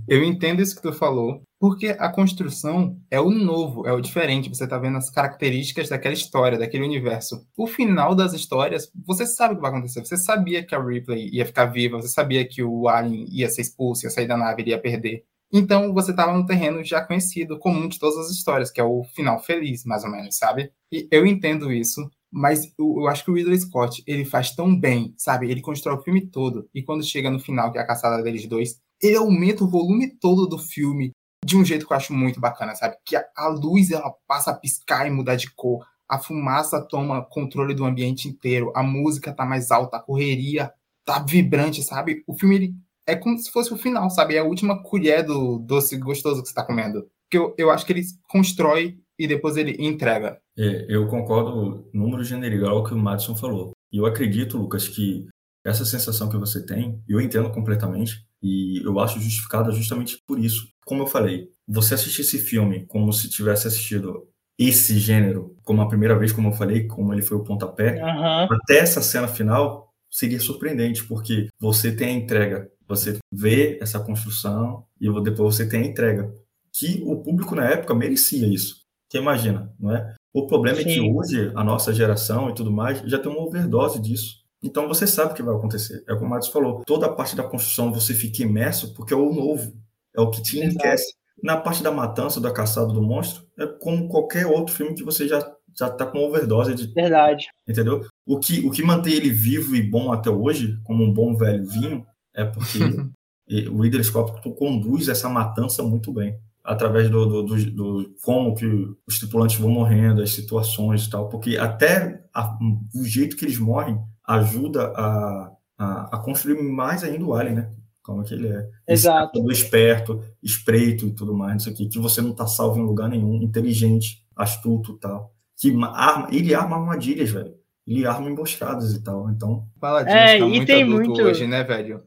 Eu 0.07 0.23
entendo 0.23 0.61
isso 0.61 0.75
que 0.75 0.81
tu 0.81 0.93
falou, 0.93 1.41
porque 1.59 1.87
a 1.99 2.09
construção 2.09 2.97
é 3.09 3.19
o 3.19 3.29
novo, 3.29 3.87
é 3.87 3.91
o 3.91 4.01
diferente. 4.01 4.49
Você 4.49 4.67
tá 4.67 4.77
vendo 4.77 4.97
as 4.97 5.09
características 5.09 5.89
daquela 5.89 6.13
história, 6.13 6.57
daquele 6.57 6.83
universo. 6.83 7.45
O 7.57 7.67
final 7.67 8.15
das 8.15 8.33
histórias, 8.33 8.91
você 9.05 9.25
sabe 9.25 9.53
o 9.53 9.57
que 9.57 9.61
vai 9.61 9.71
acontecer. 9.71 10.05
Você 10.05 10.17
sabia 10.17 10.65
que 10.65 10.75
a 10.75 10.83
Ripley 10.83 11.29
ia 11.33 11.45
ficar 11.45 11.65
viva, 11.65 12.01
você 12.01 12.09
sabia 12.09 12.47
que 12.47 12.63
o 12.63 12.87
Alien 12.87 13.25
ia 13.29 13.49
ser 13.49 13.61
expulso, 13.61 14.05
ia 14.05 14.09
sair 14.09 14.27
da 14.27 14.37
nave, 14.37 14.61
ele 14.61 14.71
ia 14.71 14.79
perder. 14.79 15.23
Então 15.51 15.93
você 15.93 16.11
estava 16.11 16.37
no 16.37 16.45
terreno 16.45 16.83
já 16.83 17.01
conhecido, 17.01 17.57
comum 17.57 17.87
de 17.87 17.97
todas 17.97 18.17
as 18.17 18.31
histórias, 18.31 18.69
que 18.69 18.81
é 18.81 18.83
o 18.83 19.03
final 19.15 19.39
feliz, 19.39 19.85
mais 19.85 20.03
ou 20.03 20.11
menos, 20.11 20.37
sabe? 20.37 20.71
E 20.91 21.07
eu 21.09 21.25
entendo 21.25 21.71
isso, 21.71 22.09
mas 22.31 22.65
eu, 22.77 22.95
eu 22.99 23.07
acho 23.07 23.23
que 23.23 23.31
o 23.31 23.33
Ridley 23.33 23.59
Scott, 23.59 24.03
ele 24.05 24.25
faz 24.25 24.51
tão 24.53 24.77
bem, 24.77 25.13
sabe? 25.17 25.49
Ele 25.49 25.61
constrói 25.61 25.95
o 25.95 26.01
filme 26.01 26.27
todo, 26.27 26.69
e 26.73 26.83
quando 26.83 27.03
chega 27.03 27.31
no 27.31 27.39
final, 27.39 27.71
que 27.71 27.77
é 27.77 27.81
a 27.81 27.87
caçada 27.87 28.21
deles 28.21 28.45
dois, 28.45 28.81
ele 29.01 29.15
aumenta 29.15 29.63
o 29.63 29.69
volume 29.69 30.09
todo 30.19 30.47
do 30.47 30.57
filme 30.57 31.11
de 31.45 31.55
um 31.55 31.63
jeito 31.63 31.85
que 31.85 31.93
eu 31.93 31.97
acho 31.97 32.13
muito 32.13 32.39
bacana, 32.39 32.75
sabe? 32.75 32.97
Que 33.05 33.15
a, 33.15 33.47
luz, 33.47 33.91
ela 33.91 34.13
passa 34.27 34.51
a 34.51 34.55
piscar 34.55 35.07
e 35.07 35.11
mudar 35.11 35.35
de 35.35 35.51
cor, 35.53 35.85
a 36.09 36.17
fumaça 36.19 36.81
toma 36.81 37.23
controle 37.23 37.73
do 37.73 37.85
ambiente 37.85 38.27
inteiro, 38.27 38.71
a 38.75 38.81
música 38.81 39.33
tá 39.33 39.45
mais 39.45 39.71
alta, 39.71 39.97
a 39.97 40.01
correria 40.01 40.71
tá 41.05 41.19
vibrante, 41.19 41.83
sabe? 41.83 42.23
O 42.27 42.37
filme, 42.37 42.55
ele 42.55 42.75
é 43.07 43.15
como 43.15 43.37
se 43.37 43.51
fosse 43.51 43.73
o 43.73 43.77
final, 43.77 44.09
sabe? 44.09 44.35
É 44.35 44.39
a 44.39 44.43
última 44.43 44.83
colher 44.83 45.23
do 45.23 45.59
doce 45.59 45.97
gostoso 45.97 46.41
que 46.41 46.49
você 46.49 46.53
tá 46.53 46.65
comendo. 46.65 47.07
Porque 47.23 47.37
eu, 47.37 47.55
eu 47.57 47.71
acho 47.71 47.85
que 47.85 47.93
ele 47.93 48.03
constrói 48.27 48.97
e 49.17 49.27
depois 49.27 49.55
ele 49.55 49.75
entrega. 49.79 50.39
É, 50.57 50.85
eu 50.89 51.07
concordo 51.07 51.89
número 51.93 52.23
general 52.23 52.83
que 52.83 52.93
o 52.93 52.97
Madison 52.97 53.35
falou. 53.35 53.71
E 53.91 53.97
eu 53.97 54.05
acredito, 54.05 54.57
Lucas, 54.57 54.87
que 54.87 55.27
essa 55.65 55.85
sensação 55.85 56.29
que 56.29 56.37
você 56.37 56.65
tem, 56.65 57.01
eu 57.07 57.19
entendo 57.19 57.51
completamente, 57.51 58.26
e 58.41 58.81
eu 58.83 58.99
acho 58.99 59.19
justificada 59.19 59.71
justamente 59.71 60.21
por 60.27 60.39
isso. 60.39 60.67
Como 60.85 61.03
eu 61.03 61.07
falei, 61.07 61.49
você 61.67 61.93
assistir 61.93 62.21
esse 62.21 62.39
filme 62.39 62.85
como 62.85 63.11
se 63.11 63.29
tivesse 63.29 63.67
assistido 63.67 64.27
esse 64.57 64.97
gênero, 64.97 65.55
como 65.63 65.81
a 65.81 65.87
primeira 65.87 66.17
vez, 66.17 66.31
como 66.31 66.49
eu 66.49 66.53
falei, 66.53 66.87
como 66.87 67.13
ele 67.13 67.21
foi 67.21 67.37
o 67.37 67.43
pontapé, 67.43 68.01
Aham. 68.01 68.47
até 68.49 68.79
essa 68.79 69.01
cena 69.01 69.27
final 69.27 69.93
seria 70.09 70.39
surpreendente, 70.39 71.03
porque 71.03 71.47
você 71.59 71.91
tem 71.91 72.07
a 72.07 72.11
entrega, 72.13 72.71
você 72.87 73.19
vê 73.31 73.77
essa 73.81 73.99
construção 73.99 74.85
e 74.99 75.07
depois 75.21 75.55
você 75.55 75.67
tem 75.67 75.83
a 75.83 75.85
entrega. 75.85 76.33
Que 76.73 77.01
o 77.05 77.17
público 77.17 77.55
na 77.55 77.69
época 77.69 77.93
merecia 77.93 78.47
isso. 78.47 78.81
Você 79.09 79.17
imagina, 79.17 79.73
não 79.79 79.95
é? 79.95 80.15
O 80.33 80.45
problema 80.47 80.79
é 80.79 80.83
que 80.83 80.93
Sim. 80.93 81.13
hoje, 81.13 81.51
a 81.55 81.63
nossa 81.63 81.93
geração 81.93 82.49
e 82.49 82.53
tudo 82.53 82.71
mais, 82.71 82.99
já 83.09 83.17
tem 83.17 83.31
uma 83.31 83.41
overdose 83.41 83.99
disso. 83.99 84.43
Então 84.67 84.87
você 84.87 85.07
sabe 85.07 85.31
o 85.31 85.35
que 85.35 85.41
vai 85.43 85.55
acontecer. 85.55 86.03
É 86.07 86.13
como 86.13 86.25
o 86.27 86.29
Matos 86.29 86.49
falou, 86.49 86.83
toda 86.85 87.05
a 87.05 87.13
parte 87.13 87.35
da 87.35 87.43
construção 87.43 87.91
você 87.91 88.13
fica 88.13 88.43
imerso 88.43 88.93
porque 88.93 89.13
é 89.13 89.17
o 89.17 89.33
novo, 89.33 89.73
é 90.15 90.21
o 90.21 90.29
que 90.29 90.41
te 90.41 90.59
enriquece. 90.59 91.13
Na 91.43 91.55
parte 91.57 91.81
da 91.83 91.91
matança, 91.91 92.41
da 92.41 92.51
caçada 92.51 92.87
do 92.91 93.01
monstro, 93.01 93.45
é 93.57 93.65
como 93.67 94.07
qualquer 94.09 94.45
outro 94.47 94.73
filme 94.73 94.93
que 94.95 95.03
você 95.03 95.27
já 95.27 95.39
já 95.79 95.91
tá 95.91 96.07
com 96.07 96.17
overdose 96.25 96.73
de 96.73 96.87
Verdade. 96.91 97.45
entendeu? 97.67 98.03
O 98.25 98.39
que, 98.39 98.65
o 98.65 98.71
que 98.71 98.81
mantém 98.81 99.13
ele 99.13 99.29
vivo 99.29 99.75
e 99.75 99.81
bom 99.83 100.11
até 100.11 100.27
hoje, 100.27 100.75
como 100.83 101.03
um 101.03 101.13
bom 101.13 101.35
velho 101.35 101.67
vinho, 101.67 102.03
é 102.33 102.43
porque 102.43 102.79
o 103.71 103.81
Ridley 103.83 104.03
Scott 104.03 104.41
conduz 104.57 105.07
essa 105.07 105.29
matança 105.29 105.83
muito 105.83 106.11
bem, 106.11 106.35
através 106.63 107.11
do, 107.11 107.25
do, 107.27 107.43
do, 107.43 107.71
do 107.71 108.15
como 108.23 108.55
que 108.55 108.65
os 109.07 109.19
tripulantes 109.19 109.57
vão 109.59 109.69
morrendo, 109.69 110.23
as 110.23 110.31
situações 110.31 111.05
e 111.05 111.09
tal, 111.11 111.29
porque 111.29 111.57
até 111.57 112.23
a- 112.33 112.57
o 112.95 113.03
jeito 113.05 113.35
que 113.37 113.45
eles 113.45 113.59
morrem 113.59 113.99
ajuda 114.27 114.93
a, 114.95 115.51
a, 115.77 116.17
a 116.17 116.19
construir 116.19 116.61
mais 116.61 117.03
ainda 117.03 117.23
o 117.25 117.33
Alien, 117.33 117.55
né? 117.55 117.71
Como 118.03 118.23
que 118.23 118.33
ele 118.33 118.47
é. 118.47 118.69
Exato. 118.87 119.31
caçador 119.33 119.51
esperto, 119.51 120.23
espreito 120.43 121.05
e 121.07 121.11
tudo 121.13 121.33
mais, 121.33 121.53
não 121.53 121.59
sei 121.59 121.73
o 121.73 121.75
quê, 121.75 121.85
que 121.87 121.99
você 121.99 122.21
não 122.21 122.33
tá 122.33 122.45
salvo 122.47 122.79
em 122.79 122.85
lugar 122.85 123.09
nenhum, 123.09 123.41
inteligente, 123.41 124.23
astuto 124.35 124.93
e 124.93 124.99
tal. 124.99 125.33
Que 125.59 125.71
ma- 125.71 125.91
arma, 125.97 126.27
ele 126.31 126.53
arma 126.53 126.77
armadilhas, 126.77 127.29
velho. 127.29 127.55
Ele 127.85 128.05
arma 128.05 128.29
emboscadas 128.29 128.93
e 128.93 129.01
tal. 129.03 129.29
Então, 129.29 129.67
Paladino 129.79 130.15
É, 130.15 130.37
tá 130.39 130.45
e 130.45 130.49
muito 130.49 130.65
tem 130.67 130.83
adulto 130.83 131.05
muito- 131.09 131.21
hoje, 131.23 131.47
né, 131.47 131.63
velho? 131.63 132.03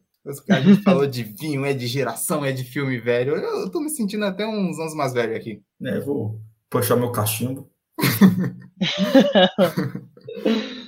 A 0.50 0.60
gente 0.60 0.82
falou 0.84 1.06
de 1.06 1.22
vinho, 1.22 1.64
é 1.64 1.72
de 1.72 1.86
geração, 1.86 2.44
é 2.44 2.52
de 2.52 2.64
filme, 2.64 2.98
velho. 2.98 3.34
Eu, 3.36 3.60
eu 3.62 3.70
tô 3.70 3.80
me 3.80 3.88
sentindo 3.90 4.24
até 4.24 4.46
uns 4.46 4.78
anos 4.78 4.94
mais 4.94 5.12
velho 5.14 5.34
aqui. 5.36 5.62
eu 5.80 6.04
vou 6.04 6.40
puxar 6.70 6.96
meu 6.96 7.10
cachimbo. 7.10 7.68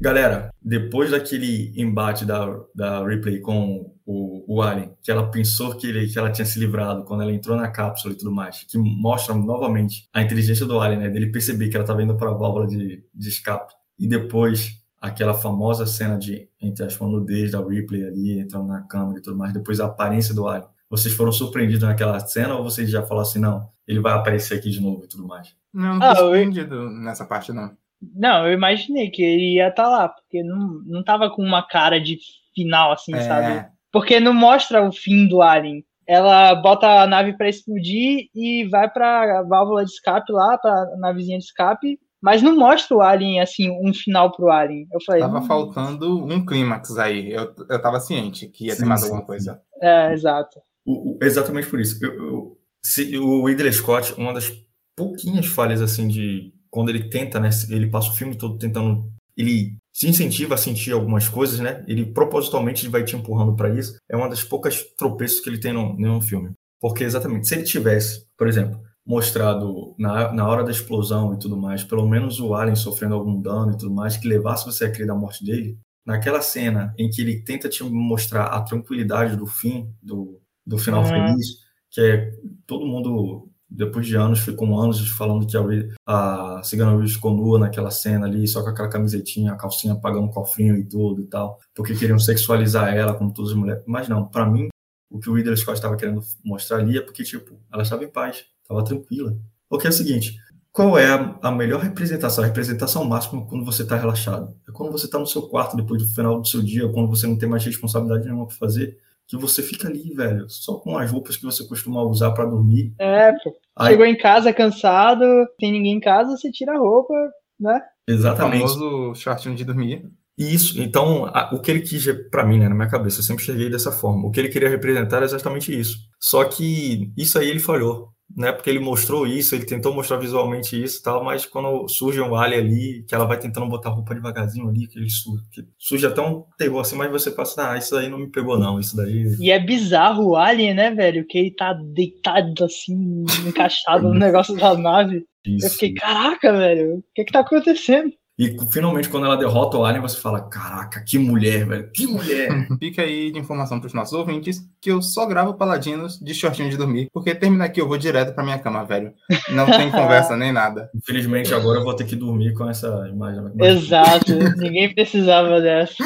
Galera, 0.00 0.50
depois 0.62 1.10
daquele 1.10 1.72
embate 1.76 2.24
da, 2.24 2.58
da 2.74 3.04
Ripley 3.06 3.40
com 3.40 3.92
o, 4.06 4.56
o 4.56 4.62
Alien, 4.62 4.94
que 5.02 5.10
ela 5.10 5.30
pensou 5.30 5.76
que, 5.76 5.86
ele, 5.86 6.08
que 6.08 6.18
ela 6.18 6.30
tinha 6.32 6.46
se 6.46 6.58
livrado 6.58 7.04
quando 7.04 7.22
ela 7.22 7.32
entrou 7.32 7.54
na 7.56 7.68
cápsula 7.68 8.14
e 8.14 8.16
tudo 8.16 8.32
mais, 8.32 8.64
que 8.64 8.78
mostra 8.78 9.34
novamente 9.34 10.08
a 10.12 10.22
inteligência 10.22 10.64
do 10.64 10.80
Alien, 10.80 11.00
né? 11.00 11.08
Dele 11.10 11.30
perceber 11.30 11.68
que 11.68 11.76
ela 11.76 11.84
estava 11.84 12.02
indo 12.02 12.16
para 12.16 12.30
a 12.30 12.34
válvula 12.34 12.66
de, 12.66 13.04
de 13.14 13.28
escape. 13.28 13.74
E 13.98 14.08
depois, 14.08 14.70
aquela 14.98 15.34
famosa 15.34 15.84
cena 15.86 16.16
de, 16.18 16.48
entre 16.60 16.86
as 16.86 16.98
nudez 16.98 17.50
da 17.50 17.62
Ripley 17.62 18.04
ali, 18.06 18.38
entrando 18.40 18.68
na 18.68 18.80
câmera 18.82 19.18
e 19.18 19.22
tudo 19.22 19.36
mais, 19.36 19.52
depois 19.52 19.80
a 19.80 19.84
aparência 19.86 20.34
do 20.34 20.48
Alien. 20.48 20.68
Vocês 20.88 21.14
foram 21.14 21.30
surpreendidos 21.30 21.82
naquela 21.86 22.18
cena 22.20 22.56
ou 22.56 22.64
vocês 22.64 22.90
já 22.90 23.02
falaram 23.02 23.28
assim, 23.28 23.38
não, 23.38 23.68
ele 23.86 24.00
vai 24.00 24.12
aparecer 24.14 24.54
aqui 24.58 24.70
de 24.70 24.80
novo 24.80 25.04
e 25.04 25.08
tudo 25.08 25.26
mais? 25.26 25.54
Não, 25.72 25.98
não 25.98 26.02
Ah, 26.02 26.14
tô 26.14 26.22
eu- 26.22 26.24
surpreendido 26.24 26.90
nessa 26.90 27.24
parte, 27.24 27.52
não. 27.52 27.76
Não, 28.14 28.46
eu 28.46 28.52
imaginei 28.54 29.10
que 29.10 29.22
ele 29.22 29.54
ia 29.56 29.68
estar 29.68 29.88
lá, 29.88 30.08
porque 30.08 30.42
não, 30.42 30.80
não 30.86 31.02
tava 31.04 31.30
com 31.30 31.42
uma 31.42 31.62
cara 31.66 32.00
de 32.00 32.18
final, 32.54 32.92
assim, 32.92 33.12
sabe? 33.20 33.52
É, 33.52 33.68
Porque 33.92 34.18
não 34.20 34.32
mostra 34.34 34.86
o 34.86 34.92
fim 34.92 35.26
do 35.28 35.42
Alien. 35.42 35.84
Ela 36.06 36.54
bota 36.56 37.02
a 37.02 37.06
nave 37.06 37.36
pra 37.36 37.48
explodir 37.48 38.28
e 38.34 38.66
vai 38.68 38.90
pra 38.90 39.42
válvula 39.42 39.84
de 39.84 39.90
escape 39.92 40.32
lá, 40.32 40.58
pra 40.58 40.96
navezinha 40.98 41.38
de 41.38 41.44
escape, 41.44 41.98
mas 42.20 42.42
não 42.42 42.56
mostra 42.56 42.96
o 42.96 43.00
Alien, 43.00 43.40
assim, 43.40 43.70
um 43.70 43.94
final 43.94 44.32
pro 44.32 44.50
Alien. 44.50 44.86
Eu 44.92 44.98
falei, 45.06 45.20
tava 45.20 45.38
"Hum, 45.38 45.42
faltando 45.46 46.24
um 46.24 46.44
clímax 46.44 46.96
aí. 46.98 47.30
Eu, 47.32 47.54
eu 47.68 47.80
tava 47.82 48.00
ciente 48.00 48.48
que 48.48 48.66
ia 48.66 48.74
ter 48.74 48.80
Sim, 48.82 48.86
mais 48.88 49.00
sim, 49.00 49.06
alguma 49.06 49.24
coisa. 49.24 49.60
É, 49.80 50.12
exato. 50.12 50.58
O- 50.84 51.12
o- 51.12 51.18
exatamente 51.22 51.68
por 51.68 51.78
isso. 51.78 52.04
Eu- 52.04 52.12
eu- 52.14 52.58
se, 52.84 53.16
o 53.18 53.44
Ridley 53.46 53.72
Scott, 53.72 54.14
uma 54.18 54.32
das 54.34 54.50
pouquinhas 54.96 55.46
falhas 55.46 55.80
assim 55.80 56.08
de 56.08 56.52
quando 56.70 56.88
ele 56.90 57.08
tenta, 57.08 57.40
né? 57.40 57.50
Ele 57.68 57.88
passa 57.88 58.10
o 58.10 58.14
filme 58.14 58.36
todo 58.36 58.58
tentando, 58.58 59.10
ele 59.36 59.76
te 59.92 60.08
incentiva 60.08 60.54
a 60.54 60.58
sentir 60.58 60.92
algumas 60.92 61.28
coisas, 61.28 61.58
né? 61.60 61.84
Ele 61.88 62.06
propositalmente 62.06 62.88
vai 62.88 63.04
te 63.04 63.16
empurrando 63.16 63.54
para 63.56 63.70
isso. 63.70 63.96
É 64.08 64.16
uma 64.16 64.28
das 64.28 64.42
poucas 64.44 64.82
tropeços 64.96 65.40
que 65.40 65.48
ele 65.48 65.58
tem 65.58 65.72
no, 65.72 65.96
no 65.98 66.20
filme. 66.20 66.52
Porque 66.80 67.04
exatamente, 67.04 67.46
se 67.48 67.54
ele 67.54 67.64
tivesse, 67.64 68.24
por 68.38 68.48
exemplo, 68.48 68.80
mostrado 69.06 69.94
na, 69.98 70.32
na 70.32 70.48
hora 70.48 70.62
da 70.64 70.70
explosão 70.70 71.34
e 71.34 71.38
tudo 71.38 71.56
mais, 71.56 71.82
pelo 71.84 72.08
menos 72.08 72.40
o 72.40 72.54
Alien 72.54 72.76
sofrendo 72.76 73.14
algum 73.14 73.40
dano 73.40 73.72
e 73.72 73.76
tudo 73.76 73.92
mais, 73.92 74.16
que 74.16 74.28
levasse 74.28 74.64
você 74.64 74.84
a 74.84 74.92
crer 74.92 75.06
da 75.06 75.14
morte 75.14 75.44
dele, 75.44 75.78
naquela 76.06 76.40
cena 76.40 76.94
em 76.98 77.10
que 77.10 77.20
ele 77.20 77.42
tenta 77.42 77.68
te 77.68 77.82
mostrar 77.84 78.46
a 78.46 78.62
tranquilidade 78.62 79.36
do 79.36 79.46
fim, 79.46 79.92
do, 80.02 80.40
do 80.66 80.78
final 80.78 81.02
Uhum. 81.02 81.08
feliz, 81.08 81.46
que 81.90 82.00
é 82.00 82.32
todo 82.66 82.86
mundo, 82.86 83.49
depois 83.70 84.06
de 84.06 84.16
anos, 84.16 84.40
ficou 84.40 84.80
anos 84.80 85.08
falando 85.10 85.46
que 85.46 85.56
a, 85.56 86.58
a 86.58 86.62
Cigana 86.64 86.92
Weaver 86.92 87.08
ficou 87.08 87.32
nua 87.32 87.58
naquela 87.58 87.90
cena 87.90 88.26
ali, 88.26 88.46
só 88.48 88.62
com 88.62 88.70
aquela 88.70 88.88
camisetinha, 88.88 89.52
a 89.52 89.56
calcinha 89.56 89.94
pagando 89.94 90.24
um 90.24 90.30
cofrinho 90.30 90.76
e 90.76 90.84
tudo 90.84 91.22
e 91.22 91.26
tal, 91.26 91.58
porque 91.74 91.94
queriam 91.94 92.18
sexualizar 92.18 92.94
ela 92.94 93.14
como 93.14 93.32
todas 93.32 93.52
as 93.52 93.56
mulheres. 93.56 93.82
Mas 93.86 94.08
não, 94.08 94.26
pra 94.26 94.44
mim, 94.44 94.68
o 95.08 95.20
que 95.20 95.30
o 95.30 95.34
Ridley 95.34 95.56
Scott 95.56 95.78
estava 95.78 95.96
querendo 95.96 96.20
mostrar 96.44 96.78
ali 96.78 96.98
é 96.98 97.00
porque, 97.00 97.22
tipo, 97.22 97.60
ela 97.72 97.82
estava 97.82 98.04
em 98.04 98.08
paz, 98.08 98.44
estava 98.62 98.84
tranquila. 98.84 99.36
Porque 99.68 99.86
é 99.86 99.90
o 99.90 99.92
seguinte, 99.92 100.36
qual 100.72 100.96
é 100.98 101.36
a, 101.42 101.50
melhor 101.50 101.80
representação, 101.80 102.44
a 102.44 102.46
representação 102.46 103.04
máxima 103.04 103.44
quando 103.46 103.64
você 103.64 103.82
está 103.82 103.96
relaxado? 103.96 104.54
É 104.68 104.72
quando 104.72 104.92
você 104.92 105.06
está 105.06 105.18
no 105.18 105.26
seu 105.26 105.42
quarto 105.42 105.76
depois 105.76 106.02
do 106.02 106.08
final 106.12 106.40
do 106.40 106.46
seu 106.46 106.62
dia, 106.62 106.88
quando 106.88 107.08
você 107.08 107.26
não 107.26 107.36
tem 107.36 107.48
mais 107.48 107.64
responsabilidade 107.64 108.24
nenhuma 108.24 108.46
para 108.46 108.56
fazer, 108.56 108.96
que 109.30 109.36
você 109.36 109.62
fica 109.62 109.86
ali, 109.88 110.12
velho, 110.12 110.48
só 110.50 110.74
com 110.74 110.98
as 110.98 111.10
roupas 111.10 111.36
que 111.36 111.44
você 111.44 111.64
costuma 111.66 112.02
usar 112.02 112.32
para 112.32 112.44
dormir. 112.44 112.92
É, 112.98 113.32
pô. 113.32 113.56
Aí- 113.76 113.90
Chegou 113.92 114.04
em 114.04 114.16
casa 114.18 114.52
cansado, 114.52 115.24
tem 115.58 115.70
ninguém 115.72 115.94
em 115.96 116.00
casa, 116.00 116.36
você 116.36 116.50
tira 116.50 116.74
a 116.74 116.78
roupa, 116.78 117.14
né? 117.58 117.80
O 118.08 118.12
Exatamente. 118.12 118.60
famoso 118.62 119.14
shortinho 119.14 119.54
de 119.54 119.64
dormir. 119.64 120.04
Isso, 120.36 120.80
então, 120.82 121.26
a- 121.26 121.50
o 121.52 121.60
que 121.60 121.70
ele 121.70 121.80
quis, 121.82 122.04
para 122.30 122.44
mim, 122.44 122.58
né, 122.58 122.68
na 122.68 122.74
minha 122.74 122.88
cabeça, 122.88 123.20
eu 123.20 123.22
sempre 123.22 123.44
cheguei 123.44 123.68
dessa 123.70 123.92
forma. 123.92 124.26
O 124.26 124.30
que 124.30 124.40
ele 124.40 124.48
queria 124.48 124.68
representar 124.70 125.16
era 125.18 125.26
exatamente 125.26 125.78
isso. 125.78 125.96
Só 126.18 126.42
que 126.44 127.12
isso 127.16 127.38
aí 127.38 127.48
ele 127.48 127.60
falhou, 127.60 128.08
né? 128.36 128.52
Porque 128.52 128.70
ele 128.70 128.78
mostrou 128.78 129.26
isso, 129.26 129.54
ele 129.54 129.64
tentou 129.64 129.94
mostrar 129.94 130.16
visualmente 130.16 130.80
isso 130.80 131.00
e 131.00 131.02
tal, 131.02 131.24
mas 131.24 131.44
quando 131.44 131.88
surge 131.88 132.20
um 132.20 132.34
alien 132.34 132.60
ali, 132.60 133.04
que 133.06 133.14
ela 133.14 133.24
vai 133.24 133.38
tentando 133.38 133.68
botar 133.68 133.90
a 133.90 133.92
roupa 133.92 134.14
devagarzinho 134.14 134.68
ali, 134.68 134.86
que 134.86 134.98
ele 134.98 135.10
surge, 135.10 135.42
que 135.50 135.64
surge 135.78 136.06
até 136.06 136.20
um 136.20 136.44
terror 136.56 136.80
assim, 136.80 136.96
mas 136.96 137.10
você 137.10 137.30
pensa, 137.30 137.72
ah, 137.72 137.76
isso 137.76 137.94
daí 137.94 138.08
não 138.08 138.18
me 138.18 138.30
pegou, 138.30 138.58
não, 138.58 138.78
isso 138.78 138.96
daí. 138.96 139.36
E 139.38 139.50
é 139.50 139.58
bizarro 139.58 140.28
o 140.28 140.36
Alien, 140.36 140.74
né, 140.74 140.90
velho? 140.90 141.26
Que 141.26 141.38
ele 141.38 141.50
tá 141.50 141.72
deitado 141.72 142.64
assim, 142.64 143.24
encaixado 143.46 144.08
no 144.08 144.14
negócio 144.18 144.56
da 144.56 144.76
nave. 144.76 145.24
Eu 145.44 145.56
Isso. 145.56 145.70
fiquei, 145.70 145.94
caraca, 145.94 146.52
velho, 146.52 146.98
o 146.98 147.04
que 147.14 147.24
que 147.24 147.32
tá 147.32 147.40
acontecendo? 147.40 148.12
E 148.40 148.56
finalmente, 148.72 149.10
quando 149.10 149.26
ela 149.26 149.36
derrota 149.36 149.76
o 149.76 149.84
alien, 149.84 150.00
você 150.00 150.18
fala, 150.18 150.40
caraca, 150.40 151.04
que 151.04 151.18
mulher, 151.18 151.66
velho, 151.66 151.90
que 151.92 152.06
mulher. 152.06 152.48
Fica 152.80 153.02
aí 153.02 153.30
de 153.30 153.38
informação 153.38 153.78
para 153.78 153.86
os 153.86 153.92
nossos 153.92 154.14
ouvintes 154.14 154.66
que 154.80 154.90
eu 154.90 155.02
só 155.02 155.26
gravo 155.26 155.52
paladinos 155.52 156.18
de 156.18 156.32
shortinho 156.32 156.70
de 156.70 156.78
dormir, 156.78 157.10
porque 157.12 157.34
terminar 157.34 157.66
aqui 157.66 157.82
eu 157.82 157.86
vou 157.86 157.98
direto 157.98 158.34
pra 158.34 158.42
minha 158.42 158.58
cama, 158.58 158.82
velho. 158.82 159.12
Não 159.50 159.66
tem 159.66 159.90
conversa 159.92 160.38
nem 160.38 160.52
nada. 160.52 160.88
Infelizmente, 160.94 161.52
agora 161.52 161.80
eu 161.80 161.84
vou 161.84 161.92
ter 161.92 162.06
que 162.06 162.16
dormir 162.16 162.54
com 162.54 162.66
essa 162.66 163.06
imagem. 163.12 163.42
Exato, 163.60 164.32
ninguém 164.56 164.94
precisava 164.94 165.60
dessa. 165.60 166.02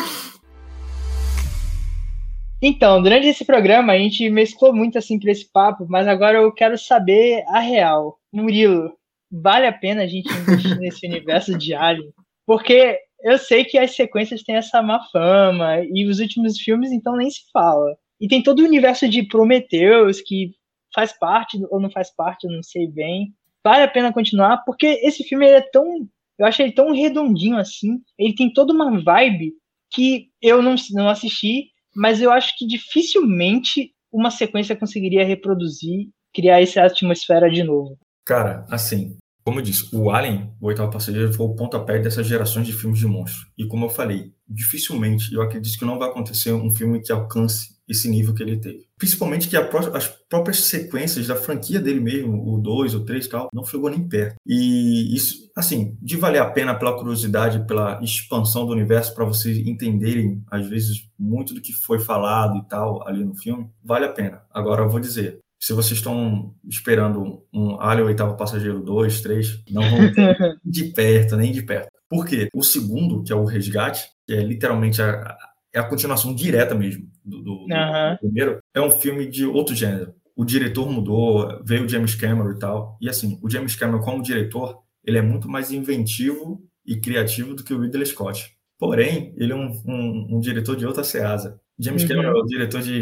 Então, 2.60 3.00
durante 3.00 3.28
esse 3.28 3.44
programa 3.44 3.92
a 3.92 3.98
gente 3.98 4.28
mesclou 4.28 4.74
muito 4.74 4.98
assim 4.98 5.20
pra 5.20 5.30
esse 5.30 5.48
papo, 5.52 5.86
mas 5.88 6.08
agora 6.08 6.38
eu 6.38 6.50
quero 6.50 6.76
saber 6.76 7.44
a 7.46 7.60
real. 7.60 8.18
Murilo, 8.32 8.90
vale 9.30 9.68
a 9.68 9.72
pena 9.72 10.02
a 10.02 10.06
gente 10.08 10.28
investir 10.32 10.76
nesse 10.80 11.06
universo 11.06 11.56
de 11.56 11.72
Alien? 11.74 12.12
Porque 12.46 12.98
eu 13.22 13.38
sei 13.38 13.64
que 13.64 13.78
as 13.78 13.94
sequências 13.96 14.42
têm 14.42 14.56
essa 14.56 14.82
má 14.82 15.00
fama, 15.10 15.80
e 15.92 16.06
os 16.06 16.20
últimos 16.20 16.58
filmes 16.58 16.92
então 16.92 17.16
nem 17.16 17.30
se 17.30 17.40
fala. 17.52 17.96
E 18.20 18.28
tem 18.28 18.42
todo 18.42 18.60
o 18.60 18.64
universo 18.64 19.08
de 19.08 19.26
Prometheus, 19.26 20.20
que 20.20 20.52
faz 20.94 21.12
parte 21.18 21.58
ou 21.70 21.80
não 21.80 21.90
faz 21.90 22.14
parte, 22.14 22.44
eu 22.44 22.52
não 22.52 22.62
sei 22.62 22.86
bem. 22.86 23.34
Vale 23.64 23.82
a 23.82 23.88
pena 23.88 24.12
continuar, 24.12 24.58
porque 24.64 24.86
esse 25.02 25.24
filme 25.24 25.46
é 25.46 25.60
tão 25.60 26.08
eu 26.38 26.46
acho 26.46 26.62
ele 26.62 26.72
tão 26.72 26.92
redondinho 26.92 27.56
assim. 27.56 28.00
Ele 28.18 28.34
tem 28.34 28.52
toda 28.52 28.72
uma 28.72 29.00
vibe 29.00 29.54
que 29.90 30.28
eu 30.42 30.60
não, 30.60 30.74
não 30.92 31.08
assisti, 31.08 31.70
mas 31.94 32.20
eu 32.20 32.30
acho 32.30 32.56
que 32.58 32.66
dificilmente 32.66 33.92
uma 34.12 34.30
sequência 34.30 34.76
conseguiria 34.76 35.24
reproduzir, 35.24 36.08
criar 36.34 36.60
essa 36.60 36.82
atmosfera 36.82 37.48
de 37.50 37.62
novo. 37.62 37.96
Cara, 38.24 38.66
assim, 38.68 39.16
como 39.44 39.58
eu 39.60 39.62
disse, 39.62 39.88
o 39.94 40.10
Alien, 40.10 40.50
o 40.60 40.66
oitavo 40.66 40.90
passageiro, 40.90 41.32
foi 41.32 41.46
o 41.46 41.54
pontapé 41.54 41.98
dessas 41.98 42.26
gerações 42.26 42.66
de 42.66 42.72
filmes 42.72 42.98
de 42.98 43.06
monstros. 43.06 43.46
E 43.58 43.66
como 43.66 43.84
eu 43.84 43.90
falei, 43.90 44.32
dificilmente, 44.48 45.32
eu 45.34 45.42
acredito 45.42 45.78
que 45.78 45.84
não 45.84 45.98
vai 45.98 46.08
acontecer 46.08 46.52
um 46.52 46.72
filme 46.72 47.00
que 47.00 47.12
alcance 47.12 47.74
esse 47.86 48.08
nível 48.08 48.32
que 48.32 48.42
ele 48.42 48.56
teve. 48.56 48.86
Principalmente 48.96 49.46
que 49.46 49.60
pró- 49.64 49.94
as 49.94 50.08
próprias 50.08 50.60
sequências 50.60 51.26
da 51.26 51.36
franquia 51.36 51.78
dele 51.78 52.00
mesmo, 52.00 52.54
o 52.54 52.58
2, 52.58 52.94
o 52.94 53.04
3 53.04 53.26
e 53.26 53.28
tal, 53.28 53.48
não 53.52 53.62
chegou 53.62 53.90
nem 53.90 54.08
perto. 54.08 54.36
E 54.46 55.14
isso, 55.14 55.50
assim, 55.54 55.94
de 56.00 56.16
valer 56.16 56.40
a 56.40 56.50
pena 56.50 56.74
pela 56.74 56.96
curiosidade, 56.96 57.66
pela 57.66 58.00
expansão 58.02 58.64
do 58.64 58.72
universo, 58.72 59.14
para 59.14 59.26
vocês 59.26 59.58
entenderem, 59.58 60.42
às 60.50 60.66
vezes, 60.66 61.06
muito 61.18 61.52
do 61.52 61.60
que 61.60 61.74
foi 61.74 61.98
falado 61.98 62.56
e 62.56 62.64
tal 62.66 63.06
ali 63.06 63.22
no 63.22 63.34
filme, 63.34 63.68
vale 63.84 64.06
a 64.06 64.12
pena. 64.12 64.40
Agora, 64.50 64.82
eu 64.82 64.88
vou 64.88 65.00
dizer, 65.00 65.40
se 65.64 65.72
vocês 65.72 65.98
estão 65.98 66.54
esperando 66.68 67.42
um 67.52 67.80
Alien 67.80 68.06
Oitavo 68.08 68.36
Passageiro 68.36 68.82
2, 68.82 69.20
3, 69.22 69.64
não 69.70 69.82
vão 69.88 70.12
ter 70.12 70.36
de 70.64 70.84
perto, 70.92 71.36
nem 71.36 71.52
de 71.52 71.62
perto. 71.62 71.88
Por 72.08 72.26
quê? 72.26 72.48
O 72.54 72.62
segundo, 72.62 73.22
que 73.22 73.32
é 73.32 73.36
o 73.36 73.44
Resgate, 73.44 74.04
que 74.26 74.34
é 74.34 74.42
literalmente 74.42 75.00
a, 75.00 75.36
é 75.72 75.78
a 75.80 75.84
continuação 75.88 76.34
direta 76.34 76.74
mesmo 76.74 77.08
do, 77.24 77.38
do- 77.42 77.66
do 77.66 77.74
Aham. 77.74 78.16
primeiro, 78.20 78.58
é 78.74 78.80
um 78.80 78.90
filme 78.90 79.26
de 79.26 79.46
outro 79.46 79.74
gênero. 79.74 80.12
O 80.36 80.44
diretor 80.44 80.90
mudou, 80.90 81.48
veio 81.64 81.84
o 81.84 81.88
James 81.88 82.14
Cameron 82.14 82.50
e 82.52 82.58
tal. 82.58 82.98
E 83.00 83.08
assim, 83.08 83.38
o 83.42 83.48
James 83.48 83.74
Cameron 83.74 84.00
como 84.00 84.22
diretor, 84.22 84.80
ele 85.04 85.16
é 85.18 85.22
muito 85.22 85.48
mais 85.48 85.72
inventivo 85.72 86.60
e 86.84 86.96
criativo 87.00 87.54
do 87.54 87.64
que 87.64 87.72
o 87.72 87.80
Ridley 87.80 88.04
Scott. 88.06 88.50
Porém, 88.78 89.32
ele 89.38 89.52
é 89.52 89.56
um, 89.56 89.70
um- 89.86 90.36
um 90.36 90.40
diretor 90.40 90.76
de 90.76 90.84
outra 90.86 91.02
seasa. 91.04 91.58
James 91.78 92.02
Uhum. 92.02 92.08
Cameron 92.08 92.30
é 92.36 92.40
o 92.42 92.46
diretor 92.46 92.82
de 92.82 93.00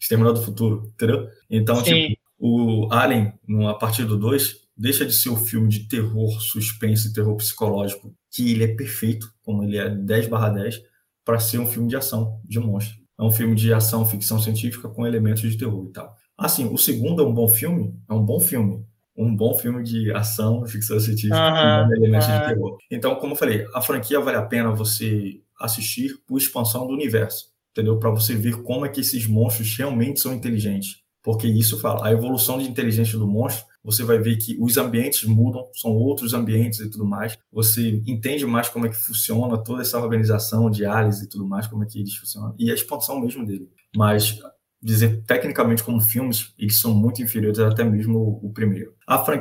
Exterminador 0.00 0.38
do 0.38 0.44
Futuro, 0.44 0.92
entendeu? 0.94 1.28
Então, 1.48 1.76
Sim. 1.84 2.08
tipo, 2.08 2.20
o 2.38 2.92
Alien, 2.92 3.32
a 3.68 3.74
partir 3.74 4.04
do 4.04 4.18
2, 4.18 4.64
deixa 4.76 5.06
de 5.06 5.12
ser 5.12 5.30
um 5.30 5.36
filme 5.36 5.68
de 5.68 5.88
terror, 5.88 6.40
suspense, 6.40 7.12
terror 7.12 7.36
psicológico, 7.36 8.14
que 8.30 8.52
ele 8.52 8.64
é 8.64 8.74
perfeito, 8.74 9.32
como 9.42 9.62
ele 9.62 9.78
é 9.78 9.88
10 9.88 10.28
barra 10.28 10.50
10, 10.50 10.82
para 11.24 11.38
ser 11.38 11.58
um 11.58 11.66
filme 11.66 11.88
de 11.88 11.96
ação, 11.96 12.40
de 12.44 12.58
monstro. 12.58 12.96
É 13.18 13.22
um 13.22 13.30
filme 13.30 13.54
de 13.54 13.72
ação, 13.72 14.04
ficção 14.04 14.38
científica 14.40 14.88
com 14.88 15.06
elementos 15.06 15.42
de 15.42 15.56
terror 15.56 15.86
e 15.88 15.92
tal. 15.92 16.14
Assim, 16.36 16.66
o 16.66 16.76
segundo 16.76 17.22
é 17.22 17.24
um 17.24 17.32
bom 17.32 17.48
filme? 17.48 17.94
É 18.08 18.12
um 18.12 18.24
bom 18.24 18.40
filme. 18.40 18.84
Um 19.16 19.34
bom 19.34 19.54
filme 19.54 19.84
de 19.84 20.12
ação, 20.12 20.66
ficção 20.66 20.98
científica 20.98 21.38
com 21.38 21.94
elementos 21.94 22.26
de 22.26 22.46
terror. 22.46 22.76
Então, 22.90 23.14
como 23.14 23.34
eu 23.34 23.36
falei, 23.36 23.64
a 23.72 23.80
franquia 23.80 24.18
vale 24.18 24.36
a 24.36 24.42
pena 24.42 24.72
você 24.72 25.40
assistir 25.60 26.18
por 26.26 26.36
expansão 26.36 26.84
do 26.86 26.92
universo, 26.92 27.53
entendeu? 27.74 27.98
Para 27.98 28.10
você 28.10 28.34
ver 28.34 28.62
como 28.62 28.86
é 28.86 28.88
que 28.88 29.00
esses 29.00 29.26
monstros 29.26 29.76
realmente 29.76 30.20
são 30.20 30.32
inteligentes. 30.32 31.02
Porque 31.22 31.46
isso 31.46 31.80
fala, 31.80 32.06
a 32.06 32.12
evolução 32.12 32.58
de 32.58 32.68
inteligência 32.68 33.18
do 33.18 33.26
monstro, 33.26 33.64
você 33.82 34.04
vai 34.04 34.18
ver 34.18 34.36
que 34.36 34.56
os 34.60 34.76
ambientes 34.76 35.24
mudam, 35.24 35.66
são 35.74 35.90
outros 35.90 36.34
ambientes 36.34 36.80
e 36.80 36.88
tudo 36.88 37.04
mais. 37.04 37.38
Você 37.50 38.02
entende 38.06 38.46
mais 38.46 38.68
como 38.68 38.86
é 38.86 38.90
que 38.90 38.96
funciona 38.96 39.56
toda 39.58 39.82
essa 39.82 39.98
organização 39.98 40.70
de 40.70 40.84
aliens 40.84 41.22
e 41.22 41.28
tudo 41.28 41.46
mais, 41.46 41.66
como 41.66 41.82
é 41.82 41.86
que 41.86 41.98
eles 41.98 42.14
funcionam, 42.14 42.54
e 42.58 42.70
a 42.70 42.74
expansão 42.74 43.18
mesmo 43.20 43.44
dele. 43.44 43.68
Mas 43.96 44.38
dizer 44.82 45.22
tecnicamente 45.26 45.82
como 45.82 45.98
filmes, 45.98 46.52
eles 46.58 46.78
são 46.78 46.94
muito 46.94 47.22
inferiores 47.22 47.58
até 47.58 47.82
mesmo 47.82 48.38
o, 48.42 48.52
primeiro. 48.52 48.94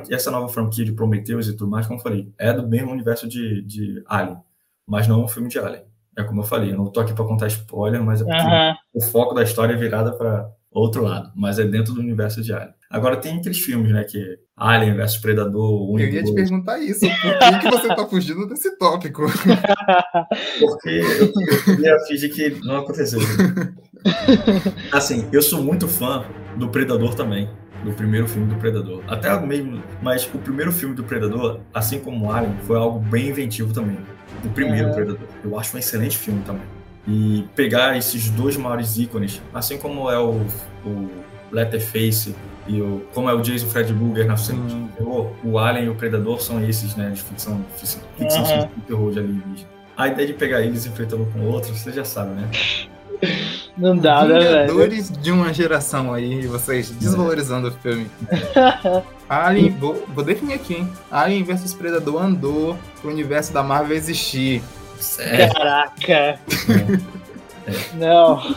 Essa 0.09 0.31
nova 0.31 0.47
franquia 0.47 0.85
de 0.85 0.93
Prometheus 0.93 1.47
e 1.47 1.51
tudo 1.51 1.69
mais, 1.69 1.85
como 1.85 1.99
eu 1.99 2.03
falei, 2.03 2.33
é 2.37 2.53
do 2.53 2.65
mesmo 2.65 2.91
universo 2.91 3.27
de, 3.27 3.61
de 3.61 4.01
Alien, 4.07 4.37
mas 4.87 5.05
não 5.05 5.21
é 5.21 5.25
um 5.25 5.27
filme 5.27 5.49
de 5.49 5.59
Alien. 5.59 5.83
É 6.17 6.23
como 6.23 6.41
eu 6.41 6.45
falei, 6.45 6.71
eu 6.71 6.77
não 6.77 6.87
tô 6.87 6.99
aqui 6.99 7.13
para 7.13 7.25
contar 7.25 7.47
spoiler, 7.47 8.03
mas 8.03 8.21
é 8.21 8.23
porque 8.23 8.41
Aham. 8.41 8.75
o 8.93 9.01
foco 9.01 9.33
da 9.33 9.43
história 9.43 9.73
é 9.73 9.77
virada 9.77 10.11
para 10.13 10.49
outro 10.71 11.03
lado, 11.03 11.31
mas 11.35 11.59
é 11.59 11.65
dentro 11.65 11.93
do 11.93 11.99
universo 11.99 12.41
de 12.41 12.53
Alien. 12.53 12.73
Agora 12.89 13.17
tem 13.17 13.37
aqueles 13.37 13.59
filmes, 13.59 13.91
né, 13.91 14.03
que 14.03 14.37
Alien 14.55 14.95
versus 14.95 15.17
Predador, 15.19 15.91
1 15.91 15.99
Eu 15.99 16.09
ia 16.09 16.23
te 16.23 16.33
2, 16.33 16.35
perguntar 16.35 16.79
isso. 16.79 16.99
Por 16.99 17.39
que, 17.39 17.59
que 17.59 17.71
você 17.71 17.87
tá 17.87 18.07
fugindo 18.07 18.47
desse 18.47 18.77
tópico? 18.77 19.23
porque 20.59 20.89
eu, 20.89 21.25
eu 21.25 21.63
queria 21.63 21.99
fingir 22.01 22.33
que 22.33 22.65
não 22.65 22.77
aconteceu. 22.77 23.19
Assim, 24.91 25.27
eu 25.31 25.41
sou 25.41 25.63
muito 25.63 25.87
fã 25.87 26.23
do 26.55 26.69
Predador 26.69 27.15
também, 27.15 27.49
do 27.83 27.91
primeiro 27.93 28.27
filme 28.27 28.47
do 28.47 28.59
Predador. 28.59 29.01
Até 29.07 29.39
mesmo, 29.39 29.81
mas 30.01 30.29
o 30.33 30.37
primeiro 30.37 30.71
filme 30.71 30.95
do 30.95 31.03
Predador, 31.03 31.61
assim 31.73 31.99
como 31.99 32.27
o 32.27 32.31
Alien, 32.31 32.55
foi 32.63 32.77
algo 32.77 32.99
bem 32.99 33.29
inventivo 33.29 33.73
também. 33.73 33.97
O 34.43 34.49
primeiro. 34.49 34.93
Predador. 34.93 35.19
Eu 35.43 35.59
acho 35.59 35.75
um 35.75 35.79
excelente 35.79 36.17
filme 36.17 36.41
também. 36.45 36.63
E 37.07 37.45
pegar 37.55 37.97
esses 37.97 38.29
dois 38.29 38.55
maiores 38.55 38.97
ícones, 38.97 39.41
assim 39.53 39.77
como 39.77 40.09
é 40.09 40.17
o, 40.17 40.45
o 40.85 41.09
Letterface 41.51 42.33
e 42.67 42.81
o, 42.81 43.05
como 43.13 43.29
é 43.29 43.33
o 43.33 43.41
Jason 43.41 43.67
Fred 43.67 43.91
Burger 43.93 44.25
na 44.25 44.37
frente 44.37 44.71
Sim. 44.71 44.85
de 44.85 44.91
terror, 44.93 45.31
o 45.43 45.59
Alien 45.59 45.85
e 45.85 45.89
o 45.89 45.95
Predador 45.95 46.41
são 46.41 46.63
esses, 46.63 46.95
né, 46.95 47.09
de 47.09 47.21
ficção, 47.21 47.63
ficção, 47.75 48.01
ficção 48.17 48.39
Uhum. 48.41 48.45
científica 48.47 48.73
e 48.77 48.81
terror 48.81 49.11
de 49.11 49.19
alienígena. 49.19 49.69
A 49.97 50.07
ideia 50.07 50.27
de 50.27 50.33
pegar 50.33 50.61
eles 50.61 50.85
enfrentando 50.85 51.23
um 51.23 51.31
com 51.31 51.39
o 51.39 51.49
outro, 51.51 51.75
você 51.75 51.91
já 51.91 52.05
sabe, 52.05 52.31
né? 52.31 52.49
Não 53.77 53.97
dá, 53.97 54.23
né? 54.25 54.39
Vingadores 54.39 55.11
de 55.11 55.31
uma 55.31 55.53
geração 55.53 56.13
aí, 56.13 56.41
e 56.41 56.47
vocês 56.47 56.89
desvalorizando 56.91 57.69
o 57.69 57.71
filme. 57.71 58.09
Alien, 59.27 59.71
vou, 59.71 60.05
vou 60.13 60.23
definir 60.23 60.53
aqui, 60.53 60.75
hein? 60.75 60.89
Alien 61.09 61.43
vs 61.43 61.73
Predador 61.73 62.21
andou 62.21 62.77
pro 63.01 63.09
universo 63.09 63.51
da 63.51 63.63
Marvel 63.63 63.97
existir. 63.97 64.61
Sério? 64.99 65.53
Caraca. 65.53 66.39
Não. 67.95 68.55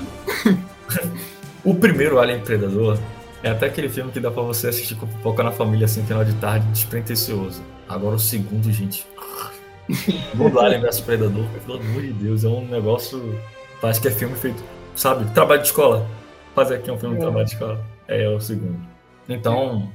O 1.64 1.74
primeiro 1.74 2.20
Alien 2.20 2.40
Predador 2.40 2.98
é 3.42 3.50
até 3.50 3.66
aquele 3.66 3.88
filme 3.88 4.10
que 4.12 4.20
dá 4.20 4.30
pra 4.30 4.42
você 4.42 4.68
assistir 4.68 4.94
com 4.96 5.06
pipoca 5.06 5.42
na 5.42 5.52
família, 5.52 5.84
assim, 5.84 6.04
final 6.04 6.24
de 6.24 6.34
tarde, 6.34 6.66
despretensioso. 6.72 7.62
Agora 7.88 8.16
o 8.16 8.18
segundo, 8.18 8.70
gente. 8.72 9.06
O 10.36 10.58
Alien 10.58 10.80
vs 10.80 11.00
Predador, 11.00 11.44
pelo 11.64 11.78
amor 11.78 12.02
de 12.02 12.12
Deus, 12.12 12.42
é 12.42 12.48
um 12.48 12.66
negócio. 12.66 13.38
Parece 13.80 14.00
que 14.00 14.08
é 14.08 14.10
filme 14.10 14.34
feito, 14.36 14.62
sabe? 14.94 15.30
Trabalho 15.32 15.60
de 15.60 15.66
escola. 15.68 16.06
Fazer 16.54 16.76
aqui 16.76 16.90
um 16.90 16.98
filme 16.98 17.16
de 17.16 17.20
É. 17.20 17.24
trabalho 17.24 17.44
de 17.46 17.52
escola. 17.52 17.84
É, 18.08 18.28
o 18.28 18.40
segundo. 18.40 18.78
Então, 19.28 19.90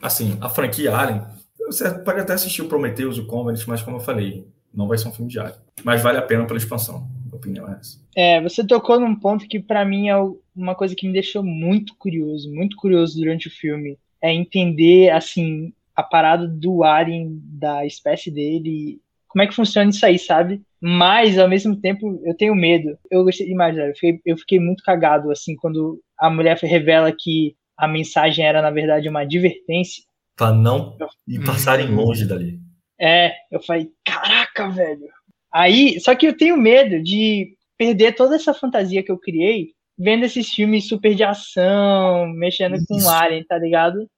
assim, 0.00 0.36
a 0.40 0.48
franquia 0.48 0.94
Alien, 0.96 1.22
você 1.66 1.90
pode 2.00 2.20
até 2.20 2.34
assistir 2.34 2.62
o 2.62 2.68
Prometheus, 2.68 3.18
o 3.18 3.26
Covenant, 3.26 3.64
mas 3.66 3.82
como 3.82 3.96
eu 3.96 4.00
falei, 4.00 4.46
não 4.74 4.86
vai 4.88 4.98
ser 4.98 5.08
um 5.08 5.12
filme 5.12 5.30
de 5.30 5.38
Alien. 5.38 5.56
Mas 5.84 6.02
vale 6.02 6.18
a 6.18 6.22
pena 6.22 6.44
pela 6.44 6.58
expansão. 6.58 7.08
Minha 7.24 7.36
opinião 7.36 7.68
é 7.68 7.78
essa. 7.80 7.98
É, 8.14 8.42
você 8.42 8.66
tocou 8.66 9.00
num 9.00 9.14
ponto 9.14 9.46
que 9.48 9.58
pra 9.58 9.84
mim 9.84 10.08
é 10.08 10.16
uma 10.54 10.74
coisa 10.74 10.94
que 10.94 11.06
me 11.06 11.12
deixou 11.12 11.42
muito 11.42 11.94
curioso, 11.96 12.52
muito 12.52 12.76
curioso 12.76 13.18
durante 13.18 13.48
o 13.48 13.50
filme. 13.50 13.98
É 14.20 14.32
entender, 14.32 15.10
assim, 15.10 15.72
a 15.96 16.02
parada 16.02 16.46
do 16.46 16.84
alien, 16.84 17.40
da 17.44 17.86
espécie 17.86 18.30
dele, 18.30 19.00
como 19.32 19.42
é 19.42 19.46
que 19.46 19.54
funciona 19.54 19.90
isso 19.90 20.04
aí, 20.04 20.18
sabe? 20.18 20.60
Mas, 20.80 21.38
ao 21.38 21.48
mesmo 21.48 21.80
tempo, 21.80 22.20
eu 22.24 22.36
tenho 22.36 22.54
medo. 22.54 22.98
Eu 23.10 23.24
gostei 23.24 23.46
demais, 23.46 23.74
velho. 23.74 23.90
Eu 23.90 23.94
fiquei, 23.94 24.20
eu 24.26 24.36
fiquei 24.36 24.60
muito 24.60 24.82
cagado, 24.84 25.30
assim, 25.30 25.56
quando 25.56 26.00
a 26.18 26.28
mulher 26.28 26.56
revela 26.58 27.12
que 27.16 27.54
a 27.76 27.88
mensagem 27.88 28.44
era, 28.44 28.60
na 28.60 28.70
verdade, 28.70 29.08
uma 29.08 29.20
advertência. 29.22 30.04
Pra 30.36 30.52
não 30.52 30.96
e 31.26 31.38
passarem 31.42 31.88
Hum. 31.90 31.96
longe 31.96 32.26
dali. 32.26 32.58
É, 33.00 33.32
eu 33.50 33.60
falei, 33.62 33.88
caraca, 34.04 34.68
velho. 34.70 35.08
Aí, 35.52 35.98
só 36.00 36.14
que 36.14 36.26
eu 36.26 36.36
tenho 36.36 36.56
medo 36.56 37.02
de 37.02 37.54
perder 37.76 38.14
toda 38.14 38.36
essa 38.36 38.54
fantasia 38.54 39.02
que 39.02 39.10
eu 39.10 39.18
criei 39.18 39.68
vendo 39.98 40.24
esses 40.24 40.48
filmes 40.52 40.88
super 40.88 41.14
de 41.14 41.22
ação, 41.22 42.26
mexendo 42.28 42.76
com 42.86 42.96
Isso. 42.96 43.08
alien, 43.10 43.44
tá 43.44 43.58
ligado? 43.58 44.08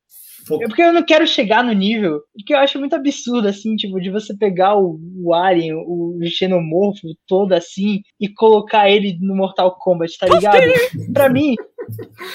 É 0.60 0.66
porque 0.66 0.82
eu 0.82 0.92
não 0.92 1.02
quero 1.02 1.26
chegar 1.26 1.64
no 1.64 1.72
nível 1.72 2.20
que 2.46 2.52
eu 2.52 2.58
acho 2.58 2.78
muito 2.78 2.94
absurdo, 2.94 3.48
assim, 3.48 3.76
tipo, 3.76 4.00
de 4.00 4.10
você 4.10 4.36
pegar 4.36 4.76
o, 4.76 5.00
o 5.16 5.34
Alien, 5.34 5.74
o 5.74 6.18
xenomorfo 6.24 7.08
todo 7.26 7.52
assim, 7.52 8.02
e 8.20 8.28
colocar 8.28 8.90
ele 8.90 9.16
no 9.20 9.34
Mortal 9.34 9.76
Kombat, 9.78 10.18
tá 10.18 10.26
ligado? 10.26 10.58
pra 11.12 11.28
mim, 11.28 11.54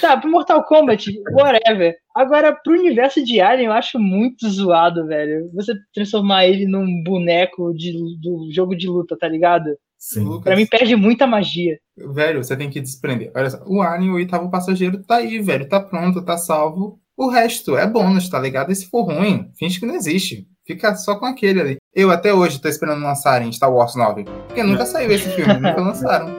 tá, 0.02 0.18
pro 0.18 0.30
Mortal 0.30 0.64
Kombat, 0.64 1.12
whatever. 1.34 1.96
Agora, 2.16 2.54
pro 2.54 2.74
universo 2.74 3.24
de 3.24 3.40
Alien, 3.40 3.68
eu 3.68 3.74
acho 3.74 4.00
muito 4.00 4.50
zoado, 4.50 5.06
velho. 5.06 5.50
Você 5.54 5.74
transformar 5.94 6.46
ele 6.46 6.66
num 6.66 7.04
boneco 7.04 7.74
de, 7.74 7.94
do 8.20 8.50
jogo 8.52 8.76
de 8.76 8.88
luta, 8.88 9.18
tá 9.18 9.28
ligado? 9.28 9.70
sim. 10.00 10.24
Lucas, 10.24 10.44
Pra 10.44 10.56
mim, 10.56 10.66
perde 10.66 10.96
muita 10.96 11.28
magia. 11.28 11.78
Velho, 11.98 12.44
você 12.44 12.56
tem 12.56 12.70
que 12.70 12.80
desprender. 12.80 13.32
Olha 13.36 13.50
só, 13.50 13.62
o 13.68 13.82
Alien, 13.82 14.12
o 14.12 14.16
oitavo 14.16 14.50
passageiro, 14.50 15.04
tá 15.04 15.18
aí, 15.18 15.40
velho. 15.40 15.68
Tá 15.68 15.80
pronto, 15.80 16.24
tá 16.24 16.38
salvo. 16.38 17.00
O 17.20 17.28
resto 17.28 17.78
é 17.78 17.86
bônus, 17.86 18.30
tá 18.30 18.40
ligado? 18.40 18.72
E 18.72 18.76
se 18.76 18.90
for 18.90 19.04
ruim, 19.04 19.52
finge 19.60 19.78
que 19.78 19.86
não 19.86 19.94
existe. 19.94 20.48
Fica 20.66 20.96
só 20.96 21.16
com 21.16 21.26
aquele 21.26 21.60
ali. 21.60 21.78
Eu 21.94 22.12
até 22.12 22.34
hoje 22.34 22.62
tô 22.62 22.70
esperando 22.70 23.04
lançarem 23.04 23.52
Star 23.52 23.70
Wars 23.74 23.94
9. 23.94 24.24
Porque 24.48 24.64
nunca 24.64 24.86
saiu 24.86 25.12
esse 25.12 25.28
filme, 25.32 25.54
nunca 25.56 25.82
lançaram. 25.82 26.30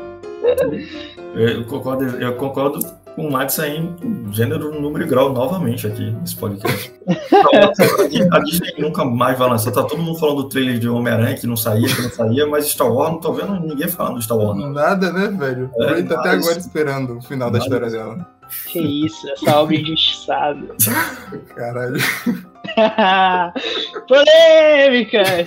Eu 1.34 1.64
concordo, 1.66 2.04
eu 2.04 2.34
concordo 2.36 2.80
com 3.14 3.26
o 3.26 3.30
Max 3.30 3.58
aí 3.58 3.76
em 3.76 4.32
gênero, 4.32 4.80
número 4.80 5.04
e 5.04 5.06
grau 5.06 5.32
novamente 5.34 5.86
aqui 5.86 6.12
nesse 6.12 6.34
podcast. 6.36 6.92
a 8.32 8.38
Disney 8.38 8.72
nunca 8.78 9.04
mais 9.04 9.38
vai 9.38 9.50
lançar. 9.50 9.72
Tá 9.72 9.82
todo 9.82 10.00
mundo 10.00 10.18
falando 10.18 10.44
do 10.44 10.48
trailer 10.48 10.78
de 10.78 10.88
Homem-Aranha 10.88 11.34
que 11.36 11.46
não 11.46 11.56
saía, 11.58 11.88
que 11.94 12.00
não 12.02 12.10
saía, 12.10 12.46
mas 12.46 12.66
Star 12.68 12.90
Wars 12.90 13.12
não 13.12 13.20
tô 13.20 13.32
vendo 13.34 13.60
ninguém 13.60 13.88
falando 13.88 14.14
do 14.14 14.22
Star 14.22 14.38
Wars. 14.38 14.56
não. 14.58 14.70
Nada, 14.72 15.12
né, 15.12 15.26
velho? 15.28 15.70
É, 15.78 15.92
O 16.00 16.08
tá 16.08 16.20
até 16.20 16.28
mas- 16.36 16.46
agora 16.46 16.58
esperando 16.58 17.18
o 17.18 17.22
final 17.22 17.50
da 17.50 17.58
Mas- 17.58 17.66
história 17.66 17.90
dela. 17.90 18.39
Que 18.70 18.80
isso, 18.80 19.28
essa 19.30 19.60
obra 19.60 19.76
injustiçada. 19.76 20.76
Caralho. 21.54 21.98
Polêmicas! 24.08 25.46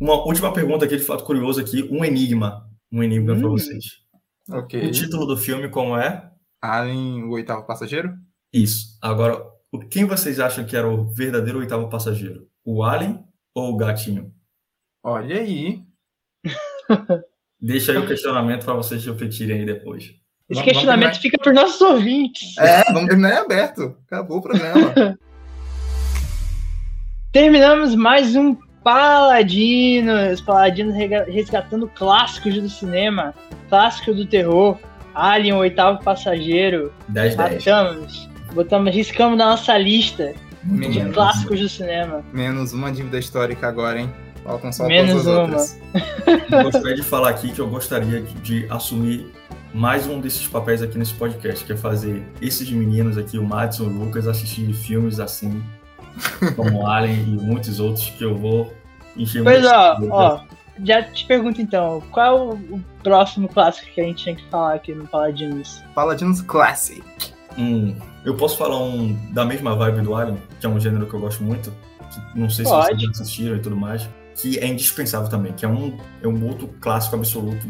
Uma 0.00 0.14
última 0.24 0.52
pergunta 0.52 0.84
aqui 0.84 0.96
de 0.96 1.04
fato 1.04 1.24
curioso 1.24 1.60
aqui, 1.60 1.82
um 1.90 2.04
enigma. 2.04 2.68
Um 2.92 3.02
enigma 3.02 3.34
pra 3.36 3.46
Hum. 3.46 3.50
vocês. 3.52 3.84
Ok. 4.50 4.86
O 4.86 4.90
título 4.92 5.26
do 5.26 5.36
filme 5.36 5.68
como 5.68 5.96
é? 5.96 6.30
Alien, 6.62 7.24
o 7.24 7.30
oitavo 7.30 7.66
passageiro? 7.66 8.14
Isso. 8.52 8.98
Agora, 9.02 9.42
o- 9.72 9.78
quem 9.88 10.04
vocês 10.04 10.38
acham 10.38 10.64
que 10.64 10.76
era 10.76 10.88
o 10.88 11.06
verdadeiro 11.12 11.58
oitavo 11.58 11.88
passageiro? 11.88 12.46
O 12.64 12.82
Alien 12.82 13.24
ou 13.54 13.72
o 13.72 13.76
gatinho? 13.76 14.32
Olha 15.02 15.40
aí. 15.40 15.82
Deixa 17.60 17.92
aí 17.92 17.98
o 17.98 18.06
questionamento 18.06 18.64
para 18.64 18.74
vocês 18.74 19.04
refletirem 19.04 19.60
aí 19.60 19.66
depois. 19.66 20.12
Esse 20.48 20.62
questionamento 20.62 21.20
fica 21.20 21.36
pros 21.38 21.54
nossos 21.54 21.80
ouvintes. 21.80 22.56
É, 22.58 22.84
vamos 22.92 23.08
terminar 23.08 23.30
em 23.34 23.38
aberto. 23.38 23.96
Acabou 24.06 24.38
o 24.38 24.42
programa. 24.42 24.94
Terminamos 27.32 27.94
mais 27.94 28.36
um 28.36 28.54
Paladinos. 28.84 30.40
Paladinos 30.40 30.94
resgatando 30.94 31.88
clássicos 31.88 32.54
do 32.54 32.68
cinema, 32.68 33.34
clássico 33.68 34.14
do 34.14 34.24
terror. 34.24 34.78
Alien, 35.14 35.54
o 35.54 35.58
oitavo 35.58 36.02
passageiro. 36.04 36.92
10 37.08 37.36
10. 37.36 37.64
Matamos. 37.64 38.30
Botamos, 38.52 38.94
riscamos 38.94 39.36
na 39.36 39.46
nossa 39.50 39.76
lista 39.76 40.32
de 40.62 40.72
Menos, 40.72 41.14
clássicos 41.14 41.60
do 41.60 41.68
cinema. 41.68 42.24
menos 42.32 42.72
uma 42.72 42.92
dívida 42.92 43.18
histórica 43.18 43.66
agora, 43.66 44.00
hein? 44.00 44.12
Só 44.72 44.86
Menos 44.86 45.24
todas 45.24 45.78
as 45.94 46.50
uma. 46.50 46.62
gostaria 46.64 46.96
de 46.96 47.02
falar 47.02 47.30
aqui 47.30 47.50
que 47.50 47.60
eu 47.60 47.68
gostaria 47.68 48.22
de, 48.22 48.34
de 48.34 48.66
assumir 48.70 49.32
mais 49.74 50.06
um 50.06 50.20
desses 50.20 50.46
papéis 50.46 50.82
aqui 50.82 50.96
nesse 50.96 51.12
podcast, 51.14 51.64
que 51.64 51.72
é 51.72 51.76
fazer 51.76 52.22
esses 52.40 52.70
meninos 52.70 53.18
aqui, 53.18 53.38
o 53.38 53.44
Madison 53.44 53.84
e 53.84 53.86
o 53.88 53.90
Lucas, 53.90 54.26
assistirem 54.26 54.72
filmes 54.72 55.20
assim, 55.20 55.62
como 56.56 56.86
Alien 56.86 57.20
e 57.20 57.42
muitos 57.42 57.78
outros 57.78 58.08
que 58.10 58.24
eu 58.24 58.36
vou 58.36 58.72
encher 59.16 59.42
Pois 59.42 59.60
muito 59.60 60.12
ó, 60.12 60.34
ó, 60.34 60.40
já 60.82 61.02
te 61.02 61.26
pergunto 61.26 61.60
então, 61.60 62.02
qual 62.10 62.26
é 62.26 62.54
o, 62.54 62.80
próximo 63.02 63.48
clássico 63.48 63.88
que 63.92 64.00
a 64.00 64.04
gente 64.04 64.22
tinha 64.22 64.34
que 64.34 64.44
falar 64.48 64.74
aqui 64.74 64.94
no 64.94 65.06
Paladinos? 65.06 65.82
Paladinos 65.94 66.40
Classic. 66.40 67.02
Um, 67.56 67.94
eu 68.24 68.34
posso 68.34 68.56
falar 68.56 68.78
um 68.78 69.14
da 69.32 69.44
mesma 69.44 69.76
vibe 69.76 70.02
do 70.02 70.14
Alien, 70.14 70.38
que 70.58 70.66
é 70.66 70.68
um 70.68 70.80
gênero 70.80 71.06
que 71.06 71.14
eu 71.14 71.20
gosto 71.20 71.42
muito, 71.42 71.72
que 72.10 72.38
não 72.38 72.50
sei 72.50 72.64
se 72.64 72.70
Pode. 72.70 72.88
vocês 72.88 73.02
já 73.02 73.10
assistiram 73.10 73.56
e 73.56 73.60
tudo 73.60 73.76
mais, 73.76 74.08
que 74.36 74.58
é 74.58 74.66
indispensável 74.66 75.28
também, 75.28 75.52
que 75.52 75.64
é 75.64 75.68
um, 75.68 75.96
é 76.22 76.28
um 76.28 76.46
outro 76.46 76.68
clássico 76.80 77.16
absoluto 77.16 77.66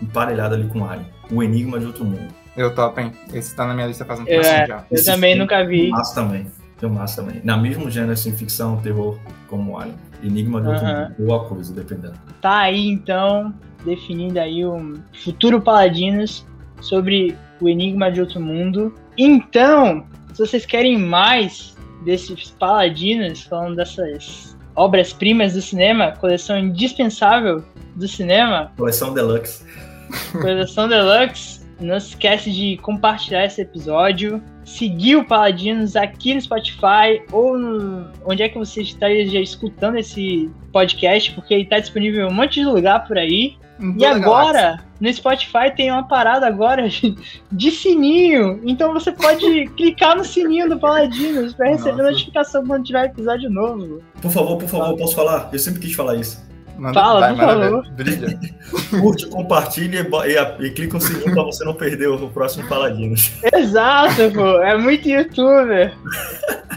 emparelhado 0.00 0.54
ali 0.54 0.66
com 0.68 0.84
Alien, 0.84 1.06
O 1.30 1.42
Enigma 1.42 1.78
de 1.78 1.86
Outro 1.86 2.04
Mundo. 2.04 2.32
Eu 2.56 2.72
topo, 2.74 3.00
hein? 3.00 3.12
Esse 3.32 3.54
tá 3.54 3.66
na 3.66 3.74
minha 3.74 3.86
lista 3.86 4.04
faz 4.04 4.20
um 4.20 4.22
É. 4.22 4.26
tempo 4.26 4.68
já. 4.68 4.78
Eu 4.78 4.84
Esse 4.92 5.04
também 5.06 5.32
filme 5.32 5.42
nunca 5.42 5.66
vi. 5.66 5.88
Massa 5.90 6.14
também. 6.14 6.46
Tem 6.78 6.88
massa 6.90 7.22
também. 7.22 7.40
Na 7.42 7.56
mesmo 7.56 7.90
gênero, 7.90 8.12
assim, 8.12 8.32
ficção, 8.32 8.76
terror, 8.80 9.18
como 9.48 9.72
o 9.72 9.78
Alien. 9.78 9.96
Enigma 10.22 10.60
de 10.60 10.68
Outro 10.68 10.84
Aham. 10.86 11.14
Mundo, 11.18 11.30
ou 11.30 11.34
a 11.34 11.48
coisa, 11.48 11.74
dependendo. 11.74 12.14
Tá 12.40 12.58
aí 12.60 12.88
então, 12.88 13.52
definindo 13.84 14.38
aí 14.38 14.64
um 14.64 14.94
futuro 15.24 15.60
Paladinos 15.60 16.46
sobre 16.80 17.36
o 17.60 17.68
Enigma 17.68 18.10
de 18.10 18.20
Outro 18.20 18.40
Mundo. 18.40 18.94
Então, 19.18 20.06
se 20.32 20.38
vocês 20.38 20.64
querem 20.64 20.96
mais 20.98 21.76
desses 22.04 22.50
Paladinos, 22.52 23.42
falando 23.42 23.76
dessas 23.76 24.53
obras-primas 24.76 25.54
do 25.54 25.62
cinema, 25.62 26.12
coleção 26.12 26.58
indispensável 26.58 27.64
do 27.94 28.08
cinema, 28.08 28.72
Coleção 28.76 29.14
Deluxe. 29.14 29.64
Coleção 30.32 30.88
Deluxe. 30.88 31.64
Não 31.80 31.98
se 31.98 32.10
esquece 32.10 32.52
de 32.52 32.76
compartilhar 32.78 33.44
esse 33.44 33.60
episódio, 33.60 34.40
seguir 34.64 35.16
o 35.16 35.24
Paladinos 35.24 35.96
aqui 35.96 36.32
no 36.32 36.40
Spotify 36.40 37.20
ou 37.32 37.58
no, 37.58 38.10
onde 38.24 38.44
é 38.44 38.48
que 38.48 38.56
você 38.56 38.82
esteja 38.82 39.40
escutando 39.40 39.98
esse 39.98 40.50
podcast, 40.72 41.32
porque 41.32 41.52
ele 41.52 41.64
está 41.64 41.80
disponível 41.80 42.26
em 42.26 42.30
um 42.30 42.34
monte 42.34 42.60
de 42.60 42.64
lugar 42.64 43.06
por 43.06 43.18
aí. 43.18 43.56
Em 43.80 43.90
E 43.90 43.94
toda 43.94 44.10
a 44.10 44.18
galáxia. 44.18 44.84
No 45.04 45.12
Spotify 45.12 45.70
tem 45.76 45.90
uma 45.90 46.08
parada 46.08 46.46
agora 46.46 46.88
de 47.52 47.70
sininho. 47.70 48.60
Então 48.64 48.92
você 48.92 49.12
pode 49.12 49.66
clicar 49.76 50.16
no 50.16 50.24
sininho 50.24 50.68
do 50.68 50.78
Paladinos 50.78 51.52
para 51.54 51.68
receber 51.68 51.98
Nossa. 51.98 52.10
notificação 52.10 52.66
quando 52.66 52.84
tiver 52.84 53.04
episódio 53.06 53.50
novo. 53.50 54.02
Por 54.20 54.30
favor, 54.30 54.56
por 54.58 54.68
favor, 54.68 54.96
posso 54.96 55.14
falar? 55.14 55.48
Eu 55.52 55.58
sempre 55.58 55.80
quis 55.80 55.94
falar 55.94 56.16
isso. 56.16 56.42
Manda, 56.76 56.94
Fala, 57.00 57.20
vai, 57.20 57.34
por 57.36 57.44
favor. 57.44 57.90
Brilha. 57.92 58.38
Curte, 59.00 59.26
compartilha 59.28 60.00
e, 60.00 60.32
e, 60.32 60.66
e 60.66 60.70
clica 60.70 60.94
no 60.94 61.00
sininho 61.00 61.32
pra 61.32 61.44
você 61.44 61.64
não 61.64 61.74
perder 61.74 62.08
o 62.08 62.28
próximo 62.30 62.66
Paladinos. 62.68 63.30
Exato, 63.54 64.32
pô. 64.34 64.58
É 64.60 64.76
muito 64.76 65.08
youtuber. 65.08 65.94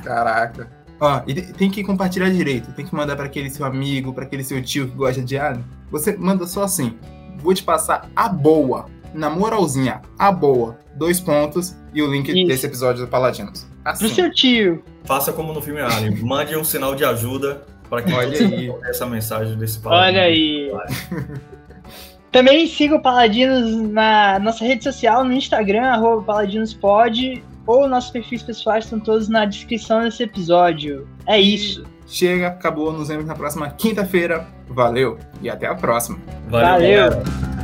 Caraca. 0.03 0.69
Ó, 0.99 1.21
e 1.27 1.33
te- 1.33 1.53
tem 1.53 1.69
que 1.71 1.83
compartilhar 1.83 2.29
direito. 2.29 2.71
Tem 2.73 2.85
que 2.85 2.93
mandar 2.93 3.15
pra 3.15 3.25
aquele 3.25 3.49
seu 3.49 3.65
amigo, 3.65 4.13
pra 4.13 4.23
aquele 4.25 4.43
seu 4.43 4.61
tio 4.61 4.87
que 4.87 4.95
gosta 4.95 5.21
de 5.21 5.37
alien. 5.37 5.63
Você 5.91 6.15
manda 6.17 6.45
só 6.45 6.63
assim. 6.63 6.93
Vou 7.37 7.53
te 7.53 7.63
passar 7.63 8.09
a 8.15 8.27
boa. 8.29 8.85
Na 9.13 9.29
moralzinha, 9.29 10.01
a 10.19 10.31
boa. 10.31 10.77
Dois 10.95 11.19
pontos 11.19 11.75
e 11.93 12.01
o 12.01 12.11
link 12.11 12.27
Isso. 12.29 12.47
desse 12.47 12.65
episódio 12.65 13.05
do 13.05 13.07
Paladinos. 13.07 13.63
Pro 13.83 13.91
Assim. 13.93 14.09
seu 14.09 14.31
tio. 14.31 14.83
Faça 15.05 15.31
como 15.31 15.53
no 15.53 15.61
filme 15.61 15.79
Alien. 15.81 16.17
Mande 16.23 16.55
um 16.57 16.63
sinal 16.63 16.93
de 16.93 17.05
ajuda 17.05 17.63
Para 17.89 18.01
que 18.01 18.11
Olha 18.11 18.35
você 18.35 18.43
aí. 18.43 18.73
essa 18.83 19.05
mensagem 19.05 19.57
desse 19.57 19.79
paladino. 19.79 20.17
Olha 20.19 20.27
aí. 20.27 20.71
Também 22.31 22.67
siga 22.67 22.95
o 22.95 23.01
Paladinos 23.01 23.89
na 23.89 24.37
nossa 24.39 24.63
rede 24.65 24.83
social, 24.83 25.23
no 25.23 25.31
Instagram, 25.31 25.83
arroba 25.83 26.21
paladinospod, 26.23 27.41
ou 27.65 27.87
nossos 27.87 28.11
perfis 28.11 28.43
pessoais 28.43 28.83
estão 28.83 28.99
todos 28.99 29.29
na 29.29 29.45
descrição 29.45 30.03
desse 30.03 30.23
episódio. 30.23 31.07
É 31.25 31.39
isso. 31.39 31.85
Chega, 32.05 32.47
acabou, 32.47 32.91
nos 32.91 33.07
vemos 33.07 33.25
na 33.25 33.33
próxima 33.33 33.69
quinta-feira. 33.69 34.45
Valeu 34.67 35.17
e 35.41 35.49
até 35.49 35.67
a 35.67 35.75
próxima. 35.75 36.19
Valeu, 36.49 37.09
Valeu. 37.09 37.56